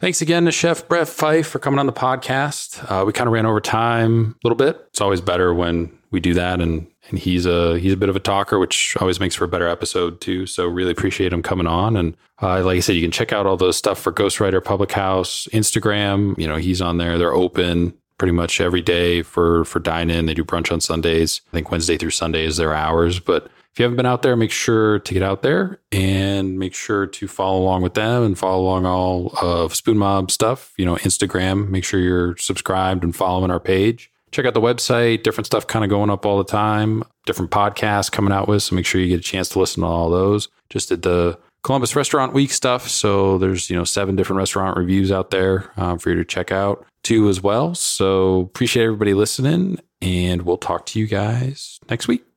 Thanks 0.01 0.22
again 0.22 0.47
to 0.47 0.51
Chef 0.51 0.89
Brett 0.89 1.09
Fife 1.09 1.47
for 1.47 1.59
coming 1.59 1.78
on 1.78 1.85
the 1.85 1.93
podcast. 1.93 2.90
Uh, 2.90 3.05
we 3.05 3.12
kind 3.12 3.27
of 3.27 3.35
ran 3.35 3.44
over 3.44 3.60
time 3.60 4.35
a 4.43 4.48
little 4.48 4.56
bit. 4.56 4.82
It's 4.89 5.02
always 5.02 5.20
better 5.20 5.52
when 5.52 5.93
we 6.10 6.20
do 6.20 6.32
that, 6.32 6.59
and 6.59 6.86
and 7.10 7.18
he's 7.18 7.44
a 7.44 7.78
he's 7.78 7.93
a 7.93 7.98
bit 7.98 8.09
of 8.09 8.16
a 8.16 8.20
talker, 8.20 8.59
which 8.59 8.97
always 8.98 9.20
makes 9.20 9.35
for 9.35 9.44
a 9.44 9.48
better 9.48 9.68
episode 9.68 10.22
too. 10.22 10.47
So 10.47 10.66
really 10.66 10.93
appreciate 10.93 11.35
him 11.35 11.43
coming 11.43 11.66
on. 11.66 11.98
And 11.98 12.16
uh, 12.40 12.64
like 12.64 12.78
I 12.78 12.81
said, 12.81 12.97
you 12.97 13.02
can 13.02 13.10
check 13.10 13.35
out 13.35 13.44
all 13.44 13.59
the 13.59 13.74
stuff 13.74 14.01
for 14.01 14.10
Ghostwriter 14.10 14.64
Public 14.64 14.90
House 14.93 15.47
Instagram. 15.52 16.39
You 16.39 16.48
know, 16.48 16.56
he's 16.56 16.81
on 16.81 16.97
there. 16.97 17.18
They're 17.18 17.35
open 17.35 17.93
pretty 18.16 18.32
much 18.32 18.59
every 18.59 18.81
day 18.81 19.20
for 19.20 19.66
for 19.66 19.81
dine 19.81 20.09
in. 20.09 20.24
They 20.24 20.32
do 20.32 20.44
brunch 20.44 20.72
on 20.72 20.81
Sundays. 20.81 21.43
I 21.48 21.51
think 21.51 21.70
Wednesday 21.70 21.98
through 21.98 22.12
Sunday 22.12 22.47
is 22.47 22.56
their 22.56 22.72
hours. 22.72 23.20
But 23.20 23.51
if 23.72 23.78
you 23.78 23.84
haven't 23.84 23.97
been 23.97 24.06
out 24.06 24.22
there, 24.22 24.36
make 24.36 24.51
sure 24.51 24.98
to 24.98 25.14
get 25.14 25.22
out 25.22 25.42
there 25.42 25.80
and 25.92 26.59
make 26.59 26.74
sure 26.74 27.06
to 27.06 27.28
follow 27.28 27.60
along 27.60 27.82
with 27.82 27.94
them 27.94 28.24
and 28.24 28.38
follow 28.38 28.62
along 28.62 28.86
all 28.86 29.32
of 29.40 29.74
Spoon 29.74 29.98
Mob 29.98 30.30
stuff. 30.30 30.72
You 30.76 30.84
know, 30.84 30.97
Instagram. 30.97 31.68
Make 31.68 31.84
sure 31.84 32.01
you're 32.01 32.36
subscribed 32.36 33.05
and 33.05 33.14
following 33.14 33.51
our 33.51 33.60
page 33.60 34.10
check 34.32 34.47
out 34.47 34.55
the 34.55 34.60
website. 34.60 35.22
Different 35.22 35.47
stuff 35.47 35.66
kind 35.66 35.84
of 35.84 35.90
going 35.90 36.10
up 36.10 36.24
all 36.24 36.38
the 36.38 36.44
time. 36.44 37.02
Different 37.26 37.51
podcasts 37.51 38.10
coming 38.10 38.32
out 38.32 38.48
with. 38.48 38.62
So 38.62 38.74
make 38.74 38.86
sure 38.86 39.01
you 39.01 39.09
get 39.09 39.20
a 39.20 39.22
chance 39.22 39.48
to 39.51 39.59
listen 39.59 39.82
to 39.82 39.86
all 39.86 40.10
those. 40.10 40.48
Just 40.68 40.88
did 40.88 41.02
the 41.02 41.38
Columbus 41.62 41.94
Restaurant 41.94 42.32
Week 42.32 42.51
stuff. 42.51 42.88
So 42.88 43.38
there's 43.38 43.70
you 43.70 43.76
know 43.76 43.84
seven 43.84 44.16
different 44.16 44.38
restaurant 44.38 44.76
reviews 44.76 45.12
out 45.12 45.30
there 45.30 45.72
um, 45.76 45.98
for 45.98 46.10
you 46.10 46.16
to 46.16 46.24
check 46.24 46.52
out 46.52 46.86
too 47.02 47.28
as 47.28 47.42
well. 47.42 47.74
So 47.74 48.40
appreciate 48.40 48.84
everybody 48.84 49.14
listening, 49.14 49.78
and 50.01 50.42
we'll 50.42 50.59
talk 50.59 50.86
to 50.86 50.98
you 50.98 51.06
guys 51.06 51.78
next 51.88 52.09
week. 52.09 52.30